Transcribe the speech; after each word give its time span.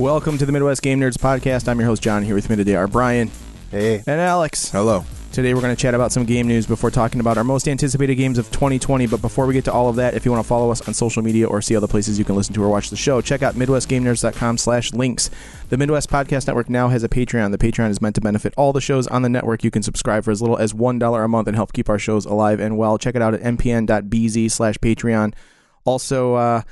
Welcome 0.00 0.38
to 0.38 0.46
the 0.46 0.52
Midwest 0.52 0.80
Game 0.80 0.98
Nerds 0.98 1.18
podcast. 1.18 1.68
I'm 1.68 1.78
your 1.78 1.86
host 1.86 2.02
John. 2.02 2.22
Here 2.22 2.34
with 2.34 2.48
me 2.48 2.56
today 2.56 2.74
are 2.74 2.88
Brian 2.88 3.30
Hey. 3.70 3.96
and 4.06 4.18
Alex. 4.18 4.70
Hello. 4.70 5.04
Today 5.30 5.52
we're 5.52 5.60
going 5.60 5.76
to 5.76 5.80
chat 5.80 5.92
about 5.94 6.10
some 6.10 6.24
game 6.24 6.48
news 6.48 6.66
before 6.66 6.90
talking 6.90 7.20
about 7.20 7.36
our 7.36 7.44
most 7.44 7.68
anticipated 7.68 8.14
games 8.14 8.38
of 8.38 8.50
2020. 8.50 9.06
But 9.08 9.20
before 9.20 9.44
we 9.44 9.52
get 9.52 9.66
to 9.66 9.72
all 9.74 9.90
of 9.90 9.96
that, 9.96 10.14
if 10.14 10.24
you 10.24 10.30
want 10.32 10.42
to 10.42 10.48
follow 10.48 10.70
us 10.70 10.80
on 10.88 10.94
social 10.94 11.22
media 11.22 11.46
or 11.46 11.60
see 11.60 11.76
other 11.76 11.86
places 11.86 12.18
you 12.18 12.24
can 12.24 12.34
listen 12.34 12.54
to 12.54 12.64
or 12.64 12.70
watch 12.70 12.88
the 12.88 12.96
show, 12.96 13.20
check 13.20 13.42
out 13.42 13.56
MidwestGameNerds.com 13.56 14.56
slash 14.56 14.94
links. 14.94 15.28
The 15.68 15.76
Midwest 15.76 16.08
Podcast 16.08 16.46
Network 16.46 16.70
now 16.70 16.88
has 16.88 17.04
a 17.04 17.08
Patreon. 17.08 17.50
The 17.50 17.58
Patreon 17.58 17.90
is 17.90 18.00
meant 18.00 18.14
to 18.14 18.22
benefit 18.22 18.54
all 18.56 18.72
the 18.72 18.80
shows 18.80 19.06
on 19.08 19.20
the 19.20 19.28
network. 19.28 19.62
You 19.62 19.70
can 19.70 19.82
subscribe 19.82 20.24
for 20.24 20.30
as 20.30 20.40
little 20.40 20.56
as 20.56 20.72
$1 20.72 21.24
a 21.24 21.28
month 21.28 21.46
and 21.46 21.56
help 21.56 21.74
keep 21.74 21.90
our 21.90 21.98
shows 21.98 22.24
alive 22.24 22.58
and 22.58 22.78
well. 22.78 22.96
Check 22.96 23.16
it 23.16 23.22
out 23.22 23.34
at 23.34 23.42
mpn.bz 23.42 24.50
slash 24.50 24.78
Patreon. 24.78 25.34
Also, 25.84 26.34
uh, 26.34 26.62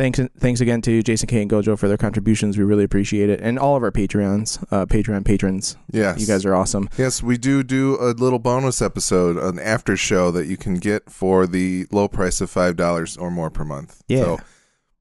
thanks 0.00 0.18
thanks 0.38 0.60
again 0.60 0.80
to 0.80 1.02
Jason 1.02 1.26
K 1.26 1.42
and 1.42 1.50
Gojo 1.50 1.78
for 1.78 1.86
their 1.86 1.98
contributions. 1.98 2.56
We 2.56 2.64
really 2.64 2.84
appreciate 2.84 3.28
it. 3.28 3.40
And 3.40 3.58
all 3.58 3.76
of 3.76 3.82
our 3.82 3.92
Patreons, 3.92 4.64
uh, 4.70 4.86
Patreon 4.86 5.24
patrons. 5.24 5.76
Yes. 5.92 6.18
You 6.20 6.26
guys 6.26 6.44
are 6.46 6.54
awesome. 6.54 6.88
Yes, 6.96 7.22
we 7.22 7.36
do 7.36 7.62
do 7.62 7.98
a 8.00 8.12
little 8.12 8.38
bonus 8.38 8.80
episode, 8.80 9.36
an 9.36 9.58
after 9.58 9.96
show 9.96 10.30
that 10.30 10.46
you 10.46 10.56
can 10.56 10.76
get 10.76 11.10
for 11.10 11.46
the 11.46 11.86
low 11.92 12.08
price 12.08 12.40
of 12.40 12.50
five 12.50 12.76
dollars 12.76 13.16
or 13.16 13.30
more 13.30 13.50
per 13.50 13.64
month. 13.64 14.02
Yeah. 14.08 14.22
So 14.22 14.38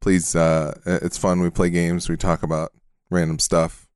please, 0.01 0.35
uh, 0.35 0.77
it's 0.85 1.17
fun. 1.17 1.39
We 1.39 1.49
play 1.49 1.69
games. 1.69 2.09
We 2.09 2.17
talk 2.17 2.43
about 2.43 2.73
random 3.09 3.39
stuff. 3.39 3.87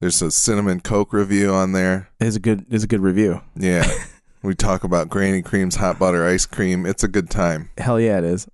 There's 0.00 0.20
a 0.22 0.30
cinnamon 0.30 0.80
Coke 0.80 1.12
review 1.12 1.52
on 1.52 1.72
there. 1.72 2.10
It's 2.20 2.36
a 2.36 2.40
good 2.40 2.66
it's 2.68 2.84
a 2.84 2.88
good 2.88 3.00
review. 3.00 3.42
Yeah. 3.54 3.88
we 4.42 4.54
talk 4.54 4.82
about 4.82 5.08
Granny 5.08 5.42
Cream's 5.42 5.76
hot 5.76 5.98
butter 5.98 6.26
ice 6.26 6.46
cream. 6.46 6.84
It's 6.84 7.04
a 7.04 7.08
good 7.08 7.30
time. 7.30 7.70
Hell 7.78 8.00
yeah, 8.00 8.18
it 8.18 8.24
is. 8.24 8.48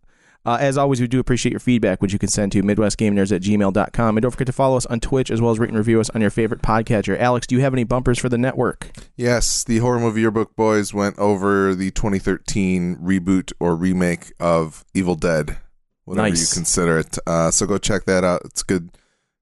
Uh, 0.47 0.59
as 0.61 0.77
always, 0.77 1.00
we 1.00 1.06
do 1.06 1.19
appreciate 1.19 1.53
your 1.53 1.61
feedback, 1.61 2.03
which 2.03 2.12
you 2.12 2.19
can 2.19 2.28
send 2.28 2.53
to 2.53 2.62
MidwestGameNerds 2.62 3.34
at 3.34 3.41
gmail.com. 3.41 4.17
And 4.17 4.23
don't 4.23 4.31
forget 4.31 4.47
to 4.47 4.53
follow 4.53 4.77
us 4.77 4.84
on 4.86 5.01
Twitch 5.01 5.31
as 5.31 5.41
well 5.41 5.51
as 5.53 5.59
rate 5.59 5.70
and 5.70 5.78
review 5.78 6.01
us 6.01 6.11
on 6.11 6.20
your 6.20 6.28
favorite 6.31 6.61
podcatcher. 6.61 7.19
Alex, 7.19 7.47
do 7.47 7.55
you 7.55 7.62
have 7.62 7.73
any 7.73 7.84
bumpers 7.84 8.19
for 8.19 8.28
the 8.28 8.36
network? 8.36 8.91
Yes, 9.17 9.64
the 9.64 9.78
Horror 9.78 10.01
Movie 10.01 10.20
Yearbook 10.20 10.55
Boys 10.55 10.92
went 10.92 11.19
over 11.19 11.75
the 11.75 11.91
2013 11.92 12.97
reboot 12.97 13.53
or 13.59 13.75
remake 13.75 14.33
of 14.39 14.84
Evil 14.92 15.14
Dead, 15.14 15.56
whatever 16.05 16.28
Nice. 16.28 16.51
you 16.51 16.55
consider 16.55 16.98
it. 16.98 17.17
Uh, 17.27 17.51
so 17.51 17.64
go 17.67 17.79
check 17.79 18.05
that 18.05 18.23
out. 18.25 18.42
It's 18.45 18.62
good. 18.62 18.91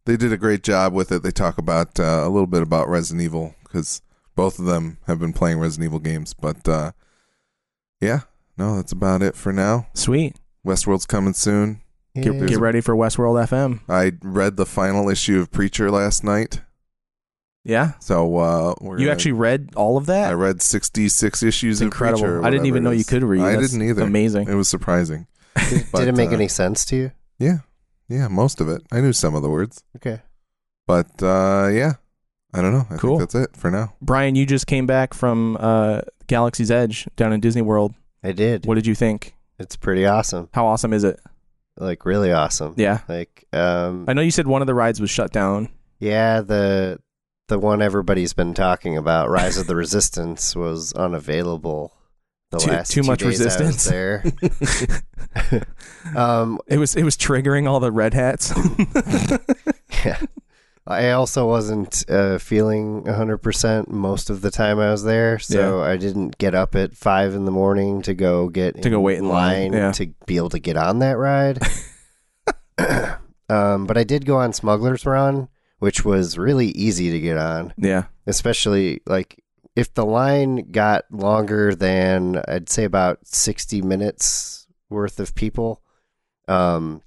They 0.05 0.17
did 0.17 0.33
a 0.33 0.37
great 0.37 0.63
job 0.63 0.93
with 0.93 1.11
it. 1.11 1.23
They 1.25 1.31
talk 1.33 1.59
about 1.59 1.99
uh, 1.99 2.23
a 2.25 2.29
little 2.29 2.47
bit 2.47 2.63
about 2.63 2.89
Resident 2.89 3.23
Evil 3.25 3.55
because 3.65 4.03
both 4.37 4.59
of 4.61 4.67
them 4.67 4.99
have 5.07 5.19
been 5.19 5.33
playing 5.33 5.59
Resident 5.59 5.87
Evil 5.89 5.99
games. 5.99 6.33
But 6.35 6.69
uh, 6.69 6.93
yeah, 8.01 8.21
no, 8.57 8.77
that's 8.77 8.93
about 8.93 9.23
it 9.23 9.35
for 9.37 9.53
now. 9.53 9.89
Sweet. 9.95 10.37
Westworld's 10.67 11.07
coming 11.07 11.35
soon. 11.35 11.81
Get, 12.15 12.47
get 12.47 12.59
ready 12.59 12.81
for 12.83 12.95
Westworld 12.95 13.43
FM. 13.49 13.81
I 13.89 14.13
read 14.23 14.57
the 14.57 14.67
final 14.67 15.09
issue 15.09 15.41
of 15.41 15.51
Preacher 15.51 15.91
last 15.91 16.23
night. 16.23 16.61
Yeah? 17.65 17.93
So 18.01 18.37
uh, 18.39 18.75
we're 18.81 18.99
You 18.99 19.07
gonna- 19.07 19.13
actually 19.13 19.33
read 19.33 19.71
all 19.77 19.97
of 19.97 20.07
that? 20.07 20.31
I 20.31 20.35
read 20.35 20.61
66 20.61 21.43
issues 21.43 21.77
It's 21.77 21.81
of 21.81 21.87
incredible. 21.87 22.23
Preacher. 22.23 22.45
I 22.45 22.51
didn't 22.51 22.67
even 22.67 22.83
know 22.83 22.91
you 22.91 23.05
could 23.05 23.23
read. 23.23 23.41
I 23.41 23.57
That's 23.57 23.71
didn't 23.73 23.89
either. 23.89 24.03
Amazing. 24.03 24.49
It 24.49 24.55
was 24.55 24.69
surprising. 24.69 25.27
Did, 25.71 25.87
But, 25.93 26.01
did 26.01 26.09
it 26.09 26.17
make 26.17 26.31
uh, 26.31 26.35
any 26.35 26.49
sense 26.49 26.85
to 26.87 26.97
you? 26.97 27.13
Yeah. 27.39 27.59
Yeah, 28.09 28.29
most 28.29 28.61
of 28.61 28.69
it. 28.69 28.83
I 28.91 29.01
knew 29.01 29.13
some 29.13 29.35
of 29.35 29.43
the 29.43 29.49
words. 29.51 29.85
Okay. 29.97 30.21
But 30.87 31.23
uh 31.23 31.69
yeah. 31.73 31.95
I 32.55 32.61
don't 32.61 32.73
know. 32.73 32.87
I 32.91 32.97
Cool. 32.97 33.19
think 33.19 33.31
that's 33.31 33.35
it 33.53 33.57
for 33.57 33.71
now. 33.71 33.95
Brian, 34.03 34.35
you 34.35 34.45
just 34.45 34.67
came 34.67 34.87
back 34.87 35.15
from 35.15 35.57
uh, 35.61 36.03
Galaxy's 36.27 36.71
Edge 36.71 37.09
down 37.17 37.33
in 37.33 37.41
Disney 37.41 37.63
World. 37.63 37.95
I 38.23 38.33
did. 38.33 38.67
What 38.67 38.75
did 38.75 38.87
you 38.87 38.95
think? 38.95 39.35
It's 39.63 39.77
pretty 39.77 40.05
awesome. 40.07 40.49
How 40.53 40.67
awesome 40.67 40.93
is 40.93 41.05
it? 41.05 41.19
Like 41.79 42.05
really 42.05 42.33
awesome. 42.33 42.75
Yeah. 42.77 42.99
Like 43.09 43.47
um 43.53 44.05
I 44.09 44.13
know 44.13 44.21
you 44.23 44.31
said 44.31 44.47
one 44.47 44.61
of 44.61 44.67
the 44.67 44.75
rides 44.75 45.01
was 45.01 45.11
shut 45.11 45.33
down. 45.33 45.69
yeah, 46.01 46.41
the 46.43 46.99
the 47.49 47.59
one 47.59 47.81
everybody's 47.83 48.33
been 48.33 48.55
talking 48.55 48.97
about, 48.97 49.29
Rise 49.31 49.57
of 49.59 49.67
the 49.67 49.77
Resistance, 49.85 50.55
was 50.57 50.93
unavailable 50.95 51.95
the 52.51 52.59
Too- 52.59 52.71
last 52.71 52.93
too 52.93 53.03
two 53.03 53.07
much 53.09 53.21
days 53.21 53.41
I 53.41 53.45
was 53.45 53.59
resistance? 53.61 53.85
there. 53.85 54.23
um 56.17 56.59
It 56.67 56.79
was 56.79 56.95
it 56.97 57.03
was 57.05 57.17
triggering 57.17 57.69
all 57.69 57.81
the 57.81 57.91
red 57.93 58.15
hats. 58.15 58.53
yeah. 60.05 60.21
I 60.87 61.11
also 61.11 61.47
wasn't 61.47 62.05
uh, 62.11 62.39
feeling 62.39 63.05
100% 63.05 63.89
most 63.89 64.31
of 64.31 64.41
the 64.41 64.51
time 64.51 64.81
I 64.81 64.91
was 64.91 65.05
there, 65.05 65.39
so 65.39 65.81
I 65.83 65.97
didn't 65.97 66.39
get 66.39 66.57
up 66.57 66.75
at 66.75 66.97
5 66.97 67.35
in 67.35 67.45
the 67.45 67.53
morning 67.53 68.03
to 68.03 68.15
go 68.15 68.49
get 68.49 68.83
To 68.83 68.91
go 68.91 69.01
wait 69.01 69.19
in 69.19 69.29
line, 69.29 69.73
yeah. 69.73 69.93
to 69.93 70.07
be 70.27 70.37
able 70.37 70.51
to 70.51 70.59
get 70.59 70.77
on 70.77 70.99
that 70.99 71.19
ride. 71.19 71.61
um, 73.49 73.87
but 73.87 73.97
I 73.97 74.03
did 74.03 74.27
go 74.27 74.39
on 74.39 74.53
Smuggler's 74.53 75.07
Run, 75.07 75.49
which 75.79 76.05
was 76.05 76.37
really 76.37 76.69
easy 76.69 77.13
to 77.13 77.21
get 77.21 77.39
on, 77.39 77.73
yeah. 77.77 78.05
especially 78.27 79.03
like 79.07 79.41
if 79.77 79.95
the 79.95 80.05
line 80.05 80.71
got 80.71 81.05
longer 81.11 81.75
than 81.75 82.43
I'd 82.49 82.69
say 82.69 82.85
about 82.85 83.27
60 83.27 83.83
minutes 83.83 84.67
worth 84.91 85.21
of 85.21 85.35
people, 85.35 85.81
um, 86.49 87.03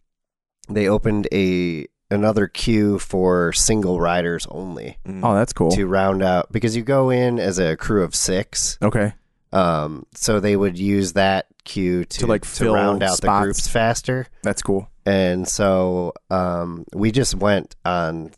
they 0.70 0.88
opened 0.88 1.28
a 1.32 1.88
another 2.12 2.48
queue 2.48 3.00
for 3.00 3.52
single 3.54 4.00
riders 4.00 4.46
only 4.52 4.98
Oh, 5.08 5.34
that's 5.36 5.54
cool. 5.54 5.72
to 5.72 5.86
round 5.88 6.22
out 6.22 6.52
because 6.52 6.76
you 6.76 6.84
go 6.84 7.10
in 7.10 7.40
as 7.40 7.58
a 7.60 7.76
crew 7.76 8.04
of 8.04 8.14
six. 8.16 8.78
Okay. 8.82 9.14
Um, 9.52 10.06
so 10.14 10.40
they 10.40 10.56
would 10.56 10.78
use 10.78 11.14
that 11.14 11.48
queue 11.64 12.04
to, 12.06 12.20
To, 12.20 12.28
like, 12.28 12.44
fill 12.46 12.74
round 12.76 13.02
out 13.04 13.18
spots. 13.18 13.22
the 13.40 13.44
groups 13.44 13.68
faster. 13.68 14.28
That's 14.44 14.62
cool. 14.62 14.90
And 15.06 15.48
so 15.48 16.14
um, 16.30 16.86
we 16.94 17.12
just 17.12 17.36
went 17.36 17.76
on 17.86 18.32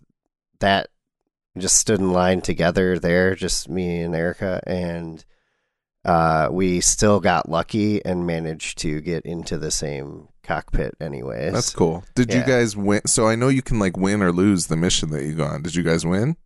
that, 0.60 0.90
just 1.58 1.78
stood 1.78 2.00
in 2.00 2.12
line 2.12 2.42
together 2.42 3.00
there, 3.00 3.34
just 3.36 3.68
me 3.70 4.02
and 4.02 4.16
Erica, 4.16 4.62
and 4.68 5.24
uh, 6.06 6.50
we 6.52 6.80
still 6.82 7.20
got 7.20 7.50
lucky 7.50 8.04
and 8.06 8.28
managed 8.28 8.78
to 8.80 9.02
get 9.02 9.26
into 9.26 9.58
the 9.58 9.72
same 9.72 10.28
cockpit, 10.48 10.96
anyways. 11.02 11.54
That's 11.54 11.74
cool. 11.74 12.04
Did 12.16 12.34
you 12.34 12.44
guys 12.44 12.76
win? 12.76 13.02
So 13.06 13.28
I 13.28 13.36
know 13.36 13.50
you 13.50 13.62
can 13.62 13.80
like 13.80 13.98
win 13.98 14.22
or 14.24 14.32
lose 14.32 14.68
the 14.68 14.78
mission 14.78 15.10
that 15.12 15.24
you 15.24 15.34
go 15.34 15.44
on. 15.46 15.62
Did 15.62 15.76
you 15.76 15.84
guys 15.84 16.06
win? 16.06 16.38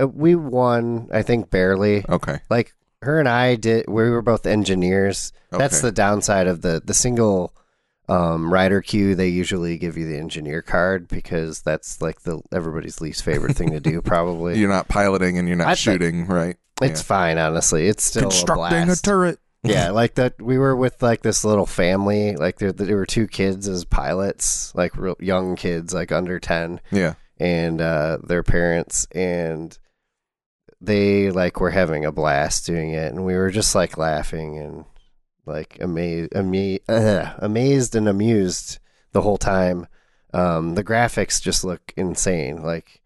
Uh, 0.00 0.08
we 0.08 0.34
won, 0.34 1.08
I 1.12 1.22
think, 1.22 1.50
barely. 1.50 2.04
Okay. 2.08 2.40
Like 2.48 2.72
her 3.02 3.18
and 3.18 3.28
I 3.28 3.56
did. 3.56 3.86
We 3.88 4.08
were 4.10 4.22
both 4.22 4.46
engineers. 4.46 5.32
That's 5.50 5.80
the 5.82 5.92
downside 5.92 6.46
of 6.46 6.62
the 6.62 6.82
the 6.84 6.94
single 6.94 7.52
um, 8.08 8.52
rider 8.52 8.80
queue. 8.80 9.14
They 9.14 9.28
usually 9.28 9.78
give 9.78 9.96
you 9.96 10.06
the 10.06 10.16
engineer 10.18 10.62
card 10.62 11.06
because 11.08 11.62
that's 11.62 12.02
like 12.02 12.22
the 12.22 12.40
everybody's 12.52 13.00
least 13.00 13.22
favorite 13.22 13.56
thing 13.56 13.70
to 13.70 13.80
do. 13.80 14.00
Probably 14.04 14.58
You're 14.58 14.68
not 14.68 14.88
piloting 14.88 15.38
and 15.38 15.46
you're 15.46 15.56
not 15.56 15.68
I 15.68 15.74
shooting, 15.74 16.26
right? 16.26 16.56
it's 16.82 17.02
fine. 17.02 17.38
Honestly, 17.38 17.86
it's 17.86 18.04
still 18.04 18.22
Constructing 18.22 18.82
a 18.82 18.86
blast. 18.86 19.04
turret. 19.04 19.38
Yeah, 19.64 19.90
like 19.92 20.14
that. 20.14 20.40
We 20.40 20.58
were 20.58 20.76
with 20.76 21.02
like 21.02 21.22
this 21.22 21.44
little 21.44 21.66
family. 21.66 22.36
Like 22.36 22.58
there, 22.58 22.72
there 22.72 22.96
were 22.96 23.06
two 23.06 23.26
kids 23.26 23.66
as 23.68 23.84
pilots, 23.84 24.74
like 24.74 24.96
real 24.96 25.16
young 25.20 25.56
kids, 25.56 25.92
like 25.94 26.12
under 26.12 26.38
ten. 26.38 26.80
Yeah. 26.92 27.14
and 27.38 27.80
uh, 27.80 28.18
their 28.22 28.42
parents 28.44 29.06
and 29.12 29.76
they 30.80 31.30
like 31.30 31.60
were 31.60 31.70
having 31.70 32.04
a 32.04 32.12
blast 32.12 32.66
doing 32.66 32.90
it 32.90 33.12
and 33.12 33.24
we 33.24 33.34
were 33.34 33.50
just 33.50 33.74
like 33.74 33.96
laughing 33.96 34.58
and 34.58 34.84
like 35.46 35.78
amazed 35.80 36.32
ama- 36.36 36.78
uh, 36.88 37.32
amazed 37.38 37.94
and 37.96 38.06
amused 38.08 38.78
the 39.12 39.22
whole 39.22 39.38
time 39.38 39.86
um, 40.34 40.74
the 40.74 40.84
graphics 40.84 41.40
just 41.40 41.64
look 41.64 41.92
insane 41.96 42.62
like 42.62 43.00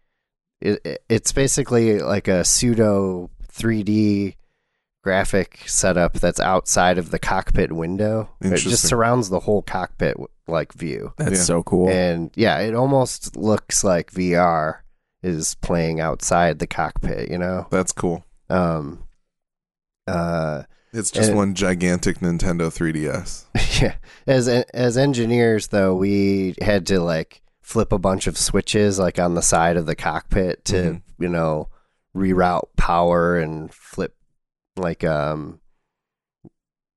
it, 0.61 0.79
it- 0.83 1.03
it's 1.09 1.31
basically 1.31 1.99
like 1.99 2.27
a 2.27 2.43
pseudo 2.43 3.29
3d 3.53 4.35
graphic 5.03 5.61
setup 5.65 6.13
that's 6.13 6.39
outside 6.41 6.97
of 6.97 7.09
the 7.11 7.19
cockpit 7.19 7.71
window 7.71 8.29
it 8.41 8.57
just 8.57 8.85
surrounds 8.87 9.29
the 9.29 9.39
whole 9.39 9.61
cockpit 9.61 10.17
like 10.47 10.73
view 10.73 11.13
That's 11.17 11.31
Yeah. 11.37 11.43
so 11.43 11.63
cool. 11.63 11.89
and 11.89 12.31
yeah, 12.35 12.57
it 12.59 12.73
almost 12.75 13.35
looks 13.37 13.83
like 13.83 14.11
VR 14.11 14.79
is 15.23 15.55
playing 15.55 15.99
outside 16.01 16.59
the 16.59 16.67
cockpit, 16.67 17.29
you 17.29 17.37
know? 17.37 17.67
That's 17.71 17.91
cool. 17.91 18.25
Um 18.49 19.03
uh 20.07 20.63
It's 20.91 21.11
just 21.11 21.29
And- 21.29 21.37
one 21.37 21.53
gigantic 21.55 22.19
Nintendo 22.19 22.69
3DS. 22.73 23.45
yeah. 23.81 23.95
As 24.27 24.47
as 24.47 24.97
engineers 24.97 25.67
though, 25.67 25.95
we 25.95 26.55
had 26.61 26.85
to 26.87 26.99
like 26.99 27.41
flip 27.61 27.91
a 27.93 27.99
bunch 27.99 28.25
of 28.27 28.37
switches 28.37 28.97
like 28.97 29.19
on 29.19 29.35
the 29.35 29.41
side 29.43 29.77
of 29.77 29.85
the 29.85 29.95
cockpit 29.95 30.65
to, 30.65 30.75
Mhm. 30.75 31.01
you 31.19 31.29
know, 31.29 31.69
reroute 32.15 32.69
power 32.75 33.37
and 33.37 33.71
flip 33.71 34.15
like 34.79 35.03
um 35.03 35.59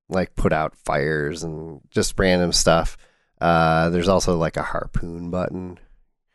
like 0.09 0.35
put 0.35 0.53
out 0.53 0.77
fires 0.77 1.43
and 1.43 1.81
just 1.91 2.19
random 2.19 2.53
stuff. 2.53 2.97
Uh 3.41 3.91
there's 3.91 4.09
also 4.09 4.37
like 4.37 4.57
a 4.57 4.63
harpoon 4.63 5.31
button 5.31 5.79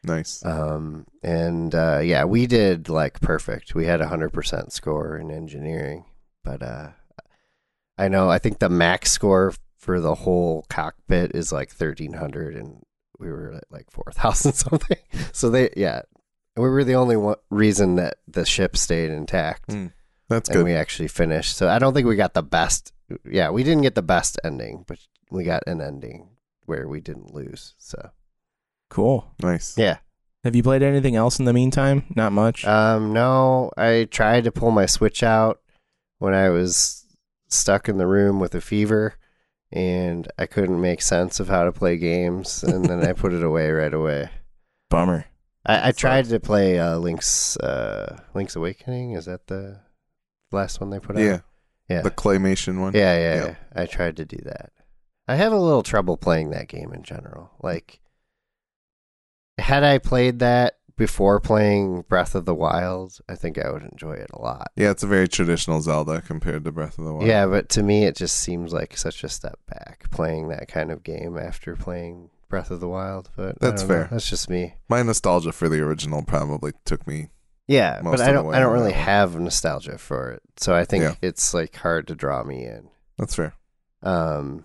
Nice. 0.04 0.44
Um, 0.46 1.06
and 1.22 1.74
uh, 1.76 2.00
yeah, 2.00 2.24
we 2.24 2.48
did 2.48 2.90
like 2.90 3.20
perfect. 3.20 3.76
We 3.76 3.86
had 3.86 4.02
a 4.02 4.08
hundred 4.08 4.32
percent 4.32 4.72
score 4.72 5.18
in 5.18 5.32
engineering, 5.32 6.06
but 6.44 6.64
uh, 6.64 6.90
I 7.98 8.08
know 8.08 8.30
I 8.30 8.40
think 8.40 8.60
the 8.60 8.70
max 8.70 9.12
score 9.12 9.54
for 9.78 10.00
the 10.00 10.16
whole 10.16 10.66
cockpit 10.70 11.36
is 11.36 11.52
like 11.52 11.72
thirteen 11.72 12.14
hundred, 12.14 12.56
and 12.56 12.84
we 13.20 13.30
were 13.30 13.54
at 13.54 13.66
like 13.70 13.92
four 13.92 14.12
thousand 14.14 14.54
something. 14.54 14.98
So 15.34 15.50
they, 15.50 15.70
yeah, 15.76 16.04
we 16.56 16.70
were 16.70 16.84
the 16.84 16.96
only 16.96 17.18
one 17.18 17.38
reason 17.50 17.96
that 17.96 18.18
the 18.28 18.46
ship 18.46 18.78
stayed 18.78 19.12
intact, 19.12 19.70
Mm, 19.70 19.92
That's 20.30 20.50
and 20.50 20.58
good. 20.58 20.66
we 20.66 20.74
actually 20.74 21.08
finished. 21.08 21.56
So 21.58 21.68
I 21.70 21.80
don't 21.80 21.94
think 21.94 22.08
we 22.08 22.16
got 22.16 22.34
the 22.34 22.44
best. 22.44 22.92
Yeah, 23.30 23.50
we 23.52 23.64
didn't 23.64 23.84
get 23.84 23.96
the 23.96 24.02
best 24.02 24.40
ending, 24.44 24.84
but 24.88 25.00
we 25.32 25.44
got 25.44 25.64
an 25.68 25.82
ending 25.82 26.30
where 26.66 26.88
we 26.88 27.00
didn't 27.00 27.34
lose. 27.34 27.74
So 27.78 28.12
Cool. 28.90 29.34
nice. 29.42 29.78
yeah. 29.78 29.98
Have 30.44 30.56
you 30.56 30.64
played 30.64 30.84
anything 30.84 31.16
else 31.16 31.40
in 31.40 31.46
the 31.46 31.54
meantime? 31.54 32.04
Not 32.16 32.32
much. 32.32 32.64
Um, 32.66 33.12
no, 33.12 33.72
I 33.76 34.08
tried 34.10 34.44
to 34.46 34.52
pull 34.52 34.72
my 34.72 34.86
Switch 34.86 35.22
out 35.24 35.60
when 36.20 36.34
I 36.34 36.50
was 36.50 37.06
stuck 37.50 37.90
in 37.90 37.98
the 37.98 38.08
room 38.08 38.40
with 38.40 38.56
a 38.56 38.62
fever, 38.62 39.16
and 39.72 40.28
I 40.38 40.46
couldn't 40.46 40.80
make 40.80 41.02
sense 41.02 41.40
of 41.42 41.50
how 41.50 41.66
to 41.66 41.72
play 41.74 41.98
games, 41.98 42.64
and 42.64 42.86
then 42.86 43.04
I 43.06 43.12
put 43.14 43.34
it 43.34 43.44
away 43.44 43.72
right 43.72 43.94
away. 43.94 44.30
Bummer. 44.90 45.26
I, 45.66 45.90
I 45.90 45.92
tried 45.92 46.26
to 46.26 46.40
play 46.40 46.80
uh, 46.80 46.98
Link's 46.98 47.58
uh, 47.58 48.18
Link's 48.34 48.56
Awakening. 48.56 49.14
Is 49.14 49.26
that 49.26 49.48
the 49.48 49.80
last 50.52 50.80
one 50.82 50.90
they 50.90 51.00
put 51.00 51.18
out? 51.18 51.22
Yeah. 51.24 51.40
yeah, 51.90 52.02
The 52.02 52.12
claymation 52.12 52.80
one. 52.82 52.94
yeah, 52.94 53.18
yeah, 53.18 53.36
Yeah. 53.36 53.46
yeah. 53.48 53.56
I 53.76 53.86
tried 53.86 54.18
to 54.18 54.26
do 54.26 54.38
that. 54.46 54.72
I 55.28 55.36
have 55.36 55.52
a 55.52 55.58
little 55.60 55.84
trouble 55.84 56.16
playing 56.18 56.52
that 56.52 56.68
game 56.70 56.94
in 56.94 57.04
general. 57.04 57.52
Like, 57.62 58.00
had 59.58 59.84
I 59.84 59.98
played 59.98 60.40
that 60.40 60.76
before 60.96 61.40
playing 61.40 62.04
Breath 62.10 62.34
of 62.34 62.46
the 62.46 62.56
Wild, 62.56 63.20
I 63.30 63.36
think 63.36 63.58
I 63.64 63.70
would 63.72 63.84
enjoy 63.84 64.14
it 64.14 64.30
a 64.34 64.42
lot. 64.42 64.72
Yeah, 64.76 64.92
it's 64.92 65.04
a 65.04 65.08
very 65.08 65.28
traditional 65.28 65.82
Zelda 65.82 66.22
compared 66.22 66.64
to 66.64 66.72
Breath 66.72 66.98
of 66.98 67.06
the 67.06 67.14
Wild. 67.14 67.28
Yeah, 67.28 67.46
but 67.46 67.70
to 67.70 67.84
me, 67.84 68.06
it 68.06 68.16
just 68.16 68.38
seems 68.40 68.74
like 68.74 68.98
such 68.98 69.24
a 69.24 69.30
step 69.30 69.60
back 69.68 70.10
playing 70.12 70.48
that 70.50 70.68
kind 70.68 70.92
of 70.92 71.04
game 71.04 71.38
after 71.38 71.76
playing 71.76 72.30
Breath 72.50 72.72
of 72.72 72.80
the 72.80 72.88
Wild. 72.88 73.30
But 73.36 73.60
That's 73.60 73.82
don't 73.84 73.90
know. 73.90 73.96
fair. 73.96 74.08
That's 74.12 74.30
just 74.30 74.50
me. 74.50 74.76
My 74.90 75.04
nostalgia 75.04 75.52
for 75.52 75.70
the 75.70 75.82
original 75.82 76.24
probably 76.24 76.72
took 76.86 77.06
me. 77.06 77.30
Yeah, 77.68 78.00
most 78.04 78.20
but 78.20 78.28
I 78.30 78.32
don't. 78.32 78.54
I 78.54 78.60
don't 78.60 78.74
really 78.74 78.94
have 78.94 79.38
nostalgia 79.40 79.98
for 79.98 80.32
it, 80.32 80.42
so 80.58 80.74
I 80.74 80.86
think 80.86 81.04
Yeah. 81.04 81.16
it's 81.22 81.54
like 81.54 81.76
hard 81.76 82.08
to 82.08 82.16
draw 82.16 82.44
me 82.44 82.64
in. 82.66 82.90
That's 83.18 83.36
fair. 83.36 83.54
Um, 84.02 84.64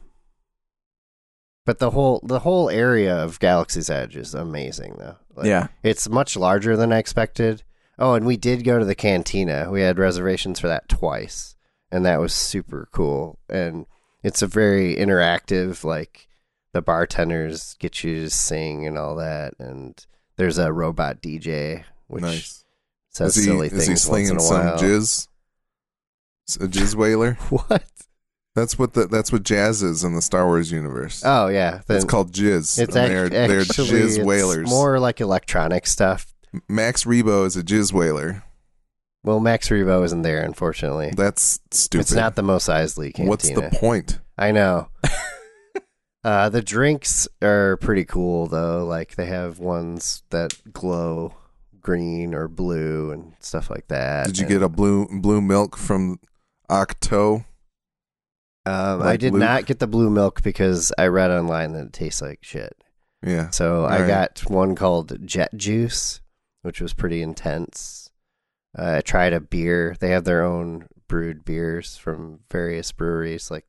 but 1.64 1.78
the 1.78 1.90
whole 1.90 2.20
the 2.24 2.40
whole 2.40 2.70
area 2.70 3.14
of 3.16 3.40
Galaxy's 3.40 3.90
Edge 3.90 4.16
is 4.16 4.34
amazing, 4.34 4.96
though. 4.98 5.16
Like, 5.34 5.46
yeah. 5.46 5.68
it's 5.82 6.08
much 6.08 6.36
larger 6.36 6.76
than 6.76 6.92
I 6.92 6.98
expected. 6.98 7.62
Oh, 7.98 8.14
and 8.14 8.26
we 8.26 8.36
did 8.36 8.64
go 8.64 8.78
to 8.78 8.84
the 8.84 8.94
cantina. 8.94 9.68
We 9.70 9.80
had 9.82 9.98
reservations 9.98 10.60
for 10.60 10.68
that 10.68 10.88
twice, 10.88 11.56
and 11.90 12.04
that 12.04 12.20
was 12.20 12.32
super 12.32 12.88
cool. 12.92 13.38
And 13.48 13.86
it's 14.22 14.42
a 14.42 14.46
very 14.46 14.96
interactive, 14.96 15.84
like 15.84 16.28
the 16.72 16.82
bartenders 16.82 17.74
get 17.78 18.02
you 18.02 18.22
to 18.22 18.30
sing 18.30 18.86
and 18.86 18.96
all 18.98 19.16
that. 19.16 19.54
And 19.58 20.04
there's 20.36 20.58
a 20.58 20.72
robot 20.72 21.20
DJ 21.22 21.84
which 22.08 22.22
nice. 22.22 22.61
Says 23.12 23.36
is 23.36 23.44
he, 23.44 23.50
silly 23.50 23.66
is 23.66 23.72
things 23.72 23.84
he 23.86 23.90
once 23.92 24.02
slinging 24.02 24.30
in 24.30 24.36
a 24.36 24.40
some 24.40 24.66
while. 24.66 24.78
jizz? 24.78 25.28
S- 26.48 26.56
A 26.56 26.66
jizz 26.68 26.94
wailer? 26.94 27.34
What? 27.50 27.84
That's 28.54 28.78
what 28.78 28.92
the 28.92 29.06
that's 29.06 29.32
what 29.32 29.44
jazz 29.44 29.82
is 29.82 30.04
in 30.04 30.14
the 30.14 30.20
Star 30.20 30.46
Wars 30.46 30.70
universe. 30.70 31.22
Oh 31.24 31.48
yeah, 31.48 31.80
then 31.86 31.96
it's 31.96 32.04
called 32.04 32.32
jizz. 32.32 32.78
It's 32.78 32.92
they're, 32.92 33.30
they're 33.30 33.60
actually 33.62 33.88
jizz 33.88 34.16
it's 34.16 34.18
wailers. 34.18 34.68
more 34.68 35.00
like 35.00 35.22
electronic 35.22 35.86
stuff. 35.86 36.34
Max 36.68 37.04
Rebo 37.04 37.46
is 37.46 37.56
a 37.56 37.62
jizz 37.62 37.94
wailer. 37.94 38.44
Well, 39.24 39.40
Max 39.40 39.68
Rebo 39.70 40.04
isn't 40.04 40.20
there, 40.22 40.42
unfortunately. 40.42 41.12
That's 41.16 41.60
stupid. 41.70 42.02
It's 42.02 42.12
not 42.12 42.34
the 42.34 42.42
Mos 42.42 42.66
Eisley 42.66 43.06
cantina. 43.14 43.30
What's 43.30 43.48
the 43.50 43.70
point? 43.72 44.18
I 44.36 44.50
know. 44.50 44.88
uh, 46.24 46.50
the 46.50 46.60
drinks 46.60 47.28
are 47.40 47.78
pretty 47.78 48.04
cool 48.04 48.48
though. 48.48 48.84
Like 48.84 49.14
they 49.14 49.26
have 49.26 49.58
ones 49.60 50.24
that 50.28 50.72
glow 50.74 51.34
green 51.82 52.34
or 52.34 52.48
blue 52.48 53.10
and 53.10 53.34
stuff 53.40 53.70
like 53.70 53.88
that. 53.88 54.26
Did 54.26 54.38
you 54.38 54.44
And, 54.46 54.52
get 54.54 54.62
a 54.62 54.68
blue 54.68 55.08
blue 55.20 55.40
milk 55.40 55.76
from 55.76 56.18
Octo? 56.70 57.44
Um, 58.64 59.02
I 59.02 59.16
did 59.16 59.32
Luke? 59.32 59.40
not 59.40 59.66
get 59.66 59.80
the 59.80 59.86
blue 59.88 60.08
milk 60.10 60.42
because 60.42 60.92
I 60.96 61.06
read 61.06 61.30
online 61.30 61.72
that 61.72 61.86
it 61.86 61.92
tastes 61.92 62.22
like 62.22 62.38
shit. 62.42 62.76
Yeah. 63.24 63.50
So 63.50 63.84
I 63.84 63.94
Alright. 64.02 64.08
got 64.08 64.50
one 64.50 64.74
called 64.74 65.26
Jet 65.26 65.50
Juice, 65.56 66.20
which 66.62 66.80
was 66.80 66.94
pretty 66.94 67.22
intense. 67.22 68.10
Uh, 68.78 68.96
I 68.98 69.00
tried 69.00 69.32
a 69.32 69.40
beer. 69.40 69.96
They 69.98 70.10
have 70.10 70.24
their 70.24 70.42
own 70.44 70.86
brewed 71.08 71.44
beers 71.44 71.96
from 71.96 72.40
various 72.50 72.90
breweries, 72.92 73.50
like 73.50 73.66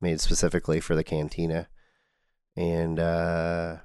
made 0.00 0.20
specifically 0.20 0.80
for 0.80 0.94
the 0.94 1.04
cantina. 1.04 1.68
And 2.56 2.98
uh, 2.98 3.76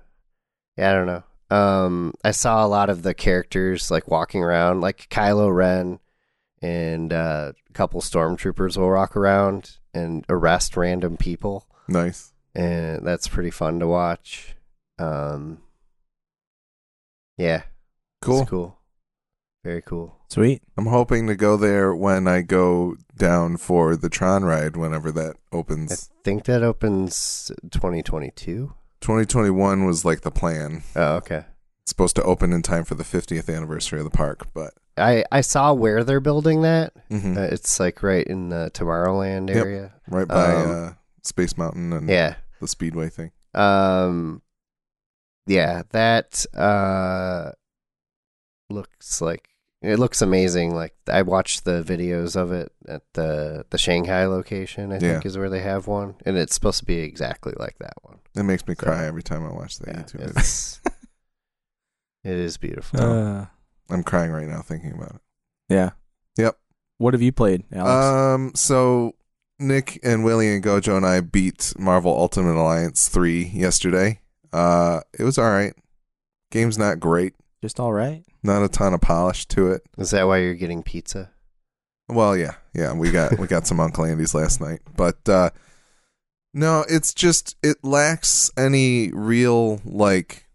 yeah, 0.78 0.92
I 0.92 0.94
don't 0.94 1.08
know. 1.08 1.24
Um, 1.56 2.14
I 2.24 2.32
saw 2.32 2.66
a 2.66 2.68
lot 2.68 2.90
of 2.90 3.04
the 3.04 3.14
characters 3.14 3.90
like 3.92 4.08
walking 4.10 4.44
around, 4.44 4.82
like 4.82 5.08
Kylo 5.10 5.54
Ren, 5.56 6.00
and 6.62 7.14
uh, 7.14 7.54
a 7.70 7.74
couple 7.74 8.02
stormtroopers 8.02 8.78
will 8.78 8.90
walk 8.92 9.16
around 9.16 9.78
and 9.94 10.26
arrest 10.30 10.76
random 10.76 11.16
people 11.18 11.66
Nice. 11.88 12.34
and 12.54 13.06
that's 13.06 13.28
pretty 13.28 13.52
fun 13.52 13.80
to 13.80 13.88
watch. 13.88 14.56
Um, 15.00 15.60
yeah, 17.38 17.64
Cool. 18.22 18.42
it's 18.42 18.50
cool, 18.50 18.78
very 19.64 19.82
cool. 19.82 20.16
Sweet. 20.30 20.64
I'm 20.78 20.88
hoping 20.88 21.28
to 21.28 21.36
go 21.36 21.56
there 21.58 21.96
when 21.96 22.28
I 22.28 22.42
go 22.42 22.96
down 23.16 23.58
for 23.58 23.96
the 23.96 24.10
Tron 24.10 24.44
ride 24.44 24.76
whenever 24.76 25.12
that 25.14 25.36
opens. 25.52 25.92
I 26.12 26.24
think 26.24 26.46
that 26.46 26.64
opens 26.64 27.52
2022. 27.72 28.74
2021 29.02 29.86
was 29.86 30.06
like 30.06 30.22
the 30.22 30.32
plan. 30.32 30.84
Oh, 30.96 31.16
okay. 31.18 31.46
It's 31.84 31.92
supposed 31.92 32.16
to 32.16 32.24
open 32.24 32.52
in 32.54 32.62
time 32.64 32.84
for 32.84 32.96
the 32.96 33.04
50th 33.04 33.54
anniversary 33.56 34.00
of 34.00 34.06
the 34.06 34.10
park, 34.18 34.48
but 34.54 34.74
I 34.98 35.24
I 35.32 35.42
saw 35.42 35.74
where 35.74 36.04
they're 36.04 36.20
building 36.20 36.62
that. 36.64 36.94
Mhm. 37.12 37.38
Uh, 37.38 37.42
it's 37.54 37.80
like 37.80 38.02
right 38.02 38.26
in 38.26 38.50
the 38.50 38.72
Tomorrowland 38.74 39.50
Yep. 39.50 39.58
area. 39.58 39.94
right 40.08 40.28
by 40.28 40.54
um, 40.56 40.72
uh, 40.72 40.90
Space 41.24 41.58
Mountain 41.58 41.94
and 41.94 42.10
Yeah. 42.10 42.36
the 42.62 42.68
Speedway 42.68 43.10
thing. 43.10 43.32
Um. 43.54 44.42
Yeah, 45.48 45.84
that 45.92 46.46
uh 46.56 47.52
looks 48.70 49.22
like 49.22 49.50
it 49.82 50.00
looks 50.00 50.22
amazing. 50.24 50.74
Like 50.74 50.96
I 51.08 51.22
watched 51.22 51.66
the 51.66 51.84
videos 51.84 52.36
of 52.36 52.52
it 52.52 52.72
at 52.88 53.04
the 53.14 53.66
the 53.70 53.78
Shanghai 53.78 54.26
location. 54.26 54.92
I 54.92 54.96
Yeah. 54.96 55.00
think 55.00 55.26
is 55.28 55.38
where 55.38 55.50
they 55.52 55.62
have 55.62 55.86
one, 55.88 56.16
and 56.26 56.36
it's 56.38 56.56
supposed 56.56 56.80
to 56.80 56.86
be 56.86 57.00
exactly 57.00 57.54
like 57.58 57.78
that 57.80 57.94
one. 58.02 58.20
It 58.36 58.44
makes 58.44 58.68
me 58.68 58.76
So- 58.78 58.84
cry 58.86 59.06
every 59.06 59.24
time 59.24 59.46
I 59.46 59.52
watch 59.54 59.80
the 59.80 59.92
Yeah, 59.92 60.00
YouTube 60.02 60.12
video. 60.20 60.34
it's 60.38 60.82
it 62.24 62.34
is 62.38 62.58
beautiful. 62.58 63.00
Uh, 63.02 63.46
I'm 63.90 64.04
crying 64.04 64.32
right 64.32 64.48
now 64.48 64.62
thinking 64.62 64.94
about 64.94 65.16
it. 65.16 65.22
yeah. 65.70 65.92
Yep. 66.38 66.58
What 66.98 67.14
have 67.14 67.22
you 67.22 67.32
played, 67.32 67.64
Alex? 67.72 68.06
Um, 68.06 68.52
so 68.56 69.16
Nick 69.60 70.00
and 70.04 70.24
Willie 70.26 70.54
and 70.54 70.64
Gojo 70.64 70.98
and 70.98 71.06
I 71.06 71.22
beat 71.22 71.74
Marvel 71.78 72.12
Ultimate 72.14 72.60
Alliance 72.60 73.08
3 73.10 73.44
yesterday. 73.44 74.20
Uh, 74.52 75.02
it 75.18 75.24
was 75.24 75.38
all 75.38 75.50
right. 75.50 75.74
Game's 76.52 76.78
not 76.78 77.00
great. 77.00 77.34
Just 77.62 77.80
all 77.80 77.94
right. 77.94 78.24
Not 78.44 78.64
a 78.64 78.68
ton 78.70 78.94
of 78.94 79.02
polish 79.02 79.46
to 79.48 79.72
it. 79.72 79.84
Is 79.98 80.12
that 80.12 80.28
why 80.28 80.38
you're 80.40 80.54
getting 80.56 80.84
pizza? 80.84 81.32
Well, 82.10 82.36
yeah, 82.38 82.56
yeah, 82.74 82.94
we 82.94 83.12
got 83.12 83.40
we 83.40 83.48
got 83.48 83.66
some 83.66 83.80
Uncle 83.80 84.06
Andy's 84.06 84.36
last 84.36 84.62
night, 84.62 84.82
but 84.96 85.28
uh, 85.28 85.50
no, 86.56 86.86
it's 86.88 87.14
just 87.14 87.58
it 87.62 87.84
lacks 87.84 88.50
any 88.58 89.12
real 89.12 89.82
like 89.84 90.48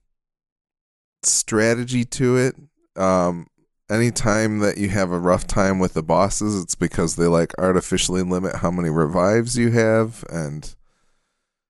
strategy 1.23 2.07
to 2.07 2.39
it. 2.39 2.57
Um, 2.97 3.49
anytime 3.91 4.61
that 4.61 4.79
you 4.79 4.89
have 4.89 5.13
a 5.13 5.19
rough 5.19 5.47
time 5.47 5.79
with 5.79 5.93
the 5.93 6.03
bosses, 6.03 6.61
it's 6.61 6.75
because 6.75 7.17
they 7.17 7.27
like 7.27 7.53
artificially 7.59 8.23
limit 8.23 8.57
how 8.57 8.71
many 8.71 8.89
revives 8.89 9.59
you 9.59 9.73
have, 9.73 10.25
and 10.31 10.75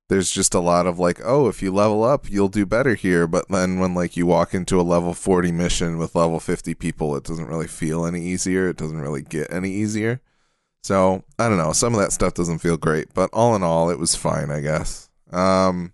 there's 0.09 0.31
just 0.31 0.55
a 0.55 0.61
lot 0.61 0.87
of 0.87 1.01
like, 1.01 1.21
oh, 1.25 1.49
if 1.49 1.61
you 1.61 1.73
level 1.73 2.05
up, 2.05 2.31
you'll 2.31 2.49
do 2.49 2.65
better 2.65 2.95
here. 2.95 3.27
But 3.27 3.49
then 3.49 3.81
when 3.81 3.95
like 3.97 4.17
you 4.17 4.27
walk 4.27 4.55
into 4.55 4.81
a 4.81 4.83
level 4.83 5.13
40 5.13 5.51
mission 5.51 5.99
with 5.99 6.15
level 6.15 6.39
50 6.39 6.73
people, 6.75 7.17
it 7.17 7.25
doesn't 7.25 7.49
really 7.49 7.67
feel 7.67 8.07
any 8.07 8.21
easier. 8.23 8.69
It 8.69 8.77
doesn't 8.77 9.01
really 9.01 9.23
get 9.23 9.53
any 9.53 9.73
easier. 9.73 10.21
So 10.83 11.25
I 11.39 11.49
don't 11.49 11.59
know. 11.59 11.73
Some 11.73 11.95
of 11.95 12.01
that 12.01 12.13
stuff 12.13 12.35
doesn't 12.35 12.59
feel 12.59 12.77
great, 12.77 13.13
but 13.15 13.31
all 13.33 13.55
in 13.55 13.63
all, 13.63 13.91
it 13.91 13.99
was 13.99 14.15
fine, 14.15 14.51
I 14.51 14.61
guess. 14.61 15.09
Um, 15.31 15.93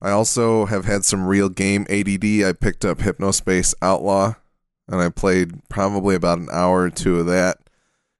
I 0.00 0.10
also 0.10 0.66
have 0.66 0.84
had 0.84 1.04
some 1.04 1.26
real 1.26 1.48
game 1.48 1.86
ADD. 1.90 2.44
I 2.44 2.52
picked 2.52 2.84
up 2.84 2.98
Hypnospace 2.98 3.74
Outlaw, 3.82 4.34
and 4.86 5.00
I 5.00 5.08
played 5.08 5.68
probably 5.68 6.14
about 6.14 6.38
an 6.38 6.48
hour 6.52 6.82
or 6.82 6.90
two 6.90 7.18
of 7.18 7.26
that. 7.26 7.58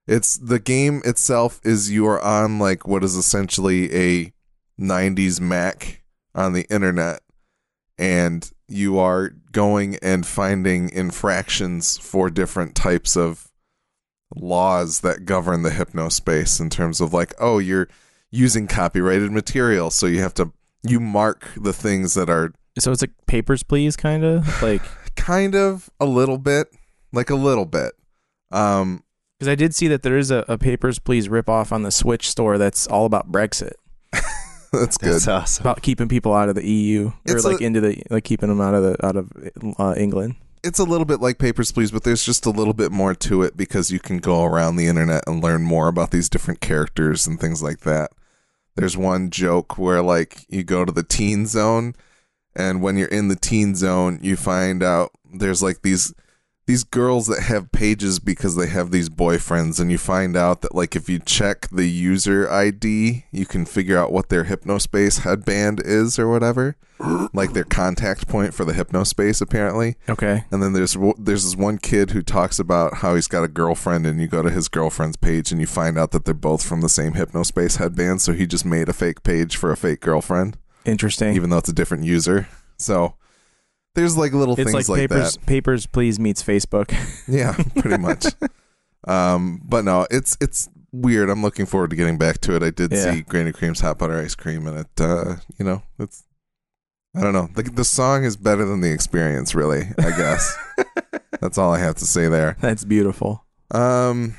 It's 0.07 0.37
the 0.37 0.59
game 0.59 1.01
itself 1.05 1.59
is 1.63 1.91
you 1.91 2.05
are 2.07 2.21
on 2.21 2.59
like 2.59 2.87
what 2.87 3.03
is 3.03 3.15
essentially 3.15 3.93
a 3.93 4.33
90s 4.79 5.39
Mac 5.39 6.03
on 6.33 6.53
the 6.53 6.65
internet, 6.69 7.21
and 7.97 8.49
you 8.67 8.99
are 8.99 9.29
going 9.51 9.95
and 9.97 10.25
finding 10.25 10.89
infractions 10.89 11.97
for 11.97 12.29
different 12.29 12.75
types 12.75 13.15
of 13.15 13.48
laws 14.35 15.01
that 15.01 15.25
govern 15.25 15.63
the 15.63 15.69
hypnospace 15.71 16.59
in 16.59 16.69
terms 16.69 17.01
of 17.01 17.13
like, 17.13 17.33
oh, 17.39 17.57
you're 17.59 17.87
using 18.31 18.67
copyrighted 18.67 19.31
material, 19.31 19.89
so 19.89 20.05
you 20.05 20.19
have 20.21 20.33
to 20.35 20.51
you 20.83 20.99
mark 20.99 21.49
the 21.57 21.73
things 21.73 22.13
that 22.13 22.29
are 22.29 22.53
So 22.77 22.91
it's 22.91 23.01
like 23.01 23.11
Papers, 23.27 23.63
Please, 23.63 23.95
kind 23.97 24.23
of 24.23 24.47
like. 24.61 24.81
kind 25.15 25.55
of 25.55 25.89
a 25.99 26.05
little 26.05 26.37
bit, 26.37 26.67
like 27.11 27.29
a 27.29 27.35
little 27.35 27.65
bit. 27.65 27.93
Um, 28.51 29.03
Because 29.37 29.49
I 29.51 29.55
did 29.55 29.75
see 29.75 29.87
that 29.89 30.03
there 30.03 30.17
is 30.17 30.31
a, 30.31 30.45
a 30.47 30.57
Papers 30.57 30.99
Please 30.99 31.27
rip 31.27 31.49
off 31.49 31.71
on 31.73 31.83
the 31.83 31.91
Switch 31.91 32.29
store 32.29 32.57
that's 32.57 32.87
all 32.87 33.05
about 33.05 33.31
Brexit, 33.31 33.73
that's 34.71 34.97
good. 34.97 35.13
That's 35.13 35.27
awesome. 35.27 35.63
about 35.63 35.81
keeping 35.81 36.07
people 36.07 36.33
out 36.33 36.47
of 36.49 36.55
the 36.55 36.65
EU 36.65 37.07
or 37.07 37.13
It's 37.25 37.43
like 37.45 37.59
a- 37.61 37.63
into 37.63 37.81
the 37.81 38.01
like 38.09 38.23
keeping 38.23 38.49
them 38.49 38.61
out 38.61 38.73
of 38.75 38.83
the 38.83 39.05
out 39.05 39.15
of 39.17 39.31
uh, 39.79 39.95
England. 39.97 40.35
It's 40.63 40.79
a 40.79 40.83
little 40.83 41.05
bit 41.05 41.21
like 41.21 41.37
Papers, 41.37 41.71
Please, 41.71 41.91
but 41.91 42.03
there's 42.03 42.25
just 42.25 42.45
a 42.45 42.51
little 42.51 42.73
bit 42.73 42.91
more 42.91 43.13
to 43.15 43.41
it 43.43 43.55
because 43.55 43.91
you 43.91 43.99
can 43.99 44.17
go 44.17 44.43
around 44.43 44.75
the 44.75 44.87
internet 44.87 45.23
and 45.27 45.43
learn 45.43 45.63
more 45.63 45.87
about 45.87 46.11
these 46.11 46.29
different 46.29 46.61
characters 46.61 47.25
and 47.27 47.39
things 47.39 47.63
like 47.63 47.81
that. 47.81 48.11
There's 48.75 48.97
one 48.97 49.29
joke 49.29 49.77
where 49.77 50.01
like 50.01 50.45
you 50.49 50.63
go 50.63 50.85
to 50.85 50.91
the 50.91 51.03
teen 51.03 51.47
zone, 51.47 51.95
and 52.55 52.81
when 52.81 52.97
you're 52.97 53.07
in 53.07 53.27
the 53.27 53.35
teen 53.35 53.75
zone, 53.75 54.19
you 54.21 54.35
find 54.35 54.83
out 54.83 55.11
there's 55.31 55.63
like 55.63 55.81
these 55.81 56.13
these 56.69 56.83
girls 56.83 57.25
that 57.25 57.41
have 57.41 57.71
pages 57.71 58.19
because 58.19 58.55
they 58.55 58.67
have 58.67 58.91
these 58.91 59.09
boyfriends, 59.09 59.79
and 59.79 59.91
you 59.91 59.97
find 59.97 60.37
out 60.37 60.61
that 60.61 60.75
like 60.75 60.95
if 60.95 61.09
you 61.09 61.17
check 61.17 61.67
the 61.69 61.87
user 61.87 62.47
ID, 62.47 63.25
you 63.31 63.47
can 63.47 63.65
figure 63.65 63.97
out 63.97 64.11
what 64.11 64.29
their 64.29 64.43
hypnospace 64.43 65.21
headband 65.21 65.81
is 65.83 66.19
or 66.19 66.29
whatever, 66.29 66.77
like 67.33 67.53
their 67.53 67.63
contact 67.63 68.27
point 68.27 68.53
for 68.53 68.65
the 68.65 68.73
hypnospace 68.73 69.41
apparently. 69.41 69.95
Okay. 70.07 70.43
And 70.51 70.61
then 70.61 70.73
there's 70.73 70.95
there's 71.17 71.43
this 71.43 71.55
one 71.55 71.79
kid 71.79 72.11
who 72.11 72.21
talks 72.21 72.59
about 72.59 72.97
how 72.97 73.15
he's 73.15 73.27
got 73.27 73.43
a 73.43 73.47
girlfriend, 73.47 74.05
and 74.05 74.21
you 74.21 74.27
go 74.27 74.43
to 74.43 74.51
his 74.51 74.67
girlfriend's 74.67 75.17
page, 75.17 75.51
and 75.51 75.59
you 75.59 75.65
find 75.65 75.97
out 75.97 76.11
that 76.11 76.25
they're 76.25 76.35
both 76.35 76.63
from 76.63 76.81
the 76.81 76.87
same 76.89 77.13
Hypnospace 77.13 77.77
headband. 77.77 78.21
So 78.21 78.31
he 78.31 78.45
just 78.45 78.63
made 78.63 78.89
a 78.89 78.93
fake 78.93 79.23
page 79.23 79.57
for 79.57 79.71
a 79.71 79.75
fake 79.75 80.01
girlfriend, 80.01 80.55
Interesting. 80.85 81.35
even 81.35 81.49
though 81.49 81.57
it's 81.57 81.69
a 81.69 81.73
different 81.73 82.03
user. 82.03 82.47
So 82.77 83.15
there's 83.95 84.17
like 84.17 84.33
little 84.33 84.55
it's 84.59 84.63
things 84.71 84.87
like, 84.89 84.99
like, 84.99 85.09
Papers 85.09 85.33
that. 85.37 85.45
Papers 85.45 85.85
Please 85.87 86.19
meets 86.19 86.43
Facebook. 86.43 86.93
Yeah, 87.27 87.55
pretty 87.77 87.97
much. 87.97 88.25
um, 89.07 89.61
but 89.63 89.85
no, 89.85 90.07
it's 90.09 90.37
it's 90.41 90.69
weird. 90.91 91.29
I'm 91.29 91.41
looking 91.43 91.65
forward 91.65 91.91
to 91.91 91.95
getting 91.95 92.17
back 92.17 92.39
to 92.41 92.55
it. 92.55 92.63
I 92.63 92.71
did 92.71 92.91
Yeah. 92.91 93.13
see 93.13 93.21
Granny 93.21 93.51
Cream's 93.51 93.79
hot 93.81 93.99
butter 93.99 94.17
ice 94.19 94.33
cream, 94.35 94.65
and 94.67 94.79
it, 94.79 95.01
uh, 95.01 95.35
you 95.57 95.65
know, 95.65 95.83
it's. 95.99 96.23
I 97.15 97.21
don't 97.21 97.33
know. 97.33 97.49
The, 97.55 97.63
the 97.63 97.83
song 97.83 98.23
is 98.23 98.37
better 98.37 98.63
than 98.65 98.81
the 98.81 98.91
experience, 98.91 99.55
really. 99.55 99.87
I 99.97 100.09
guess 100.15 100.55
that's 101.41 101.57
all 101.57 101.73
I 101.73 101.79
have 101.79 101.95
to 101.95 102.05
say 102.05 102.27
there. 102.27 102.55
That's 102.61 102.85
beautiful. 102.85 103.45
Um, 103.71 104.35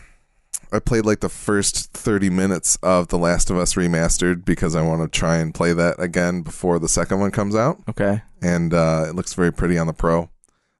I 0.72 0.78
played 0.78 1.04
like 1.06 1.20
the 1.20 1.28
first 1.28 1.92
30 1.92 2.30
minutes 2.30 2.76
of 2.82 3.08
The 3.08 3.18
Last 3.18 3.50
of 3.50 3.56
Us 3.58 3.74
Remastered 3.74 4.44
because 4.44 4.74
I 4.76 4.82
want 4.82 5.02
to 5.02 5.18
try 5.18 5.36
and 5.36 5.54
play 5.54 5.72
that 5.72 5.96
again 5.98 6.42
before 6.42 6.78
the 6.78 6.88
second 6.88 7.18
one 7.20 7.30
comes 7.30 7.54
out. 7.56 7.78
Okay. 7.88 8.22
And 8.40 8.72
uh, 8.72 9.06
it 9.08 9.14
looks 9.14 9.34
very 9.34 9.52
pretty 9.52 9.76
on 9.78 9.86
the 9.86 9.92
Pro. 9.92 10.30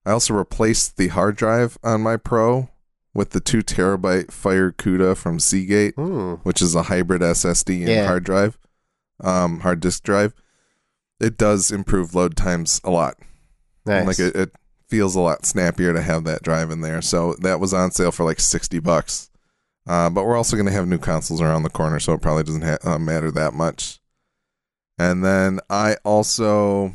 I 0.07 0.13
also 0.13 0.35
replaced 0.35 0.97
the 0.97 1.09
hard 1.09 1.37
drive 1.37 1.77
on 1.83 2.01
my 2.03 2.17
Pro 2.17 2.69
with 3.13 3.31
the 3.31 3.41
2 3.41 3.59
terabyte 3.63 4.27
FireCuda 4.29 5.17
from 5.17 5.41
Seagate, 5.41 5.95
Hmm. 5.97 6.35
which 6.45 6.63
is 6.63 6.75
a 6.75 6.85
hybrid 6.85 7.23
SSD 7.23 7.81
and 7.81 7.89
Yeah. 7.89 8.07
hard 8.07 8.23
drive, 8.25 8.57
um, 9.23 9.61
hard 9.61 9.81
disk 9.81 10.03
drive. 10.05 10.33
It 11.19 11.37
does 11.37 11.71
improve 11.71 12.15
load 12.15 12.37
times 12.37 12.81
a 12.85 12.91
lot. 12.91 13.17
Nice. 13.85 14.07
Like 14.07 14.19
it, 14.21 14.37
it 14.37 14.53
feels 14.89 15.15
a 15.17 15.21
lot 15.21 15.45
snappier 15.45 15.93
to 15.93 16.01
have 16.01 16.25
that 16.25 16.43
drive 16.43 16.71
in 16.71 16.81
there. 16.81 17.03
So 17.03 17.35
that 17.41 17.61
was 17.61 17.75
on 17.75 17.91
sale 17.91 18.11
for 18.13 18.25
like 18.25 18.41
sixty 18.41 18.79
bucks. 18.79 19.30
Uh, 19.87 20.11
but 20.11 20.25
we're 20.25 20.37
also 20.37 20.57
going 20.57 20.67
to 20.67 20.73
have 20.73 20.87
new 20.87 20.99
consoles 20.99 21.41
around 21.41 21.63
the 21.63 21.71
corner, 21.71 21.99
so 21.99 22.13
it 22.13 22.21
probably 22.23 22.45
doesn't 22.45 22.63
ha- 22.63 22.79
uh, 22.85 22.99
matter 22.99 23.31
that 23.31 23.55
much. 23.55 23.99
And 24.99 25.25
then 25.25 25.61
I 25.71 25.97
also 26.05 26.95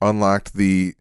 unlocked 0.00 0.54
the 0.54 0.94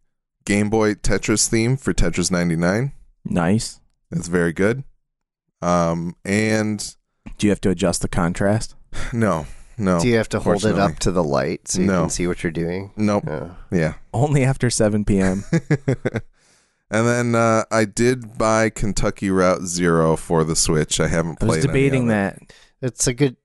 Game 0.46 0.70
Boy 0.70 0.96
Tetris 0.96 1.48
theme 1.48 1.78
for 1.78 1.94
Tetris 1.94 2.32
99. 2.32 2.92
Nice. 3.26 3.80
It's 4.12 4.28
very 4.28 4.52
good. 4.52 4.84
Um, 5.62 6.16
and 6.26 6.96
Do 7.38 7.46
you 7.48 7.52
have 7.52 7.62
to 7.62 7.70
adjust 7.70 8.02
the 8.02 8.08
contrast? 8.08 8.76
no, 9.14 9.46
no, 9.78 10.00
Do 10.00 10.08
you 10.08 10.16
have 10.18 10.30
to 10.30 10.40
hold 10.40 10.66
it 10.66 10.80
up 10.80 10.98
to 11.00 11.12
the 11.12 11.24
light 11.24 11.68
so 11.68 11.82
you 11.82 11.88
No. 11.88 12.02
can 12.02 12.10
see 12.10 12.26
what 12.28 12.42
you're 12.44 12.52
doing? 12.52 12.92
nope, 12.98 13.26
No. 13.26 13.56
yeah. 13.72 13.94
Only 14.14 14.44
after 14.44 14.70
7 14.70 15.06
p.m. 15.06 15.44
and 16.92 17.08
then 17.08 17.36
uh, 17.36 17.64
I 17.72 17.86
did 17.86 18.38
buy 18.38 18.70
Kentucky 18.70 19.30
Route 19.30 19.64
Zero 19.64 20.16
for 20.16 20.44
the 20.44 20.56
Switch. 20.56 21.00
I 21.00 21.08
haven't 21.08 21.38
I 21.42 21.46
played. 21.46 21.52
I 21.52 21.56
was 21.58 21.66
debating 21.66 22.08
that. 22.08 22.54
It's 22.82 23.08
a 23.08 23.14
good. 23.14 23.38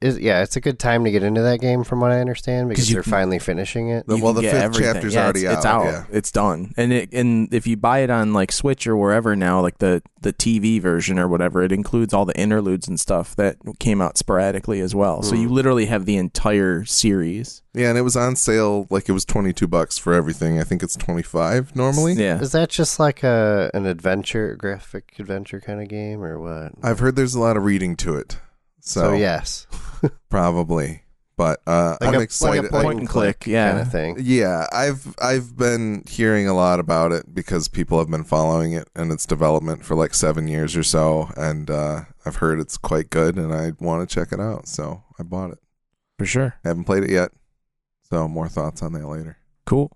Is, 0.00 0.18
yeah, 0.18 0.42
it's 0.42 0.56
a 0.56 0.60
good 0.60 0.78
time 0.78 1.04
to 1.04 1.10
get 1.10 1.22
into 1.22 1.42
that 1.42 1.60
game, 1.60 1.84
from 1.84 2.00
what 2.00 2.10
I 2.12 2.20
understand, 2.20 2.68
because 2.68 2.88
you 2.90 2.94
they're 2.96 3.02
finally 3.02 3.38
finishing 3.38 3.88
it. 3.90 4.04
You 4.08 4.22
well, 4.22 4.32
the 4.32 4.42
get 4.42 4.52
fifth 4.52 4.62
everything. 4.62 4.92
chapter's 4.94 5.14
Yeah, 5.14 5.24
already 5.24 5.44
it's, 5.44 5.54
It's 5.56 5.66
out, 5.66 5.86
out. 5.86 5.92
yeah. 5.92 6.04
It's 6.10 6.30
done. 6.30 6.72
And 6.76 6.92
it, 6.92 7.12
and 7.12 7.52
if 7.52 7.66
you 7.66 7.76
buy 7.76 7.98
it 8.00 8.10
on 8.10 8.32
like 8.32 8.52
Switch 8.52 8.86
or 8.86 8.96
wherever 8.96 9.34
now, 9.36 9.60
like 9.60 9.78
the 9.78 10.02
the 10.20 10.32
TV 10.32 10.80
version 10.80 11.18
or 11.20 11.28
whatever, 11.28 11.62
it 11.62 11.70
includes 11.70 12.12
all 12.12 12.24
the 12.24 12.36
interludes 12.36 12.88
and 12.88 12.98
stuff 12.98 13.36
that 13.36 13.56
came 13.78 14.00
out 14.00 14.18
sporadically 14.18 14.80
as 14.80 14.92
well. 14.94 15.22
So 15.22 15.36
Hmm. 15.36 15.42
you 15.42 15.48
literally 15.48 15.86
have 15.86 16.04
the 16.04 16.16
entire 16.16 16.84
series. 16.84 17.62
Yeah, 17.74 17.90
and 17.90 17.98
it 17.98 18.02
was 18.02 18.16
on 18.16 18.34
sale. 18.36 18.86
Like 18.90 19.08
it 19.08 19.12
was 19.12 19.24
twenty 19.24 19.52
two 19.52 19.68
bucks 19.68 19.98
for 19.98 20.14
everything. 20.14 20.58
I 20.58 20.64
think 20.64 20.82
it's 20.82 20.96
twenty 20.96 21.22
five 21.22 21.76
normally. 21.76 22.14
Yeah. 22.14 22.40
Is 22.40 22.52
that 22.52 22.70
just 22.70 22.98
like 22.98 23.22
a 23.22 23.70
an 23.74 23.86
adventure, 23.86 24.56
graphic 24.56 25.12
adventure 25.18 25.60
kind 25.60 25.80
of 25.80 25.88
game, 25.88 26.22
or 26.24 26.40
what? 26.40 26.72
I've 26.82 26.98
heard 26.98 27.14
there's 27.16 27.34
a 27.34 27.40
lot 27.40 27.56
of 27.56 27.64
reading 27.64 27.94
to 27.96 28.16
it, 28.16 28.38
so, 28.86 29.00
so 29.00 29.12
yes, 29.14 29.66
probably. 30.28 31.02
But 31.36 31.60
uh, 31.66 31.98
like 32.00 32.14
I'm 32.14 32.14
a, 32.14 32.20
excited. 32.20 32.62
like 32.62 32.70
a 32.70 32.72
point, 32.72 32.84
Point 32.84 32.98
and 33.00 33.08
click, 33.08 33.46
yeah. 33.46 33.70
kind 33.70 33.82
of 33.82 33.92
thing. 33.92 34.16
yeah, 34.20 34.66
I've 34.72 35.14
I've 35.20 35.54
been 35.54 36.02
hearing 36.08 36.48
a 36.48 36.54
lot 36.54 36.80
about 36.80 37.12
it 37.12 37.34
because 37.34 37.68
people 37.68 37.98
have 37.98 38.08
been 38.08 38.24
following 38.24 38.72
it 38.72 38.88
and 38.94 39.12
its 39.12 39.26
development 39.26 39.84
for 39.84 39.94
like 39.94 40.14
seven 40.14 40.48
years 40.48 40.74
or 40.76 40.82
so, 40.82 41.28
and 41.36 41.70
uh, 41.70 42.02
I've 42.24 42.36
heard 42.36 42.58
it's 42.58 42.78
quite 42.78 43.10
good, 43.10 43.36
and 43.36 43.52
I 43.52 43.72
want 43.78 44.08
to 44.08 44.14
check 44.14 44.32
it 44.32 44.40
out. 44.40 44.66
So 44.66 45.02
I 45.18 45.24
bought 45.24 45.50
it. 45.50 45.58
For 46.18 46.24
sure. 46.24 46.54
haven't 46.64 46.84
played 46.84 47.04
it 47.04 47.10
yet, 47.10 47.32
so 48.08 48.26
more 48.26 48.48
thoughts 48.48 48.80
on 48.80 48.94
that 48.94 49.06
later. 49.06 49.36
Cool. 49.66 49.94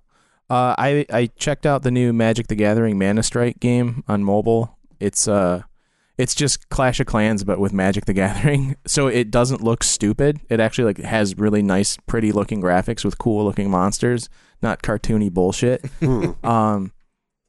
Uh, 0.51 0.75
I 0.77 1.07
I 1.11 1.31
checked 1.37 1.65
out 1.65 1.85
the 1.85 1.91
new 1.91 2.13
Magic 2.13 2.49
the 2.49 2.55
Gathering 2.55 2.99
ManaStrike 2.99 3.61
game 3.61 4.05
on 4.07 4.25
mobile. 4.25 4.77
It's 4.99 5.27
uh, 5.27 5.63
it's 6.21 6.35
just 6.35 6.69
Clash 6.69 7.01
of 7.01 7.07
Clans 7.07 7.45
but 7.45 7.59
with 7.59 7.73
Magic 7.73 8.05
the 8.05 8.13
Gathering. 8.13 8.77
So 8.87 9.07
it 9.07 9.31
doesn't 9.31 9.63
look 9.63 9.85
stupid. 9.85 10.41
It 10.49 10.59
actually 10.59 10.85
like 10.85 10.99
has 10.99 11.39
really 11.39 11.63
nice, 11.63 11.97
pretty 12.07 12.33
looking 12.33 12.61
graphics 12.61 13.05
with 13.05 13.19
cool 13.19 13.45
looking 13.45 13.71
monsters, 13.71 14.29
not 14.63 14.83
cartoony 14.83 15.31
bullshit. 15.31 15.85
Hmm. 16.01 16.33
Um, 16.45 16.93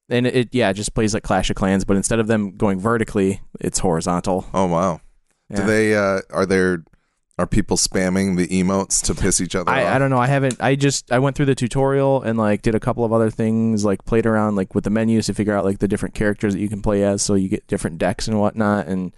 and 0.10 0.28
it, 0.28 0.36
it 0.36 0.50
yeah 0.52 0.70
it 0.70 0.74
just 0.74 0.94
plays 0.94 1.14
like 1.14 1.24
Clash 1.24 1.50
of 1.50 1.56
Clans, 1.56 1.86
but 1.86 1.98
instead 1.98 2.20
of 2.20 2.28
them 2.28 2.58
going 2.58 2.80
vertically, 2.80 3.42
it's 3.60 3.80
horizontal. 3.80 4.46
Oh 4.54 4.68
wow! 4.68 5.00
Yeah. 5.50 5.58
Do 5.58 5.64
they? 5.66 5.96
Uh, 5.96 6.20
are 6.32 6.46
there? 6.46 6.84
Are 7.42 7.48
people 7.48 7.76
spamming 7.76 8.38
the 8.38 8.48
emotes 8.50 9.02
to 9.06 9.16
piss 9.16 9.42
each 9.42 9.56
other 9.56 9.72
off? 9.72 9.76
I, 9.76 9.96
I 9.96 9.98
don't 9.98 10.12
know. 10.12 10.20
I 10.20 10.28
haven't. 10.28 10.58
I 10.62 10.76
just 10.76 11.12
I 11.12 11.18
went 11.18 11.36
through 11.36 11.48
the 11.48 11.56
tutorial 11.56 12.22
and 12.22 12.38
like 12.38 12.62
did 12.62 12.76
a 12.76 12.80
couple 12.80 13.04
of 13.04 13.12
other 13.12 13.32
things, 13.32 13.84
like 13.84 14.06
played 14.06 14.28
around 14.28 14.56
like 14.58 14.76
with 14.76 14.84
the 14.84 14.92
menus 14.92 15.26
to 15.26 15.34
figure 15.34 15.56
out 15.58 15.66
like 15.66 15.80
the 15.80 15.88
different 15.88 16.14
characters 16.14 16.54
that 16.54 16.60
you 16.60 16.70
can 16.70 16.84
play 16.84 17.04
as, 17.04 17.24
so 17.24 17.34
you 17.34 17.50
get 17.50 17.66
different 17.66 17.98
decks 17.98 18.28
and 18.28 18.40
whatnot, 18.40 18.86
and 18.86 19.12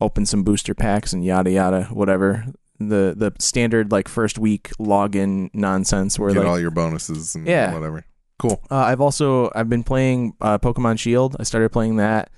open 0.00 0.26
some 0.26 0.42
booster 0.42 0.74
packs 0.74 1.12
and 1.12 1.24
yada 1.24 1.52
yada 1.52 1.84
whatever. 1.92 2.46
The 2.80 3.14
the 3.16 3.32
standard 3.38 3.92
like 3.92 4.08
first 4.08 4.40
week 4.40 4.70
login 4.80 5.48
nonsense 5.54 6.18
where 6.18 6.32
Get 6.32 6.40
like 6.40 6.48
all 6.48 6.58
your 6.58 6.72
bonuses 6.72 7.36
and 7.36 7.46
Yeah. 7.46 7.72
whatever. 7.72 8.04
Cool. 8.40 8.60
uh, 8.72 8.76
I've 8.76 9.00
also 9.00 9.52
I've 9.54 9.68
been 9.68 9.84
playing 9.84 10.34
uh, 10.40 10.58
Pokemon 10.58 10.98
Shield. 10.98 11.36
I 11.38 11.44
started 11.44 11.70
playing 11.70 11.98
that. 11.98 12.30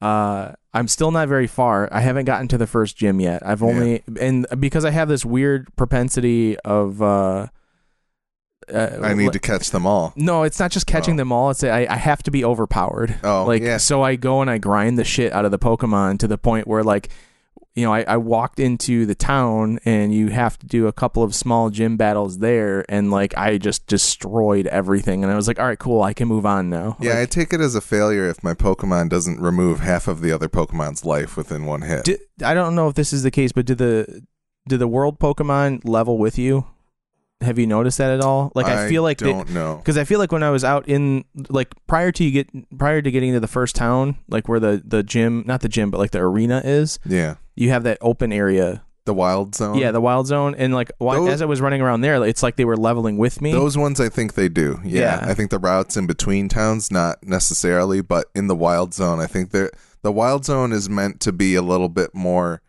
Uh, 0.00 0.52
I'm 0.72 0.86
still 0.86 1.10
not 1.10 1.28
very 1.28 1.46
far. 1.46 1.88
I 1.90 2.00
haven't 2.00 2.24
gotten 2.26 2.46
to 2.48 2.58
the 2.58 2.66
first 2.66 2.96
gym 2.96 3.20
yet. 3.20 3.44
I've 3.44 3.62
only 3.62 4.02
and 4.20 4.46
because 4.60 4.84
I 4.84 4.90
have 4.90 5.08
this 5.08 5.24
weird 5.24 5.74
propensity 5.76 6.56
of 6.60 7.02
uh, 7.02 7.48
uh 8.72 8.98
I 9.02 9.14
need 9.14 9.32
to 9.32 9.38
catch 9.40 9.70
them 9.70 9.86
all. 9.86 10.12
No, 10.14 10.42
it's 10.44 10.60
not 10.60 10.70
just 10.70 10.86
catching 10.86 11.14
Oh. 11.14 11.16
them 11.18 11.32
all. 11.32 11.50
It's 11.50 11.64
I, 11.64 11.86
I 11.88 11.96
have 11.96 12.22
to 12.24 12.30
be 12.30 12.44
overpowered. 12.44 13.16
Oh, 13.24 13.44
like 13.44 13.62
yeah. 13.62 13.78
so 13.78 14.02
I 14.02 14.14
go 14.16 14.40
and 14.40 14.48
I 14.50 14.58
grind 14.58 14.98
the 14.98 15.04
shit 15.04 15.32
out 15.32 15.44
of 15.44 15.50
the 15.50 15.58
Pokemon 15.58 16.18
to 16.20 16.28
the 16.28 16.38
point 16.38 16.68
where 16.68 16.84
like 16.84 17.08
you 17.78 17.84
know, 17.84 17.94
I, 17.94 18.02
I 18.02 18.16
walked 18.16 18.58
into 18.58 19.06
the 19.06 19.14
town 19.14 19.78
and 19.84 20.12
you 20.12 20.28
have 20.28 20.58
to 20.58 20.66
do 20.66 20.88
a 20.88 20.92
couple 20.92 21.22
of 21.22 21.32
small 21.32 21.70
gym 21.70 21.96
battles 21.96 22.38
there 22.38 22.84
and 22.88 23.12
like 23.12 23.38
I 23.38 23.56
just 23.56 23.86
destroyed 23.86 24.66
everything 24.66 25.22
and 25.22 25.32
I 25.32 25.36
was 25.36 25.46
like, 25.46 25.60
All 25.60 25.66
right, 25.66 25.78
cool, 25.78 26.02
I 26.02 26.12
can 26.12 26.26
move 26.26 26.44
on 26.44 26.70
now. 26.70 26.96
Yeah, 27.00 27.20
I 27.20 27.26
take 27.26 27.52
it 27.52 27.60
as 27.60 27.76
a 27.76 27.80
failure 27.80 28.28
if 28.28 28.42
my 28.42 28.54
Pokemon 28.54 29.10
doesn't 29.10 29.40
remove 29.40 29.78
half 29.78 30.08
of 30.08 30.22
the 30.22 30.32
other 30.32 30.48
Pokemon's 30.48 31.04
life 31.04 31.36
within 31.36 31.66
one 31.66 31.82
hit. 31.82 32.20
I 32.44 32.52
don't 32.52 32.74
know 32.74 32.88
if 32.88 32.96
this 32.96 33.12
is 33.12 33.22
the 33.22 33.30
case, 33.30 33.52
but 33.52 33.64
do 33.64 33.76
the 33.76 34.22
do 34.68 34.76
the 34.76 34.88
world 34.88 35.20
Pokemon 35.20 35.88
level 35.88 36.18
with 36.18 36.36
you? 36.36 36.66
Have 37.40 37.58
you 37.58 37.66
noticed 37.68 37.98
that 37.98 38.10
at 38.10 38.20
all? 38.20 38.50
Like 38.54 38.66
I, 38.66 38.88
feel 38.88 39.02
like 39.04 39.18
they, 39.18 39.30
don't 39.32 39.50
know. 39.50 39.76
because 39.76 39.96
I 39.96 40.04
feel 40.04 40.18
like 40.18 40.32
when 40.32 40.42
I 40.42 40.50
was 40.50 40.64
out 40.64 40.88
in 40.88 41.24
like 41.48 41.72
prior 41.86 42.10
to 42.12 42.24
you 42.24 42.30
get 42.32 42.78
prior 42.78 43.00
to 43.00 43.10
getting 43.10 43.32
to 43.32 43.40
the 43.40 43.46
first 43.46 43.76
town, 43.76 44.16
like 44.28 44.48
where 44.48 44.58
the 44.58 44.82
the 44.84 45.02
gym, 45.04 45.44
not 45.46 45.60
the 45.60 45.68
gym, 45.68 45.90
but 45.90 45.98
like 45.98 46.10
the 46.10 46.18
arena 46.18 46.60
is, 46.64 46.98
Yeah, 47.04 47.36
you 47.54 47.70
have 47.70 47.84
that 47.84 47.98
open 48.00 48.32
area 48.32 48.82
the 49.08 49.14
Wild 49.14 49.54
Zone. 49.54 49.78
Yeah, 49.78 49.90
the 49.90 50.02
wild 50.02 50.26
zone, 50.26 50.54
and 50.58 50.74
like 50.74 50.90
Those- 51.00 51.30
as 51.30 51.42
I 51.42 51.46
was 51.46 51.62
running 51.62 51.80
around 51.80 52.02
there, 52.02 52.22
it's 52.24 52.42
like 52.42 52.56
they 52.56 52.66
were 52.66 52.76
leveling 52.76 53.16
with 53.16 53.40
me. 53.40 53.52
Those 53.52 53.78
ones 53.78 54.00
I 54.00 54.10
think 54.10 54.34
they 54.34 54.50
do. 54.50 54.80
Yeah. 54.84 55.00
Yeah. 55.22 55.30
I 55.30 55.32
think 55.32 55.50
the 55.50 55.58
routes 55.58 55.96
in 55.96 56.06
between 56.06 56.50
towns 56.50 56.90
not 56.90 57.22
necessarily, 57.24 58.02
but 58.02 58.26
in 58.34 58.48
the 58.48 58.54
wild 58.56 58.92
zone 58.92 59.18
I 59.18 59.26
think 59.26 59.50
they 59.52 59.68
the 60.02 60.12
wild 60.12 60.44
zone 60.44 60.72
is 60.72 60.90
meant 60.90 61.20
to 61.20 61.32
be 61.32 61.54
a 61.54 61.62
little 61.62 61.88
bit 61.88 62.14
more 62.14 62.60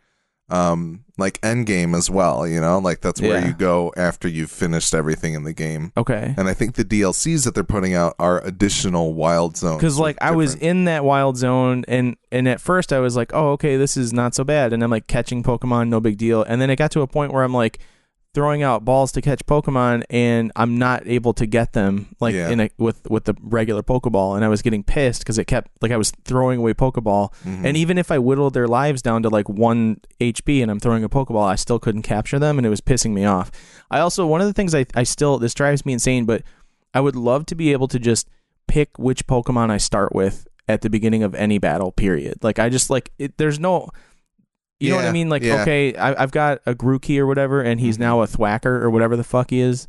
um 0.50 1.04
like 1.18 1.38
end 1.42 1.66
game 1.66 1.94
as 1.94 2.08
well, 2.08 2.46
you 2.46 2.58
know? 2.60 2.78
Like 2.78 3.00
that's 3.02 3.20
where 3.20 3.40
Yeah. 3.40 3.48
you 3.48 3.52
go 3.52 3.92
after 3.96 4.26
you've 4.26 4.50
finished 4.50 4.94
everything 4.94 5.34
in 5.34 5.44
the 5.44 5.52
game. 5.52 5.92
okay, 5.96 6.34
And 6.38 6.48
I 6.48 6.54
think 6.54 6.76
the 6.76 6.84
DLCs 6.84 7.44
that 7.44 7.54
they're 7.54 7.62
putting 7.62 7.92
out 7.94 8.14
are 8.18 8.42
additional 8.42 9.12
wild 9.12 9.56
zones. 9.56 9.76
because 9.76 9.98
like 9.98 10.16
I 10.22 10.30
was 10.30 10.54
different- 10.54 10.70
in 10.70 10.84
that 10.86 11.04
wild 11.04 11.36
zone, 11.36 11.84
and 11.88 12.16
and 12.32 12.48
at 12.48 12.60
first 12.60 12.92
I 12.92 13.00
was 13.00 13.16
like, 13.16 13.32
oh 13.34 13.50
okay, 13.52 13.76
this 13.76 13.96
is 13.96 14.12
not 14.12 14.34
so 14.34 14.44
bad, 14.44 14.72
and 14.72 14.82
I'm 14.82 14.90
like 14.90 15.06
catching 15.06 15.42
Pokemon, 15.42 15.88
no 15.88 16.00
big 16.00 16.16
deal, 16.16 16.42
and 16.42 16.60
then 16.60 16.70
it 16.70 16.76
got 16.76 16.90
to 16.92 17.02
a 17.02 17.06
point 17.06 17.32
where 17.32 17.42
I'm 17.44 17.52
like 17.54 17.78
throwing 18.32 18.62
out 18.62 18.84
balls 18.84 19.10
to 19.12 19.20
catch 19.20 19.44
Pokemon, 19.46 20.04
and 20.08 20.52
I'm 20.54 20.78
not 20.78 21.02
able 21.06 21.32
to 21.34 21.46
get 21.46 21.72
them 21.72 22.14
like 22.20 22.34
Yeah. 22.34 22.48
in 22.50 22.60
a 22.60 22.70
with 22.78 23.08
with 23.10 23.24
the 23.24 23.34
regular 23.40 23.82
Pokeball, 23.82 24.36
and 24.36 24.44
I 24.44 24.48
was 24.48 24.62
getting 24.62 24.82
pissed 24.84 25.20
because 25.20 25.36
it 25.38 25.46
kept 25.46 25.70
like 25.82 25.90
I 25.90 25.96
was 25.96 26.12
throwing 26.24 26.60
away 26.60 26.72
Pokeball, 26.74 27.32
Mhm. 27.44 27.64
and 27.64 27.76
even 27.76 27.98
if 27.98 28.10
I 28.12 28.18
whittled 28.18 28.54
their 28.54 28.68
lives 28.68 29.02
down 29.02 29.22
to 29.24 29.28
like 29.28 29.48
one 29.48 29.96
HP 30.20 30.62
and 30.62 30.70
I'm 30.70 30.78
throwing 30.80 31.02
a 31.02 31.08
Pokeball, 31.08 31.44
I 31.46 31.56
still 31.56 31.78
couldn't 31.80 32.02
capture 32.02 32.38
them 32.38 32.56
and 32.58 32.66
it 32.66 32.70
was 32.70 32.80
pissing 32.80 33.12
me 33.12 33.24
off. 33.24 33.50
I 33.90 33.98
also, 33.98 34.26
one 34.26 34.40
of 34.40 34.46
the 34.46 34.52
things 34.52 34.74
I, 34.74 34.86
I 34.94 35.02
still, 35.02 35.38
this 35.38 35.54
drives 35.54 35.84
me 35.84 35.92
insane, 35.92 36.24
but 36.24 36.42
I 36.94 37.00
would 37.00 37.16
love 37.16 37.46
to 37.46 37.54
be 37.56 37.72
able 37.72 37.88
to 37.88 37.98
just 37.98 38.28
pick 38.68 38.90
which 38.98 39.26
Pokemon 39.26 39.70
I 39.70 39.78
start 39.78 40.14
with 40.14 40.46
at 40.68 40.82
the 40.82 40.90
beginning 40.90 41.24
of 41.24 41.34
any 41.34 41.58
battle, 41.58 41.90
period. 41.90 42.38
Like, 42.44 42.60
I 42.60 42.68
just 42.68 42.90
like, 42.90 43.10
it, 43.18 43.36
there's 43.38 43.58
no, 43.58 43.88
you 44.80 44.90
know 44.90 44.96
what 44.96 45.02
I 45.04 45.08
Yeah, 45.08 45.12
mean? 45.12 45.28
Like, 45.28 45.42
yeah. 45.42 45.62
okay, 45.62 45.94
I, 45.94 46.20
I've 46.22 46.30
got 46.32 46.60
a 46.66 46.74
Grookey 46.74 47.18
or 47.18 47.26
whatever, 47.26 47.60
and 47.62 47.78
he's 47.80 47.96
Mhm. 47.96 48.00
now 48.00 48.22
a 48.22 48.26
Thwacker 48.26 48.66
or 48.82 48.90
whatever 48.90 49.16
the 49.16 49.22
fuck 49.24 49.50
he 49.50 49.60
is 49.60 49.86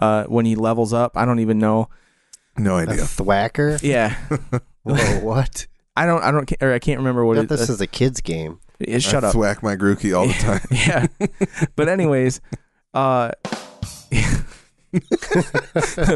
uh, 0.00 0.24
when 0.24 0.44
he 0.44 0.54
levels 0.56 0.92
up. 0.92 1.16
I 1.16 1.24
don't 1.24 1.38
even 1.40 1.58
know. 1.58 1.88
no 2.58 2.76
A 2.78 2.82
idea. 2.82 3.02
thwacker? 3.04 3.80
Yeah. 3.82 4.14
Whoa, 4.82 4.96
what? 5.20 5.66
I 5.96 6.04
don't, 6.06 6.22
I 6.22 6.30
don't, 6.30 6.46
ca- 6.46 6.56
or 6.60 6.72
I 6.72 6.78
can't 6.78 6.98
remember 6.98 7.24
what 7.24 7.36
thought 7.36 7.44
it 7.44 7.48
this 7.48 7.60
is. 7.62 7.70
is 7.70 7.80
a 7.80 7.86
kid's 7.86 8.20
game. 8.20 8.58
Shut 8.98 9.22
I 9.24 9.28
up. 9.28 9.34
thwack 9.34 9.62
my 9.62 9.76
Grookey 9.76 10.16
all 10.16 10.26
the 10.26 10.32
time. 10.40 10.60
yeah. 10.70 11.06
But 11.76 11.88
anyways, 11.88 12.40
uh 12.94 13.30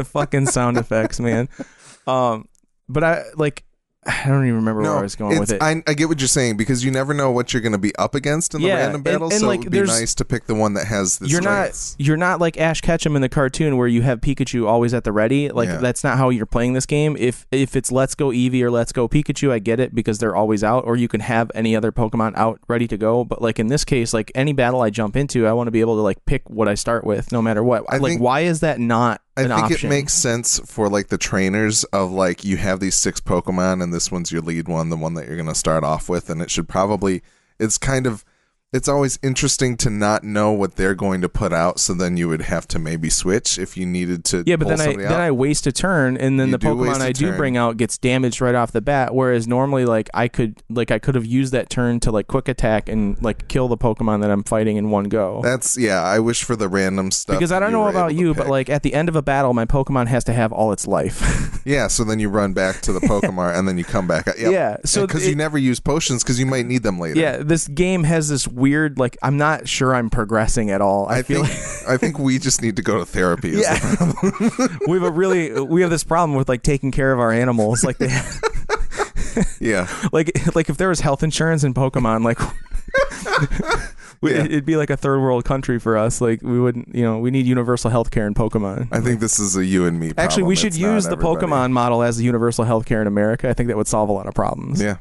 fucking 0.05 0.47
sound 0.47 0.77
effects, 0.77 1.19
man. 1.19 1.47
Um 2.05 2.47
but 2.89 3.03
I 3.03 3.23
like 3.35 3.63
I 4.09 4.23
don't 4.29 4.43
even 4.45 4.55
remember 4.55 4.81
where 4.83 4.97
I 4.97 5.01
was 5.01 5.15
going 5.17 5.37
with 5.37 5.51
it. 5.51 5.61
I, 5.61 5.83
I 5.85 5.93
get 5.93 6.07
what 6.07 6.19
you're 6.21 6.27
saying 6.29 6.55
because 6.57 6.83
you 6.83 6.91
never 6.91 7.13
know 7.13 7.29
what 7.29 7.51
you're 7.53 7.61
going 7.61 7.73
to 7.73 7.77
be 7.77 7.93
up 7.97 8.15
against 8.15 8.55
in 8.55 8.61
the 8.61 8.67
Yeah, 8.69 8.75
random 8.75 8.95
and- 8.95 9.03
battle. 9.03 9.23
and, 9.29 9.39
so 9.41 9.47
like, 9.47 9.59
it 9.59 9.63
would 9.65 9.71
be 9.71 9.81
nice 9.81 10.15
to 10.15 10.23
pick 10.25 10.45
the 10.45 10.55
one 10.55 10.73
that 10.75 10.87
has 10.87 11.17
the 11.19 11.27
you're 11.27 11.41
strengths. 11.41 11.95
not 11.99 12.05
you're 12.07 12.15
not 12.17 12.39
like 12.39 12.57
Ash 12.57 12.79
Ketchum 12.81 13.15
in 13.17 13.21
the 13.21 13.27
cartoon 13.29 13.75
where 13.77 13.87
you 13.87 14.01
have 14.03 14.21
Pikachu 14.21 14.65
always 14.65 14.93
at 14.93 15.03
the 15.03 15.11
ready. 15.11 15.49
Like 15.49 15.67
Yeah. 15.67 15.77
that's 15.77 16.03
not 16.03 16.17
how 16.17 16.29
you're 16.29 16.45
playing 16.45 16.73
this 16.73 16.85
game. 16.85 17.17
If 17.19 17.45
if 17.51 17.75
it's 17.75 17.91
Let's 17.91 18.15
Go 18.15 18.29
Eevee 18.29 18.61
or 18.61 18.71
Let's 18.71 18.91
Go 18.93 19.07
Pikachu, 19.09 19.51
I 19.51 19.59
get 19.59 19.79
it 19.79 19.93
because 19.93 20.19
they're 20.19 20.35
always 20.35 20.63
out, 20.63 20.85
or 20.85 20.95
you 20.95 21.07
can 21.09 21.19
have 21.19 21.51
any 21.53 21.75
other 21.75 21.91
Pokemon 21.91 22.33
out 22.35 22.59
ready 22.69 22.87
to 22.87 22.97
go. 22.97 23.25
But 23.25 23.41
like 23.41 23.59
in 23.59 23.67
this 23.67 23.83
case, 23.83 24.13
like 24.13 24.31
any 24.35 24.53
battle 24.53 24.81
I 24.81 24.89
jump 24.89 25.15
into, 25.17 25.45
I 25.47 25.51
want 25.53 25.67
to 25.67 25.71
be 25.71 25.81
able 25.81 25.95
to 25.97 26.01
like 26.01 26.23
pick 26.25 26.49
what 26.49 26.67
I 26.69 26.75
start 26.75 27.03
with, 27.03 27.31
no 27.33 27.41
matter 27.41 27.63
what. 27.63 27.83
I 27.89 27.97
like 27.97 28.11
think- 28.11 28.21
why 28.21 28.41
is 28.41 28.61
that 28.61 28.79
not 28.79 29.21
I 29.37 29.41
think 29.43 29.71
option? 29.71 29.87
it 29.87 29.89
makes 29.89 30.13
sense 30.13 30.59
for 30.65 30.89
like 30.89 31.07
the 31.07 31.17
trainers 31.17 31.83
of 31.85 32.11
like 32.11 32.43
you 32.43 32.57
have 32.57 32.79
these 32.79 32.95
six 32.95 33.19
Pokemon 33.19 33.83
and 33.83 33.93
this 33.93 34.11
one's 34.11 34.31
your 34.31 34.41
lead 34.41 34.67
one, 34.67 34.89
the 34.89 34.97
one 34.97 35.13
that 35.15 35.27
you're 35.27 35.35
going 35.35 35.47
to 35.47 35.55
start 35.55 35.83
off 35.83 36.09
with, 36.09 36.29
and 36.29 36.41
it 36.41 36.49
should 36.51 36.67
probably 36.67 37.21
it's 37.59 37.77
kind 37.77 38.07
of 38.07 38.23
it's 38.77 38.87
always 38.87 39.19
interesting 39.21 39.75
to 39.77 39.89
not 39.89 40.23
know 40.23 40.51
what 40.51 40.75
they're 40.75 40.95
going 40.95 41.21
to 41.21 41.29
put 41.29 41.51
out, 41.51 41.79
so 41.79 41.93
then 41.93 42.15
you 42.15 42.29
would 42.29 42.43
have 42.43 42.67
to 42.69 42.79
maybe 42.79 43.09
switch 43.09 43.57
if 43.57 43.75
you 43.75 43.85
needed 43.85 44.23
to. 44.25 44.43
Yeah, 44.45 44.55
but 44.55 44.67
then 44.67 44.79
I 44.79 44.85
somebody 44.85 45.07
then. 45.07 45.19
I 45.19 45.31
waste 45.31 45.67
a 45.67 45.71
turn, 45.71 46.15
and 46.15 46.39
then 46.39 46.49
You 46.49 46.57
the 46.57 46.65
Pokemon 46.65 47.01
I 47.01 47.11
do 47.11 47.29
turn. 47.29 47.37
bring 47.37 47.57
out 47.57 47.77
gets 47.77 47.97
damaged 47.97 48.39
right 48.39 48.55
off 48.55 48.71
the 48.71 48.81
bat. 48.81 49.13
Whereas 49.13 49.47
normally, 49.47 49.85
like 49.85 50.09
I 50.13 50.27
could 50.27 50.61
like 50.69 50.91
I 50.91 50.99
could 50.99 51.15
have 51.15 51.25
used 51.25 51.51
that 51.53 51.69
turn 51.69 51.99
to 52.01 52.11
like 52.11 52.27
quick 52.27 52.47
attack 52.47 52.87
and 52.87 53.21
like 53.21 53.47
kill 53.47 53.67
the 53.67 53.77
Pokemon 53.77 54.21
that 54.21 54.31
I'm 54.31 54.43
fighting 54.43 54.77
in 54.77 54.91
one 54.91 55.05
go. 55.05 55.41
That's 55.43 55.77
yeah. 55.77 56.03
I 56.03 56.19
wish 56.19 56.43
for 56.43 56.55
the 56.55 56.69
random 56.69 57.11
stuff 57.11 57.37
because 57.37 57.51
I 57.51 57.59
don't 57.59 57.71
know 57.71 57.87
about 57.87 58.13
you, 58.13 58.33
but 58.33 58.47
like 58.47 58.69
at 58.69 58.83
the 58.83 58.93
end 58.93 59.09
of 59.09 59.15
a 59.15 59.21
battle, 59.21 59.53
my 59.53 59.65
Pokemon 59.65 60.07
has 60.07 60.23
to 60.25 60.33
have 60.33 60.53
all 60.53 60.71
its 60.71 60.85
life. 60.85 61.61
yeah. 61.65 61.87
So 61.87 62.03
then 62.03 62.19
you 62.19 62.29
run 62.29 62.53
back 62.53 62.81
to 62.81 62.93
the 62.93 62.99
Pokemon 63.07 63.57
and 63.57 63.67
then 63.67 63.77
you 63.77 63.83
come 63.83 64.07
back. 64.07 64.27
Yep. 64.27 64.51
Yeah, 64.51 64.77
so 64.85 65.07
because 65.07 65.27
you 65.27 65.35
never 65.35 65.57
use 65.57 65.79
potions 65.79 66.23
because 66.23 66.39
you 66.39 66.45
might 66.45 66.65
need 66.65 66.83
them 66.83 66.99
later. 66.99 67.19
yeah, 67.19 67.37
this 67.37 67.67
game 67.67 68.03
has 68.03 68.29
this 68.29 68.47
weird 68.47 68.66
like 68.97 69.17
I'm 69.21 69.37
not 69.37 69.67
sure 69.67 69.93
I'm 69.95 70.09
progressing 70.09 70.69
at 70.71 70.81
all. 70.81 71.07
I, 71.07 71.19
I 71.19 71.21
feel 71.23 71.43
think 71.45 71.89
I 71.89 71.97
think 71.97 72.19
we 72.19 72.39
just 72.39 72.61
need 72.61 72.75
to 72.77 72.81
go 72.81 72.97
to 72.99 73.05
therapy. 73.05 73.49
Yeah. 73.51 73.77
the 73.79 74.79
we 74.87 74.97
have 74.97 75.03
a 75.03 75.11
really 75.11 75.59
we 75.61 75.81
have 75.81 75.89
this 75.89 76.03
problem 76.03 76.35
with 76.37 76.49
like 76.49 76.63
taking 76.63 76.91
care 76.91 77.11
of 77.13 77.19
our 77.19 77.31
animals. 77.31 77.83
Like 77.83 77.97
they 77.97 78.07
yeah. 79.59 79.87
like 80.11 80.31
like 80.55 80.69
if 80.69 80.77
there 80.77 80.89
was 80.89 80.99
health 81.01 81.23
insurance 81.23 81.63
in 81.63 81.73
Pokemon, 81.73 82.23
like 82.23 82.39
we, 84.21 84.33
Yeah. 84.33 84.43
it'd 84.45 84.65
be 84.65 84.75
like 84.77 84.89
a 84.89 84.97
third 84.97 85.19
world 85.19 85.45
country 85.45 85.79
for 85.79 85.97
us. 85.97 86.21
Like 86.21 86.41
we 86.41 86.59
wouldn't, 86.59 86.93
you 86.95 87.03
know, 87.03 87.19
we 87.19 87.31
need 87.31 87.45
universal 87.45 87.89
health 87.91 88.11
care 88.11 88.25
in 88.27 88.33
Pokemon. 88.33 88.87
I 88.91 88.99
think 88.99 89.19
this 89.19 89.39
is 89.39 89.55
a 89.55 89.65
you 89.65 89.85
and 89.85 89.99
me. 89.99 90.07
Problem. 90.07 90.23
Actually, 90.25 90.43
we 90.43 90.55
should 90.55 90.67
It's 90.67 90.77
use 90.77 91.05
the 91.05 91.11
everybody. 91.11 91.45
Pokemon 91.47 91.71
model 91.71 92.01
as 92.03 92.17
the 92.17 92.23
universal 92.23 92.65
health 92.65 92.85
care 92.85 93.01
in 93.01 93.07
America. 93.07 93.49
I 93.49 93.53
think 93.53 93.67
that 93.67 93.77
would 93.77 93.87
solve 93.87 94.09
a 94.09 94.13
lot 94.13 94.27
of 94.27 94.33
problems. 94.33 94.81
Yeah. 94.81 94.97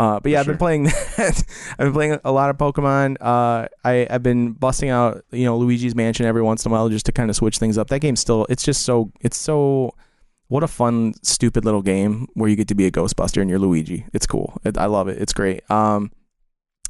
Uh, 0.00 0.18
but 0.18 0.32
yeah, 0.32 0.38
For 0.38 0.40
I've 0.40 0.46
been 0.46 0.58
playing 0.58 0.82
that. 1.16 1.44
I've 1.72 1.86
been 1.86 1.92
playing 1.92 2.20
a 2.24 2.32
lot 2.32 2.48
of 2.48 2.56
Pokemon. 2.56 3.18
Uh, 3.20 3.68
I 3.84 4.06
I've 4.08 4.22
been 4.22 4.52
busting 4.52 4.88
out 4.88 5.22
you 5.30 5.44
know 5.44 5.58
Luigi's 5.58 5.94
Mansion 5.94 6.24
every 6.24 6.40
once 6.40 6.64
in 6.64 6.70
a 6.70 6.72
while 6.72 6.88
just 6.88 7.04
to 7.06 7.12
kind 7.12 7.28
of 7.28 7.36
switch 7.36 7.58
things 7.58 7.76
up. 7.76 7.88
That 7.88 8.00
game's 8.00 8.20
still 8.20 8.46
it's 8.48 8.64
just 8.64 8.82
so 8.82 9.12
it's 9.20 9.36
so 9.36 9.94
what 10.48 10.62
a 10.62 10.68
fun 10.68 11.12
stupid 11.22 11.66
little 11.66 11.82
game 11.82 12.28
where 12.32 12.48
you 12.48 12.56
get 12.56 12.68
to 12.68 12.74
be 12.74 12.86
a 12.86 12.90
Ghostbuster 12.90 13.42
and 13.42 13.50
you're 13.50 13.58
Luigi. 13.58 14.06
It's 14.14 14.26
cool. 14.26 14.58
It, 14.64 14.78
I 14.78 14.86
love 14.86 15.08
it. 15.08 15.20
It's 15.20 15.34
great. 15.34 15.70
Um, 15.70 16.10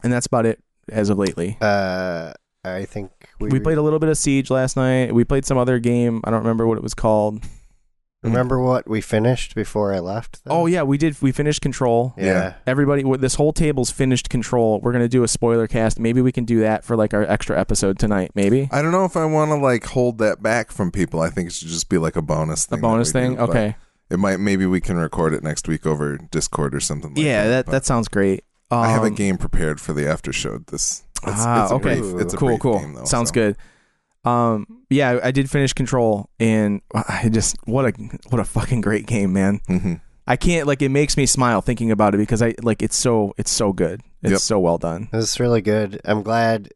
and 0.05 0.13
that's 0.13 0.27
about 0.27 0.47
it 0.47 0.63
as 0.89 1.11
of 1.11 1.19
lately. 1.19 1.59
Uh, 1.61 2.33
I 2.65 2.85
think 2.85 3.11
we, 3.41 3.49
We 3.49 3.59
played 3.59 3.77
a 3.77 3.83
little 3.83 3.99
bit 3.99 4.09
of 4.09 4.19
Siege 4.19 4.51
last 4.51 4.77
night. 4.77 5.13
We 5.13 5.25
played 5.25 5.45
some 5.45 5.59
other 5.59 5.81
game. 5.81 6.21
I 6.25 6.31
don't 6.31 6.41
remember 6.41 6.67
what 6.67 6.79
it 6.79 6.83
was 6.83 6.95
called. 6.95 7.43
Remember 8.23 8.61
what 8.61 8.87
we 8.87 9.01
finished 9.01 9.55
before 9.55 9.95
I 9.95 9.99
left? 9.99 10.45
then? 10.45 10.53
Oh 10.55 10.67
yeah, 10.67 10.83
we 10.83 10.99
did. 10.99 11.21
We 11.23 11.33
finished 11.33 11.63
Control. 11.63 12.13
yeah. 12.19 12.25
Yeah. 12.25 12.55
Everybody, 12.67 13.03
this 13.17 13.37
whole 13.37 13.53
table's 13.53 13.91
finished 13.91 14.29
Control. 14.29 14.79
We're 14.83 14.93
gonna 14.93 15.09
do 15.09 15.23
a 15.23 15.29
spoiler 15.29 15.67
cast. 15.67 15.99
Maybe 15.99 16.21
we 16.21 16.31
can 16.33 16.45
do 16.45 16.61
that 16.61 16.85
for 16.85 16.97
like 16.97 17.15
our 17.15 17.23
extra 17.23 17.59
episode 17.59 17.99
tonight. 17.99 18.33
Maybe 18.35 18.69
I 18.73 18.83
don't 18.83 18.93
know 18.93 19.05
if 19.07 19.17
I 19.17 19.25
want 19.25 19.51
to 19.53 19.57
like 19.57 19.85
hold 19.87 20.19
that 20.19 20.43
back 20.43 20.71
from 20.71 20.91
people. 20.91 21.21
I 21.21 21.31
think 21.31 21.49
it 21.49 21.53
should 21.55 21.69
just 21.69 21.89
be 21.89 21.97
like 21.99 22.17
a 22.17 22.23
bonus 22.23 22.67
thing. 22.67 22.79
A 22.81 22.83
bonus 22.83 23.11
thing. 23.13 23.37
do, 23.37 23.43
Okay. 23.43 23.77
It 24.11 24.19
might 24.19 24.39
maybe 24.41 24.67
we 24.67 24.81
can 24.81 24.97
record 24.99 25.33
it 25.33 25.43
next 25.43 25.67
week 25.69 25.87
over 25.87 26.19
Discord 26.19 26.75
or 26.75 26.81
something. 26.81 27.15
like 27.15 27.25
yeah, 27.25 27.47
that 27.49 27.67
but 27.67 27.73
that 27.73 27.85
sounds 27.87 28.09
great. 28.09 28.45
Um, 28.71 28.81
I 28.81 28.89
have 28.89 29.05
a 29.05 29.11
game 29.11 29.39
prepared 29.39 29.81
for 29.81 29.93
the 29.93 30.07
after 30.09 30.33
show. 30.33 30.59
This. 30.59 31.05
It's, 31.23 31.33
Ah, 31.45 31.63
it's 31.65 31.73
a 31.73 31.75
okay. 31.77 32.01
brief- 32.01 32.21
it's 32.21 32.35
a 32.35 32.37
cool, 32.37 32.49
brief 32.49 32.61
cool. 32.61 32.79
game, 32.81 32.95
though, 32.95 33.05
sounds 33.05 33.29
so. 33.31 33.35
good. 33.35 33.57
Um, 34.25 34.67
yeah, 34.91 35.11
I- 35.23 35.29
I 35.29 35.31
did 35.31 35.51
finish 35.51 35.73
Control, 35.73 36.29
and 36.39 36.81
I 36.95 37.29
just 37.33 37.57
what 37.65 37.87
a 37.87 37.93
what 38.29 38.41
a 38.41 38.45
fucking 38.45 38.81
great 38.83 39.07
game, 39.07 39.33
man. 39.33 39.61
Mhm. 39.69 40.01
I 40.27 40.37
can't 40.37 40.67
like 40.67 40.83
it 40.83 40.91
makes 40.91 41.17
me 41.17 41.27
smile 41.27 41.61
thinking 41.63 41.91
about 41.91 42.15
it 42.15 42.19
because 42.19 42.43
I 42.43 42.55
like 42.63 42.83
it's 42.83 42.97
so 42.97 43.35
it's 43.39 43.51
so 43.51 43.73
good. 43.73 44.03
It's 44.23 44.33
Yep. 44.33 44.41
so 44.41 44.61
well 44.61 44.79
done. 44.79 45.09
It's 45.13 45.41
really 45.41 45.63
good. 45.63 46.01
I'm 46.05 46.23
glad 46.23 46.69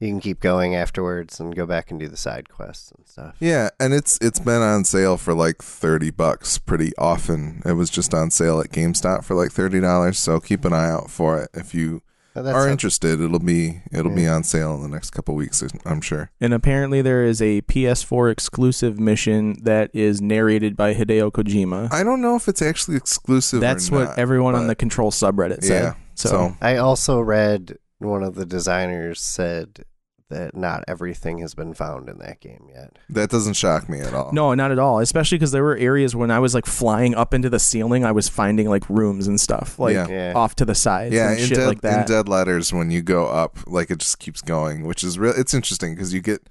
you 0.00 0.08
can 0.08 0.20
keep 0.20 0.40
going 0.40 0.74
afterwards 0.74 1.38
and 1.40 1.54
go 1.54 1.64
back 1.66 1.90
and 1.90 2.00
do 2.00 2.08
the 2.08 2.16
side 2.16 2.48
quests 2.48 2.92
and 2.96 3.06
stuff. 3.06 3.34
Yeah, 3.40 3.68
and 3.78 3.92
it's 3.94 4.18
it's 4.20 4.40
been 4.40 4.62
on 4.62 4.84
sale 4.84 5.16
for 5.18 5.34
like 5.34 5.62
thirty 5.62 6.10
bucks 6.10 6.58
pretty 6.58 6.92
often. 6.96 7.62
It 7.64 7.74
was 7.74 7.90
just 7.90 8.12
on 8.14 8.30
sale 8.30 8.60
at 8.60 8.70
GameStop 8.72 9.22
for 9.24 9.34
like 9.36 9.52
thirty 9.52 9.80
dollars. 9.80 10.18
So 10.18 10.40
keep 10.40 10.64
an 10.64 10.72
eye 10.72 10.90
out 10.90 11.10
for 11.10 11.38
it 11.42 11.50
if 11.54 11.74
you 11.74 12.02
that's 12.42 12.56
are 12.56 12.68
a- 12.68 12.70
interested. 12.70 13.20
It'll 13.20 13.38
be 13.38 13.82
it'll 13.92 14.14
be 14.14 14.26
on 14.26 14.44
sale 14.44 14.74
in 14.74 14.82
the 14.82 14.88
next 14.88 15.10
couple 15.10 15.34
weeks. 15.34 15.62
I'm 15.84 16.00
sure. 16.00 16.30
And 16.40 16.52
apparently 16.54 17.02
there 17.02 17.24
is 17.24 17.40
a 17.42 17.62
PS4 17.62 18.30
exclusive 18.30 18.98
mission 18.98 19.62
that 19.62 19.90
is 19.92 20.20
narrated 20.20 20.76
by 20.76 20.94
Hideo 20.94 21.30
Kojima. 21.30 21.92
I 21.92 22.02
don't 22.02 22.20
know 22.20 22.36
if 22.36 22.48
it's 22.48 22.62
actually 22.62 22.96
exclusive. 22.96 23.60
That's 23.60 23.90
or 23.90 23.94
what 23.96 24.04
not, 24.04 24.18
everyone 24.18 24.54
on 24.54 24.66
the 24.66 24.74
Control 24.74 25.10
subreddit 25.10 25.62
said. 25.62 25.82
Yeah. 25.82 25.94
So, 26.14 26.28
So 26.28 26.56
I 26.60 26.76
also 26.76 27.20
read 27.20 27.78
one 27.98 28.22
of 28.22 28.34
the 28.34 28.46
designers 28.46 29.20
said 29.20 29.84
that 30.28 30.56
not 30.56 30.82
everything 30.88 31.38
has 31.38 31.54
been 31.54 31.72
found 31.74 32.08
in 32.08 32.18
that 32.18 32.40
game 32.40 32.66
yet. 32.74 32.98
that 33.10 33.30
doesn't 33.30 33.54
shock 33.54 33.88
me 33.88 34.00
at 34.00 34.12
all. 34.12 34.32
no, 34.32 34.52
not 34.54 34.72
at 34.72 34.78
all. 34.78 34.98
Especially 34.98 35.38
because 35.38 35.52
there 35.52 35.62
were 35.62 35.76
areas 35.76 36.16
when 36.16 36.30
I 36.30 36.38
was 36.40 36.54
like 36.54 36.66
flying 36.66 37.14
up 37.14 37.32
into 37.32 37.48
the 37.48 37.58
ceiling, 37.60 38.04
I 38.04 38.12
was 38.12 38.28
finding 38.28 38.68
like 38.68 38.88
rooms 38.90 39.26
and 39.28 39.40
stuff 39.40 39.78
like 39.78 39.94
Yeah. 39.94 40.08
Yeah. 40.08 40.32
off 40.34 40.56
to 40.56 40.64
the 40.64 40.74
sides 40.74 41.14
Yeah, 41.14 41.30
and 41.30 41.38
in 41.40 41.46
shit 41.46 41.58
dead, 41.58 41.66
like 41.68 41.80
that. 41.82 42.00
in 42.00 42.06
dead 42.14 42.28
letters, 42.28 42.72
when 42.72 42.90
you 42.90 43.02
go 43.02 43.26
up, 43.26 43.58
like 43.66 43.90
it 43.90 43.98
just 43.98 44.18
keeps 44.18 44.40
going, 44.42 44.84
which 44.84 45.04
is 45.04 45.18
real. 45.18 45.34
It's 45.36 45.54
interesting 45.54 45.94
because 45.94 46.12
you 46.12 46.20
get 46.20 46.42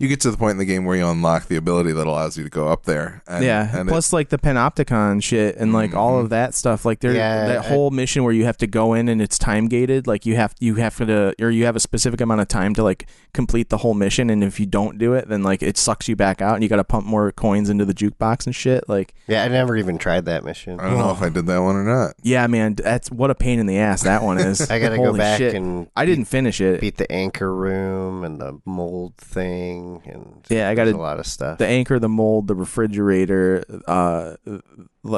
you 0.00 0.06
get 0.06 0.20
to 0.20 0.30
the 0.30 0.36
point 0.36 0.52
in 0.52 0.58
the 0.58 0.64
game 0.64 0.84
where 0.84 0.96
you 0.96 1.04
unlock 1.08 1.46
the 1.48 1.56
ability 1.56 1.90
that 1.90 2.06
allows 2.06 2.38
you 2.38 2.44
to 2.44 2.50
go 2.50 2.68
up 2.68 2.84
there. 2.84 3.20
And, 3.26 3.44
yeah. 3.44 3.76
and 3.80 3.88
Plus, 3.88 4.12
like 4.12 4.28
the 4.28 4.38
Panopticon 4.38 5.20
shit 5.20 5.56
and 5.56 5.72
like 5.72 5.92
all 5.92 6.18
Mhm. 6.18 6.22
of 6.24 6.30
that 6.30 6.54
stuff. 6.54 6.84
Like 6.84 7.00
there, 7.00 7.12
Yeah, 7.14 7.48
that 7.48 7.58
I- 7.64 7.68
whole 7.68 7.90
mission 7.90 8.22
where 8.22 8.32
you 8.32 8.44
have 8.44 8.56
to 8.58 8.68
go 8.68 8.94
in 8.94 9.08
and 9.08 9.20
it's 9.20 9.38
time 9.38 9.66
gated. 9.66 10.06
Like 10.06 10.24
you 10.24 10.36
have 10.36 10.54
you 10.60 10.76
have 10.76 10.96
to 10.98 11.34
or 11.42 11.50
you 11.50 11.64
have 11.64 11.74
a 11.74 11.80
specific 11.80 12.20
amount 12.20 12.40
of 12.42 12.46
time 12.46 12.74
to 12.76 12.84
like 12.84 13.08
complete 13.34 13.70
the 13.70 13.78
whole 13.78 13.94
mission. 13.94 14.30
And 14.30 14.44
if 14.44 14.60
you 14.60 14.66
don't 14.66 14.98
do 14.98 15.14
it, 15.14 15.28
then 15.28 15.42
like 15.42 15.64
it 15.64 15.76
sucks 15.76 16.06
you 16.08 16.14
back 16.14 16.40
out 16.40 16.54
and 16.54 16.62
you 16.62 16.68
got 16.68 16.76
to 16.76 16.84
pump 16.84 17.04
more 17.04 17.32
coins 17.32 17.68
into 17.68 17.84
the 17.84 17.94
jukebox 17.94 18.46
and 18.46 18.54
shit. 18.54 18.84
Like 18.88 19.14
Yeah, 19.26 19.42
I 19.42 19.48
never 19.48 19.76
even 19.76 19.98
tried 19.98 20.26
that 20.26 20.44
mission. 20.44 20.78
I 20.78 20.90
don't 20.90 20.98
know 20.98 21.10
if 21.10 21.22
I 21.22 21.28
did 21.28 21.46
that 21.46 21.58
one 21.58 21.74
or 21.74 21.82
not. 21.82 22.14
yeah, 22.22 22.46
man, 22.46 22.76
that's 22.76 23.10
what 23.10 23.30
a 23.32 23.34
pain 23.34 23.58
in 23.58 23.66
the 23.66 23.78
ass 23.78 24.02
that 24.02 24.22
one 24.22 24.38
is. 24.38 24.60
I 24.70 24.78
gotta 24.78 24.96
go 24.96 25.12
back 25.12 25.38
shit. 25.38 25.54
and 25.54 25.88
I 25.96 26.06
didn't 26.06 26.26
finish 26.26 26.60
it. 26.60 26.80
beat 26.80 26.98
the 26.98 27.10
anchor 27.10 27.52
room 27.52 28.22
and 28.22 28.40
the 28.40 28.60
mold 28.64 29.16
thing 29.16 29.87
and 30.04 30.44
Yeah, 30.48 30.68
I 30.68 30.74
gotta- 30.74 30.94
a 30.94 30.96
lot 30.96 31.18
of 31.18 31.26
stuff. 31.26 31.58
the 31.58 31.66
anchor, 31.66 31.98
the 31.98 32.08
mold, 32.08 32.46
the 32.48 32.54
refrigerator, 32.54 33.64
uh, 33.86 34.36
l- 34.46 34.60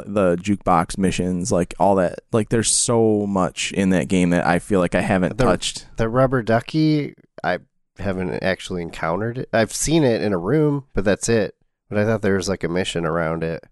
the 0.06 0.37
jukebox 0.40 0.96
missions, 0.98 1.50
like 1.52 1.74
all 1.78 1.94
that. 1.96 2.20
Like, 2.33 2.48
there's 2.48 2.70
so 2.70 3.26
much 3.26 3.72
in 3.72 3.90
that 3.90 4.09
game 4.09 4.30
that 4.30 4.46
I 4.46 4.59
feel 4.59 4.80
like 4.80 4.94
I 4.94 5.00
haven't 5.02 5.37
The- 5.38 5.44
touched. 5.44 5.87
The 5.96 6.09
rubber 6.09 6.42
ducky, 6.42 7.14
I 7.44 7.59
haven't 7.98 8.42
actually 8.42 8.83
encountered 8.83 9.38
it. 9.38 9.48
I've 9.52 9.74
seen 9.74 10.04
it 10.04 10.22
in 10.22 10.33
a 10.33 10.38
room, 10.38 10.85
but 10.94 11.04
that's 11.04 11.28
it. 11.28 11.54
But 11.88 11.98
I 11.98 12.04
thought 12.04 12.22
there 12.22 12.37
was 12.37 12.48
like 12.48 12.64
a 12.64 12.68
mission 12.68 13.04
around 13.04 13.42
it. 13.42 13.64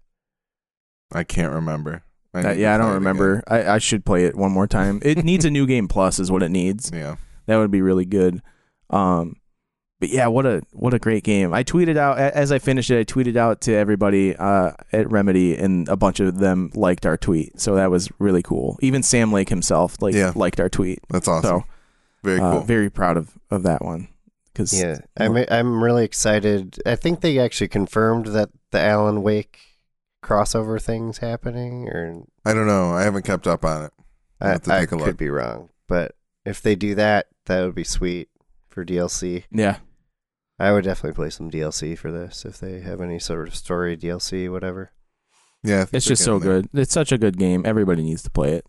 I 1.11 1.23
can't 1.23 1.53
remember. 1.53 2.03
I 2.33 2.43
Uh, 2.43 2.51
yeah, 2.51 2.75
I 2.75 2.77
don't 2.77 2.93
remember. 2.93 3.43
I, 3.47 3.63
I 3.65 3.77
should 3.79 4.05
play 4.05 4.25
it 4.25 4.35
one 4.35 4.51
more 4.51 4.67
time. 4.67 4.99
It 5.03 5.23
needs 5.23 5.45
a 5.45 5.49
new 5.49 5.65
game 5.65 5.87
plus, 5.87 6.19
is 6.19 6.29
what 6.31 6.43
it 6.43 6.49
needs. 6.51 6.91
Yeah. 6.93 7.15
That 7.47 7.57
would 7.57 7.71
be 7.71 7.81
really 7.81 8.05
good. 8.05 8.43
Um, 8.91 9.37
but 9.99 10.09
yeah, 10.09 10.27
what 10.27 10.45
a 10.45 10.61
what 10.71 10.93
a 10.93 10.99
great 10.99 11.23
game. 11.23 11.53
I 11.53 11.63
tweeted 11.63 11.97
out 11.97 12.17
as 12.17 12.51
I 12.51 12.59
finished 12.59 12.89
it. 12.89 12.99
I 12.99 13.03
tweeted 13.03 13.35
out 13.35 13.61
to 13.61 13.73
everybody 13.73 14.35
uh, 14.35 14.71
at 14.93 15.09
Remedy, 15.11 15.55
and 15.57 15.87
a 15.89 15.95
bunch 15.97 16.19
of 16.19 16.37
them 16.39 16.71
liked 16.73 17.05
our 17.05 17.17
tweet. 17.17 17.59
So 17.59 17.75
that 17.75 17.91
was 17.91 18.09
really 18.19 18.41
cool. 18.41 18.77
Even 18.81 19.03
Sam 19.03 19.31
Lake 19.31 19.49
himself 19.49 20.01
like 20.01 20.15
Yeah. 20.15 20.31
liked 20.35 20.59
our 20.59 20.69
tweet. 20.69 20.99
That's 21.09 21.27
awesome. 21.27 21.61
So 21.61 21.65
Very 22.23 22.39
uh, 22.39 22.51
cool. 22.51 22.61
very 22.61 22.89
proud 22.89 23.17
of 23.17 23.37
of 23.51 23.63
that 23.63 23.83
one. 23.83 24.07
Because 24.53 24.77
Yeah, 24.79 24.99
I'm 25.17 25.35
I'm 25.49 25.83
really 25.83 26.05
excited. 26.05 26.79
I 26.85 26.95
think 26.95 27.21
they 27.21 27.37
actually 27.39 27.67
confirmed 27.69 28.27
that 28.27 28.49
the 28.71 28.79
Alan 28.79 29.21
Wake 29.23 29.57
crossover 30.23 30.81
thing's 30.81 31.19
happening, 31.19 31.87
or 31.87 32.23
I 32.45 32.53
don't 32.53 32.67
know. 32.67 32.91
I 32.93 33.03
haven't 33.03 33.23
kept 33.25 33.47
up 33.47 33.63
on 33.65 33.85
it. 33.85 33.93
I'll 34.41 34.47
I, 34.47 34.51
have 34.53 34.61
to 34.63 34.73
I 34.73 34.79
take 34.79 34.91
a 34.91 34.95
could 34.97 35.07
look. 35.07 35.17
be 35.17 35.29
wrong. 35.29 35.69
But 35.87 36.15
if 36.45 36.61
they 36.61 36.75
do 36.75 36.95
that, 36.95 37.27
that 37.45 37.63
would 37.65 37.75
be 37.75 37.83
sweet 37.83 38.29
for 38.69 38.85
DLC. 38.85 39.43
yeah, 39.51 39.77
I 40.59 40.71
would 40.73 40.83
definitely 40.83 41.15
play 41.15 41.29
some 41.29 41.49
DLC 41.49 41.97
for 41.97 42.11
this 42.11 42.43
if 42.45 42.59
they 42.59 42.81
have 42.81 42.99
any 43.01 43.17
sort 43.19 43.47
of 43.47 43.55
story 43.55 43.95
DLC, 43.95 44.51
whatever. 44.51 44.91
Yeah, 45.63 45.85
it's 45.91 46.05
just 46.05 46.23
so 46.23 46.37
getting 46.39 46.51
there. 46.51 46.61
good. 46.63 46.79
It's 46.81 46.93
such 46.93 47.11
a 47.11 47.17
good 47.17 47.37
game. 47.37 47.63
Everybody 47.65 48.03
needs 48.03 48.23
to 48.23 48.29
play 48.29 48.53
it. 48.53 48.65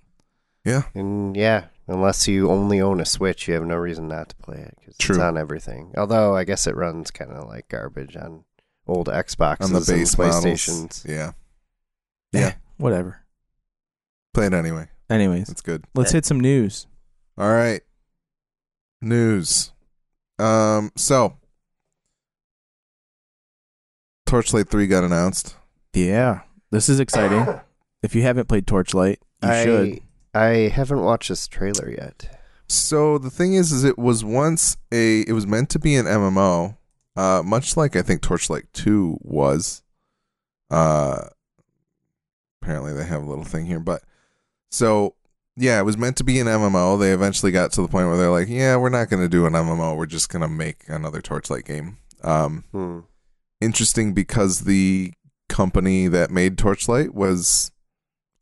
Yeah. 0.64 0.82
And 0.94 1.36
yeah, 1.36 1.66
unless 1.88 2.28
you 2.28 2.50
only 2.50 2.80
own 2.80 3.00
a 3.00 3.04
Switch, 3.04 3.48
you 3.48 3.54
have 3.54 3.64
no 3.64 3.76
reason 3.76 4.08
not 4.08 4.28
to 4.30 4.36
play 4.36 4.58
it 4.58 4.74
because 4.78 4.96
it's 4.98 5.18
on 5.18 5.38
everything. 5.38 5.92
Although 5.96 6.36
I 6.36 6.44
guess 6.44 6.66
it 6.66 6.76
runs 6.76 7.10
kind 7.10 7.30
of 7.32 7.48
like 7.48 7.68
garbage 7.68 8.16
on 8.16 8.44
old 8.86 9.06
Xboxes 9.08 9.62
On 9.64 9.72
the 9.72 9.80
base 9.80 10.14
and 10.14 10.18
models. 10.18 10.44
PlayStations. 10.44 11.08
Yeah. 11.08 11.32
Yeah, 12.32 12.40
Yeah. 12.40 12.54
whatever. 12.76 13.20
Play 14.34 14.46
it 14.46 14.54
anyway. 14.54 14.88
Anyways, 15.08 15.48
It's 15.48 15.62
good. 15.62 15.84
let's 15.94 16.12
hit 16.12 16.24
some 16.24 16.38
news. 16.40 16.86
All 17.38 17.50
right. 17.50 17.80
News. 19.00 19.72
Um. 20.38 20.92
So, 20.96 21.36
Torchlight 24.30 24.68
Three 24.68 24.86
got 24.86 25.02
announced. 25.02 25.56
Yeah, 25.92 26.42
this 26.70 26.88
is 26.88 27.00
exciting. 27.00 27.60
if 28.02 28.14
you 28.14 28.22
haven't 28.22 28.46
played 28.46 28.64
Torchlight, 28.64 29.18
you 29.42 29.48
I, 29.48 29.64
should. 29.64 30.00
I 30.32 30.46
haven't 30.68 31.00
watched 31.00 31.30
this 31.30 31.48
trailer 31.48 31.90
yet. 31.90 32.38
So 32.68 33.18
the 33.18 33.28
thing 33.28 33.54
is, 33.54 33.72
is 33.72 33.82
it 33.82 33.98
was 33.98 34.24
once 34.24 34.76
a. 34.92 35.22
It 35.22 35.32
was 35.32 35.48
meant 35.48 35.68
to 35.70 35.80
be 35.80 35.96
an 35.96 36.06
MMO, 36.06 36.76
uh, 37.16 37.42
much 37.44 37.76
like 37.76 37.96
I 37.96 38.02
think 38.02 38.22
Torchlight 38.22 38.72
Two 38.72 39.18
was. 39.20 39.82
Uh, 40.70 41.24
apparently 42.62 42.92
they 42.92 43.04
have 43.04 43.24
a 43.24 43.28
little 43.28 43.42
thing 43.42 43.66
here, 43.66 43.80
but 43.80 44.02
so 44.70 45.16
yeah, 45.56 45.80
it 45.80 45.84
was 45.84 45.98
meant 45.98 46.16
to 46.18 46.24
be 46.24 46.38
an 46.38 46.46
MMO. 46.46 47.00
They 47.00 47.12
eventually 47.12 47.50
got 47.50 47.72
to 47.72 47.82
the 47.82 47.88
point 47.88 48.06
where 48.06 48.16
they're 48.16 48.30
like, 48.30 48.48
yeah, 48.48 48.76
we're 48.76 48.90
not 48.90 49.10
going 49.10 49.22
to 49.24 49.28
do 49.28 49.46
an 49.46 49.54
MMO. 49.54 49.96
We're 49.96 50.06
just 50.06 50.28
going 50.28 50.42
to 50.42 50.48
make 50.48 50.84
another 50.86 51.20
Torchlight 51.20 51.64
game. 51.64 51.98
Um, 52.22 52.62
Hmm. 52.70 53.00
Interesting 53.60 54.14
because 54.14 54.60
the 54.60 55.12
company 55.48 56.08
that 56.08 56.30
made 56.30 56.56
Torchlight 56.56 57.14
was 57.14 57.72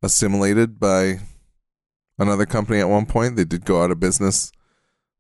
assimilated 0.03 0.79
by 0.79 1.21
another 2.19 2.47
company 2.47 2.81
at 2.81 2.89
one 2.89 3.07
point. 3.07 3.37
They 3.37 3.45
did 3.45 3.65
go 3.65 3.83
out 3.83 3.91
of 3.91 4.01
business. 4.01 4.53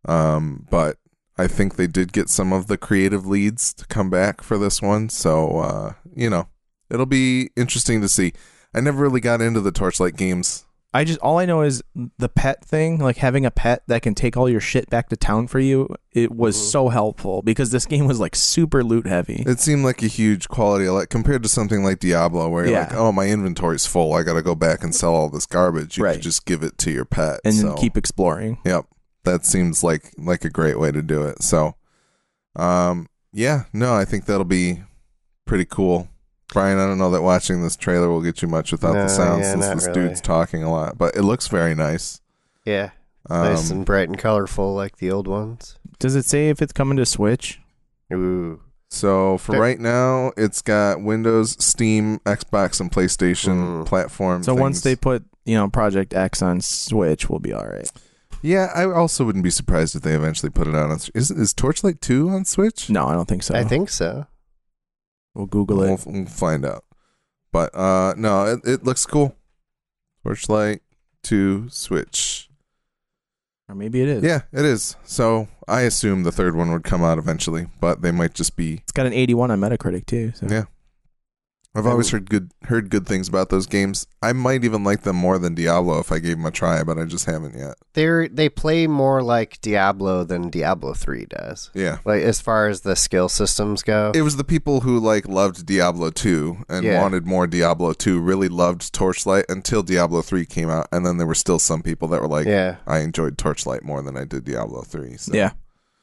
Um, 0.04 0.66
but 0.70 0.96
I 1.36 1.46
think 1.46 1.76
they 1.76 1.86
did 1.86 2.12
get 2.12 2.28
some 2.28 2.52
of 2.52 2.66
the 2.66 2.76
creative 2.76 3.26
leads 3.26 3.72
to 3.74 3.86
come 3.86 4.10
back 4.10 4.42
for 4.42 4.58
this 4.58 4.82
one. 4.82 5.08
So, 5.08 5.58
uh, 5.58 5.92
you 6.14 6.30
know, 6.30 6.48
it'll 6.90 7.06
be 7.06 7.50
interesting 7.56 8.00
to 8.00 8.08
see. 8.08 8.32
I 8.74 8.80
never 8.80 9.02
really 9.02 9.20
got 9.20 9.40
into 9.40 9.60
the 9.60 9.72
Torchlight 9.72 10.16
games. 10.16 10.66
I 10.94 11.04
just 11.04 11.20
all 11.20 11.38
I 11.38 11.44
know 11.44 11.60
is 11.62 11.82
the 12.18 12.30
pet 12.30 12.64
thing, 12.64 12.98
like 12.98 13.18
having 13.18 13.44
a 13.44 13.50
pet 13.50 13.82
that 13.88 14.00
can 14.00 14.14
take 14.14 14.38
all 14.38 14.48
your 14.48 14.60
shit 14.60 14.88
back 14.88 15.10
to 15.10 15.16
town 15.16 15.46
for 15.46 15.60
you. 15.60 15.94
It 16.12 16.32
was 16.32 16.56
Mhm. 16.56 16.70
so 16.70 16.88
helpful 16.88 17.42
because 17.42 17.70
this 17.70 17.84
game 17.84 18.06
was 18.06 18.18
like 18.18 18.34
super 18.34 18.82
loot 18.82 19.06
heavy. 19.06 19.44
It 19.46 19.60
seemed 19.60 19.84
like 19.84 20.02
a 20.02 20.06
huge 20.06 20.48
quality, 20.48 20.88
like 20.88 21.10
compared 21.10 21.42
to 21.42 21.48
something 21.48 21.84
like 21.84 21.98
Diablo, 22.00 22.48
where 22.48 22.64
you're 22.64 22.72
Yeah. 22.72 22.80
like, 22.84 22.94
"Oh, 22.94 23.12
my 23.12 23.26
inventory's 23.28 23.84
full. 23.84 24.14
I 24.14 24.22
got 24.22 24.32
to 24.34 24.42
go 24.42 24.54
back 24.54 24.82
and 24.82 24.94
sell 24.94 25.14
all 25.14 25.28
this 25.28 25.44
garbage." 25.44 25.98
You 25.98 26.04
Right. 26.04 26.14
could 26.14 26.22
just 26.22 26.46
give 26.46 26.62
it 26.62 26.78
to 26.78 26.90
your 26.90 27.04
pet 27.04 27.40
and 27.44 27.54
so. 27.54 27.74
keep 27.74 27.96
exploring. 27.98 28.56
Yep. 28.64 28.86
That 29.24 29.44
seems 29.44 29.84
like 29.84 30.10
like 30.16 30.46
a 30.46 30.50
great 30.50 30.78
way 30.80 30.90
to 30.90 31.02
do 31.02 31.22
it. 31.24 31.42
So 31.42 31.74
um 32.56 33.08
yeah, 33.30 33.64
no, 33.74 33.94
I 33.94 34.06
think 34.06 34.24
that'll 34.24 34.44
be 34.44 34.82
pretty 35.46 35.66
cool. 35.66 36.08
Brian, 36.52 36.78
I 36.78 36.86
don't 36.86 36.98
know 36.98 37.10
that 37.10 37.22
watching 37.22 37.62
this 37.62 37.76
trailer 37.76 38.08
will 38.08 38.22
get 38.22 38.40
you 38.42 38.48
much 38.48 38.72
without 38.72 38.94
No, 38.94 39.02
the 39.02 39.08
sound 39.08 39.42
yeah, 39.42 39.52
since 39.52 39.66
this 39.68 39.86
really. 39.88 40.08
dude's 40.08 40.20
talking 40.20 40.62
a 40.62 40.70
lot, 40.70 40.96
but 40.96 41.14
it 41.14 41.22
looks 41.22 41.48
very 41.48 41.74
nice. 41.74 42.20
Yeah, 42.64 42.90
Um, 43.28 43.42
nice 43.44 43.70
and 43.70 43.84
bright 43.84 44.08
and 44.08 44.18
colorful 44.18 44.74
like 44.74 44.96
the 44.96 45.10
old 45.10 45.28
ones. 45.28 45.76
Does 45.98 46.14
it 46.16 46.24
say 46.24 46.48
if 46.48 46.62
it's 46.62 46.72
coming 46.72 46.96
to 46.96 47.04
Switch? 47.06 47.60
Ooh, 48.12 48.60
so 48.88 49.36
for 49.38 49.52
Okay. 49.52 49.60
right 49.60 49.78
now, 49.80 50.32
it's 50.36 50.62
got 50.62 51.02
Windows, 51.02 51.56
Steam, 51.62 52.18
Xbox, 52.20 52.80
and 52.80 52.90
PlayStation 52.90 53.82
Mm. 53.82 53.86
platform. 53.86 54.42
So 54.42 54.54
once 54.54 54.80
they 54.80 54.96
put 54.96 55.24
you 55.44 55.56
know 55.56 55.68
Project 55.68 56.14
X 56.14 56.40
on 56.42 56.60
Switch, 56.62 57.28
we'll 57.28 57.40
be 57.40 57.52
all 57.52 57.66
right. 57.66 57.90
yeah, 58.40 58.70
I 58.74 58.84
also 58.84 59.24
wouldn't 59.24 59.44
be 59.44 59.50
surprised 59.50 59.96
if 59.96 60.02
they 60.02 60.14
eventually 60.14 60.48
put 60.50 60.66
it 60.66 60.74
on. 60.74 60.90
Is 61.14 61.30
is 61.30 61.52
Torchlight 61.52 62.00
two 62.00 62.30
on 62.30 62.44
Switch? 62.46 62.88
No, 62.88 63.06
I 63.08 63.12
don't 63.14 63.28
think 63.28 63.42
so. 63.42 63.54
I 63.54 63.64
think 63.64 63.90
so. 63.90 64.26
We'll 65.34 65.46
Google 65.46 65.78
We'll, 65.78 65.94
it. 65.94 66.04
we'll 66.06 66.26
find 66.26 66.64
out. 66.64 66.84
But 67.52 67.74
uh 67.74 68.14
no, 68.16 68.44
it, 68.46 68.60
it 68.64 68.84
looks 68.84 69.06
cool. 69.06 69.34
Torchlight 70.24 70.80
to 71.24 71.68
Switch. 71.70 72.48
Or 73.68 73.74
maybe 73.74 74.00
it 74.00 74.08
is. 74.08 74.22
Yeah, 74.22 74.42
it 74.52 74.64
is. 74.64 74.96
So 75.04 75.48
I 75.66 75.82
assume 75.82 76.22
the 76.22 76.32
third 76.32 76.56
one 76.56 76.72
would 76.72 76.84
come 76.84 77.02
out 77.02 77.18
eventually, 77.18 77.66
but 77.80 78.00
they 78.02 78.10
might 78.10 78.32
just 78.34 78.56
be. 78.56 78.74
It's 78.82 78.92
got 78.92 79.06
an 79.06 79.12
81 79.12 79.50
on 79.50 79.60
Metacritic 79.60 80.06
too. 80.06 80.32
So. 80.34 80.46
Yeah. 80.48 80.64
I've 81.78 81.86
always 81.86 82.10
heard 82.10 82.28
good 82.28 82.50
heard 82.64 82.90
good 82.90 83.06
things 83.06 83.28
about 83.28 83.48
those 83.50 83.66
games. 83.66 84.06
I 84.20 84.32
might 84.32 84.64
even 84.64 84.82
like 84.84 85.02
them 85.02 85.16
more 85.16 85.38
than 85.38 85.54
Diablo 85.54 85.98
if 86.00 86.10
I 86.10 86.18
gave 86.18 86.36
them 86.36 86.46
a 86.46 86.50
try, 86.50 86.82
but 86.82 86.98
I 86.98 87.04
just 87.04 87.26
haven't 87.26 87.56
yet. 87.56 87.74
They're 87.94 88.28
they 88.28 88.48
play 88.48 88.86
more 88.86 89.22
like 89.22 89.60
Diablo 89.60 90.24
than 90.24 90.50
Diablo 90.50 90.94
three 90.94 91.26
does. 91.26 91.70
Yeah. 91.74 91.98
Like 92.04 92.22
as 92.22 92.40
far 92.40 92.68
as 92.68 92.80
the 92.80 92.96
skill 92.96 93.28
systems 93.28 93.82
go. 93.82 94.12
It 94.14 94.22
was 94.22 94.36
the 94.36 94.44
people 94.44 94.80
who 94.80 94.98
like 94.98 95.28
loved 95.28 95.64
Diablo 95.66 96.10
2 96.10 96.64
and 96.68 96.84
Yeah. 96.84 97.00
wanted 97.00 97.26
more 97.26 97.46
Diablo 97.46 97.92
2 97.92 98.20
really 98.20 98.48
loved 98.48 98.92
Torchlight 98.92 99.44
until 99.48 99.82
Diablo 99.82 100.20
3 100.22 100.44
came 100.46 100.68
out 100.70 100.88
and 100.90 101.06
then 101.06 101.16
there 101.18 101.26
were 101.26 101.34
still 101.34 101.58
some 101.58 101.82
people 101.82 102.08
that 102.08 102.20
were 102.20 102.28
like 102.28 102.46
yeah. 102.46 102.76
I 102.86 102.98
enjoyed 103.00 103.38
Torchlight 103.38 103.84
more 103.84 104.02
than 104.02 104.16
I 104.16 104.24
did 104.24 104.44
Diablo 104.44 104.82
3. 104.82 105.16
So. 105.16 105.32
Yeah. 105.34 105.52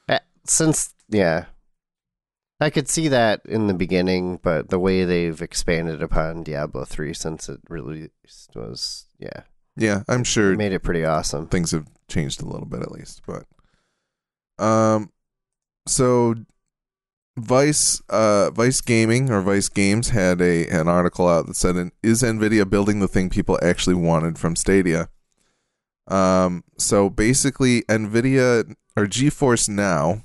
Uh, 0.07 0.19
Since 0.45 0.93
yeah, 1.09 1.45
I 2.59 2.69
could 2.69 2.87
see 2.87 3.09
that 3.09 3.41
in 3.45 3.67
the 3.67 3.73
beginning, 3.73 4.39
but 4.41 4.69
the 4.69 4.79
way 4.79 5.03
they've 5.03 5.41
expanded 5.41 6.01
upon 6.01 6.43
Diablo 6.43 6.85
three 6.85 7.13
since 7.13 7.49
it 7.49 7.59
released 7.69 8.51
was 8.55 9.07
yeah, 9.19 9.41
Yeah, 9.75 10.03
I'm 10.07 10.23
sure 10.23 10.55
made 10.55 10.71
it 10.71 10.83
pretty 10.83 11.03
awesome. 11.03 11.47
things 11.47 11.71
have 11.71 11.87
changed 12.07 12.41
a 12.41 12.45
little 12.45 12.67
bit 12.67 12.81
at 12.81 12.91
least, 12.91 13.21
but 13.27 13.43
um 14.63 15.11
so 15.85 16.35
Vice 17.37 18.01
uh 18.09 18.51
Vice 18.51 18.79
Gaming 18.79 19.29
or 19.29 19.41
Vice 19.41 19.67
Games 19.67 20.09
had 20.09 20.39
a 20.39 20.67
an 20.69 20.87
article 20.87 21.27
out 21.27 21.47
that 21.47 21.57
said 21.57 21.91
is 22.01 22.23
Nvidia 22.23 22.69
building 22.69 23.01
the 23.01 23.09
thing 23.09 23.29
people 23.29 23.59
actually 23.61 23.95
wanted 23.95 24.39
from 24.39 24.55
Stadia? 24.55 25.09
Um 26.07 26.63
so 26.77 27.09
basically 27.09 27.81
Nvidia 27.83 28.75
or 28.95 29.07
GeForce 29.07 29.67
Now 29.67 30.23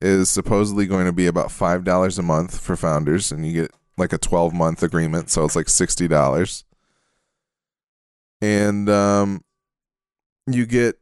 is 0.00 0.30
supposedly 0.30 0.86
going 0.86 1.06
to 1.06 1.12
be 1.12 1.26
about 1.26 1.50
five 1.50 1.84
dollars 1.84 2.18
a 2.18 2.22
month 2.22 2.60
for 2.60 2.76
founders, 2.76 3.32
and 3.32 3.46
you 3.46 3.52
get 3.52 3.72
like 3.96 4.12
a 4.12 4.18
twelve 4.18 4.52
month 4.54 4.82
agreement, 4.82 5.30
so 5.30 5.44
it's 5.44 5.56
like 5.56 5.68
sixty 5.68 6.08
dollars. 6.08 6.64
And 8.40 8.88
um, 8.88 9.42
you 10.46 10.66
get 10.66 10.96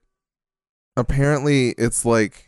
apparently 0.96 1.70
it's 1.76 2.04
like 2.04 2.46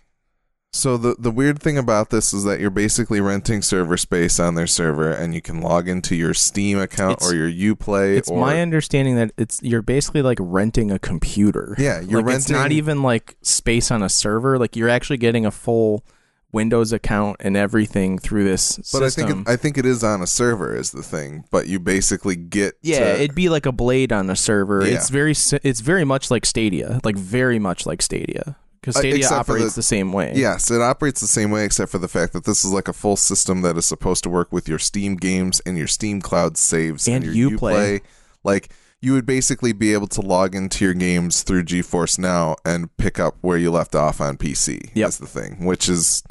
so 0.72 0.96
the 0.96 1.16
the 1.18 1.30
weird 1.30 1.60
thing 1.60 1.78
about 1.78 2.10
this 2.10 2.34
is 2.34 2.44
that 2.44 2.60
you're 2.60 2.70
basically 2.70 3.20
renting 3.20 3.62
server 3.62 3.96
space 3.96 4.38
on 4.38 4.54
their 4.54 4.66
server, 4.66 5.10
and 5.10 5.34
you 5.34 5.40
can 5.40 5.60
log 5.60 5.88
into 5.88 6.14
your 6.14 6.34
Steam 6.34 6.78
account 6.78 7.18
It's- 7.18 7.30
or 7.30 7.34
your 7.34 7.74
UPlay. 7.74 8.16
It's 8.16 8.30
or, 8.30 8.38
my 8.40 8.60
understanding 8.60 9.16
that 9.16 9.32
it's 9.38 9.62
you're 9.62 9.82
basically 9.82 10.22
like 10.22 10.38
renting 10.40 10.90
a 10.90 10.98
computer. 10.98 11.74
Yeah, 11.78 12.00
you're 12.00 12.22
like, 12.22 12.36
It's 12.36 12.50
not 12.50 12.72
even 12.72 13.02
like 13.02 13.36
space 13.42 13.90
on 13.90 14.02
a 14.02 14.08
server. 14.08 14.58
Like 14.58 14.76
you're 14.76 14.90
actually 14.90 15.16
getting 15.16 15.46
a 15.46 15.50
full 15.50 16.04
Windows 16.52 16.92
account 16.92 17.36
and 17.40 17.56
everything 17.56 18.18
through 18.18 18.44
this 18.44 18.78
But 18.92 19.02
I 19.02 19.10
think 19.10 19.30
it, 19.30 19.36
I 19.48 19.56
think 19.56 19.76
it 19.76 19.84
is 19.84 20.02
on 20.02 20.22
a 20.22 20.26
server 20.26 20.74
is 20.74 20.92
the 20.92 21.02
thing. 21.02 21.44
But 21.50 21.66
you 21.66 21.78
basically 21.78 22.36
get 22.36 22.74
yeah, 22.82 23.00
to- 23.00 23.22
it'd 23.22 23.34
be 23.34 23.48
like 23.48 23.66
a 23.66 23.72
blade 23.72 24.12
on 24.12 24.30
a 24.30 24.36
server. 24.36 24.86
Yeah. 24.86 24.94
It's 24.94 25.10
very 25.10 25.34
si- 25.34 25.58
it's 25.62 25.80
very 25.80 26.04
much 26.04 26.30
like 26.30 26.46
Stadia, 26.46 27.00
like 27.04 27.16
very 27.16 27.58
much 27.58 27.84
like 27.84 28.00
Stadia, 28.00 28.56
because 28.80 28.96
Uh, 28.96 29.00
Stadia 29.00 29.28
for 29.28 29.34
operates 29.34 29.74
the- 29.74 29.80
the, 29.80 29.82
same 29.82 30.12
way. 30.12 30.32
Yes, 30.34 30.70
it 30.70 30.80
operates 30.80 31.20
the 31.20 31.26
same 31.26 31.50
way, 31.50 31.64
except 31.66 31.90
for 31.92 31.98
the 31.98 32.08
fact 32.08 32.32
that 32.32 32.44
this 32.44 32.64
is 32.64 32.70
like 32.72 32.88
a 32.88 32.94
full 32.94 33.16
system 33.16 33.60
that 33.62 33.76
is 33.76 33.84
supposed 33.86 34.22
to 34.24 34.30
work 34.30 34.50
with 34.50 34.68
your 34.68 34.78
Steam 34.78 35.16
games 35.16 35.60
and 35.66 35.76
your 35.76 35.86
Steam 35.86 36.22
Cloud 36.22 36.56
saves 36.56 37.06
And 37.06 37.24
your 37.24 37.50
Uplay. 37.50 38.00
Like 38.42 38.70
you 39.00 39.12
would 39.12 39.26
basically 39.26 39.72
be 39.72 39.92
able 39.92 40.08
to 40.08 40.20
log 40.20 40.54
into 40.56 40.84
your 40.84 40.94
games 40.94 41.42
through 41.42 41.62
GeForce 41.62 42.18
Now 42.18 42.56
and 42.64 42.96
pick 42.96 43.20
up 43.20 43.36
where 43.42 43.56
you 43.58 43.70
left 43.70 43.94
off 43.94 44.20
on 44.20 44.36
PC. 44.38 44.90
Yep. 44.94 45.08
Is 45.10 45.18
the 45.18 45.26
thing, 45.26 45.64
which 45.64 45.88
is 45.88 46.22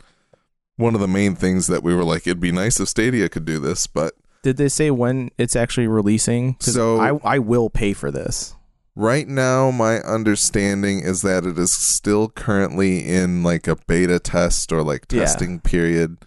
one 0.78 0.96
of 0.96 1.02
the 1.02 1.08
main 1.08 1.36
things 1.36 1.68
that 1.68 1.84
we 1.84 1.94
were 1.94 2.04
like, 2.04 2.26
it'd 2.26 2.40
be 2.40 2.52
nice 2.52 2.80
if 2.80 2.88
Stadia 2.88 3.28
could 3.30 3.46
do 3.46 3.60
this, 3.60 3.86
but 3.88 4.14
Did 4.44 4.58
they 4.58 4.70
say 4.70 4.90
when 4.92 5.30
it's 5.38 5.56
actually 5.56 5.88
releasing? 5.88 6.56
So- 6.60 7.00
I 7.00 7.36
I 7.36 7.40
will 7.40 7.70
pay 7.70 7.94
for 7.94 8.12
this. 8.12 8.54
Right 8.96 9.28
now, 9.28 9.70
my 9.70 9.98
understanding 10.00 11.02
is 11.02 11.22
that 11.22 11.46
it 11.46 11.60
is 11.60 11.72
still 11.72 12.30
currently 12.30 13.08
in 13.08 13.44
like 13.44 13.68
a 13.68 13.76
beta 13.88 14.18
test 14.20 14.72
or 14.72 14.82
like 14.82 15.06
Yeah. 15.12 15.22
testing 15.22 15.60
period. 15.60 16.18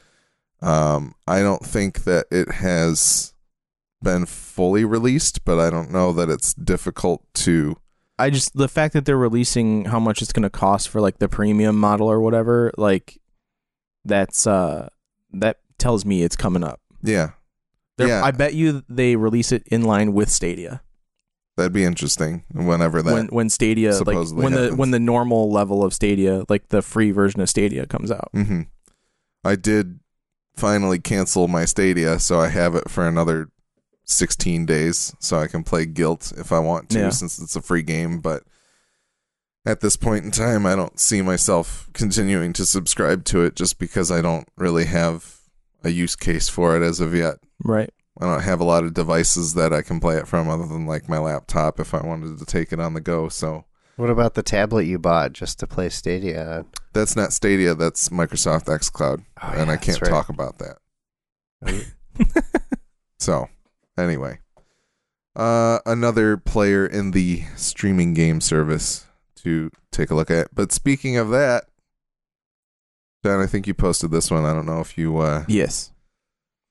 Um, 0.63 1.15
I 1.27 1.41
don't 1.41 1.65
think 1.65 2.05
that 2.05 2.27
it 2.31 2.53
has 2.53 3.33
been 4.03 4.25
fully 4.27 4.85
released, 4.85 5.45
but 5.45 5.59
I 5.59 5.69
don't 5.71 5.91
know 5.91 6.13
that 6.13 6.29
it's 6.31 6.55
difficult 6.55 7.23
to. 7.35 7.77
I 8.19 8.31
just 8.31 8.55
the 8.57 8.69
fact 8.69 8.93
that 8.95 9.05
they're 9.05 9.17
releasing 9.17 9.87
how 9.87 9.99
much 9.99 10.21
it's 10.23 10.33
going 10.33 10.43
to 10.43 10.51
cost 10.51 10.89
for 10.91 11.01
like 11.01 11.19
the 11.19 11.29
premium 11.29 11.77
model 11.79 12.09
or 12.11 12.21
whatever, 12.21 12.71
like 12.77 13.19
that's 14.05 14.47
uh 14.47 14.89
that 15.33 15.59
tells 15.79 16.05
me 16.05 16.23
it's 16.23 16.37
coming 16.37 16.65
up. 16.65 16.81
Yeah, 17.03 17.31
They're- 17.97 18.09
Yeah. 18.09 18.23
I 18.25 18.31
bet 18.31 18.55
you 18.55 18.83
they 18.89 19.17
release 19.17 19.53
it 19.53 19.63
in 19.67 19.83
line 19.83 20.13
with 20.13 20.31
Stadia. 20.31 20.83
that'd 21.57 21.73
be 21.73 21.85
interesting. 21.85 22.45
Whenever 22.53 23.03
that, 23.03 23.13
when 23.13 23.27
when 23.29 23.51
Stadia 23.51 23.91
like 23.91 23.99
supposedly 23.99 24.43
when 24.45 24.53
the 24.55 24.71
when 24.75 24.91
the 24.93 25.01
normal 25.01 25.51
level 25.51 25.85
of 25.85 25.93
Stadia, 25.93 26.45
like 26.49 26.69
the 26.69 26.81
free 26.83 27.11
version 27.11 27.41
of 27.41 27.49
Stadia 27.51 27.87
comes 27.87 28.11
out. 28.11 28.31
Mm-hmm. 28.35 28.63
I 29.45 29.57
did 29.57 30.01
finally 30.57 30.99
cancel 30.99 31.49
my 31.49 31.65
Stadia, 31.65 32.19
so 32.19 32.41
I 32.41 32.49
have 32.49 32.75
it 32.75 32.91
for 32.91 33.07
another 33.07 33.49
16 34.05 34.67
days, 34.67 35.15
so 35.19 35.39
I 35.39 35.47
can 35.47 35.63
play 35.63 35.87
GYLT 35.87 36.39
if 36.39 36.51
I 36.53 36.59
want 36.59 36.91
to, 36.91 36.99
Yeah. 36.99 37.09
since 37.11 37.39
it's 37.39 37.57
a 37.57 37.63
free 37.63 37.83
game. 37.83 38.21
But 38.21 38.43
at 39.66 39.81
this 39.81 39.96
point 39.96 40.25
in 40.25 40.31
time, 40.31 40.66
I 40.66 40.75
don't 40.75 40.99
see 40.99 41.23
myself 41.23 41.88
continuing 41.92 42.53
to 42.55 42.66
subscribe 42.66 43.25
to 43.27 43.42
it 43.42 43.57
just 43.57 43.79
because 43.79 44.11
I 44.11 44.20
don't 44.20 44.49
really 44.57 44.87
have 44.87 45.38
a 45.85 45.90
use 45.90 46.16
case 46.16 46.49
for 46.49 46.77
it 46.77 46.83
as 46.83 47.01
of 47.01 47.14
yet. 47.14 47.37
Right. 47.62 47.92
I 48.20 48.27
don't 48.27 48.42
have 48.42 48.61
a 48.61 48.64
lot 48.64 48.85
of 48.85 48.94
devices 48.94 49.55
that 49.55 49.73
I 49.73 49.83
can 49.83 50.01
play 50.01 50.16
it 50.16 50.29
from 50.29 50.49
other 50.49 50.66
than 50.66 50.87
like 50.87 51.09
my 51.09 51.18
laptop 51.18 51.81
if 51.81 51.94
I 51.94 52.05
wanted 52.07 52.38
to 52.38 52.44
take 52.44 52.73
it 52.73 52.81
on 52.81 52.94
the 52.94 53.01
go. 53.01 53.29
So 53.29 53.64
What 53.96 54.11
about 54.11 54.35
the 54.35 54.42
tablet 54.42 54.85
you 54.85 54.99
bought 54.99 55.33
just 55.33 55.59
to 55.61 55.66
play 55.66 55.88
Stadia 55.88 56.66
that's 56.92 57.16
not 57.16 57.33
Stadia, 57.33 57.75
that's 57.75 58.09
Microsoft 58.09 58.64
xCloud. 58.64 59.25
Oh, 59.42 59.49
and 59.53 59.68
yeah, 59.68 59.73
I 59.73 59.77
can't 59.77 60.01
right. 60.03 60.11
talk 60.11 60.29
about 60.29 60.59
that. 60.59 60.77
So, 63.20 63.51
anyway, 63.99 64.38
uh, 65.37 65.81
another 65.85 66.38
player 66.38 66.87
in 66.87 67.11
the 67.11 67.42
streaming 67.55 68.14
game 68.14 68.40
service 68.40 69.05
to 69.42 69.70
take 69.90 70.11
a 70.11 70.14
look 70.14 70.31
at. 70.31 70.55
But 70.55 70.72
speaking 70.72 71.16
of 71.16 71.31
that, 71.31 71.64
John, 73.24 73.40
I 73.40 73.46
think 73.46 73.66
you 73.66 73.74
posted 73.74 74.11
this 74.11 74.31
one. 74.31 74.44
I 74.44 74.53
don't 74.55 74.66
know 74.66 74.81
if 74.81 74.96
you 74.96 75.18
uh, 75.18 75.44
Yes. 75.48 75.92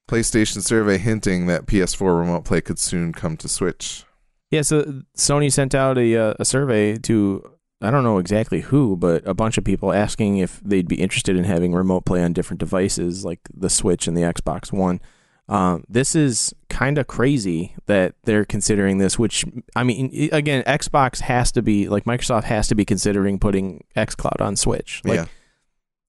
PlayStation 0.09 0.63
survey 0.63 0.97
hinting 0.97 1.45
that 1.45 1.67
PS4 1.67 2.19
remote 2.19 2.43
play 2.45 2.61
could 2.61 2.79
soon 2.79 3.13
come 3.13 3.37
to 3.37 3.47
Switch. 3.47 4.03
Yeah. 4.49 4.63
So 4.63 5.03
Sony 5.15 5.51
sent 5.51 5.75
out 5.75 5.97
a 5.99 6.15
uh, 6.15 6.33
a 6.39 6.45
survey 6.45 6.97
to 6.97 7.43
I 7.81 7.91
don't 7.91 8.03
know 8.03 8.17
exactly 8.17 8.61
who, 8.61 8.97
but 8.97 9.25
a 9.27 9.35
bunch 9.35 9.57
of 9.59 9.63
people 9.63 9.93
asking 9.93 10.37
if 10.37 10.59
they'd 10.61 10.87
be 10.87 10.99
interested 10.99 11.37
in 11.37 11.43
having 11.43 11.73
remote 11.73 12.05
play 12.05 12.23
on 12.23 12.33
different 12.33 12.59
devices 12.59 13.23
like 13.23 13.41
the 13.53 13.69
Switch 13.69 14.07
and 14.07 14.17
the 14.17 14.21
Xbox 14.21 14.73
One. 14.73 14.99
Um, 15.47 15.83
this 15.87 16.15
is 16.15 16.53
kind 16.79 16.97
of 16.97 17.07
crazy 17.07 17.75
that 17.87 18.15
they're 18.23 18.45
considering 18.45 18.97
this. 18.99 19.19
Which 19.19 19.43
I 19.75 19.83
mean, 19.83 20.29
again, 20.31 20.63
Xbox 20.63 21.19
has 21.21 21.51
to 21.53 21.61
be 21.61 21.89
like 21.89 22.05
Microsoft 22.05 22.45
has 22.45 22.67
to 22.69 22.75
be 22.75 22.85
considering 22.85 23.37
putting 23.39 23.83
XCloud 23.97 24.39
on 24.39 24.55
Switch. 24.55 25.01
Like 25.03 25.17
yeah, 25.17 25.25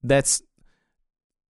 that's 0.02 0.42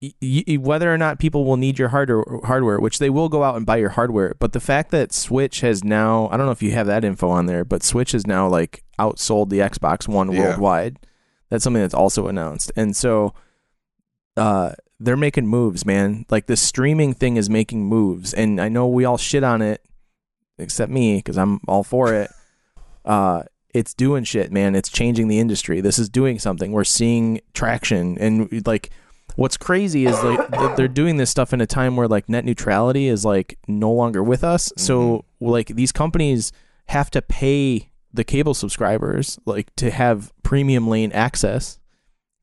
y- 0.01 0.13
y- 0.21 0.55
whether 0.55 0.93
or 0.93 0.97
not 0.97 1.19
people 1.19 1.43
will 1.43 1.57
need 1.57 1.77
your 1.77 1.89
hardware, 1.89 2.23
hardware, 2.45 2.79
which 2.79 2.99
they 2.99 3.09
will 3.09 3.27
go 3.29 3.43
out 3.43 3.57
and 3.57 3.65
buy 3.65 3.77
your 3.77 3.89
hardware. 3.89 4.35
But 4.39 4.53
the 4.53 4.61
fact 4.61 4.91
that 4.91 5.11
Switch 5.11 5.59
has 5.61 5.83
now, 5.83 6.29
I 6.31 6.37
don't 6.37 6.45
know 6.45 6.53
if 6.53 6.63
you 6.63 6.71
have 6.71 6.87
that 6.87 7.03
info 7.03 7.29
on 7.29 7.45
there, 7.45 7.65
but 7.65 7.83
Switch 7.83 8.13
has 8.13 8.25
now 8.25 8.47
like 8.47 8.83
outsold 8.97 9.49
the 9.49 9.59
Xbox 9.59 10.07
One 10.07 10.31
Yeah. 10.31 10.39
worldwide. 10.49 10.97
That's 11.49 11.63
something 11.63 11.81
that's 11.81 11.93
also 11.95 12.27
announced, 12.27 12.71
and 12.77 12.95
so 12.95 13.33
uh, 14.37 14.71
they're 14.99 15.17
making 15.17 15.47
moves, 15.47 15.85
man. 15.85 16.25
Like 16.29 16.47
the 16.47 16.57
streaming 16.57 17.13
thing 17.13 17.37
is 17.37 17.49
making 17.49 17.85
moves, 17.85 18.33
and 18.33 18.59
I 18.59 18.69
know 18.69 18.87
we 18.87 19.05
all 19.05 19.17
shit 19.17 19.43
on 19.43 19.61
it, 19.61 19.83
except 20.57 20.91
me 20.91 21.17
because 21.17 21.37
I'm 21.37 21.61
all 21.67 21.83
for 21.83 22.13
it. 22.13 22.31
Uh, 23.05 23.41
it's 23.73 23.95
doing 23.95 24.23
shit, 24.23 24.51
man. 24.51 24.75
It's 24.75 24.89
changing 24.89 25.29
the 25.29 25.39
industry. 25.39 25.81
This 25.81 25.97
is 25.97 26.09
doing 26.09 26.37
something. 26.37 26.71
We're 26.71 26.83
seeing 26.83 27.39
traction, 27.53 28.17
and 28.19 28.67
like, 28.67 28.91
what's 29.35 29.57
crazy 29.57 30.05
is 30.05 30.21
like 30.21 30.75
they're 30.75 30.87
doing 30.87 31.17
this 31.17 31.29
stuff 31.29 31.53
in 31.53 31.61
a 31.61 31.65
time 31.65 31.95
where 31.95 32.07
like 32.07 32.29
net 32.29 32.45
neutrality 32.45 33.07
is 33.07 33.23
like 33.25 33.57
no 33.67 33.91
longer 33.91 34.21
with 34.21 34.43
us. 34.43 34.71
So 34.75 35.25
like 35.39 35.67
these 35.69 35.91
companies 35.91 36.51
have 36.87 37.09
to 37.11 37.21
pay 37.21 37.89
the 38.13 38.23
cable 38.23 38.53
subscribers 38.53 39.39
like 39.45 39.73
to 39.77 39.91
have 39.91 40.33
premium 40.43 40.87
lane 40.87 41.11
access. 41.13 41.79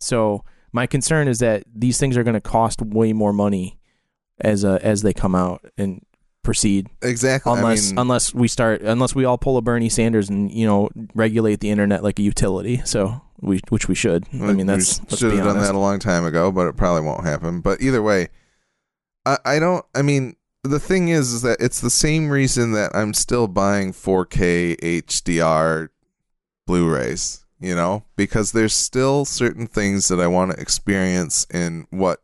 So 0.00 0.42
my 0.72 0.86
concern 0.86 1.28
is 1.28 1.38
that 1.38 1.64
these 1.72 1.98
things 1.98 2.16
are 2.16 2.22
going 2.22 2.34
to 2.34 2.40
cost 2.40 2.82
way 2.82 3.12
more 3.12 3.32
money 3.32 3.78
as 4.40 4.64
uh, 4.64 4.78
as 4.82 5.02
they 5.02 5.12
come 5.12 5.34
out 5.34 5.64
and 5.78 6.04
proceed 6.42 6.86
exactly. 7.02 7.52
unless 7.52 7.88
I 7.88 7.90
mean, 7.90 7.98
unless 7.98 8.34
we 8.34 8.46
start 8.46 8.82
unless 8.82 9.14
we 9.14 9.24
all 9.24 9.38
pull 9.38 9.56
a 9.56 9.62
Bernie 9.62 9.88
Sanders 9.88 10.28
and 10.28 10.50
you 10.50 10.66
know 10.66 10.90
regulate 11.14 11.60
the 11.60 11.70
internet 11.70 12.02
like 12.02 12.18
a 12.18 12.22
utility. 12.22 12.82
So 12.84 13.20
we 13.40 13.60
which 13.68 13.88
we 13.88 13.94
should. 13.94 14.26
I 14.32 14.52
mean 14.52 14.66
that's 14.66 15.00
should 15.18 15.32
have 15.32 15.44
done 15.44 15.58
that 15.58 15.74
a 15.74 15.78
long 15.78 15.98
time 15.98 16.24
ago, 16.24 16.52
but 16.52 16.66
it 16.66 16.76
probably 16.76 17.02
won't 17.02 17.24
happen. 17.24 17.60
But 17.60 17.80
either 17.80 18.02
way, 18.02 18.28
I, 19.24 19.38
I 19.44 19.58
don't. 19.58 19.84
I 19.94 20.02
mean, 20.02 20.36
the 20.62 20.80
thing 20.80 21.08
is, 21.08 21.32
is 21.32 21.42
that 21.42 21.58
it's 21.60 21.80
the 21.80 21.90
same 21.90 22.30
reason 22.30 22.72
that 22.72 22.94
I'm 22.94 23.14
still 23.14 23.48
buying 23.48 23.92
4K 23.92 24.76
HDR 24.80 25.88
Blu-rays. 26.66 27.45
You 27.58 27.74
know, 27.74 28.04
because 28.16 28.52
there's 28.52 28.74
still 28.74 29.24
certain 29.24 29.66
things 29.66 30.08
that 30.08 30.20
I 30.20 30.26
want 30.26 30.52
to 30.52 30.60
experience 30.60 31.46
in 31.52 31.86
what 31.90 32.20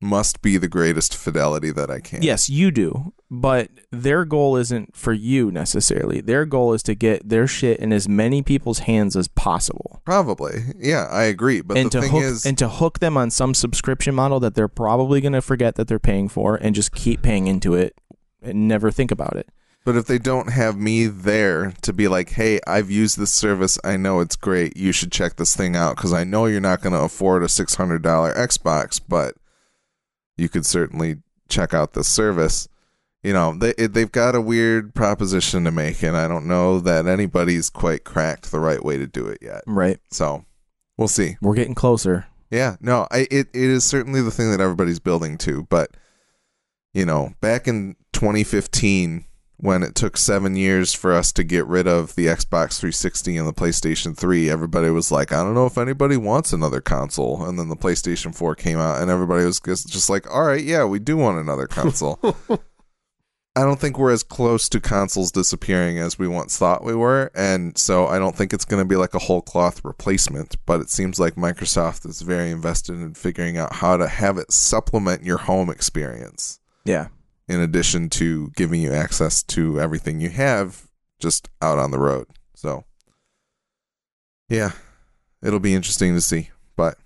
must 0.00 0.42
be 0.42 0.56
the 0.56 0.68
greatest 0.68 1.16
fidelity 1.16 1.70
that 1.72 1.90
I 1.90 2.00
can. 2.00 2.22
Yes, 2.22 2.48
you 2.48 2.70
do. 2.70 3.12
But 3.30 3.70
their 3.90 4.24
goal 4.24 4.56
isn't 4.56 4.96
for 4.96 5.12
you 5.12 5.50
necessarily. 5.50 6.20
Their 6.20 6.46
goal 6.46 6.72
is 6.72 6.82
to 6.84 6.94
get 6.94 7.28
their 7.28 7.46
shit 7.46 7.80
in 7.80 7.92
as 7.92 8.08
many 8.08 8.42
people's 8.42 8.80
hands 8.80 9.16
as 9.16 9.28
possible. 9.28 10.00
probably. 10.04 10.60
Yeah, 10.78 11.08
I 11.10 11.24
agree. 11.24 11.60
But 11.60 11.76
and 11.76 11.86
the 11.86 11.90
to 11.90 12.00
thing 12.02 12.10
hook 12.12 12.22
is, 12.22 12.46
and 12.46 12.56
to 12.58 12.68
hook 12.68 13.00
them 13.00 13.16
on 13.16 13.30
some 13.30 13.54
subscription 13.54 14.14
model 14.14 14.40
that 14.40 14.54
they're 14.54 14.68
probably 14.68 15.20
going 15.20 15.32
to 15.32 15.42
forget 15.42 15.74
that 15.74 15.88
they're 15.88 15.98
paying 15.98 16.28
for 16.28 16.56
and 16.56 16.74
just 16.74 16.92
keep 16.92 17.20
paying 17.22 17.46
into 17.46 17.74
it 17.74 18.00
and 18.40 18.68
never 18.68 18.90
think 18.90 19.10
about 19.10 19.36
it. 19.36 19.48
But 19.88 19.96
if 19.96 20.04
they 20.04 20.18
don't 20.18 20.52
have 20.52 20.76
me 20.76 21.06
there 21.06 21.72
to 21.80 21.94
be 21.94 22.08
like, 22.08 22.32
hey, 22.32 22.60
I've 22.66 22.90
used 22.90 23.16
this 23.18 23.32
service, 23.32 23.78
I 23.82 23.96
know 23.96 24.20
it's 24.20 24.36
great, 24.36 24.76
you 24.76 24.92
should 24.92 25.10
check 25.10 25.36
this 25.36 25.56
thing 25.56 25.74
out 25.76 25.96
because 25.96 26.12
I 26.12 26.24
know 26.24 26.44
you're 26.44 26.60
not 26.60 26.82
going 26.82 26.92
to 26.92 27.00
afford 27.00 27.42
a 27.42 27.46
$600 27.46 28.02
Xbox, 28.02 29.00
but 29.08 29.36
you 30.36 30.50
could 30.50 30.66
certainly 30.66 31.22
check 31.48 31.72
out 31.72 31.94
this 31.94 32.06
service. 32.06 32.68
You 33.22 33.32
know, 33.32 33.54
they 33.56 33.70
it- 33.78 33.94
they've 33.94 34.12
got 34.12 34.34
a 34.34 34.42
weird 34.42 34.94
proposition 34.94 35.64
to 35.64 35.70
make, 35.70 36.02
and 36.02 36.18
I 36.18 36.28
don't 36.28 36.46
know 36.46 36.80
that 36.80 37.06
anybody's 37.06 37.70
quite 37.70 38.04
cracked 38.04 38.50
the 38.50 38.60
right 38.60 38.84
way 38.84 38.98
to 38.98 39.06
do 39.06 39.26
it 39.26 39.38
yet. 39.40 39.62
Right. 39.66 40.00
So 40.10 40.44
we'll 40.98 41.08
see. 41.08 41.38
We're 41.40 41.54
getting 41.54 41.74
closer. 41.74 42.26
Yeah, 42.50 42.76
no, 42.82 43.06
I, 43.10 43.20
it 43.30 43.48
it 43.54 43.70
is 43.70 43.84
certainly 43.84 44.20
the 44.20 44.30
thing 44.30 44.50
that 44.50 44.60
everybody's 44.60 45.00
building 45.00 45.38
to, 45.38 45.66
but 45.70 45.96
you 46.92 47.06
know, 47.06 47.32
back 47.40 47.66
in 47.66 47.96
2015 48.12 49.24
when 49.58 49.82
it 49.82 49.94
took 49.94 50.16
7 50.16 50.56
years 50.56 50.94
for 50.94 51.12
us 51.12 51.32
to 51.32 51.44
get 51.44 51.66
rid 51.66 51.86
of 51.86 52.14
the 52.14 52.26
Xbox 52.26 52.78
360 52.78 53.36
and 53.36 53.46
the 53.46 53.52
PlayStation 53.52 54.16
3, 54.16 54.48
everybody 54.48 54.88
was 54.90 55.10
like, 55.12 55.32
I 55.32 55.42
don't 55.42 55.54
know 55.54 55.66
if 55.66 55.76
anybody 55.76 56.16
wants 56.16 56.52
another 56.52 56.80
console. 56.80 57.44
And 57.44 57.58
then 57.58 57.68
the 57.68 57.76
PlayStation 57.76 58.34
4 58.34 58.54
came 58.54 58.78
out 58.78 59.00
and 59.02 59.10
everybody 59.10 59.44
was 59.44 59.60
just 59.60 59.88
just 59.88 60.08
like, 60.08 60.32
"All 60.32 60.44
right, 60.44 60.62
yeah, 60.62 60.84
we 60.84 60.98
do 60.98 61.16
want 61.16 61.38
another 61.38 61.66
console." 61.66 62.18
I 63.56 63.62
don't 63.62 63.80
think 63.80 63.98
we're 63.98 64.12
as 64.12 64.22
close 64.22 64.68
to 64.68 64.78
consoles 64.78 65.32
disappearing 65.32 65.98
as 65.98 66.16
we 66.16 66.28
once 66.28 66.56
thought 66.56 66.84
we 66.84 66.94
were, 66.94 67.32
and 67.34 67.76
so 67.76 68.06
I 68.06 68.20
don't 68.20 68.36
think 68.36 68.52
it's 68.52 68.64
going 68.64 68.80
to 68.80 68.88
be 68.88 68.94
like 68.94 69.14
a 69.14 69.18
whole 69.18 69.42
cloth 69.42 69.84
replacement. 69.84 70.54
But 70.64 70.80
it 70.80 70.90
seems 70.90 71.18
like 71.18 71.34
Microsoft 71.34 72.06
is 72.06 72.22
very 72.22 72.52
invested 72.52 72.92
in 73.00 73.14
figuring 73.14 73.58
out 73.58 73.72
how 73.72 73.96
to 73.96 74.06
have 74.06 74.38
it 74.38 74.52
supplement 74.52 75.24
your 75.24 75.38
home 75.38 75.70
experience, 75.70 76.60
Yeah. 76.84 77.08
In 77.48 77.60
addition 77.60 78.10
to 78.10 78.50
giving 78.56 78.80
you 78.80 78.92
access 78.92 79.42
to 79.42 79.80
everything 79.80 80.20
you 80.20 80.30
have 80.30 80.88
just 81.18 81.48
out 81.62 81.78
on 81.78 81.90
the 81.90 81.98
road. 81.98 82.26
So, 82.54 82.84
yeah, 84.48 84.72
it'll 85.42 85.60
be 85.60 85.74
interesting 85.74 86.14
to 86.14 86.20
see. 86.20 86.50
But 86.76 86.98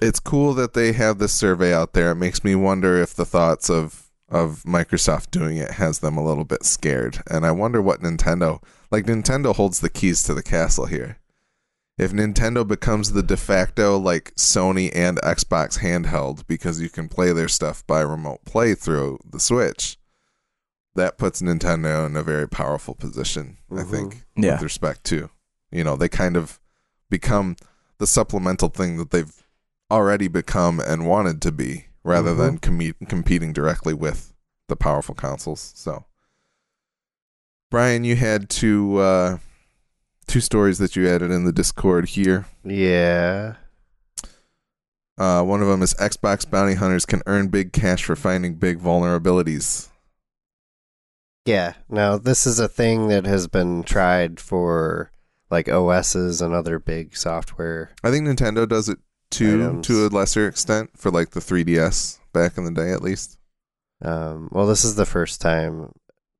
it's 0.00 0.20
cool 0.20 0.54
that 0.54 0.74
they 0.74 0.92
have 0.92 1.18
this 1.18 1.32
survey 1.32 1.74
out 1.74 1.92
there. 1.92 2.12
It 2.12 2.16
makes 2.16 2.44
me 2.44 2.54
wonder 2.54 2.96
if 2.96 3.14
the 3.14 3.26
thoughts 3.26 3.68
of 3.68 4.02
of 4.28 4.64
Microsoft 4.64 5.30
doing 5.30 5.56
it 5.56 5.72
has 5.72 6.00
them 6.00 6.16
a 6.16 6.24
little 6.24 6.44
bit 6.44 6.64
scared. 6.64 7.22
And 7.30 7.46
I 7.46 7.52
wonder 7.52 7.80
what 7.80 8.00
Nintendo 8.00 8.62
like 8.90 9.04
Nintendo 9.04 9.54
holds 9.54 9.80
the 9.80 9.90
keys 9.90 10.22
to 10.24 10.34
the 10.34 10.42
castle 10.42 10.86
here. 10.86 11.18
If 11.98 12.12
Nintendo 12.12 12.66
becomes 12.66 13.12
the 13.12 13.22
de 13.22 13.36
facto 13.38 13.96
like 13.98 14.34
Sony 14.34 14.90
and 14.94 15.18
Xbox 15.22 15.78
handheld 15.78 16.46
because 16.46 16.80
you 16.80 16.90
can 16.90 17.08
play 17.08 17.32
their 17.32 17.48
stuff 17.48 17.86
by 17.86 18.00
remote 18.02 18.44
play 18.44 18.74
through 18.74 19.18
the 19.24 19.40
Switch, 19.40 19.96
that 20.94 21.16
puts 21.16 21.40
Nintendo 21.40 22.04
in 22.06 22.14
a 22.16 22.22
very 22.22 22.46
powerful 22.48 22.94
position, 22.94 23.56
I 23.70 23.76
Mhm. 23.82 23.90
think, 23.90 24.24
Yeah. 24.36 24.52
with 24.54 24.62
respect 24.62 25.04
to, 25.04 25.30
you 25.70 25.84
know, 25.84 25.96
they 25.96 26.08
kind 26.08 26.36
of 26.36 26.60
become 27.08 27.56
the 27.98 28.06
supplemental 28.06 28.68
thing 28.68 28.98
that 28.98 29.10
they've 29.10 29.32
already 29.90 30.28
become 30.28 30.80
and 30.80 31.06
wanted 31.06 31.40
to 31.42 31.52
be 31.52 31.86
rather 32.04 32.34
Mhm. 32.34 32.38
than 32.38 32.58
com- 32.58 33.08
competing 33.08 33.52
directly 33.54 33.94
with 33.94 34.34
the 34.68 34.76
powerful 34.76 35.14
consoles. 35.14 35.72
So, 35.74 36.04
Brian, 37.70 38.04
you 38.04 38.16
had 38.16 38.50
to 38.50 38.98
uh, 38.98 39.38
two 40.26 40.40
stories 40.40 40.78
that 40.78 40.96
you 40.96 41.08
added 41.08 41.30
in 41.30 41.44
the 41.44 41.52
Discord 41.52 42.08
here. 42.10 42.46
Yeah. 42.64 43.54
Uh, 45.18 45.42
one 45.42 45.62
of 45.62 45.68
them 45.68 45.82
is 45.82 45.94
Xbox 45.94 46.48
bounty 46.48 46.74
hunters 46.74 47.06
can 47.06 47.22
earn 47.26 47.48
big 47.48 47.72
cash 47.72 48.04
for 48.04 48.16
finding 48.16 48.54
big 48.56 48.78
vulnerabilities. 48.78 49.88
Yeah. 51.46 51.74
Now, 51.88 52.18
this 52.18 52.46
is 52.46 52.58
a 52.58 52.68
thing 52.68 53.08
that 53.08 53.24
has 53.24 53.48
been 53.48 53.82
tried 53.82 54.40
for 54.40 55.10
like 55.50 55.68
OSs 55.68 56.42
and 56.42 56.52
other 56.52 56.78
big 56.78 57.16
software. 57.16 57.92
I 58.02 58.10
think 58.10 58.26
Nintendo 58.26 58.68
does 58.68 58.88
it 58.88 58.98
too, 59.30 59.64
Items. 59.64 59.86
to 59.86 60.06
a 60.06 60.08
lesser 60.08 60.46
extent, 60.48 60.90
for 60.96 61.10
like 61.10 61.30
the 61.30 61.40
3DS 61.40 62.18
back 62.32 62.58
in 62.58 62.64
the 62.64 62.70
day, 62.72 62.90
at 62.92 63.02
least. 63.02 63.38
Um, 64.02 64.48
well, 64.52 64.66
this 64.66 64.84
is 64.84 64.96
the 64.96 65.06
first 65.06 65.40
time 65.40 65.92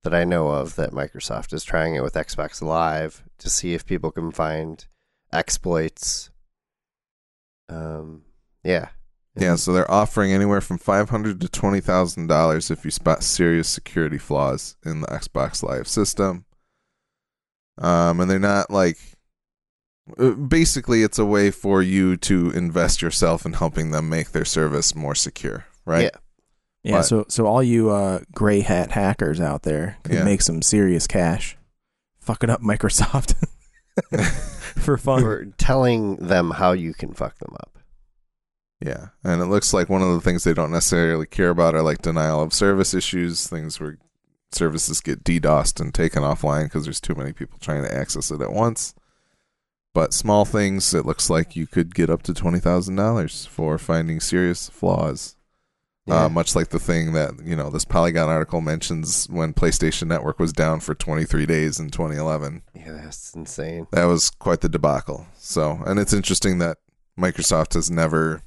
that 0.06 0.14
I 0.14 0.22
know 0.24 0.48
of 0.48 0.76
that 0.76 0.92
Microsoft 0.92 1.52
is 1.52 1.64
trying 1.64 1.96
it 1.96 2.02
with 2.02 2.14
Xbox 2.14 2.62
Live 2.62 3.24
to 3.38 3.50
see 3.50 3.74
if 3.74 3.84
people 3.84 4.12
can 4.12 4.30
find 4.30 4.86
exploits. 5.32 6.30
Um, 7.68 8.22
yeah. 8.62 8.90
Yeah, 9.36 9.56
so 9.56 9.72
they're 9.72 9.90
offering 9.90 10.32
anywhere 10.32 10.60
from 10.60 10.78
five 10.78 11.10
hundred 11.10 11.40
to 11.40 11.48
twenty 11.48 11.80
thousand 11.80 12.28
dollars 12.28 12.70
if 12.70 12.84
you 12.84 12.90
spot 12.92 13.24
serious 13.24 13.68
security 13.68 14.18
flaws 14.18 14.76
in 14.84 15.00
the 15.00 15.08
Xbox 15.08 15.62
Live 15.62 15.88
system. 15.88 16.44
Um, 17.76 18.20
and 18.20 18.30
they're 18.30 18.38
not 18.38 18.70
like. 18.70 18.98
uh, 20.18 20.30
Basically, 20.30 21.02
it's 21.02 21.18
a 21.18 21.26
way 21.26 21.50
for 21.50 21.82
you 21.82 22.16
to 22.18 22.50
invest 22.52 23.02
yourself 23.02 23.44
in 23.44 23.54
helping 23.54 23.90
them 23.90 24.08
make 24.08 24.30
their 24.30 24.44
service 24.44 24.94
more 24.94 25.16
secure, 25.16 25.66
right? 25.84 26.04
Yeah. 26.14 26.20
Yeah. 26.86 26.98
But- 26.98 27.02
so 27.02 27.24
so 27.28 27.46
all 27.46 27.62
you 27.62 27.90
uh, 27.90 28.20
gray 28.32 28.60
hat 28.60 28.92
hackers 28.92 29.40
out 29.40 29.62
there 29.62 29.98
can 30.04 30.14
Yeah. 30.16 30.24
make 30.24 30.40
some 30.42 30.62
serious 30.62 31.06
cash, 31.06 31.56
fucking 32.20 32.50
up 32.50 32.60
Microsoft 32.62 33.34
for 34.76 34.96
fun. 34.96 35.22
We're 35.22 35.44
telling 35.58 36.16
them 36.16 36.52
how 36.52 36.72
you 36.72 36.94
can 36.94 37.12
fuck 37.12 37.38
them 37.38 37.54
up. 37.58 37.78
Yeah, 38.80 39.08
and 39.24 39.40
it 39.40 39.46
looks 39.46 39.72
like 39.72 39.88
one 39.88 40.02
of 40.02 40.12
the 40.12 40.20
things 40.20 40.44
they 40.44 40.52
don't 40.52 40.70
necessarily 40.70 41.26
care 41.26 41.48
about 41.48 41.74
are 41.74 41.82
like 41.82 42.02
denial 42.02 42.42
of 42.42 42.52
service 42.52 42.92
issues, 42.92 43.46
things 43.48 43.80
where 43.80 43.98
services 44.52 45.00
get 45.00 45.24
DDoSed 45.24 45.80
and 45.80 45.94
taken 45.94 46.22
offline 46.22 46.64
because 46.64 46.84
there's 46.84 47.00
too 47.00 47.14
many 47.14 47.32
people 47.32 47.58
trying 47.58 47.82
to 47.84 47.94
access 47.94 48.30
it 48.30 48.40
at 48.42 48.52
once. 48.52 48.94
But 49.94 50.12
small 50.12 50.44
things, 50.44 50.92
it 50.92 51.06
looks 51.06 51.30
like 51.30 51.56
you 51.56 51.66
could 51.66 51.94
get 51.94 52.10
up 52.10 52.22
to 52.24 52.34
twenty 52.34 52.60
thousand 52.60 52.96
dollars 52.96 53.46
for 53.46 53.78
finding 53.78 54.20
serious 54.20 54.68
flaws. 54.68 55.36
Yeah. 56.06 56.26
Uh, 56.26 56.28
much 56.28 56.54
like 56.54 56.68
the 56.68 56.78
thing 56.78 57.14
that 57.14 57.32
you 57.44 57.56
know 57.56 57.68
this 57.68 57.84
Polygon 57.84 58.28
article 58.28 58.60
mentions 58.60 59.26
when 59.28 59.52
PlayStation 59.52 60.06
Network 60.06 60.38
was 60.38 60.52
down 60.52 60.78
for 60.78 60.94
23 60.94 61.46
days 61.46 61.80
in 61.80 61.90
2011. 61.90 62.62
yeah, 62.74 62.92
that's 62.92 63.34
insane. 63.34 63.88
That 63.90 64.04
was 64.04 64.30
quite 64.30 64.60
the 64.60 64.68
debacle. 64.68 65.26
So, 65.36 65.82
and 65.84 65.98
it's 65.98 66.12
interesting 66.12 66.58
that 66.58 66.78
Microsoft 67.18 67.74
has 67.74 67.90
never 67.90 68.42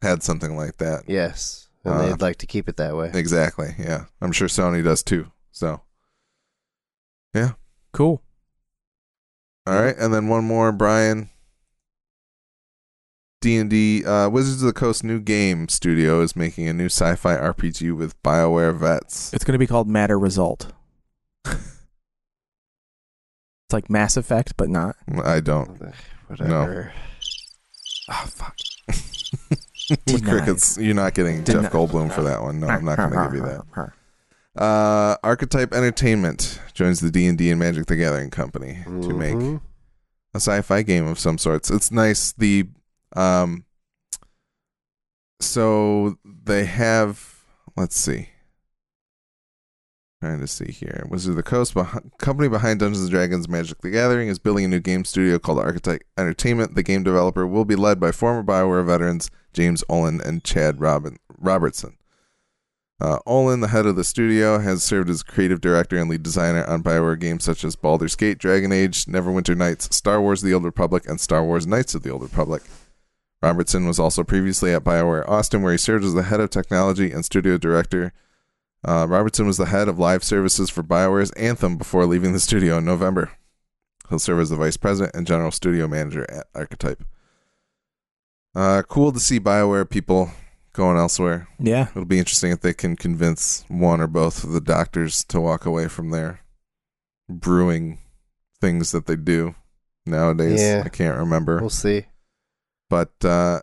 had 0.00 0.22
something 0.22 0.56
like 0.56 0.78
that. 0.78 1.04
Yes. 1.06 1.68
And 1.84 1.94
Uh, 1.94 2.06
they'd 2.06 2.22
like 2.22 2.38
to 2.38 2.46
keep 2.46 2.66
it 2.68 2.76
that 2.78 2.96
way. 2.96 3.10
Exactly. 3.12 3.74
Yeah. 3.78 4.06
I'm 4.22 4.32
sure 4.32 4.48
Sony 4.48 4.82
does 4.82 5.02
too. 5.02 5.30
So, 5.52 5.82
yeah, 7.34 7.52
Cool. 7.92 8.22
all 9.66 9.74
right. 9.82 9.96
And 9.98 10.14
then 10.14 10.28
one 10.28 10.44
more, 10.44 10.72
Brian. 10.72 11.28
D&D 13.46 14.04
uh, 14.04 14.28
Wizards 14.28 14.60
of 14.60 14.66
the 14.66 14.72
Coast 14.72 15.04
new 15.04 15.20
game 15.20 15.68
studio 15.68 16.20
is 16.20 16.34
making 16.34 16.66
a 16.66 16.72
new 16.72 16.86
sci-fi 16.86 17.36
RPG 17.36 17.96
with 17.96 18.20
BioWare 18.24 18.76
vets. 18.76 19.32
It's 19.32 19.44
going 19.44 19.52
to 19.52 19.58
be 19.60 19.68
called 19.68 19.86
Matter 19.88 20.18
Result. 20.18 20.72
it's 21.44 21.60
like 23.70 23.88
Mass 23.88 24.16
Effect, 24.16 24.56
but 24.56 24.68
not. 24.68 24.96
I 25.24 25.38
don't. 25.38 25.80
Whatever. 26.26 26.92
Oh 28.10 28.24
fuck. 28.26 28.56
Crickets, 30.24 30.76
you're 30.78 30.94
not 30.96 31.14
getting 31.14 31.44
Denied. 31.44 31.62
Jeff 31.62 31.72
Goldblum 31.72 32.12
for 32.12 32.22
that 32.24 32.42
one. 32.42 32.58
No, 32.58 32.66
I'm 32.66 32.84
not 32.84 32.96
going 32.96 33.10
to 33.12 33.24
give 33.26 33.34
you 33.34 33.42
that. 33.42 33.92
Uh, 34.60 35.16
Archetype 35.22 35.72
Entertainment 35.72 36.60
joins 36.74 36.98
the 36.98 37.12
D&D 37.12 37.48
and 37.50 37.60
Magic 37.60 37.86
the 37.86 37.94
Gathering 37.94 38.30
company 38.30 38.80
to 38.84 39.14
make 39.14 39.34
Mhm. 39.36 39.60
a 40.34 40.38
sci-fi 40.38 40.82
game 40.82 41.06
of 41.06 41.20
some 41.20 41.38
sorts. 41.38 41.70
It's 41.70 41.92
nice. 41.92 42.32
The 42.32 42.66
um, 43.16 43.64
so 45.40 46.18
they 46.24 46.64
have. 46.64 47.44
Let's 47.76 47.96
see. 47.96 48.30
Trying 50.22 50.40
to 50.40 50.46
see 50.46 50.72
here. 50.72 51.06
Wizard 51.10 51.30
of 51.30 51.36
the 51.36 51.42
Coast, 51.42 51.74
beh- 51.74 52.10
company 52.18 52.48
behind 52.48 52.80
Dungeons 52.80 53.02
and 53.02 53.10
Dragons: 53.10 53.48
Magic 53.48 53.80
the 53.82 53.90
Gathering, 53.90 54.28
is 54.28 54.38
building 54.38 54.64
a 54.64 54.68
new 54.68 54.80
game 54.80 55.04
studio 55.04 55.38
called 55.38 55.58
Archetype 55.58 56.02
Entertainment. 56.16 56.74
The 56.74 56.82
game 56.82 57.02
developer 57.02 57.46
will 57.46 57.64
be 57.66 57.76
led 57.76 58.00
by 58.00 58.12
former 58.12 58.42
Bioware 58.42 58.86
veterans 58.86 59.30
James 59.52 59.84
Ohlen 59.90 60.24
and 60.24 60.42
Chad 60.42 60.80
Robin- 60.80 61.18
Robertson. 61.38 61.96
Uh, 62.98 63.18
Olin, 63.26 63.60
the 63.60 63.68
head 63.68 63.84
of 63.84 63.94
the 63.94 64.04
studio, 64.04 64.58
has 64.58 64.82
served 64.82 65.10
as 65.10 65.22
creative 65.22 65.60
director 65.60 65.98
and 65.98 66.08
lead 66.08 66.22
designer 66.22 66.64
on 66.64 66.82
Bioware 66.82 67.20
games 67.20 67.44
such 67.44 67.62
as 67.62 67.76
Baldur's 67.76 68.16
Gate, 68.16 68.38
Dragon 68.38 68.72
Age, 68.72 69.04
Neverwinter 69.04 69.54
Nights, 69.54 69.94
Star 69.94 70.20
Wars 70.22 70.40
The 70.40 70.54
Old 70.54 70.64
Republic, 70.64 71.06
and 71.06 71.20
Star 71.20 71.44
Wars 71.44 71.66
Knights 71.66 71.94
of 71.94 72.02
the 72.02 72.10
Old 72.10 72.22
Republic. 72.22 72.62
Robertson 73.46 73.86
was 73.86 74.00
also 74.00 74.24
previously 74.24 74.74
at 74.74 74.82
Bioware 74.82 75.28
Austin, 75.28 75.62
where 75.62 75.70
he 75.70 75.78
served 75.78 76.04
as 76.04 76.14
the 76.14 76.24
head 76.24 76.40
of 76.40 76.50
technology 76.50 77.12
and 77.12 77.24
studio 77.24 77.56
director. 77.56 78.12
Uh, 78.84 79.06
Robertson 79.08 79.46
was 79.46 79.56
the 79.56 79.66
head 79.66 79.86
of 79.86 80.00
live 80.00 80.24
services 80.24 80.68
for 80.68 80.82
Bioware's 80.82 81.30
Anthem 81.32 81.76
before 81.76 82.06
leaving 82.06 82.32
the 82.32 82.40
studio 82.40 82.78
in 82.78 82.84
November. 82.84 83.30
He'll 84.08 84.18
serve 84.18 84.40
as 84.40 84.50
the 84.50 84.56
vice 84.56 84.76
president 84.76 85.14
and 85.14 85.28
general 85.28 85.52
studio 85.52 85.86
manager 85.86 86.28
at 86.28 86.46
Archetype. 86.56 87.04
Uh, 88.52 88.82
cool 88.82 89.12
to 89.12 89.20
see 89.20 89.38
Bioware 89.38 89.88
people 89.88 90.32
going 90.72 90.96
elsewhere. 90.96 91.46
Yeah. 91.60 91.88
It'll 91.90 92.04
be 92.04 92.18
interesting 92.18 92.50
if 92.50 92.62
they 92.62 92.74
can 92.74 92.96
convince 92.96 93.64
one 93.68 94.00
or 94.00 94.08
both 94.08 94.42
of 94.42 94.50
the 94.50 94.60
doctors 94.60 95.22
to 95.24 95.40
walk 95.40 95.66
away 95.66 95.86
from 95.86 96.10
their 96.10 96.40
brewing 97.28 97.98
things 98.60 98.90
that 98.90 99.06
they 99.06 99.16
do 99.16 99.54
nowadays. 100.04 100.60
Yeah. 100.60 100.82
I 100.84 100.88
can't 100.88 101.18
remember. 101.18 101.60
We'll 101.60 101.70
see. 101.70 102.06
But 102.88 103.12
uh, 103.24 103.60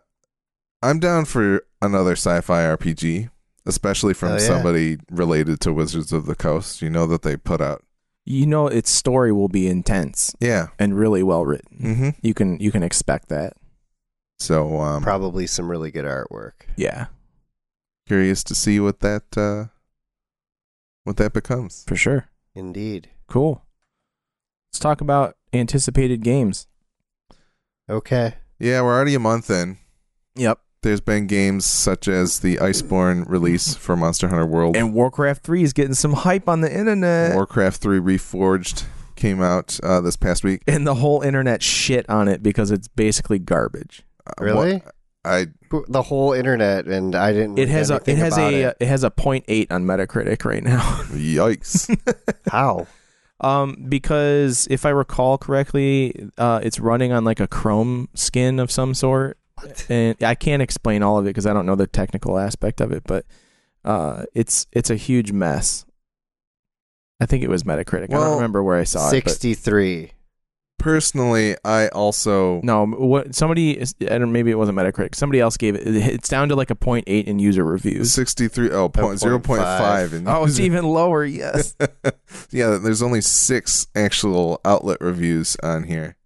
I'm 0.82 0.98
down 1.00 1.24
for 1.24 1.64
another 1.80 2.12
sci-fi 2.12 2.62
RPG, 2.62 3.30
especially 3.66 4.14
from 4.14 4.30
Hell 4.30 4.40
yeah. 4.40 4.46
somebody 4.46 4.98
related 5.10 5.60
to 5.60 5.72
Wizards 5.72 6.12
of 6.12 6.26
the 6.26 6.34
Coast. 6.34 6.82
You 6.82 6.90
know 6.90 7.06
that 7.06 7.22
they 7.22 7.36
put 7.36 7.60
out. 7.60 7.82
You 8.26 8.46
know 8.46 8.68
its 8.68 8.90
story 8.90 9.32
will 9.32 9.48
be 9.48 9.66
intense 9.68 10.34
Yeah. 10.40 10.68
and 10.78 10.96
really 10.98 11.22
well 11.22 11.44
written. 11.44 11.78
Mm-hmm. 11.82 12.08
You 12.22 12.32
can 12.34 12.58
you 12.58 12.70
can 12.72 12.82
expect 12.82 13.28
that. 13.28 13.54
So 14.38 14.80
um, 14.80 15.02
Probably 15.02 15.46
some 15.46 15.70
really 15.70 15.90
good 15.90 16.04
artwork. 16.06 16.52
Yeah, 16.76 17.06
curious 18.06 18.42
to 18.44 18.54
see 18.54 18.80
what 18.80 19.00
that 19.00 19.24
uh, 19.36 19.66
what 21.04 21.16
that 21.18 21.32
becomes. 21.34 21.84
for 21.86 21.96
sure. 21.96 22.28
Indeed. 22.54 23.10
Cool. 23.28 23.62
Let's 24.70 24.80
talk 24.80 25.00
about 25.00 25.36
anticipated 25.52 26.22
games. 26.22 26.66
Okay. 27.88 28.34
Yeah, 28.58 28.82
we're 28.82 28.94
already 28.94 29.14
a 29.14 29.18
month 29.20 29.50
in. 29.50 29.78
Yep. 30.36 30.58
There's 30.82 31.00
been 31.00 31.26
games 31.26 31.64
such 31.64 32.08
as 32.08 32.40
the 32.40 32.56
Iceborne 32.56 33.28
release 33.28 33.74
for 33.74 33.96
Monster 33.96 34.28
Hunter 34.28 34.44
World. 34.46 34.76
And 34.76 34.92
Warcraft 34.92 35.42
3 35.42 35.62
is 35.62 35.72
getting 35.72 35.94
some 35.94 36.12
hype 36.12 36.48
on 36.48 36.60
the 36.60 36.72
internet. 36.72 37.34
Warcraft 37.34 37.80
3 37.80 37.98
Reforged 38.00 38.84
came 39.16 39.40
out 39.40 39.78
uh, 39.82 40.00
this 40.02 40.16
past 40.16 40.44
week. 40.44 40.62
and 40.66 40.86
the 40.86 40.96
whole 40.96 41.22
internet 41.22 41.62
shit 41.62 42.08
on 42.10 42.28
it 42.28 42.42
because 42.42 42.70
it's 42.70 42.88
basically 42.88 43.38
garbage. 43.38 44.02
Uh, 44.26 44.32
Really? 44.40 44.72
what- 44.74 44.94
I 45.26 45.46
The 45.88 46.02
whole 46.02 46.34
internet, 46.34 46.84
and 46.84 47.14
I 47.14 47.32
didn't. 47.32 47.58
It 47.58 47.62
read 47.62 47.68
has 47.70 47.90
a 47.90 47.94
it 48.04 48.18
has 48.18 48.34
about 48.34 48.52
a 48.52 48.60
it. 48.62 48.76
it. 48.80 48.86
has 48.86 49.04
a 49.04 49.10
0.8 49.10 49.72
on 49.72 49.86
Metacritic 49.86 50.44
right 50.44 50.62
now. 50.62 50.80
yikes. 51.12 51.88
How? 52.52 52.86
Um 53.40 53.86
because 53.88 54.66
if 54.70 54.86
I 54.86 54.90
recall 54.90 55.38
correctly, 55.38 56.28
uh 56.38 56.60
it's 56.62 56.78
running 56.80 57.12
on 57.12 57.24
like 57.24 57.40
a 57.40 57.46
Chrome 57.48 58.08
skin 58.14 58.58
of 58.60 58.70
some 58.70 58.94
sort. 58.94 59.38
And 59.88 60.22
I 60.22 60.34
can't 60.34 60.62
explain 60.62 61.02
all 61.02 61.18
of 61.18 61.26
it 61.26 61.30
because 61.30 61.46
I 61.46 61.52
don't 61.52 61.64
know 61.66 61.76
the 61.76 61.86
technical 61.86 62.38
aspect 62.38 62.80
of 62.80 62.92
it, 62.92 63.02
but 63.06 63.24
uh 63.84 64.24
it's 64.34 64.66
it's 64.72 64.90
a 64.90 64.96
huge 64.96 65.32
mess. 65.32 65.84
I 67.20 67.26
think 67.26 67.44
it 67.44 67.48
was 67.48 67.62
Metacritic. 67.62 68.10
I 68.10 68.14
don't 68.14 68.34
remember 68.36 68.62
where 68.62 68.78
I 68.78 68.84
saw 68.84 68.98
it. 68.98 69.24
but- 69.24 69.30
Sixty-three. 69.30 70.12
Personally, 70.84 71.56
I 71.64 71.88
also 71.88 72.60
No, 72.62 72.84
what 72.84 73.34
somebody 73.34 73.80
I 73.80 74.18
don't 74.18 74.32
maybe 74.32 74.50
it 74.50 74.58
wasn't 74.58 74.76
Metacritic. 74.76 75.14
Somebody 75.14 75.40
else 75.40 75.56
gave 75.56 75.76
it. 75.76 75.86
It's 75.86 76.28
down 76.28 76.50
to 76.50 76.56
like 76.56 76.70
a 76.70 76.74
0.8 76.74 77.06
in 77.06 77.38
user 77.38 77.64
reviews. 77.64 78.12
63 78.12 78.70
oh, 78.70 78.90
point, 78.90 79.18
0.5 79.18 80.12
in 80.12 80.28
Oh, 80.28 80.44
it's 80.44 80.60
even 80.60 80.84
lower. 80.84 81.24
Yes. 81.24 81.74
yeah, 82.50 82.76
there's 82.76 83.00
only 83.00 83.22
six 83.22 83.86
actual 83.94 84.60
outlet 84.62 84.98
reviews 85.00 85.56
on 85.62 85.84
here. 85.84 86.18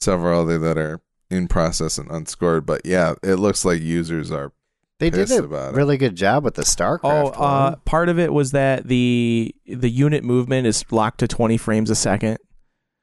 Several 0.00 0.42
other 0.42 0.56
that 0.58 0.78
are 0.78 1.00
in 1.28 1.48
process 1.48 1.98
and 1.98 2.08
unscored. 2.12 2.64
But 2.64 2.82
yeah, 2.84 3.14
it 3.24 3.40
looks 3.40 3.64
like 3.64 3.82
users 3.82 4.30
are. 4.30 4.52
They 5.00 5.10
did 5.10 5.32
a 5.32 5.42
about 5.42 5.74
it. 5.74 5.76
really 5.76 5.96
good 5.96 6.14
job 6.14 6.44
with 6.44 6.54
the 6.54 6.62
StarCraft. 6.62 7.00
oh, 7.02 7.26
uh, 7.30 7.74
part 7.86 8.08
of 8.08 8.20
it 8.20 8.32
was 8.32 8.52
that 8.52 8.86
the 8.86 9.52
the 9.66 9.90
unit 9.90 10.22
movement 10.22 10.68
is 10.68 10.84
locked 10.92 11.18
to 11.20 11.26
20 11.26 11.56
frames 11.56 11.90
a 11.90 11.96
second. 11.96 12.38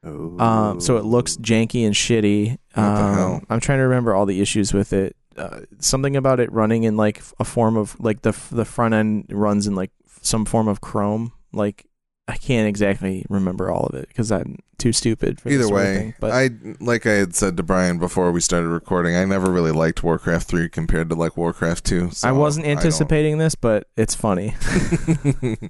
Um, 0.03 0.79
so 0.79 0.97
it 0.97 1.05
looks 1.05 1.37
janky 1.37 1.85
and 1.85 1.93
shitty. 1.95 2.57
Um? 2.75 3.45
I'm 3.49 3.59
trying 3.59 3.79
to 3.79 3.83
remember 3.83 4.13
all 4.13 4.25
the 4.25 4.41
issues 4.41 4.73
with 4.73 4.93
it. 4.93 5.15
Uh, 5.37 5.61
something 5.79 6.15
about 6.15 6.39
it 6.39 6.51
running 6.51 6.83
in 6.83 6.97
like 6.97 7.21
a 7.39 7.43
form 7.43 7.77
of 7.77 7.99
like 7.99 8.21
the 8.23 8.35
the 8.51 8.65
front 8.65 8.93
end 8.93 9.25
runs 9.29 9.67
in 9.67 9.75
like 9.75 9.91
some 10.21 10.45
form 10.45 10.67
of 10.67 10.81
Chrome. 10.81 11.31
Like 11.53 11.85
I 12.27 12.37
can't 12.37 12.67
exactly 12.67 13.25
remember 13.29 13.69
all 13.69 13.85
of 13.85 13.95
it 13.95 14.07
because 14.07 14.31
I'm 14.31 14.57
too 14.79 14.91
stupid 14.91 15.39
for 15.39 15.49
this 15.49 15.59
Either 15.59 15.73
way, 15.73 15.95
thing. 15.95 16.13
But 16.19 16.31
I 16.31 16.49
like 16.79 17.05
I 17.05 17.13
had 17.13 17.35
said 17.35 17.55
to 17.57 17.63
Brian 17.63 17.99
before 17.99 18.31
we 18.31 18.41
started 18.41 18.69
recording, 18.69 19.15
I 19.15 19.25
never 19.25 19.51
really 19.51 19.71
liked 19.71 20.03
Warcraft 20.03 20.47
3 20.47 20.69
compared 20.69 21.09
to 21.09 21.15
like 21.15 21.37
Warcraft 21.37 21.85
2. 21.85 22.11
so 22.11 22.27
I 22.27 22.31
wasn't 22.31 22.65
anticipating 22.65 23.37
this, 23.37 23.53
but 23.55 23.87
it's 23.95 24.15
funny. 24.15 24.55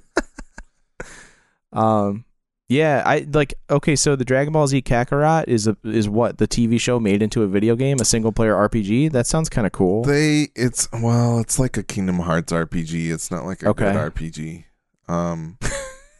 Um, 1.72 2.24
yeah, 2.68 3.02
I 3.06 3.26
like. 3.32 3.54
Okay, 3.70 3.96
so 3.96 4.14
the 4.16 4.24
Dragon 4.24 4.52
Ball 4.52 4.66
Z 4.66 4.82
Kakarot 4.82 5.44
is 5.48 5.66
a 5.66 5.76
is 5.84 6.08
what 6.08 6.38
the 6.38 6.46
TV 6.46 6.78
show 6.80 7.00
made 7.00 7.22
into 7.22 7.42
a 7.42 7.46
video 7.48 7.76
game, 7.76 7.98
a 8.00 8.04
single 8.04 8.32
player 8.32 8.54
RPG. 8.54 9.12
That 9.12 9.26
sounds 9.26 9.48
kind 9.48 9.66
of 9.66 9.72
cool. 9.72 10.02
they 10.04 10.48
it's 10.54 10.88
well, 10.92 11.38
it's 11.38 11.58
like 11.58 11.76
a 11.76 11.82
Kingdom 11.82 12.18
Hearts 12.20 12.52
RPG. 12.52 13.10
It's 13.12 13.30
not 13.30 13.44
like 13.44 13.62
a 13.62 13.68
Okay. 13.70 13.92
good 13.92 14.12
RPG. 14.12 14.64
Um 15.08 15.56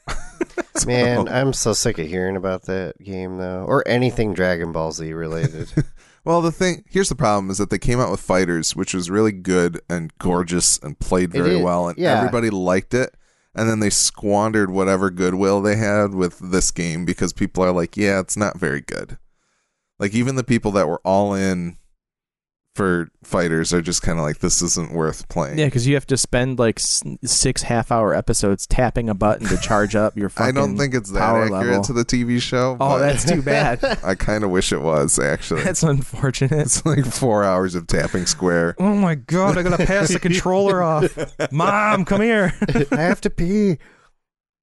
so- 0.76 0.86
Man, 0.86 1.28
I'm 1.28 1.52
so 1.52 1.72
sick 1.72 1.98
of 1.98 2.06
hearing 2.06 2.36
about 2.36 2.62
that 2.62 2.94
game 3.02 3.36
though, 3.38 3.64
or 3.66 3.86
anything 3.86 4.32
Dragon 4.34 4.72
Ball 4.72 4.92
Z 4.92 5.12
related. 5.12 5.72
Well, 6.24 6.42
the 6.42 6.52
thing 6.52 6.84
here's 6.90 7.08
the 7.08 7.14
problem 7.14 7.48
is 7.50 7.56
that 7.56 7.70
they 7.70 7.78
came 7.78 8.00
out 8.00 8.10
with 8.10 8.20
FighterZ, 8.26 8.76
which 8.76 8.92
was 8.92 9.08
really 9.08 9.32
good 9.32 9.80
and 9.88 10.12
gorgeous 10.18 10.78
and 10.80 10.98
played 10.98 11.34
It 11.34 11.38
very 11.40 11.56
is, 11.56 11.62
well, 11.64 11.88
and 11.88 11.96
yeah. 11.96 12.18
everybody 12.18 12.50
liked 12.50 12.92
it. 12.92 13.14
And 13.58 13.68
then 13.68 13.80
they 13.80 13.90
squandered 13.90 14.70
whatever 14.70 15.10
goodwill 15.10 15.60
they 15.60 15.74
had 15.74 16.14
with 16.14 16.38
this 16.38 16.70
game 16.70 17.04
because 17.04 17.32
people 17.32 17.64
are 17.64 17.72
like, 17.72 17.96
"Yeah, 17.96 18.20
it's 18.20 18.36
not 18.36 18.56
very 18.56 18.80
good." 18.80 19.18
Like 19.98 20.14
even 20.14 20.36
the 20.36 20.44
people 20.44 20.70
that 20.72 20.86
were 20.86 21.00
all 21.04 21.34
in 21.34 21.76
for 22.78 23.10
FighterZ 23.24 23.72
are 23.72 23.82
just 23.82 24.02
kind 24.02 24.20
of 24.20 24.24
like, 24.24 24.38
"This 24.38 24.62
isn't 24.62 24.92
worth 24.92 25.28
playing." 25.28 25.58
yeah, 25.58 25.64
because 25.64 25.88
you 25.88 25.94
have 25.94 26.06
to 26.06 26.16
spend 26.16 26.60
like 26.60 26.78
s- 26.78 27.02
six 27.24 27.62
half 27.62 27.90
hour 27.90 28.14
episodes 28.14 28.68
tapping 28.68 29.08
a 29.08 29.14
button 29.14 29.48
to 29.48 29.56
charge 29.56 29.96
up 29.96 30.16
your. 30.16 30.30
I 30.36 30.52
don't 30.52 30.78
think 30.78 30.94
it's 30.94 31.10
that 31.10 31.20
accurate 31.20 31.50
level. 31.50 31.82
to 31.82 31.92
the 31.92 32.04
TV 32.04 32.40
show. 32.40 32.76
Oh, 32.80 33.00
that's 33.00 33.24
too 33.24 33.42
bad. 33.42 33.82
I 34.04 34.14
kind 34.14 34.44
of 34.44 34.50
wish 34.50 34.72
it 34.72 34.80
was 34.80 35.18
actually. 35.18 35.64
That's 35.64 35.82
unfortunate. 35.82 36.52
it's 36.52 36.86
like 36.86 37.04
four 37.04 37.42
hours 37.42 37.74
of 37.74 37.88
tapping 37.88 38.26
square. 38.26 38.76
Oh 38.78 38.94
my 38.94 39.16
god! 39.16 39.58
I 39.58 39.64
gotta 39.64 39.84
pass 39.84 40.10
the 40.12 40.20
controller 40.20 40.80
off. 40.80 41.18
Mom, 41.52 42.04
come 42.04 42.20
here. 42.20 42.54
I 42.92 43.00
have 43.00 43.20
to 43.22 43.30
pee. 43.30 43.78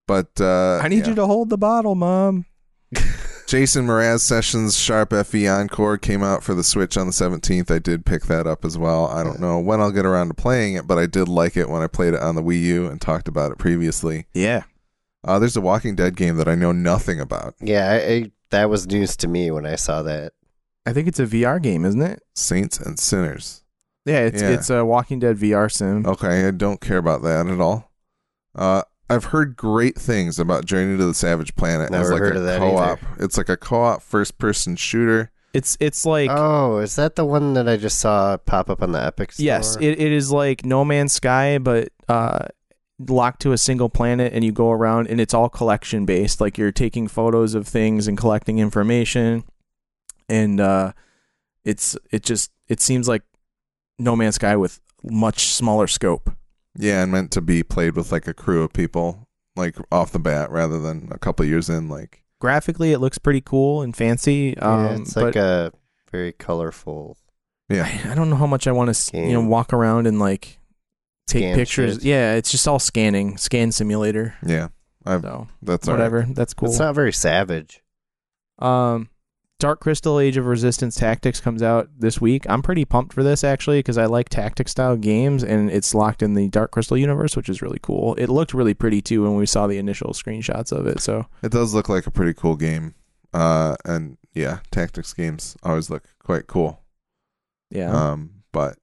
But 0.08 0.40
uh, 0.40 0.80
I 0.82 0.88
need 0.88 1.00
yeah. 1.00 1.10
you 1.10 1.16
to 1.16 1.26
hold 1.26 1.50
the 1.50 1.58
bottle, 1.58 1.96
mom. 1.96 2.46
Jason 3.56 3.88
Mraz 3.88 4.20
Sessions 4.20 4.78
Sharp 4.78 5.14
FE 5.14 5.48
Encore 5.48 5.98
came 5.98 6.22
out 6.22 6.44
for 6.44 6.54
the 6.54 6.62
Switch 6.62 6.98
on 6.98 7.08
the 7.08 7.14
17th. 7.14 7.72
I 7.72 7.80
did 7.80 8.06
pick 8.06 8.24
that 8.24 8.46
up 8.46 8.66
as 8.66 8.78
well. 8.78 9.06
I 9.08 9.24
don't 9.24 9.40
know 9.40 9.60
when 9.60 9.80
I'll 9.80 9.94
get 9.94 10.06
around 10.06 10.28
to 10.28 10.34
playing 10.34 10.76
it, 10.76 10.86
but 10.86 10.98
I 10.98 11.06
did 11.06 11.30
like 11.30 11.56
it 11.56 11.70
when 11.70 11.82
I 11.82 11.88
played 11.88 12.14
it 12.16 12.20
on 12.20 12.36
the 12.36 12.44
Wii 12.44 12.62
U 12.64 12.88
and 12.88 13.00
talked 13.00 13.30
about 13.30 13.54
it 13.54 13.58
previously. 13.58 14.26
Yeah. 14.34 14.64
Uh, 15.24 15.40
there's 15.40 15.56
a 15.56 15.62
Walking 15.62 15.96
Dead 15.96 16.18
game 16.18 16.36
that 16.36 16.50
I 16.50 16.56
know 16.56 16.74
nothing 16.74 17.22
about. 17.22 17.56
Yeah, 17.62 17.90
I, 17.90 17.96
I, 17.96 18.32
that 18.50 18.70
was 18.70 18.88
news 18.88 19.16
to 19.16 19.30
me 19.30 19.50
when 19.52 19.66
I 19.66 19.76
saw 19.76 20.02
that. 20.02 20.34
I 20.86 20.92
think 20.92 21.08
it's 21.08 21.22
a 21.22 21.26
VR 21.26 21.62
game, 21.62 21.86
isn't 21.86 22.02
it? 22.02 22.22
Saints 22.36 22.78
and 22.78 23.00
Sinners. 23.00 23.64
Yeah, 24.04 24.20
it's 24.20 24.42
Yeah. 24.42 24.50
it's 24.50 24.70
a 24.70 24.84
Walking 24.84 25.20
Dead 25.20 25.38
VR 25.38 25.72
sim. 25.72 26.06
Okay, 26.06 26.46
I 26.46 26.52
don't 26.52 26.82
care 26.82 26.98
about 26.98 27.22
that 27.22 27.48
at 27.48 27.62
all. 27.62 27.90
Uh, 28.54 28.82
I've 29.10 29.26
heard 29.26 29.56
great 29.56 29.96
things 29.96 30.40
about 30.40 30.66
Journey 30.66 30.98
to 30.98 31.06
the 31.06 31.14
Savage 31.14 31.56
Planet 31.56 31.94
as 31.94 32.10
like 32.10 32.20
heard 32.20 32.36
a 32.36 32.40
of 32.40 32.46
that 32.46 32.60
co-op. 32.60 33.00
It's 33.20 33.38
like 33.38 33.50
a 33.50 33.58
co-op 33.58 34.02
first-person 34.02 34.78
shooter. 34.78 35.32
It's 35.54 35.78
it's 35.80 36.06
like 36.06 36.30
oh, 36.34 36.80
is 36.80 36.96
that 36.98 37.16
the 37.16 37.24
one 37.24 37.54
that 37.54 37.70
I 37.70 37.78
just 37.78 38.00
saw 38.00 38.36
pop 38.36 38.70
up 38.70 38.82
on 38.82 38.92
the 38.92 39.02
Epic 39.02 39.32
Store? 39.32 39.46
yes, 39.46 39.78
it, 39.78 40.00
it 40.00 40.12
is 40.12 40.30
like 40.32 40.66
No 40.66 40.84
Man's 40.84 41.14
Sky, 41.14 41.60
but 41.60 41.90
uh, 42.10 42.48
locked 43.00 43.42
to 43.44 43.54
a 43.54 43.58
single 43.58 43.88
planet, 43.88 44.34
and 44.34 44.44
you 44.44 44.52
go 44.52 44.72
around, 44.72 45.08
and 45.08 45.22
it's 45.22 45.34
all 45.34 45.48
collection 45.48 46.06
based. 46.06 46.42
Like 46.42 46.58
you're 46.58 46.74
taking 46.74 47.08
photos 47.08 47.56
of 47.56 47.68
things 47.68 48.08
and 48.08 48.18
collecting 48.18 48.60
information, 48.60 49.46
and 50.28 50.60
uh, 50.60 50.92
it's 51.64 51.96
it 52.12 52.24
just 52.24 52.52
it 52.68 52.82
seems 52.82 53.08
like 53.08 53.22
No 53.98 54.16
Man's 54.16 54.36
Sky 54.36 54.58
with 54.58 54.82
much 55.04 55.46
smaller 55.46 55.88
scope. 55.88 56.35
Yeah, 56.78 57.04
and 57.04 57.12
meant 57.12 57.32
to 57.32 57.42
be 57.42 57.64
played 57.64 57.96
with 57.96 58.12
like 58.12 58.28
a 58.28 58.34
crew 58.34 58.64
of 58.64 58.74
people, 58.74 59.28
like 59.56 59.76
off 59.92 60.12
the 60.12 60.20
bat, 60.20 60.52
rather 60.52 60.80
than 60.80 61.10
a 61.12 61.18
couple 61.18 61.46
years 61.46 61.70
in. 61.70 61.88
Like, 61.90 62.24
Graphically, 62.42 62.92
it 62.92 63.00
looks 63.00 63.18
pretty 63.18 63.42
cool 63.42 63.82
and 63.82 63.96
fancy. 63.96 64.58
Um, 64.58 64.86
yeah, 64.86 64.96
it's 64.98 65.14
but 65.14 65.24
like 65.24 65.36
a 65.36 65.72
very 66.12 66.34
colorful. 66.34 67.18
yeah, 67.70 67.84
I, 68.06 68.12
I 68.12 68.16
don't 68.16 68.30
know 68.30 68.36
how 68.36 68.48
much 68.48 68.68
I 68.68 68.72
want 68.72 68.94
to, 68.94 69.18
you 69.18 69.34
know, 69.34 69.42
walk 69.48 69.72
around 69.74 70.06
and 70.08 70.20
like 70.20 70.60
take 71.28 71.42
Scan 71.44 71.56
pictures. 71.56 71.94
shit. 71.96 72.04
Yeah, 72.04 72.34
it's 72.36 72.52
just 72.52 72.68
all 72.68 72.80
scanning, 72.80 73.38
scan 73.38 73.72
simulator. 73.72 74.36
yeah, 74.46 74.68
I've, 75.06 75.22
So 75.22 75.48
that's 75.62 75.88
all 75.88 75.94
right. 75.94 76.00
whatever, 76.00 76.28
that's 76.34 76.54
cool. 76.54 76.70
It's 76.70 76.80
not 76.80 76.94
very 76.94 77.14
savage. 77.14 77.82
um, 78.60 79.10
Dark 79.58 79.80
Crystal 79.80 80.20
Age 80.20 80.36
of 80.36 80.46
Resistance 80.46 80.96
Tactics 80.96 81.40
comes 81.40 81.62
out 81.64 81.90
this 81.98 82.20
week. 82.20 82.46
I'm 82.50 82.62
pretty 82.62 82.84
pumped 82.84 83.14
for 83.14 83.24
this 83.24 83.42
actually 83.44 83.80
because 83.80 83.98
I 83.98 84.06
like 84.06 84.28
tactic 84.28 84.68
style 84.68 84.98
games 84.98 85.44
and 85.44 85.70
it's 85.72 85.96
locked 85.96 86.22
in 86.22 86.34
the 86.34 86.50
Dark 86.50 86.72
Crystal 86.72 86.98
universe, 86.98 87.38
which 87.38 87.48
is 87.48 87.62
really 87.62 87.80
cool. 87.82 88.16
It 88.16 88.28
looked 88.28 88.54
really 88.54 88.74
pretty 88.74 89.02
too 89.02 89.24
when 89.24 89.36
we 89.36 89.46
saw 89.46 89.66
the 89.66 89.78
initial 89.78 90.12
screenshots 90.12 90.74
of 90.74 90.88
it. 90.88 91.00
So 91.00 91.28
It 91.42 91.52
does 91.54 91.74
look 91.74 91.88
like 91.88 92.06
a 92.06 92.12
pretty 92.12 92.34
cool 92.34 92.58
game. 92.58 92.96
Uh, 93.34 93.76
and 93.86 94.18
yeah, 94.34 94.60
tactics 94.72 95.14
games 95.14 95.56
always 95.64 95.90
look 95.90 96.04
quite 96.20 96.48
cool. 96.48 96.82
yeah. 97.70 97.92
Um, 98.12 98.44
but 98.52 98.78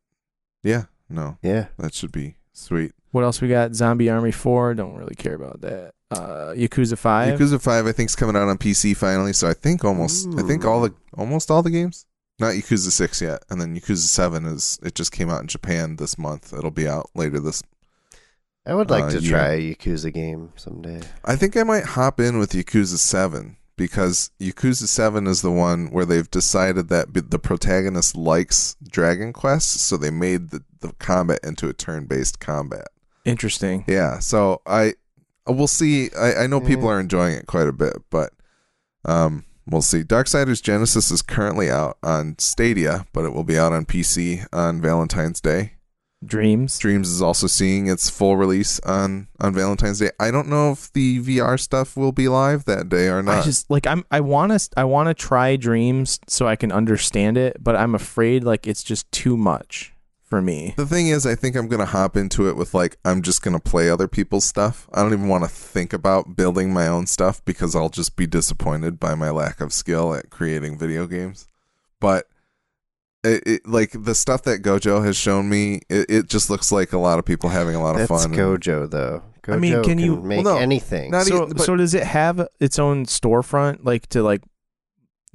yeah, 0.62 0.84
no, 1.10 1.36
Yeah. 1.42 1.66
that 1.78 1.92
should 1.92 2.12
be 2.12 2.36
sweet. 2.54 2.92
what 3.10 3.24
else 3.24 3.42
we 3.42 3.48
got? 3.48 3.74
Zombie 3.74 4.08
Army 4.08 4.32
Four. 4.32 4.72
Don't 4.74 4.96
really 4.96 5.14
care 5.16 5.34
about 5.34 5.60
that. 5.60 5.92
Uh, 6.12 6.54
Yakuza 6.56 6.96
Five. 6.98 7.38
Yakuza 7.38 7.60
Five, 7.60 7.86
I 7.86 7.92
think, 7.92 8.10
is 8.10 8.16
coming 8.16 8.36
out 8.36 8.48
on 8.48 8.58
PC 8.58 8.96
finally. 8.96 9.32
So 9.32 9.48
I 9.48 9.54
think 9.54 9.84
almost, 9.84 10.28
I 10.38 10.42
think 10.42 10.64
all 10.64 10.80
the 10.82 10.94
almost 11.16 11.50
all 11.50 11.62
the 11.62 11.70
games. 11.70 12.06
Not 12.38 12.54
Yakuza 12.54 12.90
Six 12.90 13.20
yet, 13.20 13.42
and 13.50 13.60
then 13.60 13.78
Yakuza 13.78 13.98
Seven 13.98 14.44
is 14.46 14.78
it 14.82 14.94
just 14.94 15.12
came 15.12 15.30
out 15.30 15.40
in 15.42 15.46
Japan 15.48 15.96
this 15.96 16.18
month. 16.18 16.52
It'll 16.52 16.70
be 16.70 16.88
out 16.88 17.10
later 17.14 17.38
this. 17.40 17.62
I 18.64 18.74
would 18.74 18.90
like 18.90 19.04
Uh, 19.04 19.10
to 19.10 19.20
yeah. 19.20 19.30
try 19.30 19.48
a 19.54 19.74
Yakuza 19.74 20.12
game 20.12 20.52
someday. 20.56 21.00
I 21.24 21.36
think 21.36 21.56
I 21.56 21.62
might 21.64 21.84
hop 21.84 22.20
in 22.20 22.38
with 22.38 22.52
Yakuza 22.52 22.96
Seven 22.98 23.56
because 23.76 24.30
Yakuza 24.40 24.86
7 24.86 25.26
is 25.26 25.42
the 25.42 25.50
one 25.50 25.86
where 25.90 26.04
they've 26.04 26.30
decided 26.30 26.88
that 26.88 27.12
the 27.30 27.38
protagonist 27.38 28.14
likes 28.16 28.76
Dragon 28.88 29.32
Quest, 29.32 29.80
so 29.80 29.96
they 29.96 30.10
made 30.10 30.50
the, 30.50 30.62
the 30.80 30.92
combat 31.00 31.40
into 31.42 31.68
a 31.68 31.72
turn 31.72 32.06
based 32.06 32.38
combat. 32.38 32.86
Interesting. 33.24 33.84
Yeah, 33.88 34.18
so 34.20 34.60
I 34.66 34.94
we'll 35.46 35.66
see. 35.66 36.10
I, 36.18 36.44
I 36.44 36.46
know 36.46 36.60
people 36.60 36.88
are 36.88 37.00
enjoying 37.00 37.34
it 37.34 37.46
quite 37.46 37.68
a 37.68 37.72
bit, 37.72 37.96
but 38.10 38.32
um, 39.04 39.44
we'll 39.66 39.82
see. 39.82 40.02
Darksiders 40.02 40.62
Genesis 40.62 41.10
is 41.10 41.22
currently 41.22 41.70
out 41.70 41.98
on 42.02 42.36
Stadia, 42.38 43.06
but 43.12 43.24
it 43.24 43.30
will 43.30 43.44
be 43.44 43.58
out 43.58 43.72
on 43.72 43.84
PC 43.84 44.46
on 44.52 44.80
Valentine's 44.80 45.40
Day. 45.40 45.74
Dreams. 46.24 46.78
Dreams 46.78 47.10
is 47.10 47.20
also 47.20 47.48
seeing 47.48 47.88
its 47.88 48.08
full 48.08 48.36
release 48.36 48.78
on 48.80 49.26
on 49.40 49.54
Valentine's 49.54 49.98
Day. 49.98 50.10
I 50.20 50.30
don't 50.30 50.46
know 50.46 50.70
if 50.70 50.92
the 50.92 51.18
VR 51.18 51.58
stuff 51.58 51.96
will 51.96 52.12
be 52.12 52.28
live 52.28 52.64
that 52.66 52.88
day 52.88 53.08
or 53.08 53.22
not. 53.22 53.38
I 53.38 53.42
just 53.42 53.68
like 53.68 53.88
I'm 53.88 54.04
I 54.08 54.20
want 54.20 54.52
to 54.52 54.68
I 54.76 54.84
want 54.84 55.08
to 55.08 55.14
try 55.14 55.56
Dreams 55.56 56.20
so 56.28 56.46
I 56.46 56.54
can 56.54 56.70
understand 56.70 57.36
it, 57.36 57.56
but 57.58 57.74
I'm 57.74 57.96
afraid 57.96 58.44
like 58.44 58.68
it's 58.68 58.84
just 58.84 59.10
too 59.10 59.36
much 59.36 59.91
for 60.32 60.40
me. 60.40 60.72
the 60.78 60.86
thing 60.86 61.08
is, 61.08 61.26
I 61.26 61.34
think 61.34 61.56
I'm 61.56 61.68
gonna 61.68 61.84
hop 61.84 62.16
into 62.16 62.48
it 62.48 62.56
with 62.56 62.72
like 62.72 62.96
I'm 63.04 63.20
just 63.20 63.42
gonna 63.42 63.60
play 63.60 63.90
other 63.90 64.08
people's 64.08 64.46
stuff. 64.46 64.88
I 64.94 65.02
don't 65.02 65.12
even 65.12 65.28
want 65.28 65.44
to 65.44 65.50
think 65.50 65.92
about 65.92 66.36
building 66.36 66.72
my 66.72 66.86
own 66.86 67.06
stuff 67.06 67.44
because 67.44 67.76
I'll 67.76 67.90
just 67.90 68.16
be 68.16 68.26
disappointed 68.26 68.98
by 68.98 69.14
my 69.14 69.28
lack 69.28 69.60
of 69.60 69.74
skill 69.74 70.14
at 70.14 70.30
creating 70.30 70.78
video 70.78 71.06
games. 71.06 71.48
But 72.00 72.28
it, 73.22 73.42
it 73.46 73.66
like 73.68 73.90
the 73.92 74.14
stuff 74.14 74.42
that 74.44 74.62
Gojo 74.62 75.04
has 75.04 75.18
shown 75.18 75.50
me, 75.50 75.82
it, 75.90 76.06
it 76.08 76.28
just 76.30 76.48
looks 76.48 76.72
like 76.72 76.94
a 76.94 76.98
lot 76.98 77.18
of 77.18 77.26
people 77.26 77.50
having 77.50 77.74
a 77.74 77.82
lot 77.82 78.00
of 78.00 78.08
That's 78.08 78.24
fun. 78.24 78.32
Gojo 78.32 78.90
though. 78.90 79.22
Gojo 79.42 79.54
I 79.54 79.58
mean, 79.58 79.82
can 79.82 79.98
you- 79.98 80.16
make 80.16 80.44
well, 80.46 80.54
no, 80.54 80.60
anything? 80.60 81.10
not 81.10 81.26
So 81.26 81.42
even- 81.42 81.56
but- 81.56 81.66
so 81.66 81.76
does 81.76 81.92
it 81.92 82.04
have 82.04 82.48
its 82.58 82.78
own 82.78 83.04
storefront 83.04 83.80
like 83.82 84.06
to 84.08 84.22
like 84.22 84.40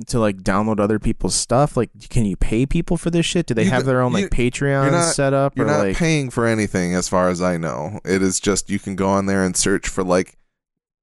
to 0.05 0.19
like 0.19 0.37
download 0.37 0.79
other 0.79 0.99
people's 0.99 1.33
stuff? 1.35 1.75
Like 1.75 1.89
can 2.09 2.25
you 2.25 2.35
pay 2.35 2.65
people 2.65 2.97
for 2.97 3.09
this 3.09 3.25
shit? 3.25 3.47
Do 3.47 3.53
they 3.55 3.63
You 3.63 3.71
have 3.71 3.85
their 3.85 4.01
own 4.01 4.13
like 4.13 4.23
you- 4.23 4.29
Patreon 4.29 4.91
not- 4.91 5.13
set 5.15 5.33
up 5.33 5.57
You're 5.57 5.65
or 5.65 5.69
not 5.71 5.79
like 5.79 5.97
paying 5.97 6.29
for 6.29 6.45
anything 6.45 6.93
as 6.93 7.09
far 7.09 7.29
as 7.29 7.41
I 7.41 7.57
know. 7.57 7.99
It 8.05 8.21
is 8.21 8.39
just 8.39 8.69
you 8.69 8.77
can 8.79 8.95
go 8.95 9.07
on 9.09 9.25
there 9.25 9.43
and 9.43 9.57
search 9.57 9.87
for 9.87 10.03
like 10.03 10.37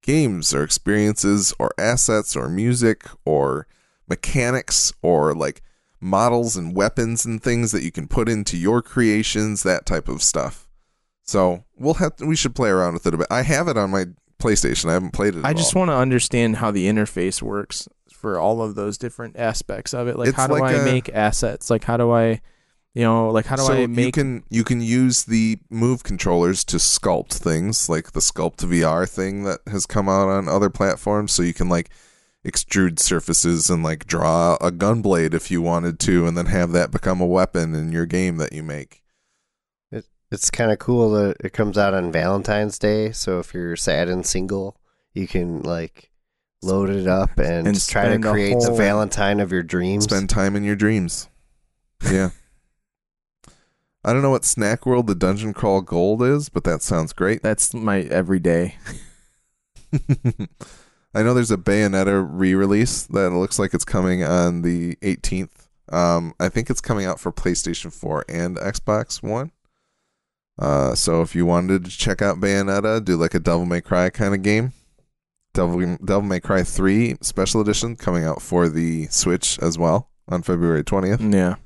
games 0.02 0.54
or 0.54 0.62
experiences 0.62 1.52
or 1.58 1.72
assets 1.78 2.36
or 2.36 2.48
music 2.48 3.04
or 3.24 3.66
mechanics 4.08 4.92
or 5.02 5.34
like 5.34 5.62
models 6.00 6.56
and 6.56 6.76
weapons 6.76 7.24
and 7.24 7.42
things 7.42 7.72
that 7.72 7.82
you 7.82 7.90
can 7.90 8.06
put 8.06 8.28
into 8.28 8.56
your 8.56 8.82
creations, 8.82 9.62
that 9.62 9.86
type 9.86 10.08
of 10.08 10.22
stuff. 10.22 10.68
So 11.22 11.64
we'll 11.76 11.94
have 11.94 12.16
to, 12.16 12.26
we 12.26 12.36
should 12.36 12.54
play 12.54 12.68
around 12.68 12.92
with 12.92 13.06
it 13.06 13.14
a 13.14 13.16
bit. 13.16 13.26
I 13.30 13.42
have 13.42 13.66
it 13.68 13.78
on 13.78 13.90
my 13.90 14.04
PlayStation. 14.38 14.90
I 14.90 14.92
haven't 14.92 15.14
played 15.14 15.34
it. 15.34 15.44
I 15.44 15.54
just 15.54 15.74
all. 15.74 15.80
want 15.80 15.90
to 15.90 15.96
understand 15.96 16.56
how 16.56 16.70
the 16.70 16.86
interface 16.86 17.40
works 17.40 17.88
for 18.24 18.38
all 18.38 18.62
of 18.62 18.74
those 18.74 18.96
different 18.96 19.36
aspects 19.36 19.92
of 19.92 20.08
it. 20.08 20.18
Like 20.18 20.28
It's 20.28 20.36
how 20.38 20.46
do 20.46 20.54
like 20.54 20.74
I 20.74 20.78
a- 20.78 20.84
make 20.86 21.10
assets? 21.10 21.68
Like 21.68 21.84
how 21.84 21.98
do 21.98 22.10
I 22.10 22.40
you 22.94 23.02
know, 23.02 23.28
like 23.28 23.44
how 23.44 23.56
do 23.56 23.62
so 23.62 23.74
I 23.74 23.80
you 23.80 24.12
can 24.12 24.44
you 24.48 24.64
can 24.64 24.80
use 24.80 25.24
the 25.24 25.58
move 25.68 26.04
controllers 26.04 26.64
to 26.64 26.78
sculpt 26.78 27.34
things 27.34 27.90
like 27.90 28.12
the 28.12 28.20
sculpt 28.20 28.64
VR 28.64 29.06
thing 29.06 29.44
that 29.44 29.60
has 29.66 29.84
come 29.84 30.08
out 30.08 30.30
on 30.30 30.48
other 30.48 30.70
platforms 30.70 31.32
so 31.32 31.42
you 31.42 31.52
can 31.52 31.68
like 31.68 31.90
extrude 32.46 32.98
surfaces 32.98 33.68
and 33.68 33.82
like 33.82 34.06
draw 34.06 34.56
a 34.58 34.70
gun 34.70 35.02
blade 35.02 35.34
if 35.34 35.50
you 35.50 35.60
wanted 35.60 35.98
to 35.98 36.26
and 36.26 36.34
then 36.34 36.46
have 36.46 36.72
that 36.72 36.90
become 36.90 37.20
a 37.20 37.26
weapon 37.26 37.74
in 37.74 37.92
your 37.92 38.06
game 38.06 38.38
that 38.38 38.54
you 38.54 38.62
make. 38.62 39.02
It's 40.32 40.50
kind 40.50 40.72
of 40.72 40.78
cool 40.78 41.10
that 41.10 41.36
it 41.44 41.52
comes 41.52 41.76
out 41.76 41.92
on 41.92 42.10
Valentine's 42.10 42.78
Day. 42.78 43.12
So 43.12 43.38
if 43.38 43.52
you're 43.52 43.76
sad 43.76 44.08
and 44.08 44.24
single, 44.24 44.80
you 45.12 45.28
can 45.28 45.60
like 45.60 46.10
load 46.64 46.90
it 46.90 47.06
up 47.06 47.38
and, 47.38 47.66
And 47.68 47.88
try 47.88 48.08
to 48.08 48.18
create 48.18 48.58
the 48.60 48.68
whole- 48.68 48.76
Valentine 48.76 49.40
of 49.40 49.52
your 49.52 49.62
dreams. 49.62 50.04
Spend 50.04 50.28
time 50.30 50.56
in 50.56 50.64
your 50.64 50.76
dreams. 50.76 51.28
Yeah. 52.02 52.30
I 54.04 54.12
don't 54.12 54.20
know 54.22 54.30
what 54.30 54.44
Snack 54.44 54.84
World 54.84 55.06
the 55.06 55.14
Dungeon 55.14 55.54
Crawl 55.54 55.80
Gold 55.80 56.22
is, 56.22 56.48
but 56.50 56.64
that 56.64 56.82
sounds 56.82 57.12
great. 57.14 57.42
that's 57.42 57.72
my 57.72 58.00
everyday. 58.02 58.76
I 61.14 61.22
know 61.22 61.32
there's 61.32 61.50
a 61.52 61.56
Bayonetta 61.56 62.26
re-release 62.28 63.04
that 63.04 63.30
looks 63.30 63.58
like 63.58 63.72
it's 63.72 63.84
coming 63.84 64.24
on 64.24 64.62
the 64.62 64.96
18th. 64.96 65.68
Um, 65.92 66.34
I 66.40 66.48
think 66.48 66.70
it's 66.70 66.80
coming 66.80 67.06
out 67.06 67.20
for 67.20 67.30
PlayStation 67.32 67.92
4 67.92 68.24
and 68.28 68.56
Xbox 68.56 69.22
One. 69.22 69.52
Uh, 70.58 70.94
so 70.94 71.22
if 71.22 71.34
you 71.34 71.46
wanted 71.46 71.84
to 71.84 71.90
check 71.90 72.20
out 72.20 72.40
Bayonetta, 72.40 73.04
do 73.04 73.16
like 73.16 73.34
a 73.34 73.38
Devil 73.40 73.64
May 73.66 73.80
Cry 73.80 74.10
kind 74.10 74.34
of 74.34 74.42
game. 74.42 74.72
Devil, 75.54 75.96
Devil 76.04 76.22
May 76.22 76.40
Cry 76.40 76.62
3 76.62 77.16
Special 77.22 77.60
Edition 77.60 77.96
coming 77.96 78.24
out 78.24 78.42
for 78.42 78.68
the 78.68 79.06
Switch 79.06 79.58
as 79.60 79.78
well 79.78 80.10
on 80.28 80.42
February 80.42 80.84
20th. 80.84 81.32
Yeah. 81.32 81.56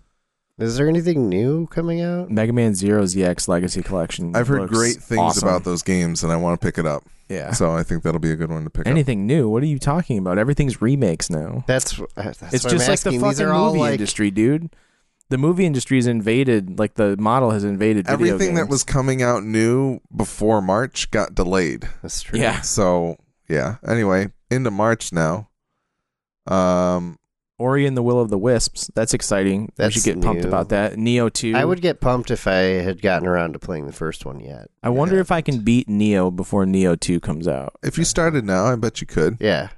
Is 0.58 0.76
there 0.76 0.88
anything 0.88 1.28
new 1.28 1.66
coming 1.68 2.00
out? 2.00 2.30
Mega 2.30 2.52
Man 2.52 2.74
Zero 2.74 3.04
ZX 3.04 3.46
Legacy 3.46 3.82
Collection. 3.82 4.34
I've 4.34 4.48
heard 4.48 4.62
looks 4.62 4.72
great 4.76 4.96
things 4.96 5.20
awesome. 5.20 5.48
about 5.48 5.64
those 5.64 5.82
games, 5.82 6.24
and 6.24 6.32
I 6.32 6.36
want 6.36 6.60
to 6.60 6.66
pick 6.66 6.78
it 6.78 6.86
up. 6.86 7.04
Yeah. 7.28 7.52
So 7.52 7.72
I 7.72 7.84
think 7.84 8.02
that'll 8.02 8.18
be 8.18 8.32
a 8.32 8.36
good 8.36 8.50
one 8.50 8.64
to 8.64 8.70
pick 8.70 8.86
up. 8.86 8.90
Anything 8.90 9.26
new? 9.26 9.48
What 9.48 9.62
are 9.62 9.66
you 9.66 9.78
talking 9.78 10.18
about? 10.18 10.36
Everything's 10.36 10.82
remakes 10.82 11.30
now. 11.30 11.62
That's, 11.66 12.00
uh, 12.00 12.04
that's 12.16 12.42
it's 12.54 12.64
what 12.64 12.72
I'm 12.72 12.78
just 12.78 12.88
like 12.88 13.00
the 13.00 13.10
asking. 13.10 13.12
These 13.12 13.20
fucking 13.20 13.46
are 13.46 13.52
all 13.52 13.68
movie 13.68 13.80
like 13.80 13.92
industry, 13.92 14.30
dude. 14.32 14.74
The 15.28 15.38
movie 15.38 15.64
industry's 15.66 16.06
invaded. 16.08 16.78
Like 16.78 16.94
the 16.94 17.16
model 17.18 17.50
has 17.52 17.62
invaded. 17.62 18.06
video 18.06 18.14
Everything 18.34 18.54
that 18.54 18.62
games. 18.62 18.70
was 18.70 18.82
coming 18.84 19.22
out 19.22 19.44
new 19.44 20.00
before 20.14 20.60
March 20.60 21.10
got 21.12 21.34
delayed. 21.34 21.88
that's 22.02 22.22
true. 22.22 22.40
Yeah. 22.40 22.62
So 22.62 23.18
yeah. 23.48 23.76
Anyway, 23.86 24.28
into 24.50 24.70
March 24.70 25.12
now. 25.12 25.48
Um, 26.46 27.18
Ori 27.58 27.86
and 27.86 27.96
the 27.96 28.02
Will 28.02 28.20
of 28.20 28.30
the 28.30 28.38
Wisps. 28.38 28.90
That's 28.94 29.12
exciting. 29.14 29.72
That's 29.76 29.94
we 29.96 30.00
should 30.00 30.14
get 30.14 30.22
pumped 30.22 30.44
about 30.44 30.68
that. 30.68 30.94
Nioh 30.94 31.32
Two. 31.32 31.54
I 31.56 31.64
would 31.64 31.80
get 31.82 32.00
pumped 32.00 32.30
if 32.30 32.46
I 32.46 32.52
had 32.82 33.02
gotten 33.02 33.26
around 33.26 33.54
to 33.54 33.58
playing 33.58 33.86
the 33.86 33.92
first 33.92 34.24
one 34.24 34.40
yet. 34.40 34.70
I 34.82 34.90
wonder 34.90 35.18
if 35.18 35.32
I 35.32 35.40
can 35.40 35.60
beat 35.60 35.88
Nioh 35.88 36.34
before 36.34 36.64
Nioh 36.64 36.98
Two 36.98 37.18
comes 37.20 37.48
out. 37.48 37.74
if 37.82 37.98
you 37.98 38.04
started 38.04 38.44
now, 38.44 38.66
I 38.66 38.76
bet 38.76 39.00
you 39.00 39.06
could. 39.06 39.38
Yeah. 39.40 39.70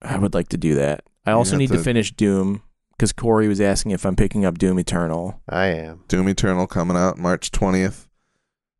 I 0.00 0.16
would 0.16 0.32
like 0.32 0.48
to 0.50 0.56
do 0.56 0.76
that. 0.76 1.04
I 1.26 1.32
also 1.32 1.56
need 1.56 1.70
to 1.70 1.76
to- 1.78 1.82
finish 1.82 2.12
Doom 2.12 2.62
because 2.92 3.12
Corey 3.12 3.48
was 3.48 3.60
asking 3.60 3.90
if 3.92 4.06
I'm 4.06 4.14
picking 4.16 4.44
up 4.44 4.56
Doom 4.56 4.78
Eternal. 4.78 5.40
I 5.48 5.66
am. 5.66 6.04
Doom 6.08 6.28
Eternal 6.28 6.66
coming 6.68 6.96
out 6.96 7.18
March 7.18 7.50
twentieth. 7.50 8.08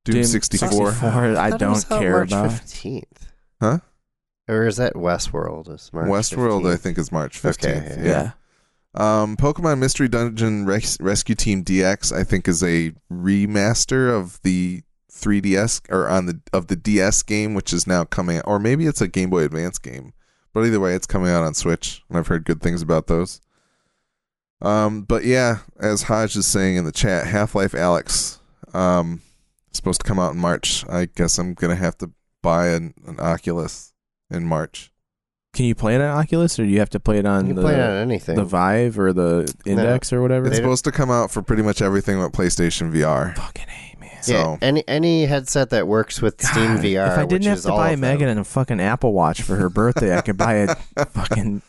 Doom, 0.04 0.22
sixty 0.24 0.56
four. 0.58 0.92
64, 0.92 1.08
I 1.36 1.50
thought 1.50 1.60
it 1.62 1.66
was 1.68 1.84
don't 1.84 1.92
out 1.92 2.00
care 2.00 2.12
March 2.12 2.28
about. 2.32 2.50
15th. 2.52 3.02
Huh? 3.60 3.78
Or 4.48 4.66
is 4.66 4.76
that 4.78 4.94
Westworld? 4.94 5.72
Is 5.72 5.90
March 5.92 6.08
Westworld, 6.08 6.62
15th? 6.62 6.72
I 6.72 6.76
think, 6.76 6.98
is 6.98 7.12
March 7.12 7.44
Okay, 7.44 7.48
fifteenth. 7.52 8.04
Yeah. 8.04 8.32
Um, 8.94 9.36
Pokemon 9.36 9.78
Mystery 9.78 10.08
Dungeon 10.08 10.64
Res- 10.64 10.98
Rescue 11.00 11.34
Team 11.34 11.62
DX, 11.62 12.16
I 12.16 12.24
think, 12.24 12.48
is 12.48 12.62
a 12.62 12.92
remaster 13.12 14.10
of 14.10 14.40
the 14.42 14.82
3DS 15.12 15.82
or 15.90 16.08
on 16.08 16.26
the 16.26 16.40
of 16.52 16.68
the 16.68 16.76
DS 16.76 17.22
game, 17.22 17.54
which 17.54 17.72
is 17.72 17.86
now 17.86 18.04
coming, 18.04 18.40
or 18.42 18.58
maybe 18.58 18.86
it's 18.86 19.00
a 19.00 19.08
Game 19.08 19.30
Boy 19.30 19.42
Advance 19.42 19.78
game. 19.78 20.12
But 20.54 20.64
either 20.64 20.80
way, 20.80 20.94
it's 20.94 21.06
coming 21.06 21.30
out 21.30 21.44
on 21.44 21.54
Switch, 21.54 22.02
and 22.08 22.16
I've 22.18 22.28
heard 22.28 22.44
good 22.44 22.62
things 22.62 22.80
about 22.82 23.06
those. 23.06 23.40
Um, 24.62 25.02
but 25.02 25.24
yeah, 25.24 25.58
as 25.78 26.04
Hodge 26.04 26.36
is 26.36 26.46
saying 26.46 26.76
in 26.76 26.84
the 26.84 26.92
chat, 26.92 27.26
Half 27.26 27.54
Life 27.54 27.72
Alyx, 27.72 28.38
um, 28.74 29.20
supposed 29.72 30.00
to 30.00 30.06
come 30.06 30.18
out 30.18 30.32
in 30.32 30.38
March. 30.40 30.84
I 30.88 31.04
guess 31.06 31.38
I'm 31.38 31.54
gonna 31.54 31.76
have 31.76 31.98
to 31.98 32.10
buy 32.42 32.68
an, 32.68 32.94
an 33.06 33.20
Oculus 33.20 33.87
in 34.30 34.44
March. 34.44 34.90
Can 35.54 35.64
you 35.64 35.74
play 35.74 35.94
it 35.94 36.00
on 36.00 36.16
Oculus, 36.18 36.58
or 36.58 36.64
do 36.64 36.68
you 36.70 36.78
have 36.78 36.90
to 36.90 37.00
play 37.00 37.18
it 37.18 37.26
on 37.26 37.46
You 37.46 37.54
can 37.54 37.56
the 37.56 37.62
play 37.62 37.74
it 37.74 37.80
on 37.80 37.90
anything. 37.96 38.36
the 38.36 38.44
Vive 38.44 38.98
or 38.98 39.12
the 39.12 39.52
Index 39.64 40.12
or 40.12 40.20
whatever? 40.22 40.46
It's 40.46 40.56
They 40.56 40.62
don't- 40.62 40.68
supposed 40.70 40.84
to 40.84 40.92
come 40.92 41.10
out 41.10 41.30
for 41.30 41.42
pretty 41.42 41.62
much 41.62 41.80
everything 41.82 42.18
but 42.18 42.32
PlayStation 42.32 42.92
VR. 42.92 43.34
Fucking 43.34 43.64
a 43.64 43.96
man. 44.00 44.10
So 44.22 44.32
yeah, 44.34 44.56
any 44.60 44.84
any 44.86 45.24
headset 45.26 45.70
that 45.70 45.88
works 45.88 46.20
with 46.20 46.40
Steam 46.44 46.76
God, 46.76 46.84
VR. 46.84 47.06
If 47.12 47.18
I 47.18 47.22
which 47.22 47.30
didn't 47.30 47.44
have 47.46 47.58
is 47.58 47.64
to 47.64 47.72
all 47.72 47.78
buy 47.78 47.90
of 47.92 48.00
them. 48.00 48.18
Megan 48.18 48.38
a 48.38 48.44
fucking 48.44 48.80
Apple 48.80 49.12
Watch 49.14 49.42
for 49.42 49.56
her 49.56 49.70
birthday, 49.70 50.16
I 50.16 50.20
could 50.20 50.36
buy 50.36 50.54
a 50.54 50.74
fucking 51.06 51.62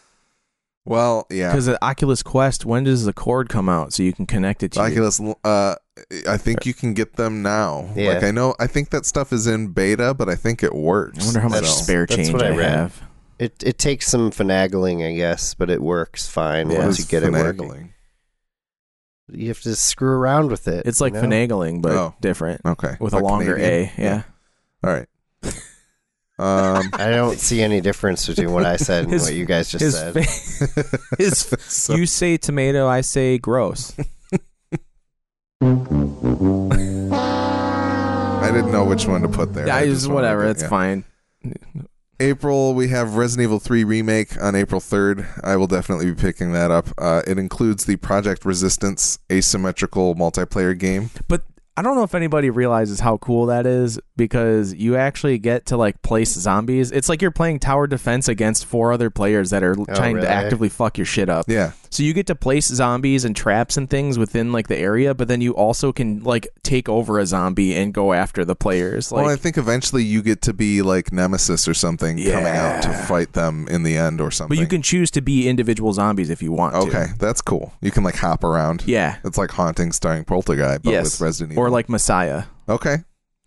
well, 0.85 1.25
yeah. 1.29 1.49
because 1.51 1.67
the 1.67 1.83
Oculus 1.83 2.21
Quest. 2.23 2.65
When 2.65 2.83
does 2.83 3.05
the 3.05 3.13
cord 3.13 3.47
come 3.49 3.69
out 3.69 3.93
so 3.93 4.03
you 4.03 4.11
can 4.13 4.25
connect 4.25 4.61
it 4.63 4.73
to? 4.73 4.79
your- 4.81 4.87
Oculus, 4.89 5.21
uh, 5.43 5.75
I 6.27 6.37
think 6.37 6.65
you 6.65 6.73
can 6.73 6.93
get 6.93 7.15
them 7.15 7.41
now. 7.41 7.89
Yeah. 7.95 8.13
Like 8.13 8.23
I 8.23 8.31
know, 8.31 8.55
I 8.59 8.67
think 8.67 8.89
that 8.91 9.05
stuff 9.05 9.31
is 9.33 9.47
in 9.47 9.67
beta, 9.67 10.13
but 10.13 10.29
I 10.29 10.35
think 10.35 10.63
it 10.63 10.73
works. 10.73 11.19
I 11.19 11.25
wonder 11.25 11.39
how 11.41 11.49
much 11.49 11.61
That's- 11.61 11.83
spare 11.83 12.05
that's 12.05 12.15
change 12.15 12.33
what 12.33 12.43
I 12.45 12.49
I, 12.49 12.63
have. 12.63 13.01
It 13.39 13.63
it 13.63 13.77
takes 13.77 14.07
some 14.07 14.31
finagling, 14.31 15.07
I 15.07 15.15
guess, 15.15 15.53
but 15.53 15.69
it 15.69 15.81
works 15.81 16.27
fine 16.27 16.69
Yeah. 16.69 16.79
once 16.85 16.99
you 16.99 17.05
get 17.05 17.23
it 17.23 17.31
working. 17.31 17.93
You 19.31 19.47
have 19.49 19.61
to 19.61 19.75
screw 19.75 20.11
around 20.11 20.49
with 20.51 20.67
it. 20.67 20.85
It's 20.87 20.99
like 20.99 21.13
you 21.13 21.21
know? 21.21 21.27
finagling, 21.27 21.81
but 21.81 21.91
Oh. 21.93 22.15
different 22.19 22.61
Okay, 22.65 22.97
with 22.99 23.13
Like 23.13 23.21
a 23.21 23.25
longer 23.25 23.55
Canadian? 23.55 23.91
A. 23.97 24.01
Yeah. 24.01 24.21
All 24.83 24.91
right. 24.91 25.07
Um, 26.39 26.89
I 26.93 27.09
don't 27.11 27.37
see 27.39 27.61
any 27.61 27.79
difference 27.79 28.25
between 28.27 28.51
what 28.51 28.65
I 28.65 28.75
said 28.87 29.03
and 29.05 29.13
His- 29.13 29.23
what 29.23 29.33
you 29.35 29.45
guys 29.45 29.69
just 29.69 29.83
His, 29.83 29.95
said. 29.95 30.13
fa- 30.13 30.99
his 31.19 31.37
so- 31.59 31.95
you 31.95 32.05
say 32.07 32.37
tomato, 32.37 32.87
I 32.87 33.01
say 33.01 33.37
gross. 33.37 33.93
I 35.61 35.65
didn't 38.53 38.71
know 38.71 38.85
which 38.85 39.05
one 39.05 39.21
to 39.23 39.27
put 39.27 39.53
there. 39.53 39.69
I 39.69 39.81
I 39.81 39.85
just 39.87 40.09
whatever. 40.09 40.43
to- 40.43 40.49
It's 40.51 40.61
yeah. 40.63 40.69
fine. 40.69 41.03
April, 42.21 42.73
we 42.73 42.89
have 42.89 43.15
Resident 43.15 43.45
Evil 43.45 43.59
3 43.59 43.83
Remake 43.83 44.41
on 44.41 44.55
April 44.55 44.81
3rd. 44.81 45.25
I 45.43 45.55
will 45.55 45.67
definitely 45.67 46.07
be 46.07 46.15
picking 46.15 46.51
that 46.53 46.69
up. 46.71 46.87
Uh, 46.97 47.21
it 47.27 47.37
includes 47.37 47.85
the 47.85 47.95
Project 47.97 48.45
Resistance 48.45 49.19
asymmetrical 49.31 50.15
multiplayer 50.15 50.77
game. 50.77 51.11
But 51.29 51.43
I 51.77 51.81
don't 51.81 51.95
know 51.95 52.03
if 52.03 52.13
anybody 52.15 52.49
realizes 52.49 52.99
how 52.99 53.17
cool 53.17 53.45
that 53.45 53.65
is 53.65 53.99
because 54.17 54.73
you 54.73 54.97
actually 54.97 55.39
get 55.39 55.65
to 55.67 55.77
like 55.77 56.01
place 56.01 56.33
zombies. 56.33 56.91
It's 56.91 57.07
like 57.07 57.21
you're 57.21 57.31
playing 57.31 57.59
tower 57.59 57.87
defense 57.87 58.27
against 58.27 58.65
four 58.65 58.91
other 58.91 59.09
players 59.09 59.51
that 59.51 59.63
are 59.63 59.75
trying 59.75 60.15
really? 60.15 60.27
to 60.27 60.33
actively 60.33 60.67
fuck 60.67 60.97
your 60.97 61.05
shit 61.05 61.29
up. 61.29 61.45
Yeah. 61.47 61.71
So 61.91 62.03
you 62.03 62.13
get 62.13 62.27
to 62.27 62.35
place 62.35 62.67
zombies 62.67 63.25
and 63.25 63.35
traps 63.35 63.75
and 63.75 63.89
things 63.89 64.19
within 64.19 64.51
like 64.51 64.67
the 64.67 64.77
area, 64.77 65.13
but 65.13 65.27
then 65.27 65.41
you 65.41 65.55
also 65.55 65.91
can 65.91 66.23
like 66.23 66.47
take 66.63 66.87
over 66.87 67.19
a 67.19 67.25
zombie 67.25 67.75
and 67.75 67.93
go 67.93 68.13
after 68.13 68.45
the 68.45 68.55
players. 68.55 69.11
Like 69.11 69.25
well, 69.25 69.33
I 69.33 69.35
think 69.35 69.57
eventually 69.57 70.03
you 70.03 70.21
get 70.21 70.41
to 70.43 70.53
be 70.53 70.81
like 70.81 71.11
Nemesis 71.11 71.67
or 71.67 71.73
something 71.73 72.17
coming 72.17 72.45
out 72.45 72.83
to 72.83 72.93
fight 72.93 73.33
them 73.33 73.67
in 73.69 73.83
the 73.83 73.97
end 73.97 74.21
or 74.21 74.29
something. 74.31 74.55
but 74.55 74.61
you 74.61 74.67
can 74.67 74.81
choose 74.81 75.09
to 75.11 75.21
be 75.21 75.49
individual 75.49 75.91
zombies 75.93 76.29
if 76.29 76.41
you 76.43 76.51
want 76.51 76.75
to. 76.75 76.81
Okay, 76.81 77.07
that's 77.17 77.41
cool. 77.41 77.73
You 77.81 77.91
can 77.91 78.03
like 78.03 78.15
hop 78.15 78.43
around. 78.43 78.83
Yeah. 78.85 79.17
It's 79.23 79.37
like 79.37 79.51
Haunting 79.51 79.91
starring 79.91 80.25
Poltergeist, 80.25 80.83
but 80.83 80.91
yes. 80.91 81.03
with 81.05 81.21
Resident 81.21 81.53
Evil. 81.53 81.63
Or 81.63 81.69
like 81.69 81.89
Messiah. 81.89 82.43
okay, 82.67 82.97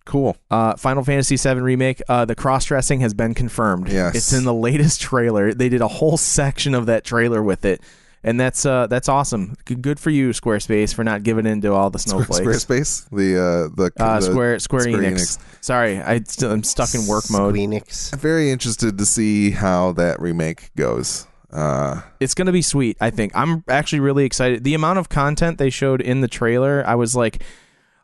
cool. 0.04 0.36
Uh, 0.50 0.74
Final 0.76 1.04
Fantasy 1.04 1.36
VII 1.36 1.60
Remake, 1.60 2.02
uh, 2.08 2.24
the 2.24 2.34
cross 2.34 2.64
dressing 2.64 3.00
has 3.00 3.14
been 3.14 3.34
confirmed. 3.34 3.88
Yes. 3.88 4.14
It's 4.14 4.32
in 4.32 4.44
the 4.44 4.54
latest 4.54 5.00
trailer. 5.00 5.52
They 5.54 5.68
did 5.68 5.80
a 5.80 5.88
whole 5.88 6.16
section 6.36 6.74
of 6.74 6.86
that 6.86 7.04
trailer 7.04 7.42
with 7.42 7.64
it. 7.64 7.80
And 8.24 8.38
that's 8.38 8.64
uh, 8.64 8.86
that's 8.86 9.08
awesome. 9.08 9.56
Good 9.64 9.98
for 9.98 10.10
you, 10.10 10.30
Squarespace, 10.30 10.94
for 10.94 11.02
not 11.02 11.24
giving 11.24 11.44
in 11.44 11.60
to 11.62 11.72
all 11.72 11.90
the 11.90 11.98
snowflakes. 11.98 12.40
Squarespace, 12.64 13.10
the 13.10 13.36
uh, 13.36 13.74
the, 13.74 13.90
Uh, 13.98 14.20
the 14.20 14.26
Square 14.26 14.58
Square, 14.60 14.82
Square 14.82 15.00
Enix. 15.02 15.12
Enix. 15.38 15.38
Sorry, 15.60 15.98
I 16.00 16.20
still, 16.20 16.52
I'm 16.52 16.62
stuck 16.62 16.94
in 16.94 17.06
work 17.08 17.24
mode. 17.30 17.54
Squeenix. 17.56 18.12
I'm 18.12 18.20
very 18.20 18.52
interested 18.52 18.96
to 18.96 19.04
see 19.06 19.50
how 19.50 19.92
that 19.94 20.20
remake 20.20 20.70
goes. 20.76 21.26
Uh, 21.52 22.00
It's 22.20 22.34
gonna 22.34 22.52
be 22.52 22.62
sweet. 22.62 22.96
I 23.00 23.10
think 23.10 23.32
I'm 23.34 23.64
actually 23.68 24.00
really 24.00 24.24
excited. 24.24 24.62
The 24.62 24.74
amount 24.74 25.00
of 25.00 25.08
content 25.08 25.58
they 25.58 25.68
showed 25.70 26.00
in 26.00 26.20
the 26.20 26.28
trailer, 26.28 26.84
I 26.86 26.94
was 26.94 27.16
like, 27.16 27.42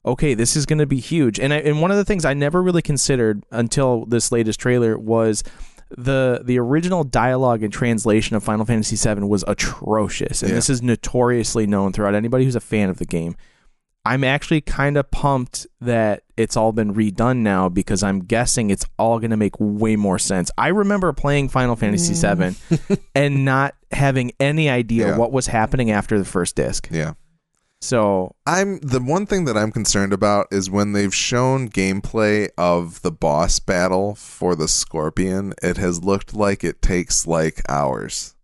okay, 0.04 0.34
this 0.34 0.56
is 0.56 0.66
gonna 0.66 0.84
be 0.84 0.98
huge. 0.98 1.38
And 1.38 1.54
I, 1.54 1.58
and 1.58 1.80
one 1.80 1.92
of 1.92 1.96
the 1.96 2.04
things 2.04 2.24
I 2.24 2.34
never 2.34 2.60
really 2.60 2.82
considered 2.82 3.44
until 3.52 4.04
this 4.04 4.32
latest 4.32 4.58
trailer 4.58 4.98
was 4.98 5.44
the 5.96 6.42
the 6.44 6.58
original 6.58 7.04
dialogue 7.04 7.62
and 7.62 7.72
translation 7.72 8.36
of 8.36 8.42
Final 8.42 8.64
Fantasy 8.66 8.96
VII 8.96 9.22
was 9.26 9.44
atrocious, 9.48 10.42
and 10.42 10.50
Yeah. 10.50 10.56
this 10.56 10.68
is 10.70 10.82
notoriously 10.82 11.66
known 11.66 11.92
throughout 11.92 12.14
anybody 12.14 12.44
who's 12.44 12.56
a 12.56 12.60
fan 12.60 12.90
of 12.90 12.98
the 12.98 13.04
game. 13.06 13.36
I'm 14.04 14.24
actually 14.24 14.62
kind 14.62 14.96
of 14.96 15.10
pumped 15.10 15.66
that 15.82 16.22
it's 16.36 16.56
all 16.56 16.72
been 16.72 16.94
redone 16.94 17.38
now 17.38 17.68
because 17.68 18.02
I'm 18.02 18.20
guessing 18.20 18.70
it's 18.70 18.86
all 18.98 19.18
going 19.18 19.32
to 19.32 19.36
make 19.36 19.52
way 19.58 19.96
more 19.96 20.18
sense. 20.18 20.50
I 20.56 20.68
remember 20.68 21.12
playing 21.12 21.50
Final 21.50 21.76
Fantasy 21.76 22.14
mm. 22.14 22.56
VII 22.88 22.96
and 23.14 23.44
not 23.44 23.74
having 23.90 24.32
any 24.40 24.70
idea 24.70 25.08
Yeah. 25.08 25.16
what 25.18 25.30
was 25.32 25.48
happening 25.48 25.90
after 25.90 26.18
the 26.18 26.24
first 26.24 26.56
disc. 26.56 26.88
yeah. 26.90 27.14
So, 27.80 28.34
I'm 28.44 28.80
the 28.80 29.00
one 29.00 29.24
thing 29.24 29.44
that 29.44 29.56
I'm 29.56 29.70
concerned 29.70 30.12
about 30.12 30.48
is 30.50 30.68
when 30.68 30.92
they've 30.92 31.14
shown 31.14 31.68
gameplay 31.68 32.48
of 32.58 33.02
the 33.02 33.12
boss 33.12 33.60
battle 33.60 34.16
for 34.16 34.56
the 34.56 34.66
Scorpion, 34.66 35.54
it 35.62 35.76
has 35.76 36.02
looked 36.02 36.34
like 36.34 36.64
it 36.64 36.82
takes 36.82 37.26
like 37.26 37.62
hours. 37.68 38.34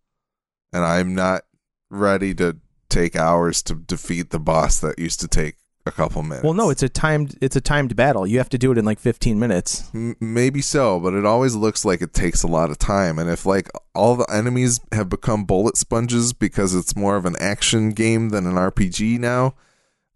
And 0.73 0.85
I'm 0.85 1.15
not 1.15 1.43
ready 1.91 2.35
to 2.37 2.59
take 2.89 3.17
hours 3.17 3.63
to 3.65 3.75
defeat 3.75 4.31
the 4.31 4.39
boss 4.39 4.79
that 4.81 4.99
used 4.99 5.21
to 5.21 5.29
take 5.29 5.57
a 5.87 5.93
couple 5.93 6.23
minutes. 6.23 6.45
well, 6.45 6.55
no, 6.55 6.71
it's 6.71 6.83
a 6.83 6.89
timed 6.89 7.37
it's 7.41 7.57
a 7.57 7.61
timed 7.61 7.95
battle. 7.95 8.27
You 8.27 8.39
have 8.39 8.49
to 8.51 8.59
do 8.59 8.73
it 8.73 8.79
in 8.79 8.85
like 8.85 8.99
15 8.99 9.39
minutes. 9.39 9.91
M- 9.95 10.17
maybe 10.21 10.61
so, 10.63 10.99
but 10.99 11.13
it 11.15 11.27
always 11.27 11.55
looks 11.55 11.85
like 11.85 12.01
it 12.01 12.15
takes 12.15 12.43
a 12.43 12.47
lot 12.47 12.71
of 12.71 12.79
time. 12.79 13.19
And 13.19 13.29
if 13.29 13.45
like 13.45 13.69
all 13.95 14.17
the 14.17 14.25
enemies 14.33 14.81
have 14.93 15.09
become 15.09 15.45
bullet 15.45 15.77
sponges 15.77 16.33
because 16.33 16.75
it's 16.75 16.97
more 16.97 17.17
of 17.17 17.27
an 17.27 17.37
action 17.39 17.91
game 17.91 18.31
than 18.31 18.47
an 18.47 18.55
RPG 18.55 19.19
now, 19.19 19.55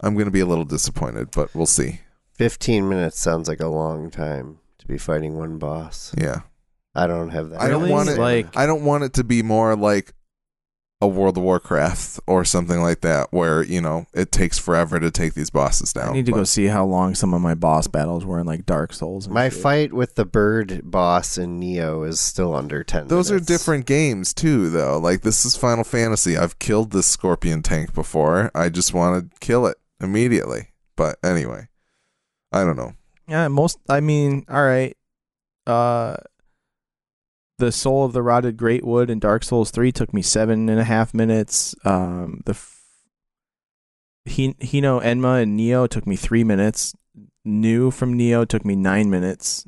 I'm 0.01 0.15
going 0.15 0.25
to 0.27 0.31
be 0.31 0.41
a 0.41 0.47
little 0.47 0.65
disappointed, 0.65 1.31
but 1.33 1.55
we'll 1.55 1.67
see. 1.67 2.01
15 2.35 2.89
minutes 2.89 3.19
sounds 3.21 3.49
like 3.49 3.61
a 3.61 3.67
long 3.69 4.11
time 4.11 4.59
to 4.79 4.87
be 4.87 4.97
fighting 4.97 5.37
one 5.37 5.59
boss. 5.59 6.15
Yeah. 6.17 6.41
I 6.95 7.07
don't 7.07 7.31
have 7.31 7.51
that. 7.51 7.61
I 7.61 7.69
don't 7.69 7.89
want 7.89 8.09
it 8.09 8.19
Like- 8.19 8.57
I 8.57 8.65
don't 8.67 8.85
want 8.85 9.05
it 9.05 9.13
to 9.15 9.25
be 9.25 9.43
more 9.43 9.77
like 9.77 10.15
a 11.01 11.07
World 11.07 11.37
of 11.37 11.45
Warcraft 11.45 12.19
or 12.27 12.45
something 12.45 12.81
like 12.81 13.03
that 13.03 13.29
where, 13.33 13.63
you 13.63 13.81
know, 13.81 14.07
it 14.13 14.33
takes 14.33 14.59
forever 14.59 14.99
to 14.99 15.13
take 15.13 15.35
these 15.35 15.49
bosses 15.51 15.93
down. 15.93 16.09
I 16.09 16.13
need 16.15 16.27
to 16.27 16.33
go 16.33 16.43
see 16.43 16.67
how 16.67 16.85
long 16.85 17.15
some 17.15 17.33
of 17.33 17.41
my 17.41 17.55
boss 17.55 17.87
battles 17.87 18.25
were 18.25 18.41
in 18.41 18.47
like 18.47 18.67
Dark 18.67 18.93
Souls. 18.93 19.27
and 19.27 19.35
My 19.35 19.49
shit. 19.49 19.63
fight 19.63 19.93
with 19.93 20.17
the 20.17 20.25
bird 20.25 20.81
boss 20.83 21.39
in 21.39 21.61
Nioh 21.61 22.07
is 22.07 22.21
still 22.21 22.53
under 22.53 22.83
10 22.83 23.07
Those 23.07 23.31
are 23.31 23.39
different 23.39 23.87
games 23.87 24.35
too 24.35 24.71
though. 24.71 24.99
Like 24.99 25.21
this 25.23 25.45
is 25.45 25.55
Final 25.55 25.85
Fantasy. 25.85 26.37
I've 26.37 26.59
killed 26.59 26.91
this 26.91 27.07
scorpion 27.07 27.63
tank 27.63 27.95
before. 27.95 28.51
I 28.53 28.69
just 28.69 28.93
want 28.93 29.31
to 29.31 29.39
kill 29.39 29.67
it 29.67 29.77
immediately. 30.01 30.71
But 30.97 31.19
anyway, 31.23 31.69
I 32.51 32.65
don't 32.65 32.77
know. 32.77 32.95
Yeah, 33.29 33.47
most. 33.47 33.79
I 33.89 34.01
mean, 34.01 34.45
all 34.49 34.65
right. 34.65 34.97
Uh, 35.65 36.17
the 37.59 37.73
Soul 37.73 38.05
of 38.05 38.13
the 38.13 38.23
Rotted 38.23 38.57
Great 38.57 38.85
Wood 38.85 39.11
in 39.11 39.19
Dark 39.19 39.45
Souls 39.45 39.71
Three 39.71 39.93
took 39.93 40.15
me 40.15 40.23
seven 40.23 40.69
and 40.69 40.81
a 40.81 40.85
half 40.85 41.13
minutes. 41.13 41.75
Um, 41.85 42.43
the 42.47 42.53
f- 42.53 42.81
Hino 44.27 45.03
Enma 45.03 45.43
and 45.43 45.59
Nioh 45.59 45.89
took 45.89 46.07
me 46.07 46.17
three 46.17 46.45
minutes. 46.45 46.95
Nue 47.45 47.91
from 47.91 48.17
Nioh 48.19 48.47
took 48.47 48.65
me 48.65 48.77
nine 48.77 49.11
minutes. 49.11 49.67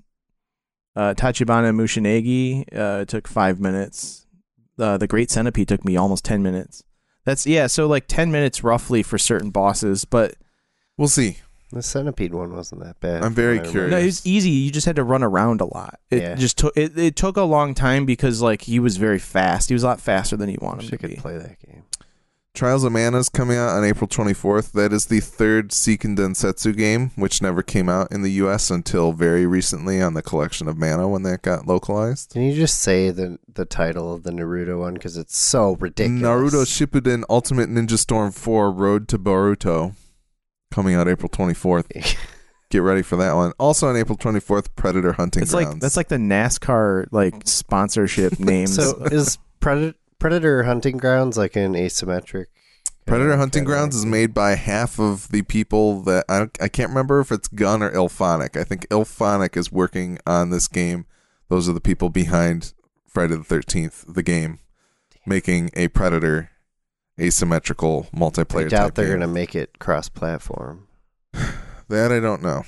Uh, 0.97 1.15
Tachibana 1.15 1.73
Muneshige 1.75 2.65
uh, 2.77 3.05
took 3.05 3.29
five 3.29 3.61
minutes. 3.61 4.27
Uh, 4.79 4.97
the 4.97 5.07
Great 5.07 5.31
Centipede 5.31 5.69
took 5.69 5.85
me 5.85 5.97
almost 5.97 6.25
ten 6.25 6.43
minutes. 6.43 6.83
That's 7.25 7.47
yeah, 7.47 7.67
so 7.67 7.87
like 7.87 8.07
ten 8.07 8.31
minutes 8.31 8.65
roughly 8.65 9.03
for 9.03 9.19
certain 9.19 9.51
bosses, 9.51 10.05
but 10.05 10.35
We'll 11.01 11.09
see. 11.09 11.39
The 11.73 11.83
centipede 11.83 12.35
one 12.35 12.55
wasn't 12.55 12.83
that 12.83 12.99
bad. 13.01 13.25
I'm 13.25 13.33
very 13.33 13.59
from 13.59 13.65
what 13.65 13.69
I 13.69 13.73
curious. 13.73 13.91
No, 13.91 13.97
remember. 13.97 14.03
it 14.03 14.07
was 14.07 14.27
easy. 14.27 14.51
You 14.51 14.71
just 14.73 14.87
had 14.87 14.97
to 14.97 15.05
run 15.05 15.23
around 15.23 15.61
a 15.61 15.67
lot. 15.67 16.01
It 16.11 16.23
Yeah. 16.23 16.35
just 16.35 16.59
took 16.59 16.77
it, 16.77 16.99
it 16.99 17.15
took 17.17 17.37
a 17.37 17.43
long 17.43 17.75
time 17.75 18.05
because 18.07 18.43
like 18.43 18.63
he 18.63 18.81
was 18.81 18.97
very 18.97 19.19
fast. 19.21 19.69
He 19.69 19.75
was 19.75 19.83
a 19.85 19.87
lot 19.87 20.01
faster 20.01 20.37
than 20.37 20.49
you 20.51 20.59
want 20.61 20.79
Wish 20.79 20.87
him 20.87 20.95
I 20.95 20.97
to 20.97 20.99
could 20.99 21.11
be. 21.11 21.17
play 21.17 21.39
that 21.39 21.59
game. 21.65 21.85
Trials 22.53 22.83
of 22.83 22.91
Mana 22.91 23.19
is 23.19 23.29
coming 23.29 23.57
out 23.57 23.69
on 23.77 23.85
April 23.85 24.09
24th. 24.09 24.73
That 24.73 24.93
is 24.93 25.07
the 25.07 25.21
third 25.21 25.71
Seiken 25.71 26.17
Densetsu 26.17 26.77
game, 26.77 27.13
which 27.15 27.41
never 27.41 27.63
came 27.63 27.89
out 27.89 28.11
in 28.11 28.23
the 28.23 28.33
US 28.43 28.71
until 28.73 29.13
very 29.13 29.47
recently 29.47 30.03
on 30.03 30.15
the 30.15 30.23
collection 30.23 30.67
of 30.67 30.77
Mana 30.77 31.07
when 31.09 31.23
that 31.23 31.43
got 31.43 31.69
localized. 31.69 32.31
Can 32.33 32.43
you 32.43 32.53
just 32.57 32.81
say 32.81 33.11
the 33.13 33.39
the 33.55 33.65
title 33.65 34.13
of 34.13 34.25
the 34.25 34.33
Naruto 34.33 34.81
one 34.81 34.95
because 34.95 35.17
it's 35.17 35.39
so 35.39 35.77
ridiculous? 35.79 36.23
Naruto 36.23 36.65
Shippuden 36.67 37.23
Ultimate 37.31 37.71
Ninja 37.71 37.97
Storm 37.97 38.33
4 38.33 38.73
Road 38.73 39.07
to 39.07 39.19
Boruto 39.19 39.95
coming 40.71 40.95
out 40.95 41.09
April 41.09 41.29
24th. 41.29 42.17
Get 42.71 42.79
ready 42.83 43.03
for 43.03 43.17
that 43.17 43.35
one. 43.35 43.53
Also 43.59 43.89
on 43.89 43.97
April 43.97 44.17
24th, 44.17 44.69
Predator 44.77 45.13
Hunting 45.13 45.43
It's 45.43 45.53
Grounds. 45.53 45.73
like 45.75 45.81
that's 45.81 45.97
like 45.97 46.09
the 46.09 46.17
NASCAR 46.17 47.07
like 47.11 47.43
sponsorship 47.45 48.39
names. 48.39 48.77
so 48.77 49.03
is 49.07 49.39
Predator 49.59 49.97
Predator 50.21 50.63
Hunting 50.63 50.97
Grounds 50.97 51.37
like 51.37 51.57
an 51.57 51.75
asymmetric? 51.75 52.47
Predator 53.07 53.37
Hunting 53.37 53.63
kinda 53.63 53.71
Grounds 53.71 53.97
is 53.97 54.07
made 54.07 54.33
by 54.33 54.55
half 54.55 55.01
of 55.01 55.29
the 55.31 55.43
people 55.43 56.03
that 56.03 56.25
I, 56.29 56.43
I 56.63 56.69
can't 56.69 56.91
remember 56.91 57.19
if 57.19 57.33
it's 57.33 57.49
Gun 57.49 57.83
or 57.83 57.91
IllFonic. 57.91 58.57
I 58.57 58.63
think 58.63 58.87
IllFonic 58.89 59.57
is 59.57 59.73
working 59.73 60.19
on 60.27 60.51
this 60.51 60.69
game. 60.69 61.07
Those 61.49 61.69
are 61.69 61.73
the 61.73 61.81
people 61.81 62.09
behind 62.11 62.73
Friday 63.09 63.35
the 63.35 63.43
13th, 63.43 64.15
the 64.15 64.23
game, 64.23 64.61
making 65.27 65.71
a 65.75 65.89
Predator 65.89 66.51
asymmetrical 67.21 68.09
multiplayer 68.15 68.67
I 68.67 68.69
doubt 68.69 68.85
type 68.87 68.95
they're 68.95 69.13
gonna 69.13 69.27
make 69.29 69.55
it 69.55 69.79
cross-platform, 69.79 70.87
That 71.89 72.13
I 72.13 72.21
don't 72.21 72.43
know. 72.43 72.63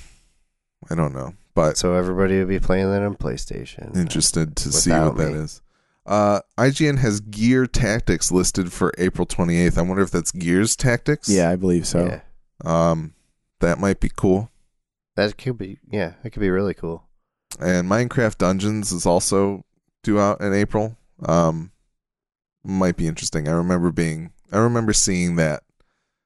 I 0.89 0.95
don't 0.95 1.13
know, 1.13 1.33
but 1.55 1.77
so 1.77 1.93
everybody 1.93 2.37
would 2.39 2.49
be 2.49 2.59
playing 2.59 2.89
that 2.91 3.01
on 3.01 3.15
PlayStation. 3.15 3.95
interested 3.95 4.55
to 4.57 4.71
see 4.71 4.91
what 4.91 5.15
that 5.17 5.31
me. 5.31 5.39
is. 5.39 5.61
Uh, 6.05 6.41
IGN 6.57 6.97
has 6.99 7.21
Gear 7.21 7.65
Tactics 7.65 8.29
listed 8.33 8.73
for 8.73 8.91
April 8.97 9.25
28th. 9.25 9.77
I 9.77 9.81
wonder 9.83 10.03
if 10.03 10.11
that's 10.11 10.33
Gears 10.33 10.75
Tactics. 10.75 11.29
yeah, 11.29 11.49
I 11.49 11.55
believe 11.55 11.87
so. 11.87 12.05
yeah, 12.05 12.19
Um, 12.65 13.13
that 13.61 13.79
might 13.79 14.01
be 14.01 14.09
cool. 14.13 14.51
that 15.15 15.37
could 15.37 15.57
be. 15.57 15.79
Yeah, 15.89 16.13
that 16.21 16.31
could 16.31 16.41
be 16.41 16.49
really 16.49 16.73
cool. 16.73 17.07
and 17.61 17.87
Minecraft 17.89 18.37
Dungeons 18.37 18.91
is 18.91 19.05
also 19.05 19.63
due 20.03 20.19
out 20.19 20.41
in 20.41 20.53
April. 20.53 20.97
Um, 21.25 21.71
might 22.65 22.97
be 22.97 23.07
interesting. 23.07 23.47
I 23.47 23.51
remember 23.51 23.89
being, 23.91 24.31
I 24.53 24.59
remember 24.59 24.93
seeing 24.93 25.35
that 25.37 25.63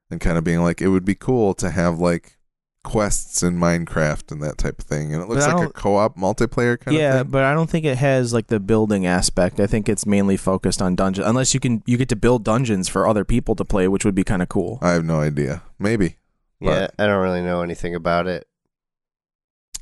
and 0.10 0.20
kind 0.20 0.38
of 0.38 0.44
being 0.44 0.62
like, 0.62 0.82
it 0.82 0.90
would 0.90 1.06
be 1.06 1.16
cool 1.16 1.54
to 1.56 1.70
have 1.70 2.00
like 2.00 2.38
quests 2.84 3.44
in 3.44 3.58
Minecraft 3.58 4.32
and 4.32 4.42
that 4.42 4.58
type 4.58 4.80
of 4.80 4.86
thing. 4.86 5.14
And 5.14 5.22
it 5.22 5.28
looks 5.28 5.46
like 5.46 5.70
a 5.70 5.72
co-op 5.72 6.16
multiplayer 6.18 6.80
kind 6.80 6.98
yeah, 6.98 7.08
of 7.08 7.12
thing. 7.12 7.18
Yeah, 7.18 7.24
but 7.24 7.44
I 7.44 7.54
don't 7.54 7.70
think 7.70 7.86
it 7.86 7.98
has 7.98 8.34
like 8.34 8.48
the 8.48 8.60
building 8.60 9.06
aspect. 9.06 9.60
I 9.60 9.68
think 9.68 9.90
it's 9.90 10.06
mainly 10.06 10.38
focused 10.38 10.82
on 10.82 10.96
dungeons. 10.96 11.28
Unless 11.28 11.54
you 11.54 11.60
can 11.60 11.84
you 11.86 11.98
get 11.98 12.10
to 12.10 12.16
build 12.16 12.44
dungeons 12.44 12.88
for 12.88 13.08
other 13.08 13.26
people 13.26 13.56
to 13.56 13.66
play, 13.66 13.88
which 13.88 14.06
would 14.06 14.16
be 14.16 14.24
kind 14.24 14.42
of 14.42 14.50
cool. 14.50 14.80
I 14.82 14.92
have 14.92 15.04
no 15.04 15.20
idea. 15.20 15.64
Maybe. 15.80 16.18
Yeah, 16.60 16.88
I 16.98 17.06
don't 17.06 17.22
really 17.22 17.42
know 17.42 17.62
anything 17.62 17.94
about 17.94 18.28
it. 18.28 18.48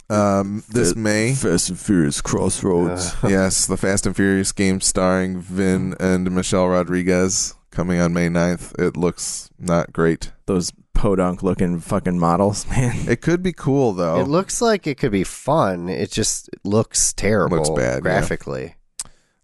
Um, 0.10 0.64
this 0.70 0.90
Fit- 0.90 0.98
May, 0.98 1.34
Fast 1.34 1.70
and 1.70 1.80
Furious 1.80 2.22
Crossroads. 2.22 3.16
Uh, 3.24 3.28
yes, 3.28 3.66
the 3.66 3.78
Fast 3.78 4.06
and 4.06 4.16
Furious 4.16 4.52
game 4.52 4.82
starring 4.82 5.40
Vin 5.40 5.96
and 6.00 6.30
Michelle 6.32 6.68
Rodriguez 6.68 7.56
coming 7.76 8.00
on 8.00 8.14
May 8.14 8.30
9th. 8.30 8.80
It 8.80 8.96
looks 8.98 9.52
not 9.60 9.94
great. 9.94 10.32
Those 10.46 10.72
podunk 10.94 11.44
looking 11.44 11.80
fucking 11.80 12.18
models, 12.18 12.68
man. 12.70 13.08
It 13.08 13.22
could 13.22 13.44
be 13.44 13.54
cool 13.54 13.94
though. 13.94 14.20
It 14.20 14.28
looks 14.28 14.62
like 14.62 14.88
it 14.88 14.98
could 14.98 15.12
be 15.12 15.24
fun. 15.26 15.90
It 15.90 16.12
just 16.12 16.50
looks 16.64 17.14
terrible. 17.14 17.58
Looks 17.58 17.70
bad, 17.70 17.96
yeah. 17.96 18.00
graphically. 18.00 18.76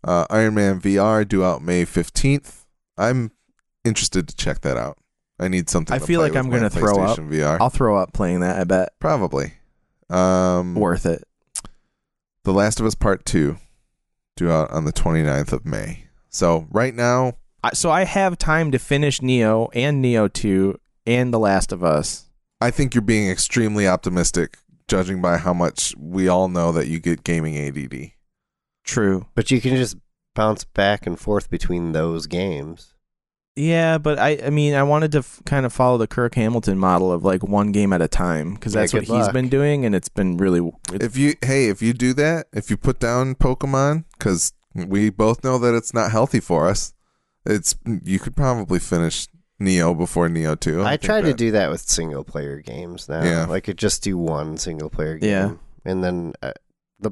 uh, 0.03 0.25
Iron 0.29 0.55
Man 0.55 0.79
VR 0.79 1.27
due 1.27 1.43
out 1.43 1.61
May 1.61 1.85
15th. 1.85 2.65
I'm 2.97 3.31
interested 3.83 4.27
to 4.29 4.35
check 4.35 4.61
that 4.61 4.77
out. 4.77 4.97
I 5.39 5.47
need 5.47 5.69
something. 5.69 5.93
I 5.93 5.99
to 5.99 6.05
feel 6.05 6.19
play 6.21 6.29
like 6.29 6.37
I'm 6.37 6.49
gonna 6.49 6.69
throw 6.69 7.03
up. 7.03 7.17
VR. 7.17 7.57
I'll 7.59 7.69
throw 7.69 7.97
up 7.97 8.13
playing 8.13 8.39
that. 8.39 8.59
I 8.59 8.63
bet 8.63 8.93
Probably. 8.99 9.53
Um, 10.09 10.75
worth 10.75 11.05
it. 11.05 11.23
The 12.43 12.53
Last 12.53 12.79
of 12.79 12.85
Us 12.85 12.95
Part 12.95 13.25
2 13.25 13.57
due 14.35 14.51
out 14.51 14.71
on 14.71 14.85
the 14.85 14.93
29th 14.93 15.51
of 15.53 15.65
May. 15.65 16.05
So 16.29 16.67
right 16.71 16.93
now, 16.93 17.27
I, 17.29 17.33
so 17.73 17.91
I 17.91 18.03
have 18.05 18.37
time 18.37 18.71
to 18.71 18.79
finish 18.79 19.19
Nioh 19.19 19.69
and 19.73 20.03
Nioh 20.03 20.31
Two 20.31 20.79
and 21.05 21.33
The 21.33 21.39
Last 21.39 21.71
of 21.71 21.83
Us. 21.83 22.25
I 22.59 22.71
think 22.71 22.93
you're 22.93 23.01
being 23.01 23.29
extremely 23.29 23.87
optimistic, 23.87 24.57
judging 24.87 25.21
by 25.21 25.37
how 25.37 25.53
much 25.53 25.95
we 25.97 26.27
all 26.27 26.47
know 26.47 26.71
that 26.71 26.87
you 26.87 26.99
get 26.99 27.23
gaming 27.23 27.57
ADD. 27.57 28.11
True. 28.83 29.25
But 29.35 29.51
you 29.51 29.61
can 29.61 29.75
just 29.75 29.97
bounce 30.35 30.63
back 30.63 31.05
and 31.07 31.19
forth 31.19 31.49
between 31.49 31.91
those 31.91 32.27
games. 32.27 32.93
Yeah, 33.55 33.97
but 33.97 34.17
I 34.17 34.39
I 34.45 34.49
mean 34.49 34.73
I 34.75 34.83
wanted 34.83 35.11
to 35.11 35.17
f- 35.19 35.41
kind 35.45 35.65
of 35.65 35.73
follow 35.73 35.97
the 35.97 36.07
Kirk 36.07 36.35
Hamilton 36.35 36.77
model 36.77 37.11
of 37.11 37.25
like 37.25 37.43
one 37.43 37.73
game 37.73 37.91
at 37.91 38.01
a 38.01 38.07
time 38.07 38.53
because 38.53 38.73
Yeah, 38.73 38.81
that's 38.81 38.93
what 38.93 39.01
good 39.05 39.13
he's 39.13 39.25
luck. 39.25 39.33
been 39.33 39.49
doing 39.49 39.83
and 39.85 39.93
it's 39.93 40.07
been 40.07 40.37
really 40.37 40.71
it's, 40.93 41.03
If 41.05 41.17
you, 41.17 41.35
hey, 41.43 41.67
if 41.67 41.81
you 41.81 41.91
do 41.93 42.13
that, 42.13 42.47
if 42.53 42.69
you 42.69 42.77
put 42.77 42.99
down 42.99 43.35
Pokemon, 43.35 44.05
because 44.17 44.53
we 44.73 45.09
both 45.09 45.43
know 45.43 45.57
that 45.57 45.75
it's 45.75 45.93
not 45.93 46.11
healthy 46.11 46.39
for 46.39 46.69
us, 46.69 46.93
it's 47.45 47.75
you 48.03 48.19
could 48.19 48.35
probably 48.35 48.79
finish 48.79 49.27
Nioh 49.59 49.97
before 49.97 50.27
Nioh 50.27 50.59
2. 50.59 50.81
I 50.83 50.91
think 50.91 51.01
try 51.03 51.21
to 51.21 51.27
that- 51.27 51.37
do 51.37 51.51
that 51.51 51.69
with 51.69 51.81
single 51.81 52.23
player 52.23 52.59
games 52.59 53.07
now. 53.09 53.23
Yeah. 53.23 53.49
I 53.51 53.59
could 53.59 53.77
just 53.77 54.03
do 54.03 54.17
one 54.17 54.57
single 54.57 54.89
player 54.89 55.17
game. 55.17 55.29
Yeah. 55.29 55.51
And 55.85 56.03
then 56.03 56.33
uh, 56.41 56.53
the 56.99 57.11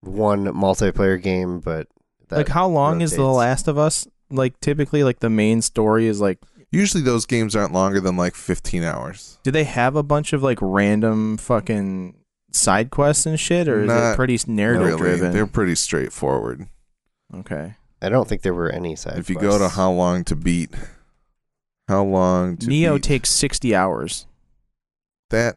one 0.00 0.44
multiplayer 0.46 1.20
game, 1.20 1.60
but 1.60 1.88
that 2.28 2.36
like 2.36 2.48
how 2.48 2.68
long 2.68 3.00
is 3.00 3.12
The. 3.12 3.24
Last 3.24 3.68
of 3.68 3.78
Us? 3.78 4.06
Like 4.30 4.58
typically 4.60 5.02
like 5.04 5.20
the 5.20 5.30
main 5.30 5.62
story 5.62 6.06
is 6.06 6.20
like 6.20 6.38
Usually 6.70 7.02
those 7.02 7.24
games 7.24 7.56
aren't 7.56 7.72
longer 7.72 7.98
than 8.00 8.16
like 8.18 8.34
15 8.34 8.82
hours. 8.82 9.38
do 9.42 9.50
they 9.50 9.64
have 9.64 9.96
a 9.96 10.02
bunch 10.02 10.32
of 10.34 10.42
like 10.42 10.58
random 10.60 11.38
fucking 11.38 12.14
side 12.52 12.90
quests 12.90 13.24
and 13.24 13.40
shit 13.40 13.68
or 13.68 13.84
is 13.84 13.90
it 13.90 14.16
pretty 14.16 14.38
narrative 14.46 15.00
really, 15.00 15.16
driven? 15.16 15.32
they're 15.32 15.46
pretty 15.46 15.74
straightforward. 15.74 16.68
Okay. 17.34 17.76
I 18.00 18.08
don't 18.08 18.28
think 18.28 18.42
there 18.42 18.54
were 18.54 18.70
any 18.70 18.94
side 18.96 19.18
if 19.18 19.28
you 19.28 19.36
quests. 19.36 19.58
go 19.58 19.64
to 19.64 19.68
how 19.68 19.90
long 19.90 20.24
to 20.24 20.36
beat, 20.36 20.70
how 21.88 22.04
long 22.04 22.56
to 22.58 22.66
Nioh 22.66 22.94
beat, 22.94 23.02
takes 23.02 23.30
60 23.30 23.74
hours. 23.74 24.26
that 25.30 25.56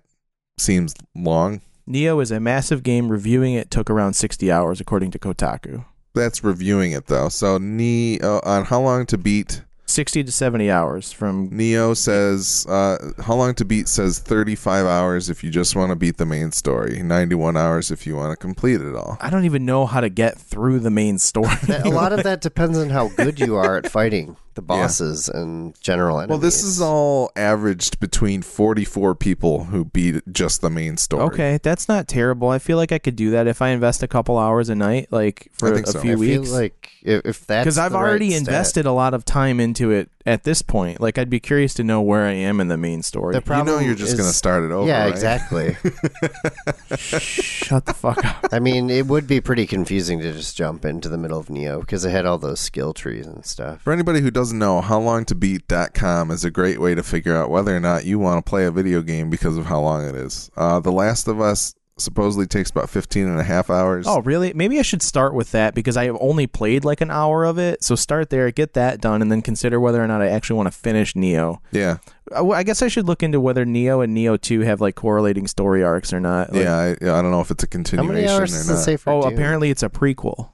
seems 0.58 0.94
long. 1.16 1.62
Nioh 1.88 2.22
is 2.22 2.32
a 2.32 2.40
massive 2.40 2.84
game. 2.84 3.10
Reviewing 3.10 3.54
it 3.54 3.70
took 3.72 3.90
around 3.90 4.14
60 4.14 4.52
hours, 4.52 4.80
according 4.80 5.12
to 5.12 5.20
Kotaku. 5.20 5.86
That's 6.14 6.44
reviewing 6.44 6.92
it 6.92 7.08
though. 7.08 7.30
So 7.30 7.58
Nioh 7.60 8.46
on 8.46 8.66
how 8.66 8.82
long 8.82 9.06
to 9.08 9.18
beat 9.18 9.64
60 9.92 10.24
to 10.24 10.32
70 10.32 10.72
hours 10.72 11.12
from. 11.12 11.50
Nioh 11.52 11.96
says 11.96 12.66
uh, 12.68 13.12
how 13.24 13.36
long 13.36 13.54
to 13.56 13.66
beat 13.66 13.88
says 13.88 14.20
35 14.20 14.86
hours 14.86 15.30
if 15.30 15.44
you 15.44 15.50
just 15.50 15.76
want 15.76 15.90
to 15.92 15.96
beat 15.96 16.18
the 16.18 16.26
main 16.26 16.52
story, 16.52 17.02
91 17.04 17.58
hours 17.58 17.92
if 17.92 18.08
you 18.08 18.16
want 18.16 18.32
to 18.32 18.38
complete 18.38 18.82
it 18.82 18.96
all. 18.96 19.18
I 19.22 19.30
don't 19.30 19.46
even 19.46 19.66
know 19.66 19.86
how 19.86 20.02
to 20.02 20.10
get 20.10 20.38
through 20.38 20.80
the 20.80 20.92
main 20.92 21.20
story. 21.20 21.56
That- 21.68 21.86
a 21.86 21.90
lot 21.90 22.14
of 22.14 22.24
that 22.24 22.42
depends 22.42 22.78
on 22.78 22.90
how 22.90 23.10
good 23.10 23.40
you 23.40 23.56
are 23.56 23.78
at 23.78 23.92
fighting 23.92 24.36
the 24.56 24.62
bosses 24.62 25.30
and 25.30 25.80
general 25.82 26.20
enemies. 26.20 26.30
Well, 26.30 26.38
this 26.40 26.64
is 26.64 26.82
all 26.82 27.32
averaged 27.36 28.00
between 28.00 28.42
44 28.42 29.16
people 29.16 29.66
who 29.66 29.86
beat 29.86 30.22
just 30.32 30.62
the 30.62 30.70
main 30.70 30.98
story. 30.98 31.24
okay, 31.24 31.60
that's 31.64 31.88
not 31.88 32.08
terrible. 32.08 32.50
I 32.50 32.60
feel 32.60 32.78
like 32.78 32.92
I 32.92 33.00
could 33.00 33.16
do 33.16 33.32
that 33.32 33.48
if 33.48 33.62
I 33.62 33.70
invest 33.70 34.04
a 34.04 34.08
couple 34.08 34.38
hours 34.38 34.70
a 34.70 34.76
night, 34.76 35.08
like 35.12 35.50
for 35.54 35.72
I 35.72 35.74
think 35.76 35.88
a 35.88 35.92
so. 35.92 36.02
few 36.02 36.14
I 36.14 36.16
weeks. 36.16 36.48
feel 36.50 36.58
like 36.60 36.90
if, 37.02 37.26
if 37.26 37.48
that's 37.48 37.64
because 37.66 37.78
I've 37.78 37.92
the 37.94 37.98
right 37.98 38.10
already 38.10 38.30
stat- 38.32 38.40
invested 38.40 38.86
a 38.86 38.92
lot 38.92 39.14
of 39.14 39.24
time 39.26 39.60
into 39.60 39.92
it 39.92 40.10
at 40.26 40.44
this 40.44 40.62
point. 40.62 41.00
Like, 41.02 41.18
I'd 41.18 41.30
be 41.30 41.40
curious 41.40 41.74
to 41.76 41.84
know 41.84 42.02
where 42.02 42.26
I 42.26 42.32
am 42.34 42.60
in 42.60 42.68
the 42.68 42.78
main 42.78 43.02
story. 43.04 43.34
The 43.34 43.40
You 43.40 43.42
problem 43.42 43.76
know 43.76 43.82
you're 43.82 43.96
just 43.96 44.14
is- 44.14 44.20
going 44.20 44.30
to 44.30 44.36
start 44.36 44.64
it 44.64 44.72
over. 44.72 44.88
Yeah, 44.88 45.04
right? 45.04 45.12
exactly. 45.12 45.76
Shut 46.98 47.86
the 47.86 47.94
fuck 47.94 48.24
up. 48.24 48.48
I 48.52 48.60
mean, 48.60 48.90
it 48.90 49.08
would 49.08 49.28
be 49.28 49.42
pretty 49.42 49.66
confusing 49.68 50.20
to 50.20 50.32
just 50.32 50.56
jump 50.56 50.86
into 50.86 51.10
the 51.10 51.18
middle 51.18 51.40
of 51.40 51.48
Nioh 51.48 51.80
because 51.82 52.06
it 52.06 52.12
had 52.12 52.26
all 52.26 52.38
those 52.38 52.60
skill 52.60 52.94
trees 52.94 53.28
and 53.28 53.46
stuff. 53.46 53.82
For 53.82 53.94
anybody 53.94 54.22
who 54.22 54.32
doesn't 54.32 54.58
know, 54.58 54.82
how 54.82 55.00
howlongtobeat.com 55.02 56.32
is 56.32 56.44
a 56.46 56.52
great 56.52 56.80
way 56.80 56.96
to 56.96 57.04
figure 57.04 57.36
out 57.36 57.50
whether 57.50 57.76
or 57.76 57.80
not 57.80 58.06
you 58.06 58.20
want 58.20 58.44
to 58.46 58.50
play 58.50 58.66
a 58.66 58.72
video 58.72 59.02
game 59.02 59.30
because 59.30 59.58
of 59.58 59.66
how 59.66 59.80
long 59.82 60.08
it 60.08 60.16
is. 60.16 60.50
Uh, 60.56 60.80
the 60.80 60.92
Last 60.92 61.28
of 61.28 61.42
Us 61.42 61.74
supposedly 62.02 62.46
takes 62.48 62.70
about 62.70 62.90
15 62.90 63.28
and 63.28 63.40
a 63.40 63.44
half 63.44 63.70
hours. 63.70 64.06
Oh, 64.08 64.22
really? 64.22 64.52
Maybe 64.54 64.80
I 64.80 64.82
should 64.82 65.02
start 65.02 65.34
with 65.34 65.52
that 65.52 65.74
because 65.76 65.96
I 65.96 66.06
have 66.06 66.18
only 66.20 66.48
played 66.48 66.84
like 66.84 67.00
an 67.02 67.10
hour 67.12 67.46
of 67.46 67.58
it. 67.58 67.84
So 67.84 67.96
start 67.96 68.30
there, 68.30 68.52
get 68.52 68.74
that 68.74 69.00
done, 69.00 69.22
and 69.22 69.32
then 69.32 69.42
consider 69.42 69.80
whether 69.80 70.04
or 70.04 70.08
not 70.08 70.22
I 70.22 70.28
actually 70.28 70.58
want 70.58 70.68
to 70.72 70.78
finish 70.78 71.14
Nioh. 71.14 71.60
yeah. 71.72 71.98
I 72.36 72.42
I 72.42 72.64
guess 72.64 72.82
I 72.82 72.88
should 72.88 73.08
look 73.08 73.24
into 73.24 73.42
whether 73.42 73.66
Nioh 73.66 74.04
and 74.04 74.16
Nioh 74.16 74.40
2 74.40 74.62
have 74.62 74.80
like 74.82 74.96
correlating 74.96 75.48
story 75.48 75.84
arcs 75.84 76.14
or 76.14 76.20
not. 76.22 76.54
Like, 76.54 76.64
yeah, 76.64 76.76
I, 76.78 76.92
I 76.92 77.22
don't 77.22 77.32
know 77.32 77.42
if 77.42 77.52
it's 77.52 77.64
a 77.64 77.68
continuation 77.68 78.08
How 78.08 78.14
continuation 78.14 78.28
many 78.30 78.42
hours 78.42 78.54
or 78.54 78.58
does 78.58 78.70
it 78.70 78.74
not. 78.74 78.84
say 78.84 78.98
for 78.98 79.10
Oh, 79.14 79.22
Doom? 79.24 79.34
apparently 79.34 79.70
it's 79.70 79.84
a 79.84 79.90
prequel. 79.90 80.50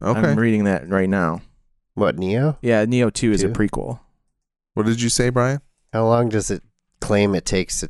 Okay. 0.00 0.20
I'm 0.20 0.38
reading 0.38 0.64
that 0.64 0.88
right 0.88 1.08
now. 1.08 1.40
What, 1.94 2.16
Nioh? 2.16 2.56
Yeah, 2.62 2.84
Nioh 2.84 3.12
2 3.12 3.32
is 3.32 3.42
a 3.42 3.48
prequel. 3.48 3.98
what 4.74 4.86
did 4.86 5.00
you 5.02 5.08
say, 5.08 5.28
Brian? 5.30 5.60
How 5.92 6.06
long 6.06 6.28
does 6.28 6.50
it 6.52 6.62
claim 7.00 7.34
it 7.34 7.44
takes 7.44 7.80
to, 7.80 7.88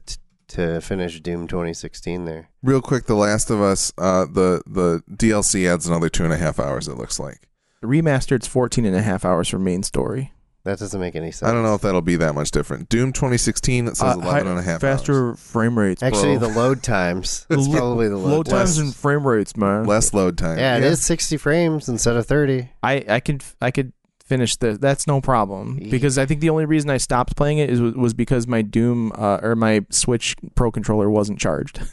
to 0.48 0.80
finish 0.80 1.20
Doom 1.20 1.46
2016 1.46 2.24
there? 2.24 2.48
Real 2.62 2.80
quick, 2.80 3.06
The 3.06 3.14
Last 3.14 3.50
of 3.50 3.60
Us, 3.60 3.92
uh, 3.98 4.24
the, 4.26 4.62
the 4.66 5.02
DLC 5.10 5.66
adds 5.72 5.86
another 5.86 6.08
two 6.08 6.24
and 6.24 6.32
a 6.32 6.36
half 6.38 6.58
hours, 6.58 6.88
it 6.88 6.96
looks 6.96 7.18
like. 7.20 7.48
Remastered's 7.82 8.46
14 8.48 8.84
and 8.84 8.96
a 8.96 9.02
half 9.02 9.24
hours 9.24 9.48
for 9.48 9.58
main 9.58 9.82
story. 9.82 10.32
That 10.64 10.80
doesn't 10.80 11.00
make 11.00 11.14
any 11.16 11.30
sense. 11.30 11.48
I 11.48 11.54
don't 11.54 11.62
know 11.62 11.74
if 11.76 11.80
that'll 11.82 12.02
be 12.02 12.16
that 12.16 12.34
much 12.34 12.50
different. 12.50 12.88
Doom 12.90 13.12
2016, 13.12 13.86
it 13.86 13.96
says 13.96 14.16
Uh, 14.16 14.20
11 14.20 14.26
hi- 14.46 14.50
and 14.50 14.58
a 14.58 14.62
half 14.62 14.80
faster 14.82 15.28
hours. 15.28 15.40
frame 15.40 15.78
rates. 15.78 16.02
Actually, 16.02 16.36
bro. 16.36 16.48
the 16.48 16.54
load 16.58 16.82
times. 16.82 17.46
The 17.48 17.56
That's 17.56 17.68
lo- 17.68 17.76
probably 17.78 18.08
the 18.08 18.16
load, 18.16 18.30
load 18.30 18.46
times 18.46 18.76
times. 18.76 18.78
and 18.78 18.94
frame 18.94 19.26
rates, 19.26 19.56
man. 19.56 19.84
Less 19.84 20.12
load 20.12 20.36
time. 20.36 20.58
Yeah, 20.58 20.76
it 20.76 20.82
is 20.84 21.00
60 21.02 21.36
frames 21.38 21.88
instead 21.88 22.16
of 22.16 22.26
30. 22.26 22.68
I 22.82 23.04
I 23.08 23.20
could 23.20 23.44
I 23.62 23.70
could 23.70 23.92
finish 24.28 24.56
the 24.56 24.78
that's 24.78 25.06
no 25.06 25.20
problem 25.20 25.78
Ye- 25.80 25.90
because 25.90 26.18
I 26.18 26.26
think 26.26 26.40
the 26.40 26.50
only 26.50 26.66
reason 26.66 26.90
I 26.90 26.98
stopped 26.98 27.34
playing 27.36 27.58
it 27.58 27.70
is 27.70 27.80
was 27.80 28.14
because 28.14 28.46
my 28.46 28.62
Doom 28.62 29.10
uh, 29.14 29.38
or 29.42 29.56
my 29.56 29.84
Switch 29.90 30.36
Pro 30.54 30.70
controller 30.70 31.10
wasn't 31.10 31.38
charged. 31.38 31.80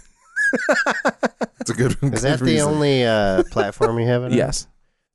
It's 1.62 1.72
a 1.72 1.74
good, 1.74 1.94
Is 1.94 1.98
good 2.00 2.14
that 2.20 2.40
the 2.42 2.62
only 2.62 3.04
uh, 3.04 3.42
platform 3.50 3.98
you 4.00 4.06
have 4.08 4.22
it 4.24 4.28
on? 4.28 4.34
yes, 4.34 4.68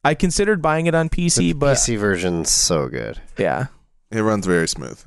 I 0.02 0.14
considered 0.14 0.60
buying 0.60 0.86
it 0.86 0.94
on 0.96 1.08
PC, 1.08 1.36
The 1.36 1.52
but 1.52 1.76
PC 1.76 1.96
version's 1.98 2.50
so 2.50 2.88
good. 2.88 3.20
yeah, 3.38 3.66
It 4.10 4.20
runs 4.22 4.46
very 4.46 4.66
smooth. 4.66 5.00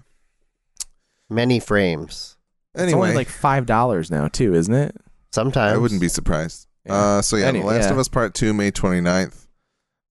Many 1.30 1.60
frames. 1.60 2.38
it's 2.74 2.84
Anyway, 2.84 3.10
only 3.10 3.16
like 3.16 3.28
five 3.28 3.66
dollars 3.66 4.10
now 4.10 4.28
too, 4.30 4.54
isn't 4.56 4.74
it? 4.74 4.96
Sometimes. 5.32 5.74
I 5.74 5.78
wouldn't 5.78 6.00
be 6.00 6.08
surprised. 6.08 6.68
Yeah. 6.86 6.94
Uh, 6.96 7.22
so 7.22 7.36
yeah, 7.36 7.48
Any- 7.48 7.60
The 7.60 7.66
Last 7.66 7.86
yeah. 7.86 7.92
of 7.92 7.98
Us 8.00 8.08
Part 8.08 8.34
Two, 8.34 8.54
May 8.54 8.72
29th. 8.72 9.43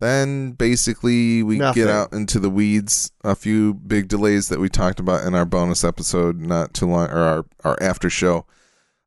Then 0.03 0.51
basically 0.51 1.45
we 1.45 1.59
Nothing. 1.59 1.81
get 1.85 1.89
out 1.89 2.13
into 2.13 2.41
the 2.41 2.51
weeds. 2.51 3.13
A 3.23 3.37
few 3.37 3.73
big 3.73 4.09
delays 4.09 4.49
that 4.49 4.59
we 4.59 4.69
talked 4.69 4.99
about 4.99 5.25
in 5.25 5.37
our 5.37 5.45
bonus 5.45 5.85
episode 5.85 6.41
not 6.41 6.75
too 6.75 6.89
long, 6.89 7.09
or 7.09 7.21
our 7.21 7.45
our 7.63 7.81
after 7.81 8.11
show. 8.11 8.45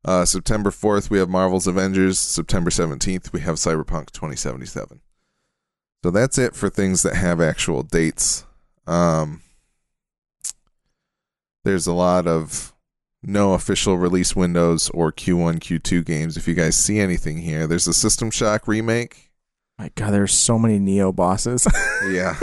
Uh, 0.06 0.24
September 0.24 0.70
4th 0.70 1.10
we 1.10 1.18
have 1.18 1.28
Marvel's 1.28 1.66
Avengers. 1.66 2.18
September 2.18 2.70
17th 2.70 3.30
we 3.30 3.40
have 3.40 3.56
Cyberpunk 3.56 4.10
2077. 4.12 5.02
So 6.02 6.10
that's 6.10 6.38
it 6.38 6.54
for 6.54 6.70
things 6.70 7.02
that 7.02 7.16
have 7.16 7.42
actual 7.42 7.82
dates. 7.82 8.46
Um, 8.86 9.42
there's 11.62 11.86
a 11.86 11.92
lot 11.92 12.26
of 12.26 12.72
no 13.22 13.52
official 13.52 13.98
release 13.98 14.34
windows 14.34 14.88
or 14.94 15.12
Q1, 15.12 15.56
Q2 15.58 16.06
games. 16.06 16.38
If 16.38 16.48
you 16.48 16.54
guys 16.54 16.74
see 16.74 17.00
anything 17.00 17.42
here, 17.42 17.66
there's 17.66 17.86
a 17.86 17.92
System 17.92 18.30
Shock 18.30 18.66
remake. 18.66 19.25
My 19.78 19.90
God, 19.94 20.12
there's 20.12 20.32
so 20.32 20.58
many 20.58 20.78
Nioh 20.78 21.14
bosses. 21.14 21.66
Yeah. 22.10 22.38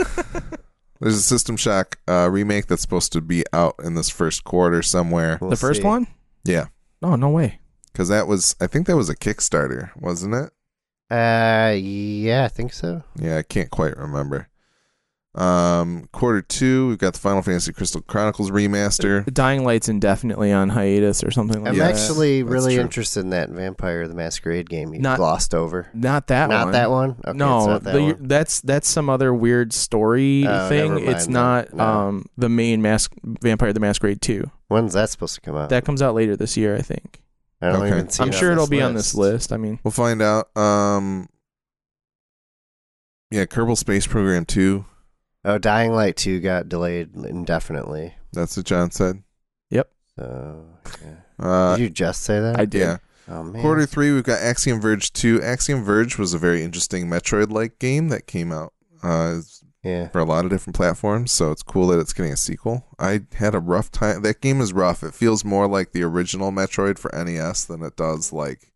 there's 1.00 1.16
a 1.16 1.22
System 1.22 1.56
Shock 1.56 1.98
uh, 2.06 2.28
remake 2.30 2.66
that's 2.66 2.82
supposed 2.82 3.12
to 3.12 3.20
be 3.20 3.44
out 3.52 3.74
in 3.82 3.94
this 3.94 4.10
first 4.10 4.44
quarter 4.44 4.82
somewhere. 4.82 5.38
We'll 5.40 5.50
the 5.50 5.56
first 5.56 5.80
see. 5.80 5.86
one? 5.86 6.06
Yeah. 6.44 6.66
Oh 7.02 7.16
no 7.16 7.30
way. 7.30 7.60
Because 7.92 8.08
that 8.08 8.26
was, 8.26 8.56
I 8.60 8.66
think 8.66 8.86
that 8.86 8.96
was 8.96 9.08
a 9.08 9.16
Kickstarter, 9.16 9.90
wasn't 9.96 10.34
it? 10.34 10.50
Uh, 11.10 11.72
yeah, 11.76 12.44
I 12.44 12.48
think 12.48 12.72
so. 12.72 13.02
Yeah, 13.16 13.38
I 13.38 13.42
can't 13.42 13.70
quite 13.70 13.96
remember. 13.96 14.48
Um, 15.34 16.08
quarter 16.12 16.42
two, 16.42 16.88
we've 16.88 16.98
got 16.98 17.14
the 17.14 17.18
Final 17.18 17.42
Fantasy 17.42 17.72
Crystal 17.72 18.00
Chronicles 18.00 18.52
remaster. 18.52 19.24
Dying 19.34 19.64
Light's 19.64 19.88
indefinitely 19.88 20.52
on 20.52 20.68
hiatus 20.68 21.24
or 21.24 21.32
something 21.32 21.64
like 21.64 21.64
that. 21.64 21.70
I'm 21.72 21.78
that. 21.78 22.00
actually 22.00 22.42
that's 22.42 22.52
really 22.52 22.74
true. 22.74 22.82
interested 22.84 23.20
in 23.20 23.30
that 23.30 23.50
Vampire 23.50 24.06
the 24.06 24.14
Masquerade 24.14 24.70
game 24.70 24.94
you 24.94 25.00
Not- 25.00 25.16
glossed 25.16 25.52
over. 25.52 25.88
not 25.92 26.28
that 26.28 26.50
not 26.50 26.66
one. 26.66 26.72
that 26.72 26.90
one? 26.90 27.10
Okay, 27.26 27.36
no, 27.36 27.66
not 27.66 27.82
that 27.82 27.92
the- 27.94 28.02
one. 28.02 28.28
that's 28.28 28.60
that's 28.60 28.86
some 28.88 29.10
other 29.10 29.34
weird 29.34 29.72
story 29.72 30.44
Oh, 30.46 30.68
thing. 30.68 30.92
never 30.94 31.00
mind 31.00 31.08
It's 31.16 31.24
then. 31.24 31.32
not 31.32 31.74
No. 31.74 31.84
um 31.84 32.26
the 32.38 32.48
main 32.48 32.80
mask 32.80 33.12
Vampire 33.24 33.72
the 33.72 33.80
Masquerade 33.80 34.20
2. 34.22 34.48
When's 34.68 34.92
that 34.92 35.10
supposed 35.10 35.34
to 35.34 35.40
come 35.40 35.56
out? 35.56 35.68
That 35.70 35.84
comes 35.84 36.00
out 36.00 36.14
later 36.14 36.36
this 36.36 36.56
year, 36.56 36.76
I 36.76 36.80
think. 36.82 37.22
I 37.60 37.72
don't 37.72 37.82
Okay. 37.82 37.88
even 37.88 38.08
see 38.08 38.22
I'm 38.22 38.28
it 38.28 38.34
sure 38.34 38.52
it'll 38.52 38.66
this 38.66 38.70
be 38.70 38.82
on 38.82 38.94
this 38.94 39.14
list. 39.16 39.52
I 39.52 39.56
mean, 39.56 39.80
We'll 39.82 39.90
find 39.90 40.22
out. 40.22 40.56
Um, 40.56 41.28
yeah, 43.30 43.46
Kerbal 43.46 43.76
Space 43.76 44.06
Program 44.06 44.44
2. 44.44 44.84
Oh, 45.44 45.58
Dying 45.58 45.92
Light 45.92 46.16
2 46.16 46.40
got 46.40 46.68
delayed 46.68 47.14
indefinitely. 47.14 48.14
That's 48.32 48.56
what 48.56 48.66
John 48.66 48.90
said. 48.90 49.22
Yep. 49.70 49.90
So, 50.18 50.64
yeah. 51.04 51.44
Uh, 51.46 51.76
did 51.76 51.82
you 51.82 51.90
just 51.90 52.22
say 52.22 52.40
that? 52.40 52.58
I 52.58 52.64
did. 52.64 52.80
yeah. 52.80 52.96
oh. 53.28 53.52
Quarter 53.60 53.86
three, 53.86 54.12
we've 54.12 54.22
got 54.24 54.40
Axiom 54.40 54.80
Verge 54.80 55.12
2. 55.12 55.42
Axiom 55.42 55.82
Verge 55.84 56.16
was 56.18 56.32
a 56.34 56.38
very 56.38 56.62
interesting 56.62 57.06
Metroid 57.08 57.50
like 57.50 57.78
game 57.78 58.08
that 58.08 58.26
came 58.26 58.52
out 58.52 58.72
uh, 59.02 59.40
Yeah. 59.82 60.08
for 60.08 60.20
a 60.20 60.24
lot 60.24 60.44
of 60.44 60.50
different 60.50 60.76
platforms, 60.76 61.30
so 61.32 61.50
it's 61.50 61.62
cool 61.62 61.88
that 61.88 61.98
it's 62.00 62.12
getting 62.12 62.32
a 62.32 62.36
sequel. 62.36 62.86
I 62.98 63.22
had 63.34 63.54
a 63.54 63.60
rough 63.60 63.90
time. 63.90 64.22
That 64.22 64.40
game 64.40 64.60
is 64.60 64.72
rough. 64.72 65.02
It 65.02 65.12
feels 65.14 65.44
more 65.44 65.66
like 65.68 65.92
the 65.92 66.02
original 66.04 66.50
Metroid 66.52 66.98
for 66.98 67.10
NES 67.14 67.64
than 67.66 67.82
it 67.82 67.96
does 67.96 68.32
like 68.32 68.72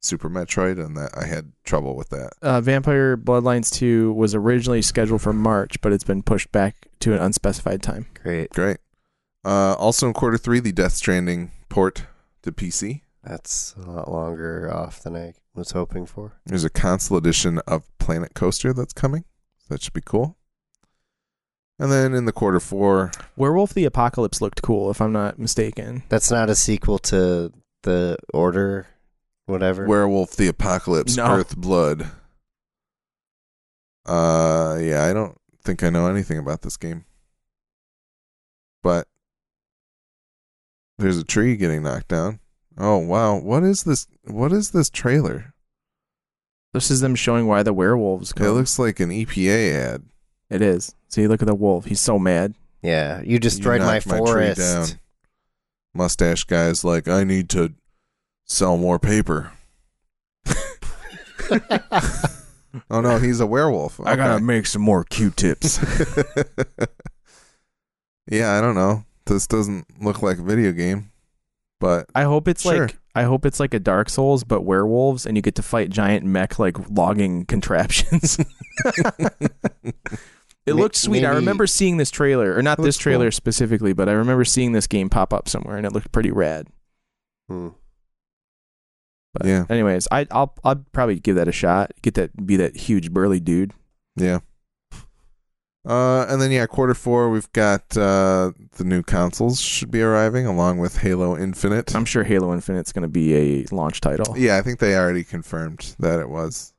Super 0.00 0.30
Metroid, 0.30 0.78
and 0.84 0.96
that 0.96 1.10
I 1.16 1.26
had 1.26 1.52
trouble 1.64 1.96
with 1.96 2.08
that. 2.10 2.30
uh, 2.42 2.60
Vampire 2.60 3.16
Bloodlines 3.16 3.70
2 3.72 4.12
was 4.12 4.34
originally 4.34 4.80
scheduled 4.82 5.22
for 5.22 5.32
March, 5.32 5.80
but 5.80 5.92
it's 5.92 6.04
been 6.04 6.22
pushed 6.22 6.52
back 6.52 6.88
to 7.00 7.12
an 7.14 7.18
unspecified 7.20 7.82
time. 7.82 8.06
Great. 8.22 8.50
Great. 8.50 8.78
Uh, 9.44 9.74
also 9.74 10.06
in 10.06 10.12
quarter 10.12 10.36
three, 10.36 10.60
the 10.60 10.72
Death 10.72 10.92
Stranding 10.92 11.50
port 11.68 12.06
to 12.42 12.52
PC. 12.52 13.02
That's 13.24 13.74
a 13.76 13.90
lot 13.90 14.10
longer 14.10 14.70
off 14.72 15.02
than 15.02 15.16
I 15.16 15.34
was 15.54 15.72
hoping 15.72 16.06
for. 16.06 16.34
There's 16.46 16.64
a 16.64 16.70
console 16.70 17.18
edition 17.18 17.58
of 17.66 17.84
Planet 17.98 18.34
Coaster 18.34 18.72
that's 18.72 18.92
coming. 18.92 19.24
That 19.68 19.82
should 19.82 19.92
be 19.92 20.00
cool. 20.04 20.36
And 21.78 21.92
then 21.92 22.14
in 22.14 22.24
the 22.24 22.32
quarter 22.32 22.58
four, 22.60 23.12
Werewolf 23.36 23.72
the 23.74 23.84
Apocalypse 23.84 24.40
looked 24.40 24.62
cool, 24.62 24.90
if 24.90 25.00
I'm 25.00 25.12
not 25.12 25.38
mistaken. 25.38 26.02
That's 26.08 26.30
not 26.30 26.50
a 26.50 26.54
sequel 26.56 26.98
to 27.00 27.52
the 27.82 28.16
Order, 28.34 28.86
whatever. 29.48 29.86
Werewolf 29.86 30.36
the 30.36 30.48
Apocalypse, 30.48 31.16
No. 31.16 31.26
Earth 31.26 31.56
Blood. 31.56 32.10
Uh, 34.06 34.78
yeah, 34.80 35.04
I 35.04 35.12
don't 35.12 35.36
think 35.62 35.82
I 35.82 35.90
know 35.90 36.06
anything 36.08 36.38
about 36.38 36.62
this 36.62 36.76
game. 36.76 37.04
But 38.82 39.06
there's 40.98 41.18
a 41.18 41.24
tree 41.24 41.56
getting 41.56 41.82
knocked 41.82 42.08
down. 42.08 42.40
Oh 42.78 42.98
wow, 42.98 43.36
what 43.38 43.64
is 43.64 43.82
this? 43.84 44.06
What 44.24 44.52
is 44.52 44.70
this 44.70 44.88
trailer? 44.88 45.52
This 46.72 46.90
is 46.90 47.00
them 47.00 47.14
showing 47.14 47.46
why 47.46 47.62
the 47.62 47.72
werewolves 47.72 48.32
come. 48.32 48.46
It 48.46 48.50
looks 48.50 48.78
like 48.78 49.00
an 49.00 49.10
EPA 49.10 49.74
ad. 49.94 50.04
It 50.48 50.62
is. 50.62 50.94
See, 51.08 51.26
look 51.26 51.42
at 51.42 51.48
the 51.48 51.54
wolf. 51.54 51.86
He's 51.86 52.00
so 52.00 52.18
mad. 52.18 52.54
yeah, 52.82 53.20
you 53.22 53.38
destroyed 53.38 53.80
You 53.80 53.86
my 53.86 53.94
knocked 53.94 54.06
my 54.06 54.18
tree 54.18 54.26
forest. 54.26 54.60
down. 54.60 54.86
Mustache 55.94 56.44
guy's 56.44 56.84
like, 56.84 57.08
I 57.08 57.24
need 57.24 57.48
to 57.50 57.72
sell 58.48 58.76
more 58.76 58.98
paper. 58.98 59.52
Oh 62.90 63.00
no, 63.00 63.18
he's 63.18 63.40
a 63.40 63.46
werewolf. 63.46 63.98
I 64.04 64.14
gotta 64.14 64.42
make 64.44 64.66
some 64.66 64.82
more 64.82 65.02
Q-tips. 65.02 65.78
yeah, 68.30 68.56
I 68.56 68.60
don't 68.60 68.74
know. 68.74 69.04
This 69.24 69.46
doesn't 69.46 69.86
look 70.02 70.22
like 70.22 70.38
a 70.38 70.42
video 70.42 70.72
game, 70.72 71.10
but 71.80 72.08
I 72.14 72.24
hope 72.24 72.46
it's 72.46 72.62
Sure. 72.62 72.82
like 72.88 72.98
I 73.14 73.22
hope 73.22 73.46
it's 73.46 73.58
like 73.58 73.72
a 73.72 73.80
Dark 73.80 74.10
Souls, 74.10 74.44
but 74.44 74.62
werewolves, 74.62 75.24
and 75.26 75.34
you 75.36 75.42
get 75.42 75.54
to 75.56 75.62
fight 75.62 75.88
giant 75.90 76.24
mech 76.26 76.58
like 76.58 76.76
logging 76.90 77.44
contraptions. 77.48 78.38
It 78.84 79.94
May- 80.66 80.72
looked 80.72 80.96
sweet. 80.96 81.24
I 81.24 81.30
remember 81.30 81.66
seeing 81.66 81.96
this 81.96 82.10
trailer, 82.10 82.54
or 82.54 82.62
not 82.62 82.80
this 82.80 82.98
trailer 82.98 83.26
cool. 83.26 83.32
specifically, 83.32 83.94
but 83.94 84.08
I 84.10 84.12
remember 84.12 84.44
seeing 84.44 84.72
this 84.72 84.86
game 84.86 85.08
pop 85.08 85.32
up 85.32 85.48
somewhere, 85.48 85.78
and 85.78 85.86
it 85.86 85.92
looked 85.92 86.12
pretty 86.12 86.30
rad. 86.30 86.68
Hmm. 87.48 87.68
But 89.38 89.46
Yeah. 89.46 89.64
anyways, 89.70 90.06
I, 90.10 90.26
I'll 90.30 90.54
I'll 90.64 90.84
probably 90.92 91.18
give 91.20 91.36
that 91.36 91.48
a 91.48 91.52
shot. 91.52 91.92
Get 92.02 92.14
that 92.14 92.46
be 92.46 92.56
that 92.56 92.76
huge 92.76 93.10
burly 93.12 93.40
dude. 93.40 93.72
yeah. 94.16 94.40
Uh, 95.86 96.26
and 96.28 96.42
then 96.42 96.50
yeah, 96.50 96.66
quarter 96.66 96.92
four, 96.92 97.30
we've 97.30 97.50
got 97.52 97.96
uh, 97.96 98.52
the 98.76 98.84
new 98.84 99.02
consoles 99.02 99.58
should 99.60 99.90
be 99.90 100.02
arriving 100.02 100.44
along 100.46 100.76
with 100.78 100.98
Halo 100.98 101.34
Infinite. 101.38 101.94
I'm 101.94 102.04
sure 102.04 102.24
Halo 102.24 102.52
Infinite's 102.52 102.92
going 102.92 103.02
to 103.04 103.08
be 103.08 103.34
a 103.34 103.64
launch 103.74 104.00
title. 104.02 104.34
Yeah, 104.36 104.58
I 104.58 104.62
think 104.62 104.80
they 104.80 104.96
already 104.96 105.24
confirmed 105.24 105.94
that 105.98 106.20
it 106.20 106.28
was. 106.28 106.74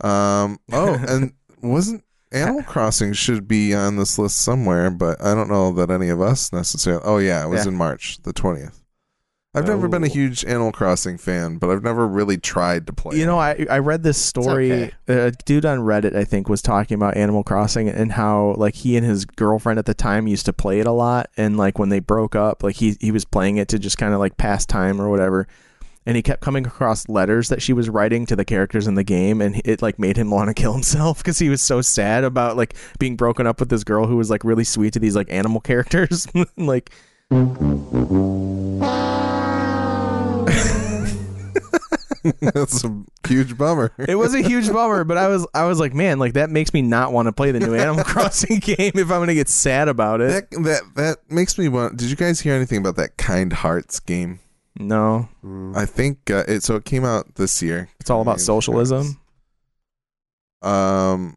Um. 0.00 0.58
Oh, 0.72 0.94
and 1.08 1.34
wasn't 1.62 2.02
Animal 2.32 2.64
Crossing 2.64 3.12
should 3.12 3.46
be 3.46 3.72
on 3.74 3.96
this 3.96 4.18
list 4.18 4.38
somewhere, 4.40 4.90
but 4.90 5.22
I 5.22 5.34
don't 5.34 5.48
know 5.50 5.72
that 5.74 5.90
any 5.90 6.08
of 6.08 6.20
us 6.20 6.52
necessarily. 6.52 7.02
Oh 7.04 7.18
yeah, 7.18 7.44
it 7.44 7.48
was 7.48 7.64
Yeah. 7.64 7.70
in 7.72 7.76
March 7.78 8.18
the 8.22 8.32
twentieth. 8.32 8.82
I've 9.56 9.66
never 9.66 9.88
been 9.88 10.04
a 10.04 10.06
Oh. 10.06 10.10
huge 10.10 10.44
Animal 10.44 10.70
Crossing 10.70 11.16
fan, 11.18 11.56
but 11.56 11.70
I've 11.70 11.82
never 11.82 12.06
really 12.06 12.36
tried 12.36 12.86
to 12.86 12.92
play. 12.92 13.16
You 13.18 13.26
know, 13.26 13.38
I 13.38 13.66
I 13.70 13.78
read 13.78 14.02
this 14.02 14.22
story. 14.22 14.70
okay. 14.72 14.92
Uh, 15.08 15.12
a 15.28 15.30
dude 15.30 15.64
on 15.64 15.78
Reddit, 15.80 16.14
I 16.14 16.24
think, 16.24 16.48
was 16.48 16.62
talking 16.62 16.94
about 16.94 17.16
Animal 17.16 17.42
Crossing 17.42 17.88
and 17.88 18.12
how 18.12 18.54
like 18.58 18.74
he 18.74 18.96
and 18.96 19.06
his 19.06 19.24
girlfriend 19.24 19.78
at 19.78 19.86
the 19.86 19.94
time 19.94 20.26
used 20.26 20.46
to 20.46 20.52
play 20.52 20.80
it 20.80 20.86
a 20.86 20.92
lot, 20.92 21.30
and 21.36 21.56
like 21.56 21.78
when 21.78 21.88
they 21.88 22.00
broke 22.00 22.34
up, 22.36 22.62
like 22.62 22.76
he 22.76 22.96
he 23.00 23.10
was 23.10 23.24
playing 23.24 23.56
it 23.56 23.68
to 23.68 23.78
just 23.78 23.98
kind 23.98 24.12
of 24.14 24.20
like 24.20 24.36
pass 24.36 24.66
time 24.66 25.00
or 25.00 25.08
whatever. 25.08 25.48
And 26.08 26.14
he 26.14 26.22
kept 26.22 26.40
coming 26.40 26.64
across 26.64 27.08
letters 27.08 27.48
that 27.48 27.60
she 27.60 27.72
was 27.72 27.88
writing 27.88 28.26
to 28.26 28.36
the 28.36 28.44
characters 28.44 28.86
in 28.86 28.94
the 28.94 29.02
game, 29.02 29.40
and 29.40 29.60
it 29.64 29.82
like 29.82 29.98
made 29.98 30.16
him 30.16 30.30
want 30.36 30.48
to 30.48 30.54
kill 30.54 30.72
himself 30.72 31.18
because 31.18 31.38
he 31.40 31.48
was 31.48 31.60
so 31.60 31.80
sad 31.80 32.22
about 32.22 32.56
like 32.56 32.74
being 33.00 33.16
broken 33.16 33.44
up 33.46 33.58
with 33.58 33.70
this 33.70 33.82
girl 33.82 34.06
who 34.06 34.16
was 34.16 34.30
like 34.30 34.44
really 34.44 34.62
sweet 34.64 34.92
to 34.92 35.00
these 35.00 35.16
like 35.16 35.26
animal 35.32 35.60
characters. 35.70 36.28
like, 36.56 36.92
That's 42.40 42.84
a 42.84 43.04
huge 43.26 43.56
bummer. 43.56 43.92
it 43.98 44.14
was 44.14 44.34
a 44.34 44.42
huge 44.42 44.70
bummer, 44.72 45.04
but 45.04 45.16
I 45.16 45.28
was 45.28 45.46
I 45.54 45.64
was 45.64 45.78
like, 45.78 45.94
man, 45.94 46.18
like 46.18 46.34
that 46.34 46.50
makes 46.50 46.72
me 46.72 46.82
not 46.82 47.12
want 47.12 47.26
to 47.26 47.32
play 47.32 47.50
the 47.50 47.60
new 47.60 47.74
Animal 47.74 48.04
Crossing 48.04 48.58
game 48.58 48.92
if 48.94 49.10
I'm 49.10 49.20
gonna 49.20 49.34
get 49.34 49.48
sad 49.48 49.88
about 49.88 50.20
it. 50.20 50.50
That 50.50 50.62
that 50.64 50.82
that 50.96 51.30
makes 51.30 51.58
me 51.58 51.68
want. 51.68 51.96
Did 51.96 52.10
you 52.10 52.16
guys 52.16 52.40
hear 52.40 52.54
anything 52.54 52.78
about 52.78 52.96
that 52.96 53.16
Kind 53.16 53.52
Hearts 53.52 54.00
game? 54.00 54.40
No. 54.78 55.28
I 55.74 55.86
think 55.86 56.30
uh, 56.30 56.44
it. 56.46 56.62
So 56.62 56.76
it 56.76 56.84
came 56.84 57.04
out 57.04 57.36
this 57.36 57.62
year. 57.62 57.88
it's 58.00 58.10
all 58.10 58.20
about 58.20 58.40
socialism. 58.40 59.18
Um, 60.62 61.36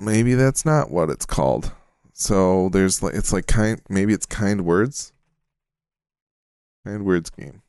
maybe 0.00 0.34
that's 0.34 0.64
not 0.64 0.90
what 0.90 1.10
it's 1.10 1.26
called. 1.26 1.72
So 2.12 2.70
there's 2.70 3.02
like 3.02 3.14
it's 3.14 3.32
like 3.32 3.46
kind. 3.46 3.80
Maybe 3.88 4.14
it's 4.14 4.26
kind 4.26 4.64
words. 4.64 5.12
Kind 6.84 7.04
words 7.04 7.30
game. 7.30 7.62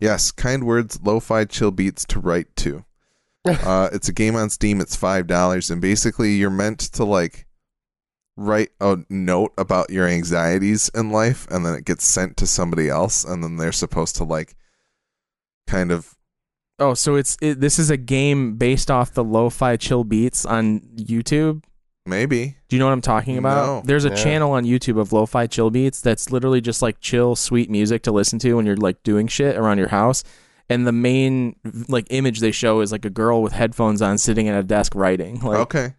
Yes, 0.00 0.32
kind 0.32 0.64
words. 0.64 1.00
Lo-fi 1.02 1.44
chill 1.44 1.70
beats 1.70 2.04
to 2.06 2.20
write 2.20 2.54
to. 2.56 2.84
uh, 3.44 3.90
it's 3.92 4.08
a 4.08 4.12
game 4.12 4.36
on 4.36 4.50
Steam. 4.50 4.80
It's 4.80 4.96
five 4.96 5.26
dollars, 5.26 5.70
and 5.70 5.80
basically 5.80 6.34
you're 6.34 6.50
meant 6.50 6.80
to 6.80 7.04
like 7.04 7.46
write 8.36 8.70
a 8.80 8.98
note 9.08 9.52
about 9.56 9.90
your 9.90 10.08
anxieties 10.08 10.90
in 10.94 11.10
life, 11.10 11.46
and 11.50 11.64
then 11.64 11.74
it 11.74 11.84
gets 11.84 12.04
sent 12.04 12.36
to 12.38 12.46
somebody 12.46 12.88
else, 12.88 13.24
and 13.24 13.44
then 13.44 13.56
they're 13.56 13.72
supposed 13.72 14.16
to 14.16 14.24
like 14.24 14.54
kind 15.66 15.92
of 15.92 16.14
Oh, 16.78 16.94
so 16.94 17.14
it's 17.14 17.36
it, 17.40 17.60
this 17.60 17.78
is 17.78 17.90
a 17.90 17.96
game 17.96 18.56
based 18.56 18.90
off 18.90 19.12
the 19.12 19.22
lo-fi 19.22 19.76
chill 19.76 20.02
beats 20.04 20.44
on 20.44 20.80
YouTube. 20.96 21.62
maybe 22.04 22.56
Do 22.74 22.76
you 22.76 22.80
know 22.80 22.86
what 22.86 22.92
I'm 22.94 23.02
talking 23.02 23.38
about? 23.38 23.66
No. 23.66 23.82
There's 23.84 24.04
a 24.04 24.08
Yeah. 24.08 24.16
channel 24.16 24.50
on 24.50 24.64
YouTube 24.64 24.98
of 24.98 25.12
lo-fi 25.12 25.46
chill 25.46 25.70
beats 25.70 26.00
that's 26.00 26.32
literally 26.32 26.60
just 26.60 26.82
like 26.82 27.00
chill, 27.00 27.36
sweet 27.36 27.70
music 27.70 28.02
to 28.02 28.10
listen 28.10 28.40
to 28.40 28.54
when 28.54 28.66
you're 28.66 28.74
like 28.76 29.00
doing 29.04 29.28
shit 29.28 29.54
around 29.56 29.78
your 29.78 29.86
house. 29.90 30.24
And 30.68 30.84
the 30.84 30.90
main 30.90 31.54
like 31.88 32.08
image 32.10 32.40
they 32.40 32.50
show 32.50 32.80
is 32.80 32.90
like 32.90 33.04
a 33.04 33.10
girl 33.10 33.42
with 33.42 33.52
headphones 33.52 34.02
on 34.02 34.18
sitting 34.18 34.48
at 34.48 34.58
a 34.58 34.64
desk 34.64 34.96
writing. 34.96 35.38
Like 35.38 35.60
okay. 35.60 35.94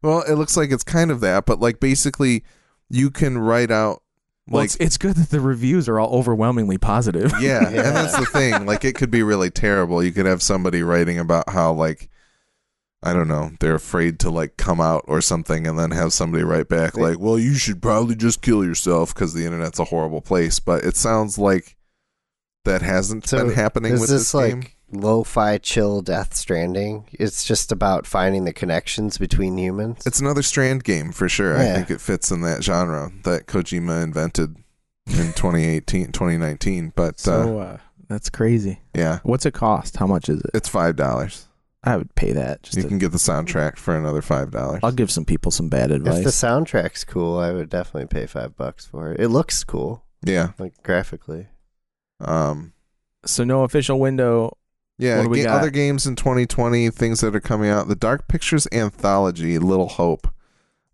Well, 0.00 0.22
it 0.22 0.36
looks 0.36 0.56
like 0.56 0.72
it's 0.72 0.82
kind 0.82 1.10
of 1.10 1.20
that, 1.20 1.44
but 1.44 1.60
like 1.60 1.78
basically 1.78 2.42
you 2.88 3.10
can 3.10 3.36
write 3.36 3.70
out 3.70 4.00
well, 4.48 4.60
like 4.62 4.66
it's, 4.68 4.76
it's 4.76 4.96
good 4.96 5.16
that 5.16 5.28
the 5.28 5.40
reviews 5.40 5.90
are 5.90 6.00
all 6.00 6.16
overwhelmingly 6.16 6.78
positive. 6.78 7.32
yeah, 7.38 7.60
Yeah. 7.62 7.66
and 7.68 7.76
that's 7.96 8.18
the 8.18 8.24
thing. 8.24 8.64
Like 8.64 8.82
it 8.86 8.94
could 8.94 9.10
be 9.10 9.22
really 9.22 9.50
terrible. 9.50 10.02
You 10.02 10.12
could 10.12 10.24
have 10.24 10.42
somebody 10.42 10.82
writing 10.82 11.18
about 11.18 11.50
how 11.50 11.74
like 11.74 12.08
I 13.06 13.12
don't 13.12 13.28
know, 13.28 13.50
they're 13.60 13.74
afraid 13.74 14.18
to 14.20 14.30
like 14.30 14.56
come 14.56 14.80
out 14.80 15.04
or 15.06 15.20
something 15.20 15.66
and 15.66 15.78
then 15.78 15.90
have 15.90 16.12
somebody 16.12 16.42
write 16.42 16.68
back 16.68 16.96
like, 16.96 17.18
"Well, 17.20 17.38
you 17.38 17.54
should 17.54 17.82
probably 17.82 18.14
just 18.16 18.40
kill 18.42 18.64
yourself 18.64 19.14
cuz 19.14 19.34
the 19.34 19.44
internet's 19.44 19.78
a 19.78 19.84
horrible 19.84 20.22
place." 20.22 20.58
But 20.58 20.84
it 20.84 20.96
sounds 20.96 21.38
like 21.38 21.76
that 22.64 22.80
hasn't 22.82 23.28
So, 23.28 23.38
been 23.46 23.54
happening 23.54 23.92
Is 23.92 24.00
with 24.00 24.08
this 24.10 24.20
this 24.32 24.34
like 24.34 24.50
game. 24.52 24.64
lo-fi 24.90 25.58
chill 25.58 26.00
Death 26.00 26.34
Stranding. 26.34 27.04
It's 27.12 27.44
just 27.44 27.70
about 27.70 28.06
finding 28.06 28.44
the 28.46 28.54
connections 28.54 29.18
between 29.18 29.58
humans. 29.58 30.02
It's 30.06 30.18
another 30.20 30.42
Strand 30.42 30.82
game 30.82 31.12
for 31.12 31.28
sure. 31.28 31.58
I 31.58 31.74
think 31.74 31.90
it 31.90 32.00
fits 32.00 32.30
in 32.30 32.40
that 32.40 32.64
genre 32.64 33.12
that 33.24 33.46
Kojima 33.46 34.02
invented 34.02 34.56
in 35.06 35.34
2018, 35.34 36.12
2019. 36.12 36.94
But 36.96 37.16
uh, 37.16 37.18
So 37.18 37.58
uh, 37.58 37.76
that's 38.08 38.30
crazy. 38.30 38.80
yeah, 38.94 39.18
What's 39.24 39.44
it 39.44 39.52
cost? 39.52 39.98
How 39.98 40.06
much 40.06 40.30
is 40.30 40.40
it? 40.40 40.50
it's 40.54 40.70
five 40.70 40.96
dollars. 40.96 41.48
I 41.86 41.96
would 41.98 42.14
pay 42.14 42.32
that. 42.32 42.62
Just 42.62 42.76
You 42.76 42.82
to, 42.82 42.88
can 42.88 42.98
get 42.98 43.12
the 43.12 43.18
soundtrack 43.18 43.76
for 43.76 43.94
another 43.96 44.22
five 44.22 44.50
dollars. 44.50 44.80
I'll 44.82 44.90
give 44.90 45.10
some 45.10 45.24
people 45.26 45.50
some 45.52 45.68
bad 45.68 45.90
advice. 45.90 46.18
if 46.18 46.24
the 46.24 46.30
soundtrack's 46.30 47.04
cool, 47.04 47.38
I 47.38 47.52
would 47.52 47.68
definitely 47.68 48.06
pay 48.08 48.26
five 48.26 48.56
bucks 48.56 48.86
for 48.86 49.12
it. 49.12 49.20
It 49.20 49.28
looks 49.28 49.62
cool, 49.64 50.02
Yeah. 50.24 50.52
like 50.58 50.82
graphically. 50.82 51.48
Um. 52.20 52.72
so 53.26 53.44
no 53.44 53.62
official 53.64 53.98
window. 54.00 54.56
Yeah. 54.98 55.18
What 55.18 55.22
do 55.24 55.28
we 55.30 55.38
ga- 55.38 55.44
got? 55.44 55.58
Other 55.60 55.70
games 55.70 56.06
in 56.06 56.16
2020, 56.16 56.88
things 56.90 57.20
that 57.20 57.34
are 57.34 57.40
coming 57.40 57.68
out. 57.70 57.88
The 57.88 57.96
Dark 57.96 58.28
Pictures 58.28 58.66
anthology, 58.72 59.58
Little 59.58 59.88
Hope. 59.88 60.28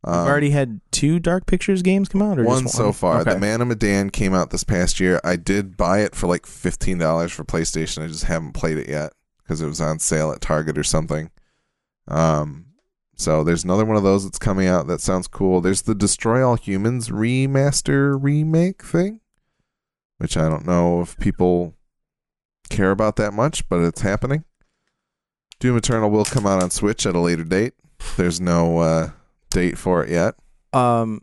We've 0.04 0.14
Um, 0.14 0.26
already 0.26 0.50
had 0.50 0.80
two 0.90 1.18
Dark 1.18 1.44
Pictures 1.46 1.82
games 1.82 2.08
come 2.08 2.22
out, 2.22 2.38
or 2.38 2.44
one 2.44 2.62
just 2.62 2.74
so 2.74 2.90
far. 2.92 3.20
Okay. 3.20 3.34
The 3.34 3.38
Man 3.38 3.60
of 3.60 3.68
Medan 3.68 4.08
came 4.10 4.32
out 4.34 4.50
this 4.50 4.64
past 4.64 4.98
year. 4.98 5.20
I 5.22 5.36
did 5.36 5.76
buy 5.76 5.98
it 6.00 6.14
for 6.14 6.26
like 6.26 6.46
fifteen 6.46 6.96
dollars 6.98 7.30
for 7.32 7.44
PlayStation. 7.44 8.02
I 8.02 8.06
just 8.06 8.24
haven't 8.24 8.52
played 8.54 8.78
it 8.78 8.88
yet 8.88 9.12
because 9.50 9.60
it 9.60 9.66
was 9.66 9.80
on 9.80 9.98
sale 9.98 10.30
at 10.30 10.40
Target 10.40 10.78
or 10.78 10.84
something. 10.84 11.28
Um, 12.06 12.66
so 13.16 13.42
there's 13.42 13.64
another 13.64 13.84
one 13.84 13.96
of 13.96 14.04
those 14.04 14.22
that's 14.22 14.38
coming 14.38 14.68
out 14.68 14.86
that 14.86 15.00
sounds 15.00 15.26
cool. 15.26 15.60
There's 15.60 15.82
the 15.82 15.94
Destroy 15.94 16.46
All 16.46 16.54
Humans 16.54 17.08
remaster 17.08 18.16
remake 18.16 18.80
thing, 18.84 19.18
which 20.18 20.36
I 20.36 20.48
don't 20.48 20.64
know 20.64 21.00
if 21.00 21.18
people 21.18 21.74
care 22.68 22.92
about 22.92 23.16
that 23.16 23.32
much, 23.32 23.68
but 23.68 23.80
it's 23.80 24.02
happening. 24.02 24.44
Doom 25.58 25.76
Eternal 25.78 26.10
will 26.10 26.24
come 26.24 26.46
out 26.46 26.62
on 26.62 26.70
Switch 26.70 27.04
at 27.04 27.16
a 27.16 27.20
later 27.20 27.42
date. 27.42 27.72
There's 28.16 28.40
no 28.40 28.78
uh, 28.78 29.10
date 29.50 29.78
for 29.78 30.04
it 30.04 30.10
yet. 30.10 30.36
um, 30.72 31.22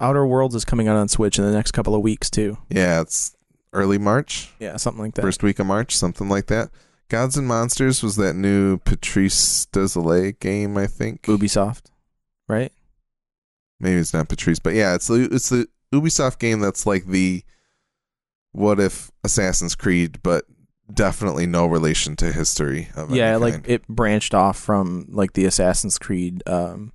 Outer 0.00 0.26
Worlds 0.26 0.56
is 0.56 0.64
coming 0.64 0.88
out 0.88 0.96
on 0.96 1.06
Switch 1.06 1.38
in 1.38 1.44
the 1.44 1.52
next 1.52 1.70
couple 1.70 1.94
of 1.94 2.02
weeks 2.02 2.28
too. 2.28 2.58
Yeah, 2.68 3.00
it's 3.00 3.33
early 3.74 3.98
March. 3.98 4.50
Yeah, 4.58 4.76
something 4.76 5.02
like 5.02 5.14
that. 5.14 5.22
first 5.22 5.42
week 5.42 5.58
of 5.58 5.66
March, 5.66 5.96
something 5.96 6.28
like 6.28 6.46
that. 6.46 6.70
Gods 7.08 7.36
and 7.36 7.46
Monsters 7.46 8.02
was 8.02 8.16
that 8.16 8.34
new 8.34 8.78
Patrice 8.78 9.66
Désilets 9.66 10.40
game, 10.40 10.78
I 10.78 10.86
think. 10.86 11.22
Ubisoft, 11.22 11.86
right? 12.48 12.72
Maybe 13.78 13.98
it's 13.98 14.14
not 14.14 14.28
Patrice, 14.28 14.58
but 14.58 14.74
yeah, 14.74 14.94
it's 14.94 15.08
the 15.08 15.28
it's 15.30 15.50
the 15.50 15.68
Ubisoft 15.92 16.38
game 16.38 16.60
that's 16.60 16.86
like 16.86 17.06
the 17.06 17.44
what 18.52 18.80
if 18.80 19.10
Assassin's 19.22 19.74
Creed, 19.74 20.20
but 20.22 20.44
definitely 20.92 21.46
no 21.46 21.66
relation 21.66 22.14
to 22.16 22.32
history 22.32 22.88
of 22.94 23.10
any 23.10 23.18
yeah, 23.18 23.36
like 23.36 23.68
it 23.68 23.86
branched 23.88 24.34
off 24.34 24.58
from 24.58 25.06
like 25.08 25.32
the 25.32 25.44
Assassin's 25.44 25.98
Creed 25.98 26.42
um, 26.46 26.92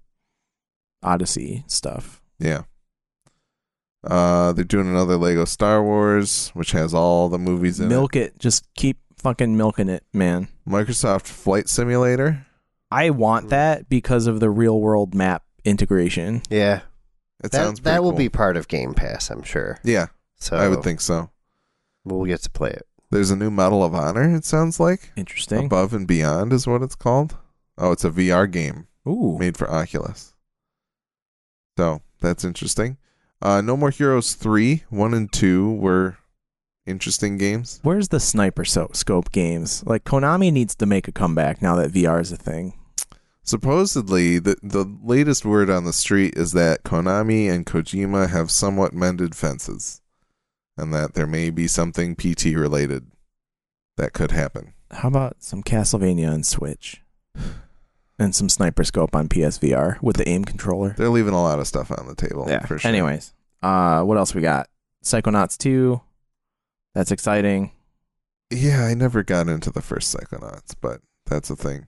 Odyssey 1.03 1.63
stuff. 1.67 2.21
yeah. 2.39 2.63
Uh, 4.03 4.53
they're 4.53 4.63
doing 4.63 4.87
another 4.87 5.17
Lego 5.17 5.45
Star 5.45 5.83
Wars, 5.83 6.49
which 6.53 6.71
has 6.71 6.93
all 6.93 7.27
the 7.29 7.37
movies 7.37 7.79
in 7.79 7.87
it. 7.87 7.89
Milk 7.89 8.15
it. 8.15 8.39
Just 8.39 8.65
keep 8.75 8.97
fucking 9.17 9.57
milking 9.57 9.89
it, 9.89 10.03
man. 10.13 10.47
Microsoft 10.67 11.27
Flight 11.27 11.67
Simulator. 11.67 12.45
I 12.91 13.09
want 13.09 13.45
Hmm. 13.45 13.49
that 13.49 13.89
because 13.89 14.25
of 14.27 14.39
the 14.39 14.49
real 14.49 14.79
world 14.79 15.13
map 15.13 15.43
integration. 15.65 16.37
It 16.49 16.55
Yeah, 16.57 16.81
that 17.41 17.51
sounds 17.53 17.81
that 17.81 18.01
will 18.01 18.11
cool. 18.11 18.17
be 18.17 18.29
part 18.29 18.55
of 18.57 18.67
Game 18.69 18.93
Pass, 18.93 19.29
I'm 19.29 19.43
sure. 19.43 19.79
Yeah, 19.83 20.07
So 20.39 20.55
I 20.55 20.69
would 20.69 20.81
think 20.83 21.01
so. 21.01 21.29
we'll 22.05 22.23
get 22.25 22.41
to 22.43 22.49
play 22.49 22.69
it. 22.71 22.87
There's 23.11 23.31
a 23.31 23.35
new 23.35 23.51
Medal 23.51 23.83
of 23.83 23.93
Honor. 23.93 24.33
It 24.35 24.45
sounds 24.45 24.79
like. 24.79 25.11
Interesting. 25.17 25.65
Above 25.65 25.93
and 25.93 26.07
Beyond 26.07 26.53
is 26.53 26.65
what 26.67 26.81
it's 26.81 26.95
called. 26.95 27.35
Oh, 27.77 27.91
it's 27.91 28.03
a 28.05 28.09
VR 28.09 28.47
game 28.47 28.87
Ooh. 29.07 29.37
made 29.39 29.57
for 29.57 29.69
Oculus. 29.69 30.33
So 31.77 32.01
that's 32.21 32.43
interesting. 32.43 32.97
Uh, 33.41 33.61
no 33.61 33.77
More 33.77 33.89
Heroes 33.89 34.33
3, 34.33 34.83
1 34.89 35.13
and 35.13 35.31
2 35.31 35.73
were 35.75 36.17
interesting 36.85 37.37
games. 37.37 37.79
Where's 37.83 38.09
the 38.09 38.19
sniper 38.19 38.65
so- 38.65 38.89
scope 38.93 39.31
games? 39.31 39.83
Like 39.85 40.03
Konami 40.03 40.51
needs 40.51 40.75
to 40.75 40.85
make 40.85 41.07
a 41.07 41.11
comeback 41.11 41.61
now 41.61 41.75
that 41.75 41.91
VR 41.91 42.19
is 42.19 42.31
a 42.31 42.37
thing. 42.37 42.73
Supposedly, 43.43 44.37
the, 44.39 44.57
the 44.61 44.85
latest 45.03 45.45
word 45.45 45.69
on 45.69 45.85
the 45.85 45.93
street 45.93 46.35
is 46.35 46.51
that 46.51 46.83
Konami 46.83 47.49
and 47.49 47.65
Kojima 47.65 48.29
have 48.29 48.51
somewhat 48.51 48.93
mended 48.93 49.33
fences 49.35 50.01
and 50.77 50.93
that 50.93 51.13
there 51.13 51.27
may 51.27 51.49
be 51.49 51.67
something 51.67 52.15
PT 52.15 52.45
related 52.55 53.11
that 53.97 54.13
could 54.13 54.31
happen. 54.31 54.73
How 54.91 55.07
about 55.07 55.37
some 55.39 55.63
Castlevania 55.63 56.31
on 56.31 56.43
Switch? 56.43 57.01
And 58.19 58.35
some 58.35 58.49
sniper 58.49 58.83
scope 58.83 59.15
on 59.15 59.29
PSVR 59.29 60.01
with 60.01 60.17
the 60.17 60.27
aim 60.27 60.43
controller. 60.43 60.93
They're 60.97 61.09
leaving 61.09 61.33
a 61.33 61.41
lot 61.41 61.59
of 61.59 61.67
stuff 61.67 61.89
on 61.91 62.05
the 62.05 62.15
table. 62.15 62.45
yeah. 62.49 62.65
For 62.65 62.77
sure. 62.77 62.89
Anyways, 62.89 63.33
uh, 63.63 64.01
what 64.03 64.17
else 64.17 64.35
we 64.35 64.41
got? 64.41 64.67
Psychonauts 65.03 65.57
2. 65.57 66.01
That's 66.93 67.11
exciting. 67.11 67.71
Yeah, 68.49 68.83
I 68.83 68.93
never 68.93 69.23
got 69.23 69.47
into 69.47 69.71
the 69.71 69.81
first 69.81 70.13
Psychonauts, 70.13 70.75
but 70.81 71.01
that's 71.25 71.49
a 71.49 71.55
thing. 71.55 71.85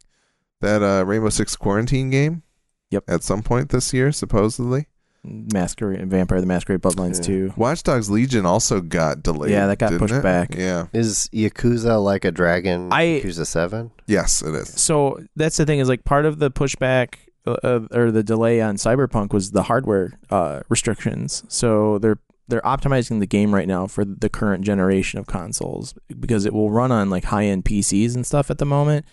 That 0.61 0.81
uh, 0.83 1.03
Rainbow 1.05 1.29
Six 1.29 1.55
Quarantine 1.55 2.09
game. 2.11 2.43
Yep. 2.91 3.05
At 3.07 3.23
some 3.23 3.41
point 3.41 3.69
this 3.69 3.93
year, 3.93 4.11
supposedly. 4.11 4.87
Masquerade, 5.23 6.09
Vampire 6.09 6.41
the 6.41 6.47
Masquerade 6.47 6.81
Bloodlines 6.81 7.17
Yeah. 7.17 7.49
2. 7.49 7.53
Watch 7.55 7.83
Dogs 7.83 8.09
Legion 8.09 8.45
also 8.45 8.81
got 8.81 9.21
delayed. 9.23 9.51
Yeah, 9.51 9.67
that 9.67 9.77
got 9.79 9.89
didn't 9.89 9.99
pushed 9.99 10.15
it? 10.15 10.23
back. 10.23 10.55
Yeah. 10.55 10.87
Is 10.93 11.29
Yakuza 11.33 12.03
like 12.03 12.25
a 12.25 12.31
dragon? 12.31 12.89
I- 12.91 13.21
Yakuza 13.23 13.45
Seven. 13.45 13.91
Yes, 14.07 14.41
it 14.41 14.53
is. 14.55 14.69
So 14.81 15.19
that's 15.35 15.57
the 15.57 15.65
thing 15.65 15.79
is 15.79 15.87
like 15.89 16.03
part 16.03 16.25
of 16.25 16.39
the 16.39 16.49
pushback 16.51 17.15
uh, 17.45 17.57
uh, 17.63 17.79
or 17.93 18.11
the 18.11 18.23
delay 18.23 18.61
on 18.61 18.75
Cyberpunk 18.75 19.33
was 19.33 19.51
the 19.51 19.63
hardware 19.63 20.19
uh, 20.29 20.61
restrictions. 20.69 21.43
So 21.47 21.97
they're 21.99 22.17
they're 22.47 22.61
optimizing 22.61 23.19
the 23.19 23.27
game 23.27 23.53
right 23.55 23.67
now 23.67 23.87
for 23.87 24.03
the 24.03 24.27
current 24.29 24.65
generation 24.65 25.19
of 25.19 25.25
consoles 25.27 25.93
because 26.19 26.45
it 26.45 26.53
will 26.53 26.69
run 26.69 26.91
on 26.91 27.09
like 27.09 27.25
high 27.25 27.45
end 27.45 27.63
PCs 27.63 28.13
and 28.15 28.25
stuff 28.25 28.51
at 28.51 28.57
the 28.57 28.65
moment, 28.65 29.05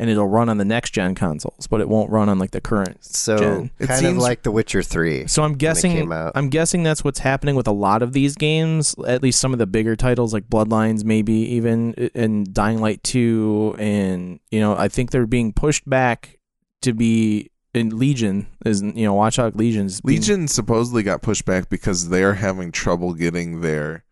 and 0.00 0.08
it'll 0.08 0.28
run 0.28 0.48
on 0.48 0.58
the 0.58 0.64
next 0.64 0.90
gen 0.92 1.14
consoles, 1.14 1.66
but 1.66 1.80
it 1.80 1.88
won't 1.88 2.10
run 2.10 2.28
on 2.28 2.38
like 2.38 2.52
the 2.52 2.60
current. 2.60 3.04
So 3.04 3.36
Gen. 3.36 3.70
It 3.78 3.86
kind 3.88 4.04
of 4.06 4.10
seems- 4.12 4.22
like 4.22 4.42
The 4.44 4.50
Witcher 4.52 4.82
Three. 4.82 5.26
So 5.26 5.42
I'm 5.42 5.54
guessing 5.54 5.92
came 5.92 6.12
out. 6.12 6.32
I'm 6.34 6.48
guessing 6.50 6.82
that's 6.82 7.02
what's 7.02 7.18
happening 7.18 7.56
with 7.56 7.66
a 7.66 7.72
lot 7.72 8.02
of 8.02 8.12
these 8.12 8.36
games. 8.36 8.94
At 9.06 9.22
least 9.22 9.40
some 9.40 9.52
of 9.52 9.58
the 9.58 9.66
bigger 9.66 9.96
titles 9.96 10.32
like 10.32 10.48
Bloodlines, 10.48 11.04
maybe 11.04 11.32
even 11.32 11.94
uh, 11.98 12.08
and 12.14 12.52
Dying 12.54 12.80
Light 12.80 13.02
Two, 13.02 13.74
and 13.78 14.38
you 14.50 14.60
know 14.60 14.76
I 14.76 14.88
think 14.88 15.10
they're 15.10 15.26
being 15.26 15.52
pushed 15.52 15.88
back 15.88 16.38
to 16.82 16.92
be 16.92 17.50
in 17.74 17.98
Legion 17.98 18.46
is 18.64 18.82
you 18.82 19.04
know 19.04 19.14
Watch 19.14 19.36
Dogs 19.36 19.56
Legion's 19.56 20.00
being- 20.00 20.20
Legion 20.20 20.48
supposedly 20.48 21.02
got 21.02 21.22
pushed 21.22 21.44
back 21.44 21.68
because 21.68 22.08
they're 22.08 22.34
having 22.34 22.70
trouble 22.72 23.14
getting 23.14 23.60
their 23.62 24.04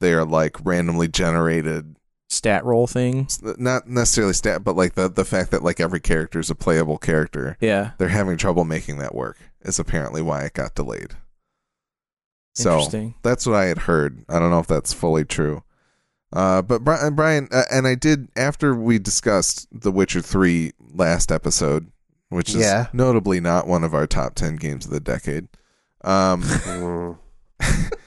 their 0.00 0.24
like 0.24 0.56
randomly 0.64 1.08
generated 1.08 1.96
stat 2.34 2.64
roll 2.64 2.86
thing. 2.86 3.26
not 3.58 3.88
necessarily 3.88 4.32
stat 4.34 4.62
but 4.64 4.76
like 4.76 4.94
the 4.94 5.08
the 5.08 5.24
fact 5.24 5.50
that 5.50 5.62
like 5.62 5.80
every 5.80 6.00
character 6.00 6.38
is 6.38 6.50
a 6.50 6.54
playable 6.54 6.98
character 6.98 7.56
Yeah, 7.60 7.92
they're 7.98 8.08
having 8.08 8.36
trouble 8.36 8.64
making 8.64 8.98
that 8.98 9.14
work 9.14 9.38
is 9.62 9.78
apparently 9.78 10.20
why 10.22 10.42
it 10.42 10.52
got 10.54 10.74
delayed 10.74 11.14
so 12.54 12.86
that's 13.22 13.46
what 13.46 13.56
i 13.56 13.64
had 13.64 13.78
heard 13.78 14.24
i 14.28 14.38
don't 14.38 14.50
know 14.50 14.60
if 14.60 14.66
that's 14.66 14.92
fully 14.92 15.24
true 15.24 15.62
uh, 16.32 16.60
but 16.62 16.82
Bri- 16.82 17.10
Brian, 17.12 17.46
uh, 17.52 17.62
and 17.70 17.86
I 17.86 17.94
did 17.94 18.26
after 18.34 18.74
we 18.74 18.98
discussed 18.98 19.68
The 19.70 19.92
Witcher 19.92 20.20
Three 20.20 20.72
last 20.80 21.30
episode, 21.30 21.92
which 22.28 22.48
is 22.48 22.56
Yeah. 22.56 22.88
notably 22.92 23.38
not 23.38 23.68
one 23.68 23.84
of 23.84 23.94
our 23.94 24.08
top 24.08 24.34
ten 24.34 24.56
games 24.56 24.84
of 24.84 24.90
the 24.90 24.98
decade. 24.98 25.46
Um. 26.02 26.42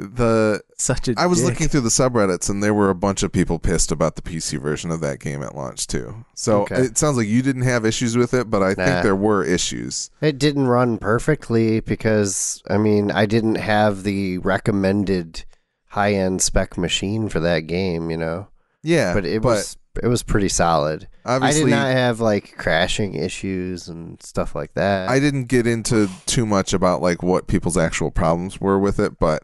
the 0.00 0.62
Such 0.78 1.08
a 1.08 1.14
I 1.18 1.26
was 1.26 1.40
dick. 1.40 1.48
looking 1.50 1.68
through 1.68 1.82
the 1.82 1.90
subreddits 1.90 2.48
and 2.48 2.62
there 2.62 2.72
were 2.72 2.88
a 2.88 2.94
bunch 2.94 3.22
of 3.22 3.30
people 3.32 3.58
pissed 3.58 3.92
about 3.92 4.16
the 4.16 4.22
PC 4.22 4.58
version 4.60 4.90
of 4.90 5.00
that 5.02 5.20
game 5.20 5.42
at 5.42 5.54
launch 5.54 5.86
too. 5.86 6.24
So 6.34 6.62
Okay. 6.62 6.76
it 6.76 6.96
sounds 6.98 7.16
like 7.18 7.28
you 7.28 7.42
didn't 7.42 7.62
have 7.62 7.84
issues 7.84 8.16
with 8.16 8.32
it, 8.32 8.48
but 8.48 8.62
I 8.62 8.74
think 8.74 9.02
there 9.02 9.14
were 9.14 9.44
issues. 9.44 10.10
It 10.22 10.38
didn't 10.38 10.68
run 10.68 10.96
perfectly 10.98 11.80
because 11.80 12.62
I 12.70 12.78
mean 12.78 13.10
I 13.10 13.26
didn't 13.26 13.56
have 13.56 14.02
the 14.04 14.38
recommended 14.38 15.44
high 15.88 16.14
end 16.14 16.40
spec 16.40 16.78
machine 16.78 17.28
for 17.28 17.40
that 17.40 17.60
game, 17.66 18.10
you 18.10 18.16
know. 18.16 18.48
Yeah, 18.82 19.12
But 19.12 19.26
it 19.26 19.42
was 19.42 19.76
it 20.02 20.06
was 20.06 20.22
pretty 20.22 20.48
solid. 20.48 21.08
I 21.26 21.34
obviously 21.34 21.64
did 21.64 21.70
not 21.72 21.88
have 21.92 22.20
like 22.20 22.56
crashing 22.56 23.14
issues 23.14 23.88
and 23.88 24.22
stuff 24.22 24.54
like 24.54 24.72
that. 24.74 25.10
I 25.10 25.20
didn't 25.20 25.44
get 25.46 25.66
into 25.66 26.08
too 26.24 26.46
much 26.46 26.72
about 26.72 27.02
like 27.02 27.22
what 27.22 27.46
people's 27.48 27.76
actual 27.76 28.10
problems 28.10 28.60
were 28.60 28.78
with 28.78 28.98
it, 28.98 29.18
but 29.18 29.42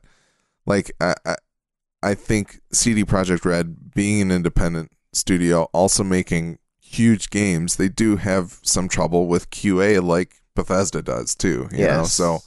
like 0.67 0.93
I, 1.01 1.15
I, 1.25 1.37
I 2.03 2.15
think 2.15 2.61
CD 2.73 3.05
Projekt 3.05 3.45
Red, 3.45 3.95
being 3.95 4.21
an 4.21 4.31
independent 4.31 4.93
studio, 5.13 5.65
also 5.73 6.05
making 6.05 6.59
huge 6.79 7.31
games, 7.31 7.77
they 7.77 7.89
do 7.89 8.17
have 8.17 8.59
some 8.63 8.89
trouble 8.89 9.27
with 9.27 9.51
QA, 9.51 10.03
like 10.03 10.43
Bethesda 10.55 11.03
does 11.03 11.35
too. 11.35 11.69
You 11.73 11.87
know, 11.87 12.05
so 12.05 12.41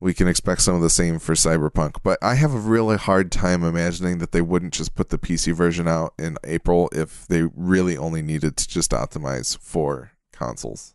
we 0.00 0.12
can 0.12 0.26
expect 0.26 0.62
some 0.62 0.74
of 0.74 0.82
the 0.82 0.90
same 0.90 1.18
for 1.18 1.34
Cyberpunk. 1.34 1.98
But 2.02 2.18
I 2.20 2.34
have 2.34 2.52
a 2.52 2.58
really 2.58 2.96
hard 2.96 3.30
time 3.30 3.62
imagining 3.62 4.18
that 4.18 4.32
they 4.32 4.42
wouldn't 4.42 4.74
just 4.74 4.94
put 4.94 5.10
the 5.10 5.18
PC 5.18 5.52
version 5.54 5.86
out 5.86 6.12
in 6.18 6.36
April 6.44 6.88
if 6.92 7.26
they 7.28 7.44
really 7.54 7.96
only 7.96 8.20
needed 8.20 8.56
to 8.56 8.68
just 8.68 8.90
optimize 8.90 9.56
for 9.58 10.12
consoles. 10.32 10.94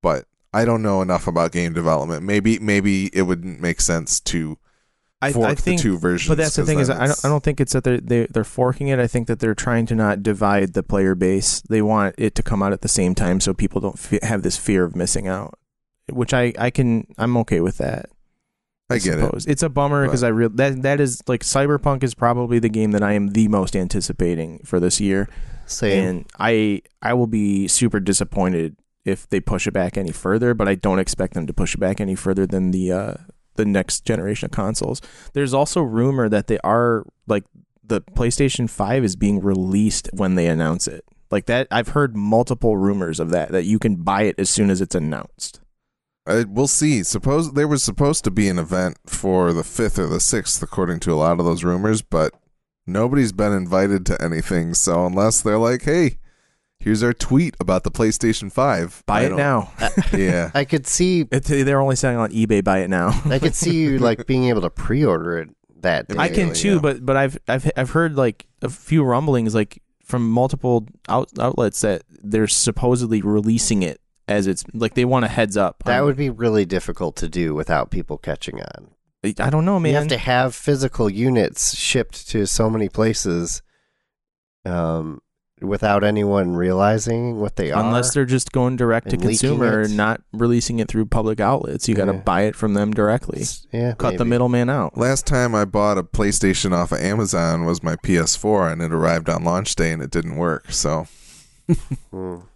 But 0.00 0.26
I 0.52 0.64
don't 0.64 0.82
know 0.82 1.02
enough 1.02 1.26
about 1.26 1.52
game 1.52 1.72
development. 1.72 2.22
Maybe 2.22 2.58
maybe 2.58 3.10
it 3.12 3.22
wouldn't 3.22 3.60
make 3.60 3.80
sense 3.80 4.20
to 4.20 4.58
I, 5.22 5.32
fork 5.32 5.50
I 5.50 5.54
think 5.54 5.78
the 5.78 5.82
two 5.82 5.98
versions. 5.98 6.28
But 6.28 6.38
that's 6.38 6.56
the 6.56 6.64
thing 6.64 6.78
is, 6.78 6.88
I 6.88 7.06
don't, 7.06 7.24
I 7.24 7.28
don't 7.28 7.42
think 7.42 7.60
it's 7.60 7.72
that 7.74 7.84
they're 7.84 8.00
they, 8.00 8.26
they're 8.26 8.44
forking 8.44 8.88
it. 8.88 8.98
I 8.98 9.06
think 9.06 9.26
that 9.26 9.38
they're 9.38 9.54
trying 9.54 9.86
to 9.86 9.94
not 9.94 10.22
divide 10.22 10.72
the 10.72 10.82
player 10.82 11.14
base. 11.14 11.60
They 11.62 11.82
want 11.82 12.14
it 12.16 12.34
to 12.36 12.42
come 12.42 12.62
out 12.62 12.72
at 12.72 12.80
the 12.80 12.88
same 12.88 13.14
time, 13.14 13.40
so 13.40 13.52
people 13.52 13.80
don't 13.80 13.98
fe- 13.98 14.20
have 14.22 14.42
this 14.42 14.56
fear 14.56 14.84
of 14.84 14.96
missing 14.96 15.28
out. 15.28 15.58
Which 16.10 16.32
I 16.32 16.54
I 16.58 16.70
can 16.70 17.06
I'm 17.18 17.36
okay 17.38 17.60
with 17.60 17.78
that. 17.78 18.10
I 18.90 18.98
get 18.98 19.18
it. 19.18 19.44
It's 19.46 19.62
a 19.62 19.68
bummer 19.68 20.04
because 20.04 20.24
I 20.24 20.28
real 20.28 20.48
that 20.50 20.82
that 20.82 21.00
is 21.00 21.22
like 21.28 21.42
Cyberpunk 21.42 22.02
is 22.02 22.14
probably 22.14 22.58
the 22.58 22.68
game 22.68 22.90
that 22.92 23.02
I 23.02 23.12
am 23.12 23.28
the 23.28 23.46
most 23.46 23.76
anticipating 23.76 24.60
for 24.64 24.80
this 24.80 25.00
year, 25.00 25.28
Same. 25.66 26.04
and 26.04 26.26
I 26.38 26.82
I 27.00 27.14
will 27.14 27.28
be 27.28 27.68
super 27.68 28.00
disappointed 28.00 28.76
if 29.04 29.28
they 29.28 29.38
push 29.38 29.66
it 29.66 29.72
back 29.72 29.96
any 29.96 30.10
further. 30.10 30.54
But 30.54 30.66
I 30.66 30.74
don't 30.74 30.98
expect 30.98 31.34
them 31.34 31.46
to 31.46 31.52
push 31.52 31.74
it 31.74 31.78
back 31.78 32.00
any 32.00 32.16
further 32.16 32.46
than 32.46 32.72
the 32.72 32.90
uh, 32.90 33.14
the 33.60 33.70
next 33.70 34.04
generation 34.04 34.46
of 34.46 34.52
consoles. 34.52 35.00
There's 35.34 35.54
also 35.54 35.82
rumor 35.82 36.28
that 36.28 36.46
they 36.46 36.58
are 36.64 37.04
like 37.26 37.44
the 37.84 38.00
PlayStation 38.00 38.68
Five 38.68 39.04
is 39.04 39.16
being 39.16 39.40
released 39.40 40.08
when 40.12 40.34
they 40.34 40.46
announce 40.46 40.88
it. 40.88 41.04
Like 41.30 41.46
that, 41.46 41.68
I've 41.70 41.88
heard 41.88 42.16
multiple 42.16 42.76
rumors 42.76 43.20
of 43.20 43.30
that 43.30 43.50
that 43.50 43.64
you 43.64 43.78
can 43.78 43.96
buy 43.96 44.22
it 44.22 44.36
as 44.38 44.50
soon 44.50 44.70
as 44.70 44.80
it's 44.80 44.94
announced. 44.94 45.60
Uh, 46.26 46.44
we'll 46.48 46.66
see. 46.66 47.02
Suppose 47.02 47.52
there 47.52 47.68
was 47.68 47.84
supposed 47.84 48.24
to 48.24 48.30
be 48.30 48.48
an 48.48 48.58
event 48.58 48.98
for 49.06 49.52
the 49.52 49.64
fifth 49.64 49.98
or 49.98 50.06
the 50.06 50.20
sixth, 50.20 50.62
according 50.62 51.00
to 51.00 51.12
a 51.12 51.16
lot 51.16 51.38
of 51.38 51.44
those 51.44 51.64
rumors, 51.64 52.02
but 52.02 52.32
nobody's 52.86 53.32
been 53.32 53.52
invited 53.52 54.06
to 54.06 54.22
anything. 54.22 54.74
So 54.74 55.06
unless 55.06 55.40
they're 55.40 55.58
like, 55.58 55.82
"Hey, 55.82 56.18
here's 56.80 57.02
our 57.02 57.12
tweet 57.12 57.54
about 57.60 57.84
the 57.84 57.90
PlayStation 57.90 58.50
Five, 58.50 59.02
Buy 59.06 59.20
I 59.20 59.22
it 59.24 59.28
don't- 59.30 59.38
now. 59.38 59.72
Yeah, 60.16 60.50
I 60.54 60.64
could 60.64 60.86
see 60.86 61.20
It, 61.30 61.44
they're 61.44 61.80
only 61.80 61.96
selling 61.96 62.16
on 62.18 62.30
eBay. 62.32 62.64
Buy 62.64 62.78
it 62.80 62.88
now. 62.90 63.20
I 63.26 63.38
could 63.38 63.54
see 63.54 63.76
you 63.76 63.98
like 64.08 64.26
being 64.26 64.44
able 64.44 64.62
to 64.62 64.70
pre-order 64.70 65.38
it 65.38 65.50
that 65.82 66.08
day. 66.08 66.16
I 66.18 66.28
can 66.28 66.48
Really, 66.48 66.54
too, 66.54 66.74
yeah. 66.74 66.80
but 66.80 67.06
but 67.06 67.16
I've 67.16 67.38
I've 67.48 67.70
I've 67.76 67.90
heard 67.90 68.16
like 68.16 68.46
a 68.62 68.68
few 68.68 69.02
rumblings 69.04 69.54
like 69.54 69.82
from 70.04 70.28
multiple 70.30 70.86
out, 71.08 71.30
outlets 71.38 71.82
that 71.82 72.02
they're 72.08 72.48
supposedly 72.48 73.22
releasing 73.22 73.82
it 73.82 74.00
as 74.26 74.46
it's 74.46 74.64
like 74.74 74.94
they 74.94 75.04
want 75.04 75.24
a 75.24 75.28
heads 75.28 75.56
up. 75.56 75.82
That 75.84 76.00
on- 76.00 76.06
would 76.06 76.16
be 76.16 76.30
really 76.30 76.64
difficult 76.64 77.16
to 77.16 77.28
do 77.28 77.54
without 77.54 77.90
people 77.90 78.18
catching 78.18 78.60
on. 78.60 78.90
I 79.22 79.50
don't 79.50 79.64
know, 79.66 79.78
man. 79.78 79.92
You 79.92 79.98
have 79.98 80.08
to 80.08 80.16
have 80.18 80.54
physical 80.54 81.10
units 81.10 81.76
shipped 81.76 82.28
to 82.30 82.46
so 82.46 82.70
many 82.70 82.88
places 82.88 83.60
um, 84.64 85.20
without 85.62 86.02
anyone 86.04 86.54
realizing 86.56 87.38
what 87.40 87.56
they 87.56 87.70
are. 87.70 87.82
Unless 87.84 88.14
they're 88.14 88.24
just 88.24 88.52
going 88.52 88.76
direct 88.76 89.10
to 89.10 89.16
and 89.16 89.24
leaking 89.24 89.48
consumer 89.50 89.80
it. 89.80 89.86
and 89.86 89.96
not 89.96 90.22
releasing 90.32 90.78
it 90.78 90.88
through 90.88 91.06
public 91.06 91.40
outlets. 91.40 91.88
You 91.88 91.94
got 91.94 92.06
to 92.06 92.12
Yeah. 92.14 92.20
buy 92.20 92.42
it 92.42 92.56
from 92.56 92.74
them 92.74 92.92
directly. 92.92 93.40
It's- 93.42 93.66
yeah, 93.72 93.92
Cut 93.92 94.12
the 94.18 94.24
maybe. 94.24 94.30
middleman 94.30 94.70
out. 94.70 94.96
Last 94.96 95.26
time 95.26 95.54
I 95.54 95.64
bought 95.64 95.98
a 95.98 96.02
PlayStation 96.02 96.72
off 96.72 96.92
of 96.92 97.00
Amazon 97.00 97.64
was 97.64 97.82
my 97.82 97.96
PS4, 97.96 98.68
and 98.72 98.80
it 98.82 98.92
arrived 98.92 99.28
on 99.28 99.44
launch 99.44 99.74
day, 99.74 99.92
and 99.92 100.02
it 100.02 100.10
didn't 100.10 100.36
work. 100.36 100.70
So 100.72 101.06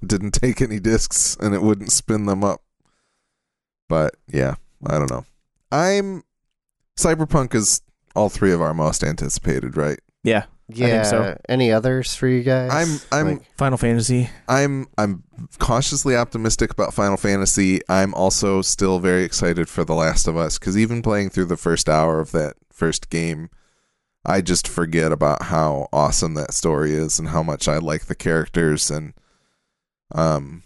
didn't 0.06 0.32
take 0.32 0.60
any 0.60 0.80
discs, 0.80 1.36
and 1.40 1.54
it 1.54 1.62
wouldn't 1.62 1.92
spin 1.92 2.26
them 2.26 2.42
up. 2.42 2.62
But 3.88 4.14
yeah, 4.28 4.54
I 4.86 4.98
don't 4.98 5.10
know. 5.10 5.24
I'm 5.70 6.22
Cyberpunk 6.98 7.54
is 7.54 7.82
all 8.14 8.28
three 8.28 8.52
of 8.52 8.62
our 8.62 8.72
most 8.74 9.02
anticipated, 9.04 9.76
right? 9.76 9.98
Yeah. 10.22 10.44
Yeah. 10.68 11.02
so. 11.02 11.38
Any 11.48 11.72
others 11.72 12.14
for 12.14 12.26
you 12.26 12.42
guys? 12.42 12.70
I'm 12.72 13.18
I'm 13.18 13.34
Like, 13.34 13.56
Final 13.56 13.78
Fantasy. 13.78 14.30
I'm 14.48 14.86
I'm 14.96 15.22
cautiously 15.58 16.16
optimistic 16.16 16.72
about 16.72 16.94
Final 16.94 17.16
Fantasy. 17.16 17.80
I'm 17.88 18.14
also 18.14 18.62
still 18.62 18.98
very 18.98 19.24
excited 19.24 19.68
for 19.68 19.84
The 19.84 19.94
Last 19.94 20.26
of 20.26 20.36
Us 20.36 20.58
because 20.58 20.76
even 20.78 21.02
playing 21.02 21.30
through 21.30 21.46
the 21.46 21.56
first 21.56 21.88
hour 21.88 22.20
of 22.20 22.32
that 22.32 22.54
first 22.72 23.10
game, 23.10 23.50
I 24.24 24.40
just 24.40 24.66
forget 24.66 25.12
about 25.12 25.44
how 25.44 25.88
awesome 25.92 26.34
that 26.34 26.54
story 26.54 26.92
is 26.92 27.18
and 27.18 27.28
how 27.28 27.42
much 27.42 27.68
I 27.68 27.78
like 27.78 28.06
the 28.06 28.14
characters 28.14 28.90
and 28.90 29.12
um 30.14 30.62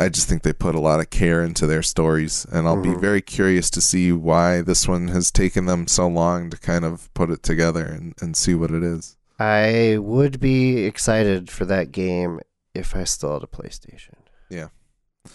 I 0.00 0.08
just 0.08 0.28
think 0.28 0.42
they 0.42 0.52
put 0.52 0.74
a 0.74 0.80
lot 0.80 0.98
of 1.00 1.10
care 1.10 1.44
into 1.44 1.66
their 1.66 1.82
stories 1.82 2.46
and 2.50 2.66
I'll 2.66 2.80
be 2.80 2.88
Mhm. 2.88 3.00
very 3.00 3.20
curious 3.20 3.68
to 3.70 3.80
see 3.80 4.12
why 4.12 4.62
this 4.62 4.88
one 4.88 5.08
has 5.08 5.30
taken 5.30 5.66
them 5.66 5.86
so 5.86 6.08
long 6.08 6.48
to 6.50 6.56
kind 6.58 6.84
of 6.84 7.12
put 7.14 7.30
it 7.30 7.42
together 7.42 7.84
and, 7.84 8.14
and 8.20 8.36
see 8.36 8.54
what 8.54 8.70
it 8.70 8.82
is. 8.82 9.16
I 9.38 9.98
would 10.00 10.40
be 10.40 10.84
excited 10.84 11.50
for 11.50 11.64
that 11.66 11.92
game 11.92 12.40
if 12.74 12.96
I 12.96 13.04
still 13.04 13.34
had 13.34 13.42
a 13.42 13.46
PlayStation. 13.46 14.14
Yeah. 14.48 14.68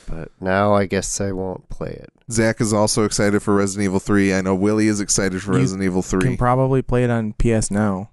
But 0.09 0.32
now 0.41 0.74
I 0.74 0.86
guess 0.88 1.22
I 1.22 1.32
won't 1.32 1.70
play 1.70 1.91
it. 1.91 2.09
Zach 2.32 2.59
is 2.59 2.74
also 2.74 3.03
excited 3.03 3.41
for 3.43 3.53
Resident 3.53 3.86
Evil 3.86 3.99
3. 3.99 4.34
I 4.34 4.41
know 4.41 4.55
Willie 4.55 4.88
is 4.88 4.99
excited 4.99 5.43
for 5.43 5.53
You 5.53 5.59
Resident 5.59 5.84
Evil 5.86 6.01
3. 6.01 6.22
You 6.24 6.28
Can 6.30 6.38
probably 6.38 6.82
play 6.82 7.03
it 7.03 7.11
on 7.11 7.34
PS 7.34 7.70
Now 7.70 8.09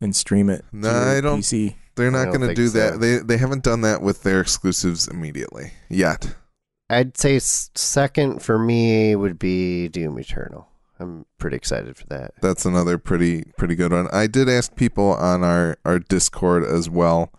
and 0.00 0.14
stream 0.14 0.50
it. 0.50 0.64
No, 0.72 0.90
your 0.90 1.16
I 1.16 1.20
don't- 1.20 1.40
PC. 1.40 1.74
They're 1.98 2.10
not 2.10 2.32
going 2.32 2.48
to 2.48 2.54
do 2.54 2.68
so. 2.68 2.78
that. 2.78 3.00
They 3.00 3.18
they 3.18 3.36
haven't 3.38 3.62
done 3.62 3.82
that 3.82 4.02
with 4.02 4.22
their 4.22 4.40
exclusives 4.40 5.08
immediately 5.08 5.72
yet. 5.88 6.34
I'd 6.90 7.18
say 7.18 7.38
second 7.38 8.42
for 8.42 8.58
me 8.58 9.14
would 9.14 9.38
be 9.38 9.88
Doom 9.88 10.18
Eternal. 10.18 10.68
I'm 11.00 11.26
pretty 11.38 11.56
excited 11.56 11.96
for 11.96 12.06
that. 12.06 12.32
That's 12.40 12.64
another 12.64 12.98
pretty 12.98 13.44
pretty 13.56 13.74
good 13.74 13.92
one. 13.92 14.08
I 14.12 14.26
did 14.26 14.48
ask 14.48 14.74
people 14.74 15.12
on 15.12 15.44
our 15.44 15.76
our 15.84 15.98
Discord 15.98 16.64
as 16.64 16.88
well 16.88 17.32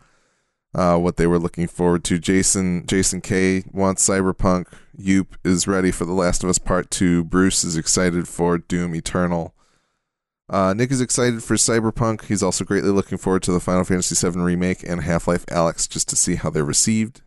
uh, 0.73 0.97
what 0.97 1.17
they 1.17 1.27
were 1.27 1.39
looking 1.39 1.67
forward 1.67 2.03
to. 2.05 2.19
Jason 2.19 2.85
Jason 2.85 3.21
K 3.21 3.63
wants 3.71 4.07
Cyberpunk. 4.07 4.65
Yoop 4.97 5.27
is 5.43 5.67
ready 5.67 5.91
for 5.91 6.05
The 6.05 6.13
Last 6.13 6.43
of 6.43 6.49
Us 6.49 6.59
Part 6.59 6.91
Two. 6.91 7.23
Bruce 7.23 7.63
is 7.63 7.75
excited 7.75 8.27
for 8.27 8.57
Doom 8.57 8.95
Eternal. 8.95 9.53
Uh, 10.49 10.73
Nick 10.73 10.91
is 10.91 10.99
excited 11.01 11.43
for 11.43 11.55
Cyberpunk. 11.55 12.25
He's 12.25 12.41
also 12.41 12.63
greatly 12.65 12.89
looking 12.89 13.17
forward 13.17 13.43
to 13.43 13.51
the 13.51 13.59
Final 13.59 13.83
Fantasy 13.83 14.15
VII 14.29 14.39
remake 14.39 14.83
and 14.87 15.03
Half 15.03 15.27
Life 15.27 15.45
Alyx 15.47 15.87
just 15.87 16.09
to 16.09 16.15
see 16.15 16.35
how 16.35 16.49
they're 16.49 16.63
received. 16.65 17.21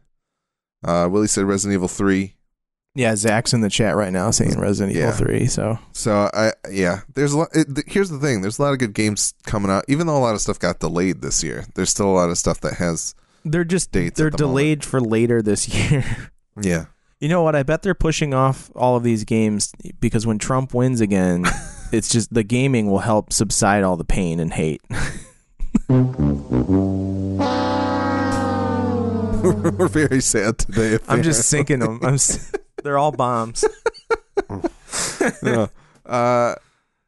Uh, 0.84 1.08
Willie 1.10 1.28
said 1.28 1.44
Resident 1.44 1.74
Evil 1.76 1.88
Three. 1.88 2.34
Yeah, 2.94 3.14
Zach's 3.16 3.54
in 3.54 3.62
the 3.62 3.70
chat 3.70 3.96
right 3.96 4.12
now 4.12 4.30
saying 4.32 4.58
Resident 4.58 4.94
Yeah. 4.96 5.14
Evil 5.14 5.26
3. 5.26 5.46
So 5.46 5.78
So 5.92 6.28
I 6.34 6.52
yeah, 6.70 7.02
there's 7.14 7.32
a 7.32 7.38
lot. 7.38 7.48
It, 7.54 7.72
th- 7.74 7.86
here's 7.86 8.10
the 8.10 8.18
thing: 8.18 8.42
there's 8.42 8.58
a 8.58 8.62
lot 8.62 8.72
of 8.72 8.78
good 8.80 8.92
games 8.92 9.32
coming 9.46 9.70
out. 9.70 9.84
Even 9.88 10.06
though 10.08 10.16
a 10.16 10.20
lot 10.20 10.34
of 10.34 10.40
stuff 10.40 10.58
got 10.58 10.80
delayed 10.80 11.22
this 11.22 11.42
year, 11.44 11.64
there's 11.74 11.90
still 11.90 12.08
a 12.08 12.12
lot 12.12 12.28
of 12.28 12.36
stuff 12.38 12.60
that 12.60 12.74
has 12.74 13.14
they're 13.44 13.64
just 13.64 13.92
Dates 13.92 14.18
they're 14.18 14.30
the 14.30 14.36
delayed 14.36 14.84
for 14.84 15.00
later 15.00 15.40
this 15.40 15.68
year. 15.90 16.04
yeah. 16.60 16.86
You 17.20 17.28
know 17.28 17.42
what? 17.44 17.54
I 17.54 17.62
bet 17.62 17.82
they're 17.82 17.94
pushing 17.94 18.34
off 18.34 18.70
all 18.74 18.96
of 18.96 19.04
these 19.04 19.22
games 19.24 19.72
because 20.00 20.26
when 20.26 20.38
Trump 20.38 20.74
wins 20.74 21.00
again, 21.00 21.44
it's 21.92 22.08
just 22.08 22.32
the 22.32 22.42
gaming 22.42 22.90
will 22.90 22.98
help 23.00 23.32
subside 23.32 23.82
all 23.84 23.96
the 23.96 24.04
pain 24.04 24.40
and 24.40 24.52
hate. 24.52 24.80
We're 29.42 29.88
very 29.88 30.20
sad 30.20 30.58
today. 30.58 30.92
if 30.94 31.10
I'm 31.10 31.22
just 31.22 31.48
sinking 31.48 31.80
them. 31.80 31.98
I'm 32.02 32.14
s- 32.14 32.52
they're 32.84 32.98
all 32.98 33.12
bombs. 33.12 33.64
No. 35.42 35.68
Uh, 36.04 36.54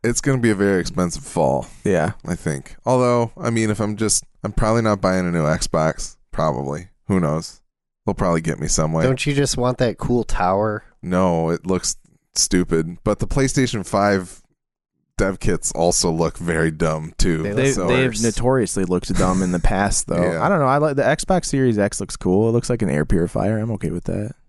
it's 0.05 0.21
going 0.21 0.39
to 0.39 0.43
be 0.43 0.51
a 0.51 0.55
very 0.55 0.81
expensive 0.81 1.25
fall, 1.25 1.67
Yeah. 1.85 2.13
I 2.25 2.35
think. 2.37 2.77
Although, 2.87 3.33
I 3.37 3.51
mean, 3.51 3.71
if 3.71 3.81
I'm 3.81 3.97
just, 3.97 4.25
I'm 4.45 4.53
probably 4.53 4.83
not 4.83 5.01
buying 5.01 5.27
a 5.27 5.33
new 5.33 5.43
Xbox. 5.43 6.17
Probably. 6.31 6.89
Who 7.09 7.19
knows? 7.21 7.61
They'll 8.07 8.15
probably 8.15 8.41
get 8.41 8.61
me 8.61 8.69
some 8.69 8.93
way. 8.93 9.03
Don't 9.03 9.25
you 9.27 9.35
just 9.35 9.57
want 9.57 9.79
that 9.79 9.99
cool 9.99 10.23
tower? 10.25 10.85
No, 11.03 11.51
it 11.51 11.67
looks 11.67 11.97
stupid. 12.37 12.99
But 13.03 13.19
the 13.19 13.27
PlayStation 13.27 13.85
5 13.85 14.43
dev 15.17 15.39
kits 15.41 15.73
also 15.73 16.11
look 16.11 16.37
very 16.39 16.71
dumb 16.71 17.13
too. 17.19 17.43
They 17.43 17.53
They, 17.53 17.73
So- 17.73 17.89
they've 17.89 18.21
notoriously 18.23 18.85
looked 18.85 19.13
dumb 19.15 19.43
in 19.43 19.53
the 19.53 19.59
past, 19.61 20.07
though. 20.07 20.33
Yeah. 20.33 20.45
I 20.45 20.49
don't 20.49 20.59
know. 20.59 20.67
I 20.67 20.79
like 20.79 20.97
the 20.97 21.03
Xbox 21.03 21.47
Series 21.47 21.79
X 21.79 22.01
looks 22.01 22.17
cool. 22.17 22.49
It 22.49 22.53
looks 22.53 22.71
like 22.71 22.83
an 22.83 22.91
air 22.91 23.05
purifier. 23.05 23.59
I'm 23.59 23.71
okay 23.73 23.91
with 23.91 24.05
that. 24.05 24.35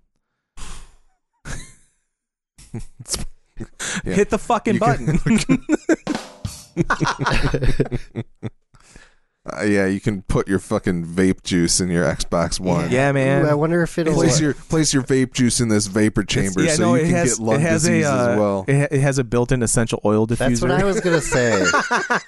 Yeah. 4.04 4.16
Hit 4.16 4.32
the 4.32 4.38
fucking 4.38 4.74
You 4.74 4.80
can- 4.82 5.16
button. 5.16 5.66
Uh, 9.48 9.64
yeah, 9.64 9.86
you 9.86 10.00
can 10.00 10.24
put 10.24 10.48
your 10.48 10.58
fucking 10.58 11.06
vape 11.06 11.44
juice 11.44 11.80
in 11.80 11.88
your 11.88 12.04
Xbox 12.04 12.60
One. 12.60 12.90
yeah, 12.90 13.12
man. 13.12 13.46
Ooh, 13.46 13.50
I 13.50 13.54
wonder 13.54 13.84
if 13.84 13.96
it'll. 14.00 14.16
Place 14.16 14.40
your 14.42 14.56
place 14.56 14.92
your 14.92 15.04
vape 15.04 15.34
juice 15.34 15.62
in 15.62 15.68
this 15.70 15.86
vapor 15.86 16.24
chamber 16.24 16.64
yeah, 16.64 16.74
so 16.74 16.84
no, 16.84 16.96
you 16.96 17.04
can 17.04 17.12
has, 17.12 17.38
get 17.38 17.46
lung 17.46 17.56
it 17.56 17.62
has 17.62 17.84
disease 17.84 18.06
a, 18.06 18.12
uh, 18.12 18.28
as 18.30 18.40
well. 18.40 18.66
It, 18.68 18.80
ha- 18.80 18.88
it 18.90 19.02
has 19.02 19.20
a 19.20 19.24
built-in 19.24 19.62
essential 19.62 20.02
oil 20.04 20.26
diffuser. 20.26 20.38
That's 20.38 20.62
what 20.62 20.72
I 20.72 20.84
was 20.84 21.00
gonna 21.00 21.22
say. 21.22 21.64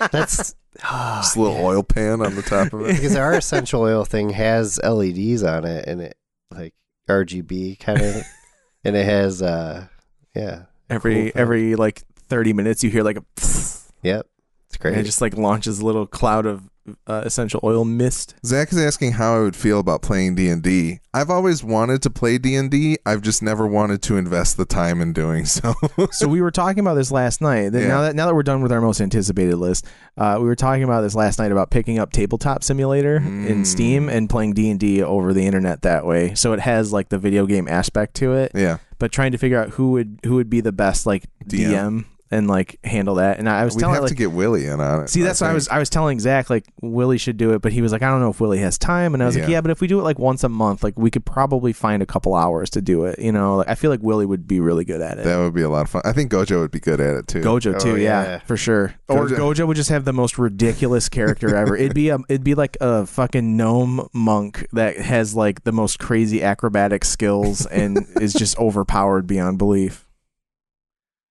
That's 0.11 0.53
Just 0.79 1.35
a 1.35 1.41
little 1.41 1.57
oil 1.57 1.81
pan 1.81 2.21
on 2.21 2.35
the 2.35 2.43
top 2.43 2.71
of 2.73 2.81
it. 2.81 2.95
because 2.95 3.15
our 3.15 3.33
essential 3.33 3.81
oil 3.81 4.05
thing 4.05 4.29
has 4.29 4.79
LEDs 4.83 5.41
on 5.41 5.65
it, 5.65 5.87
and 5.87 6.01
it 6.01 6.15
like 6.51 6.75
RGB 7.09 7.79
kind 7.79 7.99
of, 7.99 8.23
and 8.83 8.95
it 8.95 9.05
has 9.05 9.41
uh, 9.41 9.87
yeah, 10.35 10.65
every 10.87 11.31
Cool 11.31 11.41
every 11.41 11.75
like 11.75 12.03
30 12.29 12.53
minutes 12.53 12.83
you 12.83 12.91
hear 12.91 13.03
like 13.03 13.17
a 13.17 13.23
Yep. 14.03 14.27
It's 14.67 14.77
great. 14.77 14.91
and 14.91 15.01
it 15.01 15.05
just 15.05 15.21
like 15.21 15.35
launches 15.35 15.79
a 15.79 15.85
little 15.85 16.05
cloud 16.05 16.45
of 16.45 16.69
uh, 17.07 17.21
essential 17.25 17.59
oil 17.63 17.85
mist. 17.85 18.35
Zach 18.45 18.71
is 18.71 18.77
asking 18.77 19.13
how 19.13 19.35
I 19.37 19.39
would 19.41 19.55
feel 19.55 19.79
about 19.79 20.01
playing 20.01 20.35
D 20.35 20.49
and 20.49 20.61
D. 20.61 20.99
I've 21.13 21.29
always 21.29 21.63
wanted 21.63 22.01
to 22.03 22.09
play 22.09 22.37
D 22.37 22.55
and 22.55 22.69
D. 22.69 22.97
I've 23.05 23.21
just 23.21 23.41
never 23.41 23.65
wanted 23.65 24.01
to 24.03 24.17
invest 24.17 24.57
the 24.57 24.65
time 24.65 25.01
in 25.01 25.13
doing 25.13 25.45
so. 25.45 25.73
so 26.11 26.27
we 26.27 26.41
were 26.41 26.51
talking 26.51 26.79
about 26.79 26.93
this 26.95 27.11
last 27.11 27.41
night. 27.41 27.69
Then 27.69 27.83
Yeah. 27.83 27.87
Now 27.89 28.01
that 28.01 28.15
now 28.15 28.25
that 28.27 28.35
we're 28.35 28.43
done 28.43 28.61
with 28.61 28.71
our 28.71 28.81
most 28.81 29.01
anticipated 29.01 29.55
list, 29.55 29.85
uh, 30.17 30.37
we 30.39 30.45
were 30.45 30.55
talking 30.55 30.83
about 30.83 31.01
this 31.01 31.15
last 31.15 31.39
night 31.39 31.51
about 31.51 31.71
picking 31.71 31.99
up 31.99 32.11
Tabletop 32.11 32.63
Simulator 32.63 33.17
in 33.17 33.61
Mm. 33.63 33.65
Steam 33.65 34.09
and 34.09 34.29
playing 34.29 34.53
D 34.53 34.69
and 34.69 34.79
D 34.79 35.01
over 35.01 35.33
the 35.33 35.45
internet 35.45 35.81
that 35.81 36.05
way. 36.05 36.35
So 36.35 36.53
it 36.53 36.59
has 36.59 36.93
like 36.93 37.09
the 37.09 37.17
video 37.17 37.45
game 37.45 37.67
aspect 37.67 38.13
to 38.15 38.33
it, 38.33 38.51
yeah, 38.53 38.77
but 38.99 39.11
trying 39.11 39.31
to 39.31 39.37
figure 39.37 39.59
out 39.59 39.69
who 39.71 39.91
would 39.91 40.19
who 40.25 40.35
would 40.35 40.49
be 40.49 40.61
the 40.61 40.71
best 40.71 41.05
like 41.05 41.25
DM, 41.45 41.71
DM. 41.71 42.05
And 42.31 42.47
like 42.47 42.79
handle 42.83 43.15
that. 43.15 43.39
And 43.39 43.47
I 43.49 43.63
was 43.65 43.75
we'd 43.75 43.81
telling 43.81 43.95
have 43.95 44.03
like 44.03 44.09
to 44.11 44.15
get 44.15 44.31
Willie 44.31 44.65
in 44.65 44.79
on 44.79 45.03
it. 45.03 45.09
See, 45.09 45.21
that's 45.21 45.41
what 45.41 45.49
I 45.49 45.53
was. 45.53 45.67
I 45.69 45.79
was 45.79 45.89
telling 45.89 46.19
Zach 46.19 46.49
like 46.49 46.65
Willie 46.81 47.17
should 47.17 47.37
do 47.37 47.53
it, 47.53 47.61
but 47.61 47.71
he 47.71 47.81
was 47.81 47.91
like, 47.91 48.01
I 48.01 48.09
don't 48.09 48.19
know 48.21 48.29
if 48.29 48.39
Willie 48.39 48.59
has 48.59 48.77
time, 48.77 49.13
and 49.13 49.23
I 49.23 49.25
was 49.25 49.35
like, 49.35 49.43
Yeah. 49.47 49.57
Yeah, 49.57 49.61
but 49.61 49.71
if 49.71 49.81
we 49.81 49.87
do 49.87 49.99
it 49.99 50.03
like 50.03 50.19
once 50.19 50.43
a 50.43 50.49
month, 50.49 50.83
like 50.83 50.97
we 50.97 51.09
could 51.09 51.25
probably 51.25 51.73
find 51.73 52.03
a 52.03 52.05
couple 52.05 52.35
hours 52.35 52.69
to 52.71 52.81
do 52.81 53.05
it. 53.05 53.19
You 53.19 53.31
know, 53.31 53.57
like 53.57 53.69
I 53.69 53.75
feel 53.75 53.89
like 53.91 54.01
Willie 54.03 54.25
would 54.25 54.47
be 54.47 54.59
really 54.59 54.85
good 54.85 55.01
at 55.01 55.17
it. 55.17 55.23
That 55.25 55.37
would 55.37 55.53
be 55.53 55.61
a 55.63 55.69
lot 55.69 55.81
of 55.81 55.89
fun. 55.89 56.01
I 56.05 56.13
think 56.13 56.31
Gojo 56.31 56.59
would 56.59 56.71
be 56.71 56.79
good 56.79 56.99
at 56.99 57.15
it 57.15 57.27
too. 57.27 57.41
Gojo 57.41 57.75
Oh, 57.75 57.79
too, 57.79 57.97
yeah, 57.97 58.23
yeah. 58.23 58.39
for 58.39 58.57
sure. 58.57 58.93
Or 59.07 59.25
Gojo- 59.27 59.37
Gojo 59.37 59.67
would 59.67 59.77
just 59.77 59.89
have 59.89 60.05
the 60.05 60.13
most 60.13 60.37
ridiculous 60.37 61.09
character 61.09 61.55
ever. 61.55 61.75
It'd 61.75 61.93
be 61.93 62.09
a, 62.09 62.17
it'd 62.29 62.43
be 62.43 62.55
like 62.55 62.77
a 62.81 63.05
fucking 63.05 63.55
gnome 63.57 64.07
monk 64.13 64.67
that 64.73 64.97
has 64.97 65.35
like 65.35 65.63
the 65.63 65.71
most 65.71 65.99
crazy 65.99 66.43
acrobatic 66.43 67.05
skills 67.05 67.65
and 67.67 68.05
is 68.21 68.33
just 68.33 68.57
overpowered 68.57 69.27
beyond 69.27 69.57
belief. 69.57 70.06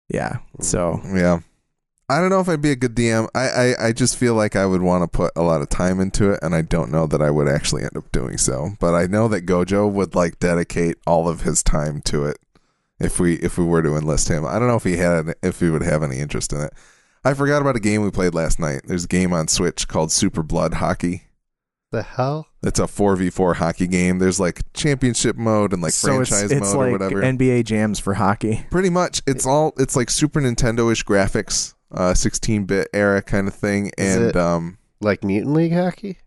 Yeah. 0.09 0.39
So 0.61 1.01
Yeah. 1.05 1.41
I 2.09 2.21
don't 2.21 2.31
know 2.31 2.39
if 2.39 2.49
I'd 2.49 2.63
be 2.63 2.71
a 2.71 2.77
good 2.77 2.95
DM. 2.95 3.29
I, 3.35 3.49
I, 3.49 3.87
I 3.89 3.93
just 3.93 4.17
feel 4.17 4.35
like 4.35 4.55
I 4.55 4.65
would 4.65 4.81
want 4.83 5.03
to 5.03 5.09
put 5.09 5.33
a 5.35 5.43
lot 5.43 5.61
of 5.61 5.69
time 5.69 5.99
into 5.99 6.31
it, 6.31 6.39
and 6.41 6.55
I 6.55 6.63
don't 6.63 6.93
know 6.93 7.05
that 7.09 7.21
I 7.21 7.33
would 7.33 7.49
actually 7.49 7.83
end 7.83 7.97
up 7.97 8.13
doing 8.13 8.39
so. 8.39 8.71
But 8.79 8.95
I 8.95 9.07
know 9.07 9.27
that 9.27 9.45
Gojo 9.45 9.91
would 9.91 10.15
like 10.15 10.39
dedicate 10.39 10.99
all 11.05 11.29
of 11.29 11.41
his 11.43 11.65
time 11.65 12.03
to 12.03 12.25
it 12.27 12.39
if 13.01 13.19
we 13.19 13.35
if 13.37 13.59
we 13.59 13.65
were 13.65 13.83
to 13.83 13.97
enlist 13.97 14.29
him. 14.29 14.47
I 14.47 14.61
don't 14.61 14.69
know 14.69 14.77
if 14.77 14.85
he 14.85 14.99
had 14.99 15.35
if 15.43 15.59
he 15.59 15.69
would 15.69 15.83
have 15.83 16.05
any 16.05 16.19
interest 16.19 16.53
in 16.53 16.61
it. 16.61 16.73
I 17.25 17.35
forgot 17.35 17.61
about 17.61 17.75
a 17.75 17.81
game 17.81 18.03
we 18.03 18.13
played 18.13 18.35
last 18.35 18.61
night. 18.61 18.83
There's 18.85 19.05
a 19.05 19.09
game 19.09 19.33
on 19.33 19.49
Switch 19.49 19.89
called 19.89 20.13
Super 20.13 20.45
Blood 20.45 20.75
Hockey. 20.75 21.25
The 21.93 22.03
hell? 22.03 22.47
It's 22.63 22.79
a 22.79 22.87
four 22.87 23.17
v 23.17 23.31
four 23.31 23.55
hockey 23.55 23.87
game. 23.87 24.19
There's 24.19 24.41
like 24.41 24.61
championship 24.75 25.37
mode 25.37 25.73
and 25.73 25.83
like 25.83 25.93
so 25.93 26.09
franchise 26.09 26.51
it's 26.51 26.75
mode 26.75 26.77
like 26.77 26.89
or 26.89 26.93
whatever. 26.93 27.23
NBA 27.23 27.65
jams 27.65 27.99
for 27.99 28.15
hockey. 28.15 28.67
Pretty 28.71 28.91
much, 28.91 29.23
it's 29.27 29.47
all 29.47 29.73
it's 29.79 29.97
like 29.97 30.11
Super 30.11 30.41
Nintendo 30.41 30.91
ish 30.91 31.05
graphics, 31.05 31.75
uh, 31.93 32.13
16-bit 32.13 32.89
era 32.93 33.23
kind 33.23 33.47
of 33.49 33.55
thing, 33.55 33.91
Is 33.99 34.17
and 34.17 34.25
it- 34.27 34.37
um, 34.37 34.79
Like 35.01 35.23
Mutant 35.25 35.55
League 35.55 35.73
hockey? 35.73 36.19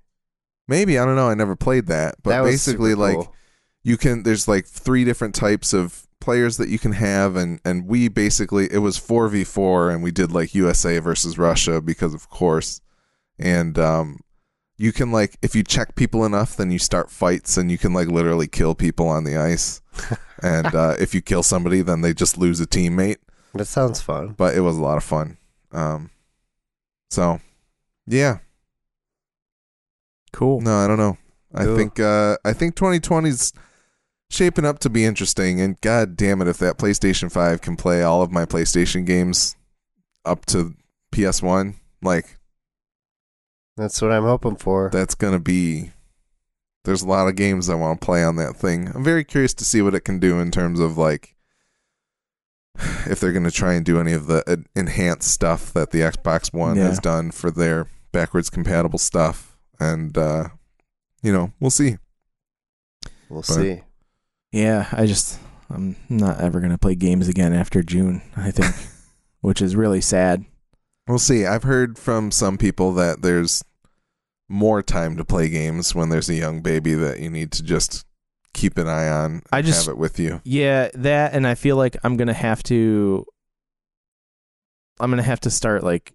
maybe 0.67 0.97
I 0.99 1.05
don't 1.05 1.15
know. 1.15 1.29
I 1.29 1.33
never 1.35 1.55
played 1.55 1.87
that, 1.87 2.15
but 2.23 2.29
that 2.31 2.43
basically, 2.43 2.91
super 2.91 3.01
like 3.01 3.27
you 3.83 3.97
can. 3.97 4.23
There's 4.23 4.47
like 4.47 4.65
three 4.65 5.03
different 5.03 5.33
types 5.35 5.73
of 5.73 6.07
players 6.21 6.57
that 6.57 6.69
you 6.69 6.77
can 6.79 6.91
have, 6.93 7.35
and 7.35 7.59
and 7.65 7.87
we 7.87 8.07
basically 8.07 8.71
it 8.71 8.77
was 8.79 8.97
four 8.97 9.27
v 9.29 9.43
four, 9.43 9.89
and 9.89 10.03
we 10.03 10.11
did 10.11 10.31
like 10.31 10.53
USA 10.55 10.99
versus 10.99 11.37
Russia 11.37 11.81
because 11.81 12.13
of 12.13 12.29
course, 12.29 12.81
and 13.37 13.77
um. 13.77 14.19
You 14.81 14.91
can 14.93 15.11
like 15.11 15.37
if 15.41 15.55
you 15.55 15.61
check 15.63 15.93
people 15.95 16.23
enough, 16.25 16.55
then 16.55 16.71
you 16.71 16.79
start 16.79 17.11
fights, 17.11 17.57
and 17.57 17.69
you 17.69 17.77
can 17.77 17.93
like 17.93 18.07
literally 18.07 18.47
kill 18.47 18.73
people 18.75 19.07
on 19.09 19.25
the 19.25 19.35
ice. 19.37 19.81
and 20.41 20.73
uh, 20.73 20.95
if 20.99 21.13
you 21.13 21.21
kill 21.21 21.43
somebody, 21.43 21.81
then 21.81 21.99
they 22.01 22.13
just 22.13 22.37
lose 22.37 22.59
a 22.61 22.65
teammate. 22.65 23.17
that 23.53 23.65
sounds 23.65 23.99
fun. 24.01 24.29
but 24.37 24.55
it 24.55 24.61
was 24.61 24.77
a 24.77 24.81
lot 24.81 24.95
of 24.97 25.03
fun. 25.03 25.37
Um, 25.73 26.09
so 27.11 27.41
yeah, 28.07 28.37
Cool. 30.31 30.61
no, 30.61 30.77
I 30.77 30.87
don't 30.87 30.97
know. 30.97 31.17
I 31.53 31.65
Cool. 31.65 31.75
think 31.77 31.99
uh, 31.99 32.37
I 32.45 32.53
think 32.53 32.75
2020's 32.75 33.51
shaping 34.29 34.65
up 34.65 34.79
to 34.79 34.89
be 34.89 35.03
interesting. 35.05 35.59
And 35.59 35.79
god 35.81 36.15
damn 36.15 36.41
it, 36.41 36.47
if 36.47 36.57
that 36.59 36.77
PlayStation 36.77 37.31
5 37.31 37.61
can 37.61 37.75
play 37.75 38.01
all 38.03 38.21
of 38.21 38.31
my 38.31 38.45
PlayStation 38.45 39.05
games 39.05 39.55
up 40.23 40.45
to 40.47 40.75
PS1, 41.11 41.75
like 42.01 42.37
That's 43.79 44.01
what 44.01 44.11
I'm 44.11 44.23
hoping 44.23 44.57
for. 44.57 44.89
that's 44.91 45.15
gonna 45.15 45.39
be. 45.39 45.91
There's 46.85 47.01
a 47.01 47.07
lot 47.07 47.27
of 47.27 47.35
games 47.35 47.69
I 47.69 47.75
want 47.75 47.99
to 48.01 48.05
play 48.05 48.23
on 48.23 48.35
that 48.37 48.55
thing. 48.55 48.89
I'm 48.93 49.03
very 49.03 49.23
curious 49.23 49.53
to 49.55 49.65
see 49.65 49.81
what 49.81 49.93
it 49.95 50.01
can 50.01 50.19
do 50.19 50.39
in 50.39 50.49
terms 50.51 50.79
of 50.79 50.97
like 50.97 51.35
if 53.05 53.19
they're 53.19 53.33
going 53.33 53.43
to 53.43 53.51
try 53.51 53.73
and 53.73 53.85
do 53.85 53.99
any 53.99 54.13
of 54.13 54.27
the 54.27 54.43
uh, 54.49 54.55
enhanced 54.75 55.29
stuff 55.31 55.73
that 55.73 55.91
the 55.91 55.99
Xbox 55.99 56.53
One 56.53 56.77
Yeah. 56.77 56.83
has 56.87 56.99
done 56.99 57.31
for 57.31 57.51
their 57.51 57.87
backwards 58.11 58.49
compatible 58.49 58.99
stuff. 58.99 59.57
And 59.79 60.17
uh 60.17 60.49
you 61.21 61.33
know, 61.33 61.51
we'll 61.59 61.69
see. 61.71 61.97
We'll 63.29 63.41
But- 63.41 63.53
see. 63.55 63.81
Yeah, 64.51 64.87
I 64.93 65.05
just 65.05 65.37
I'm 65.69 65.95
not 66.07 66.39
ever 66.39 66.59
gonna 66.59 66.77
play 66.77 66.95
games 66.95 67.27
again 67.27 67.53
after 67.53 67.83
June. 67.83 68.21
I 68.35 68.51
think, 68.51 68.73
which 69.41 69.61
is 69.61 69.75
really 69.75 70.01
sad. 70.01 70.45
We'll 71.07 71.19
see. 71.19 71.45
I've 71.45 71.63
heard 71.63 71.97
from 71.99 72.31
some 72.31 72.57
people 72.57 72.93
that 72.93 73.21
there's 73.21 73.63
more 74.49 74.81
time 74.81 75.15
to 75.17 75.23
play 75.23 75.47
games 75.47 75.93
when 75.95 76.09
there's 76.09 76.27
a 76.29 76.33
young 76.33 76.61
baby 76.61 76.93
that 76.95 77.19
you 77.19 77.29
need 77.29 77.51
to 77.53 77.63
just 77.63 78.05
keep 78.53 78.77
an 78.77 78.87
eye 78.87 79.07
on 79.07 79.31
and 79.31 79.43
I 79.51 79.61
just- 79.61 79.85
have 79.85 79.93
it 79.93 79.97
with 79.97 80.19
you. 80.19 80.41
Yeah, 80.43 80.89
that, 80.95 81.33
and 81.33 81.45
I 81.47 81.55
feel 81.55 81.75
like 81.77 81.95
I'm 82.03 82.17
gonna 82.17 82.33
have 82.33 82.63
to. 82.63 83.25
I'm 84.99 85.09
gonna 85.11 85.23
have 85.23 85.39
to 85.41 85.49
start 85.51 85.83
like 85.83 86.13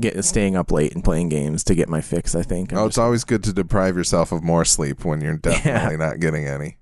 get 0.00 0.22
staying 0.24 0.56
up 0.56 0.70
late 0.72 0.94
and 0.94 1.04
playing 1.04 1.28
games 1.28 1.62
to 1.64 1.74
get 1.74 1.88
my 1.88 2.00
fix. 2.00 2.34
I 2.34 2.42
think. 2.42 2.72
I'm 2.72 2.78
oh, 2.78 2.82
just- 2.82 2.92
it's 2.92 2.98
always 2.98 3.24
good 3.24 3.44
to 3.44 3.52
deprive 3.52 3.96
yourself 3.96 4.32
of 4.32 4.42
more 4.42 4.64
sleep 4.64 5.04
when 5.04 5.20
you're 5.20 5.36
definitely 5.38 5.96
not 5.96 6.20
getting 6.20 6.46
any. 6.46 6.76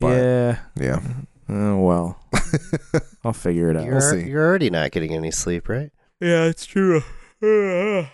But 0.00 0.16
yeah. 0.16 0.58
yeah. 0.76 1.00
Oh 1.48 1.78
well, 1.78 2.20
I'll 3.24 3.32
figure 3.32 3.70
it 3.70 3.76
out. 3.76 3.84
You're, 3.84 3.94
We'll 3.94 4.10
see. 4.10 4.28
you're 4.28 4.44
already 4.46 4.68
not 4.68 4.90
getting 4.90 5.14
any 5.14 5.30
sleep, 5.30 5.68
right? 5.68 5.90
Yeah, 6.20 6.44
it's 6.44 6.66
true. 6.66 7.02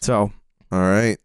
so, 0.00 0.32
All 0.74 0.80
right. 0.80 1.16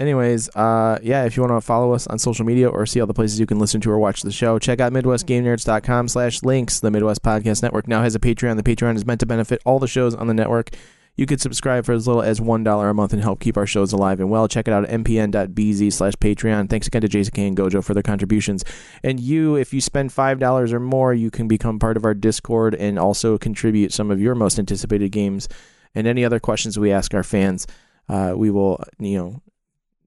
anyways, 0.00 0.48
uh, 0.56 0.98
yeah, 1.00 1.24
if 1.24 1.36
you 1.36 1.44
want 1.44 1.54
to 1.54 1.60
follow 1.64 1.92
us 1.92 2.08
on 2.08 2.18
social 2.18 2.44
media 2.44 2.68
or 2.68 2.86
see 2.86 3.00
all 3.00 3.06
the 3.06 3.14
places 3.14 3.38
you 3.38 3.46
can 3.46 3.60
listen 3.60 3.80
to 3.82 3.90
or 3.90 4.00
watch 4.00 4.22
the 4.22 4.32
show, 4.32 4.58
check 4.58 4.80
out 4.80 4.92
MidwestGameNerds.com 4.92 6.08
slash 6.08 6.42
links. 6.42 6.80
The 6.80 6.90
Midwest 6.90 7.22
Podcast 7.22 7.62
Network 7.62 7.86
now 7.86 8.02
has 8.02 8.16
a 8.16 8.18
Patreon. 8.18 8.56
The 8.56 8.64
Patreon 8.64 8.96
is 8.96 9.06
meant 9.06 9.20
to 9.20 9.26
benefit 9.26 9.62
all 9.64 9.78
the 9.78 9.86
shows 9.86 10.16
on 10.16 10.26
the 10.26 10.34
network. 10.34 10.70
You 11.14 11.26
could 11.26 11.40
subscribe 11.40 11.84
for 11.84 11.92
as 11.92 12.08
little 12.08 12.22
as 12.22 12.40
$1 12.40 12.90
a 12.90 12.94
month 12.94 13.12
and 13.12 13.22
help 13.22 13.38
keep 13.38 13.56
our 13.56 13.66
shows 13.66 13.92
alive 13.92 14.18
and 14.18 14.28
well. 14.28 14.48
Check 14.48 14.66
it 14.66 14.74
out 14.74 14.86
at 14.86 15.00
mpn.bz 15.00 15.92
slash 15.92 16.14
Patreon. 16.14 16.68
Thanks 16.68 16.88
again 16.88 17.02
to 17.02 17.08
Jason 17.08 17.32
K 17.32 17.46
and 17.46 17.56
Gojo 17.56 17.84
for 17.84 17.94
their 17.94 18.02
contributions. 18.02 18.64
And 19.04 19.20
you, 19.20 19.54
if 19.54 19.72
you 19.72 19.80
spend 19.80 20.10
$5 20.10 20.72
or 20.72 20.80
more, 20.80 21.14
you 21.14 21.30
can 21.30 21.46
become 21.46 21.78
part 21.78 21.96
of 21.96 22.04
our 22.04 22.14
Discord 22.14 22.74
and 22.74 22.98
also 22.98 23.38
contribute 23.38 23.92
some 23.92 24.10
of 24.10 24.20
your 24.20 24.34
most 24.34 24.58
anticipated 24.58 25.12
games 25.12 25.48
and 25.94 26.08
any 26.08 26.24
other 26.24 26.40
questions 26.40 26.76
we 26.76 26.90
ask 26.90 27.14
our 27.14 27.22
fans. 27.22 27.68
Uh, 28.10 28.34
we 28.36 28.50
will, 28.50 28.82
you 28.98 29.16
know, 29.16 29.40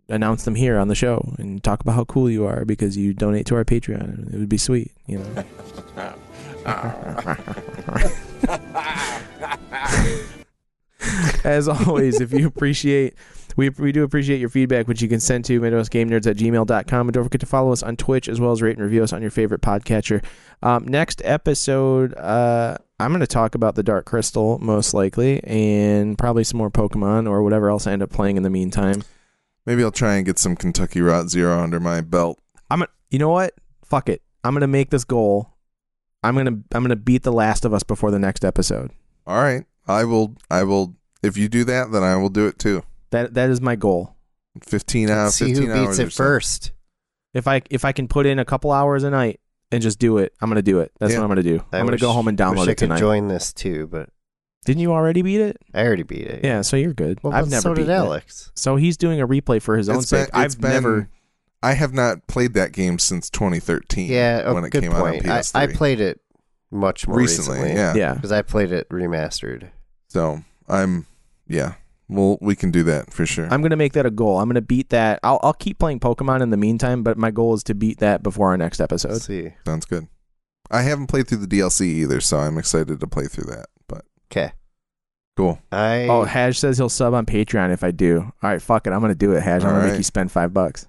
announce 0.09 0.43
them 0.43 0.55
here 0.55 0.77
on 0.77 0.89
the 0.89 0.95
show 0.95 1.33
and 1.37 1.63
talk 1.63 1.79
about 1.79 1.93
how 1.93 2.03
cool 2.03 2.29
you 2.29 2.45
are 2.45 2.65
because 2.65 2.97
you 2.97 3.13
donate 3.13 3.45
to 3.47 3.55
our 3.55 3.63
Patreon. 3.63 4.33
It 4.33 4.37
would 4.37 4.49
be 4.49 4.57
sweet, 4.57 4.91
you 5.07 5.19
know. 5.19 5.45
As 11.45 11.67
always, 11.67 12.21
if 12.21 12.33
you 12.33 12.47
appreciate, 12.47 13.15
we, 13.55 13.69
we 13.69 13.91
do 13.91 14.03
appreciate 14.03 14.39
your 14.39 14.49
feedback, 14.49 14.87
which 14.87 15.01
you 15.01 15.07
can 15.07 15.19
send 15.19 15.45
to 15.45 15.61
MidwestGameNerds 15.61 16.27
at 16.27 16.37
gmail.com. 16.37 17.07
And 17.07 17.13
don't 17.13 17.23
forget 17.23 17.41
to 17.41 17.45
follow 17.45 17.71
us 17.71 17.83
on 17.83 17.95
Twitch 17.95 18.27
as 18.27 18.39
well 18.39 18.51
as 18.51 18.61
rate 18.61 18.77
and 18.77 18.83
review 18.83 19.03
us 19.03 19.13
on 19.13 19.21
your 19.21 19.31
favorite 19.31 19.61
podcatcher. 19.61 20.23
Um, 20.61 20.85
next 20.85 21.21
episode, 21.23 22.13
uh, 22.15 22.77
I'm 22.99 23.11
going 23.11 23.21
to 23.21 23.27
talk 23.27 23.55
about 23.55 23.75
the 23.75 23.83
Dark 23.83 24.05
Crystal, 24.05 24.59
most 24.59 24.93
likely, 24.93 25.43
and 25.43 26.17
probably 26.17 26.43
some 26.43 26.57
more 26.57 26.71
Pokemon 26.71 27.27
or 27.29 27.43
whatever 27.43 27.69
else 27.69 27.87
I 27.87 27.91
end 27.91 28.03
up 28.03 28.11
playing 28.11 28.37
in 28.37 28.43
the 28.43 28.49
meantime. 28.49 29.03
Maybe 29.65 29.83
I'll 29.83 29.91
try 29.91 30.15
and 30.15 30.25
get 30.25 30.39
some 30.39 30.55
Kentucky 30.55 31.01
Route 31.01 31.29
Zero 31.29 31.59
under 31.59 31.79
my 31.79 32.01
belt. 32.01 32.39
I'm 32.69 32.79
gonna, 32.79 32.89
you 33.09 33.19
know 33.19 33.29
what? 33.29 33.53
Fuck 33.83 34.09
it. 34.09 34.21
I'm 34.43 34.53
gonna 34.53 34.67
make 34.67 34.89
this 34.89 35.05
goal. 35.05 35.53
I'm 36.21 36.35
gonna 36.35 36.59
I'm 36.73 36.83
gonna 36.83 36.95
beat 36.95 37.23
The 37.23 37.31
Last 37.31 37.65
of 37.65 37.73
Us 37.73 37.83
before 37.83 38.11
the 38.11 38.19
next 38.19 38.43
episode. 38.43 38.91
All 39.25 39.41
right. 39.41 39.65
I 39.87 40.05
will 40.05 40.35
I 40.49 40.63
will 40.63 40.95
if 41.21 41.37
you 41.37 41.47
do 41.49 41.63
that, 41.65 41.91
then 41.91 42.03
I 42.03 42.15
will 42.17 42.29
do 42.29 42.47
it 42.47 42.59
too. 42.59 42.83
That 43.11 43.33
that 43.35 43.49
is 43.49 43.61
my 43.61 43.75
goal. 43.75 44.15
Fifteen 44.61 45.09
hours 45.09 45.35
see 45.35 45.53
fifteen 45.53 45.69
who 45.69 45.73
hours 45.73 45.87
beats 45.87 45.99
it 45.99 46.13
so. 46.13 46.23
first. 46.23 46.71
If 47.33 47.47
I 47.47 47.61
if 47.69 47.85
I 47.85 47.91
can 47.91 48.07
put 48.07 48.25
in 48.25 48.39
a 48.39 48.45
couple 48.45 48.71
hours 48.71 49.03
a 49.03 49.09
night 49.09 49.39
and 49.73 49.81
just 49.83 49.99
do 49.99 50.17
it, 50.19 50.33
I'm 50.41 50.49
gonna 50.49 50.61
do 50.61 50.79
it. 50.79 50.91
That's 50.99 51.11
Yeah. 51.13 51.19
what 51.19 51.23
I'm 51.25 51.29
gonna 51.29 51.43
do. 51.43 51.63
I 51.71 51.77
I'm 51.79 51.85
gonna 51.85 51.91
wish- 51.93 52.01
go 52.01 52.11
home 52.11 52.27
and 52.27 52.37
download 52.37 52.59
wish 52.59 52.67
I 52.67 52.71
it 52.71 52.75
could 52.75 52.79
tonight. 52.85 52.99
join 52.99 53.27
this 53.27 53.51
too, 53.53 53.87
but 53.87 54.09
Didn't 54.65 54.79
you 54.81 54.93
already 54.93 55.21
beat 55.21 55.41
it? 55.41 55.57
I 55.73 55.85
already 55.85 56.03
beat 56.03 56.25
it. 56.25 56.41
Yeah, 56.43 56.61
so 56.61 56.77
you're 56.77 56.93
good. 56.93 57.19
Well, 57.21 57.33
I've 57.33 57.45
but 57.45 57.49
never 57.51 57.61
so 57.61 57.69
beaten 57.73 57.87
did 57.87 57.93
it. 57.93 57.97
Alex. 57.97 58.51
So 58.55 58.77
he's 58.77 58.95
doing 58.95 59.19
a 59.19 59.27
replay 59.27 59.61
for 59.61 59.75
his 59.75 59.89
own 59.89 59.97
It's 59.97 60.09
been- 60.09 60.19
sake. 60.21 60.29
it's 60.29 60.37
I've 60.55 60.61
been- 60.61 60.71
never. 60.71 61.09
I 61.61 61.73
have 61.73 61.93
not 61.93 62.27
played 62.27 62.53
that 62.53 62.71
game 62.71 62.97
since 62.99 63.29
2013. 63.29 64.09
Yeah, 64.09 64.43
oh, 64.45 64.53
when 64.53 64.63
it 64.63 64.69
good 64.71 64.83
came 64.83 64.91
point. 64.93 65.01
out 65.17 65.25
on 65.25 65.31
I, 65.31 65.39
PS3. 65.39 65.59
I 65.59 65.67
played 65.67 65.99
it 66.01 66.19
much 66.71 67.07
more 67.07 67.17
recently, 67.17 67.57
recently. 67.59 67.75
yeah. 67.75 67.93
Yeah. 67.93 68.13
because 68.15 68.31
I 68.31 68.41
played 68.41 68.71
it 68.71 68.87
remastered. 68.89 69.69
So 70.07 70.43
I'm, 70.69 71.07
yeah. 71.47 71.73
Well, 72.09 72.37
we 72.41 72.55
can 72.55 72.69
do 72.71 72.83
that 72.83 73.11
for 73.13 73.25
sure. 73.25 73.47
I'm 73.49 73.61
gonna 73.61 73.75
make 73.77 73.93
that 73.93 74.05
a 74.05 74.11
goal. 74.11 74.39
I'm 74.39 74.47
gonna 74.49 74.61
beat 74.61 74.89
that. 74.89 75.19
I'll 75.23 75.39
I'll 75.41 75.53
keep 75.53 75.79
playing 75.79 75.99
Pokemon 75.99 76.41
in 76.41 76.49
the 76.49 76.57
meantime, 76.57 77.01
but 77.03 77.17
my 77.17 77.31
goal 77.31 77.53
is 77.53 77.63
to 77.63 77.73
beat 77.75 77.99
that 77.99 78.21
before 78.23 78.49
our 78.49 78.57
next 78.57 78.79
episode. 78.81 79.13
Let's 79.13 79.25
see. 79.25 79.53
Sounds 79.65 79.85
good. 79.85 80.07
I 80.69 80.81
haven't 80.81 81.07
played 81.07 81.27
through 81.27 81.45
the 81.45 81.59
DLC 81.59 81.81
either, 81.87 82.19
so 82.21 82.37
I'm 82.39 82.57
excited 82.57 82.99
to 82.99 83.07
play 83.07 83.25
through 83.25 83.45
that. 83.53 83.67
But 83.87 84.05
Okay. 84.31 84.51
cool. 85.37 85.59
I 85.71 86.07
Oh, 86.09 86.23
Haj 86.25 86.57
says 86.59 86.77
he'll 86.77 86.89
sub 86.89 87.13
on 87.13 87.25
Patreon 87.25 87.71
if 87.73 87.83
I 87.83 87.91
do. 87.91 88.19
All 88.41 88.49
right, 88.49 88.61
fuck 88.61 88.85
it. 88.87 88.91
I'm 88.93 89.01
gonna 89.01 89.15
do 89.15 89.31
it, 89.33 89.41
Haj. 89.43 89.63
I'm 89.63 89.69
All 89.69 89.75
gonna 89.77 89.89
make 89.89 89.97
you 89.97 90.03
spend 90.03 90.31
five 90.31 90.53
bucks, 90.53 90.87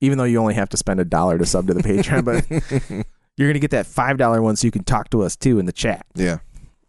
even 0.00 0.16
though 0.18 0.24
you 0.24 0.38
only 0.38 0.54
have 0.54 0.68
to 0.70 0.76
spend 0.76 1.00
a 1.00 1.04
dollar 1.04 1.38
to 1.38 1.44
sub 1.46 1.66
to 1.66 1.74
the 1.74 1.82
Patreon. 1.82 2.24
But 2.24 3.06
you're 3.36 3.48
gonna 3.48 3.58
get 3.58 3.72
that 3.72 3.86
five 3.86 4.16
dollar 4.16 4.40
one, 4.42 4.56
so 4.56 4.66
you 4.66 4.70
can 4.72 4.84
talk 4.84 5.10
to 5.10 5.22
us 5.22 5.36
too 5.36 5.58
in 5.58 5.66
the 5.66 5.72
chat. 5.72 6.06
yeah. 6.14 6.38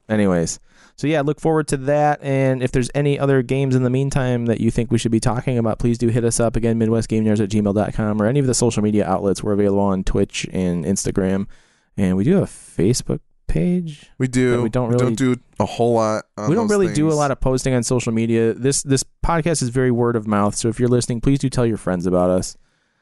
Anyways, 0.09 0.59
so 0.97 1.07
yeah, 1.07 1.21
look 1.21 1.39
forward 1.39 1.67
to 1.69 1.77
that. 1.77 2.21
And 2.23 2.61
if 2.63 2.71
there's 2.71 2.89
any 2.95 3.17
other 3.19 3.41
games 3.43 3.75
in 3.75 3.83
the 3.83 3.89
meantime 3.89 4.47
that 4.47 4.59
you 4.59 4.71
think 4.71 4.91
we 4.91 4.97
should 4.97 5.11
be 5.11 5.19
talking 5.19 5.57
about, 5.57 5.79
please 5.79 5.97
do 5.97 6.07
hit 6.09 6.23
us 6.25 6.39
up 6.39 6.55
again, 6.55 6.79
MidwestGameNerds 6.79 7.39
at 7.41 7.49
gmail.com 7.49 8.21
or 8.21 8.25
any 8.25 8.39
of 8.39 8.47
the 8.47 8.53
social 8.53 8.81
media 8.83 9.07
outlets. 9.07 9.43
We're 9.43 9.53
available 9.53 9.79
on 9.81 10.03
Twitch 10.03 10.47
and 10.51 10.83
Instagram. 10.85 11.47
And 11.95 12.17
we 12.17 12.23
do 12.23 12.33
have 12.33 12.43
a 12.43 12.45
Facebook 12.47 13.19
page. 13.47 14.09
We 14.17 14.27
do. 14.27 14.61
We 14.61 14.69
don't 14.69 14.89
really- 14.89 14.99
don't 15.03 15.15
do 15.15 15.35
a 15.59 15.65
whole 15.65 15.93
lot. 15.93 16.25
On 16.37 16.49
we 16.49 16.55
don't 16.55 16.67
really 16.67 16.93
do 16.93 17.09
a 17.11 17.13
lot 17.13 17.31
of 17.31 17.39
posting 17.39 17.73
on 17.73 17.83
social 17.83 18.11
media. 18.11 18.53
This 18.53 18.83
this 18.83 19.03
podcast 19.25 19.61
is 19.61 19.69
very 19.69 19.91
word 19.91 20.15
of 20.15 20.27
mouth. 20.27 20.55
So 20.55 20.67
if 20.67 20.79
you're 20.79 20.89
listening, 20.89 21.21
please 21.21 21.39
do 21.39 21.49
tell 21.49 21.65
your 21.65 21.77
friends 21.77 22.05
about 22.05 22.29
us. 22.29 22.57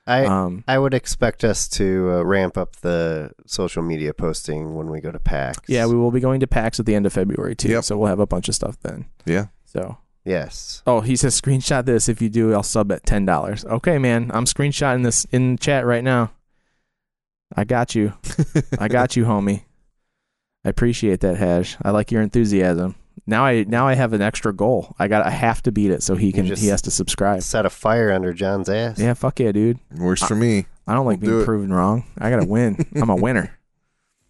I 0.08 0.26
Um, 0.26 0.64
I 0.68 0.78
would 0.78 0.94
expect 0.94 1.44
us 1.44 1.68
to 1.70 2.12
uh, 2.12 2.24
ramp 2.24 2.58
up 2.58 2.76
the 2.78 3.32
social 3.48 3.82
media 3.82 4.14
posting 4.14 4.76
when 4.76 4.90
we 4.90 5.02
go 5.02 5.12
to 5.12 5.20
PAX. 5.20 5.60
yeah, 5.68 5.86
we 5.88 5.96
will 5.96 6.12
be 6.12 6.20
going 6.20 6.40
to 6.42 6.48
PAX 6.48 6.80
at 6.80 6.86
the 6.86 6.94
end 6.96 7.06
of 7.06 7.14
February 7.14 7.56
too. 7.56 7.70
Yep. 7.70 7.84
So 7.86 7.98
we'll 7.98 8.10
have 8.10 8.20
a 8.20 8.28
bunch 8.28 8.48
of 8.48 8.56
stuff 8.56 8.78
then. 8.82 9.06
Yeah. 9.26 9.48
So 9.66 9.98
yes. 10.24 10.84
Oh, 10.86 11.02
he 11.02 11.16
says 11.16 11.40
screenshot 11.40 11.86
this. 11.86 12.08
If 12.08 12.22
you 12.22 12.30
do, 12.30 12.54
I'll 12.54 12.62
sub 12.64 12.92
at 12.92 13.06
ten 13.06 13.26
dollars. 13.26 13.66
Okay, 13.66 13.98
man. 13.98 14.30
I'm 14.34 14.46
screenshotting 14.46 15.04
this 15.04 15.26
in 15.32 15.58
chat 15.58 15.86
right 15.86 16.04
now. 16.04 16.32
I 17.56 17.64
got 17.64 17.96
you. 17.96 18.14
I 18.80 18.88
got 18.88 19.16
you, 19.16 19.26
homie. 19.26 19.64
I 20.64 20.70
appreciate 20.70 21.20
that, 21.22 21.38
Hash. 21.38 21.78
I 21.84 21.92
like 21.92 22.12
your 22.12 22.22
enthusiasm. 22.22 22.96
Now 23.28 23.44
I 23.46 23.64
now 23.68 23.88
I 23.88 23.96
have 23.96 24.14
an 24.14 24.22
extra 24.22 24.54
goal. 24.54 24.96
I 25.00 25.08
got 25.08 25.26
I 25.26 25.32
have 25.32 25.64
to 25.64 25.72
beat 25.72 25.92
it 25.92 26.04
so 26.04 26.16
he 26.16 26.32
can 26.32 26.46
just- 26.46 26.62
he 26.62 26.68
has 26.70 26.82
to 26.84 26.92
subscribe. 26.92 27.42
Set 27.44 27.66
a 27.66 27.70
fire 27.70 28.12
under 28.12 28.34
John's 28.34 28.70
ass. 28.70 29.00
Yeah, 29.00 29.14
fuck 29.16 29.40
yeah, 29.40 29.52
dude. 29.52 29.80
Works 29.98 30.24
for 30.24 30.36
me. 30.36 30.66
I 30.88 30.94
don't 30.94 31.06
like 31.08 31.20
We'll 31.22 31.30
do 31.30 31.32
being 31.38 31.42
it. 31.42 31.46
proven 31.46 31.74
wrong. 31.74 32.04
I 32.20 32.30
gotta 32.30 32.46
win. 32.46 32.78
I'm 32.96 33.10
a 33.10 33.16
winner. 33.16 33.58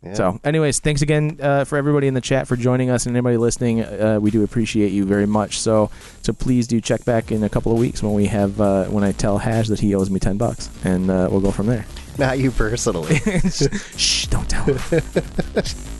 Yeah. 0.01 0.13
So, 0.13 0.39
anyways, 0.43 0.79
thanks 0.81 1.01
again 1.01 1.39
uh, 1.41 1.63
for 1.65 1.77
everybody 1.79 2.05
in 2.07 2.13
the 2.13 2.21
chat 2.21 2.47
for 2.47 2.55
joining 2.55 2.91
us 2.91 3.07
and 3.07 3.15
anybody 3.15 3.37
listening. 3.37 3.81
Uh, 3.83 4.19
we 4.21 4.29
do 4.29 4.43
appreciate 4.43 4.91
you 4.91 5.03
very 5.03 5.25
much. 5.25 5.59
So, 5.59 5.89
so 6.21 6.31
please 6.31 6.67
do 6.67 6.79
check 6.79 7.03
back 7.05 7.31
in 7.31 7.43
a 7.43 7.49
couple 7.49 7.71
of 7.71 7.79
weeks 7.79 8.03
when 8.03 8.13
we 8.13 8.27
have 8.27 8.61
uh, 8.61 8.85
when 8.85 9.03
I 9.03 9.13
tell 9.13 9.39
Hash 9.39 9.67
that 9.69 9.79
he 9.79 9.95
owes 9.95 10.11
me 10.11 10.19
ten 10.19 10.37
bucks, 10.37 10.69
and 10.83 11.09
uh, 11.09 11.27
we'll 11.31 11.41
go 11.41 11.49
from 11.51 11.65
there. 11.65 11.85
Not 12.19 12.37
you 12.39 12.51
personally. 12.51 13.15
Shh! 13.97 14.27
Don't 14.27 14.47
tell 14.47 14.63
him. 14.65 15.01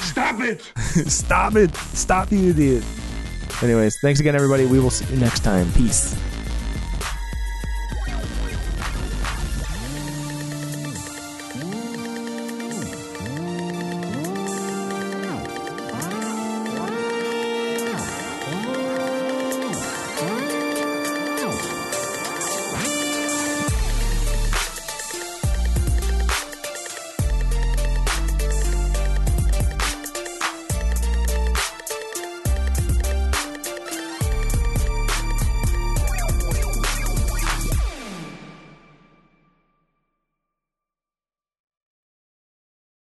Stop 0.00 0.40
it! 0.40 0.60
Stop 1.10 1.56
it! 1.56 1.74
Stop 1.74 2.32
you, 2.32 2.50
idiot. 2.50 2.84
Anyways, 3.62 3.98
thanks 4.00 4.20
again, 4.20 4.34
everybody. 4.34 4.66
We 4.66 4.80
will 4.80 4.90
see 4.90 5.12
you 5.12 5.20
next 5.20 5.40
time. 5.40 5.70
Peace. 5.72 6.16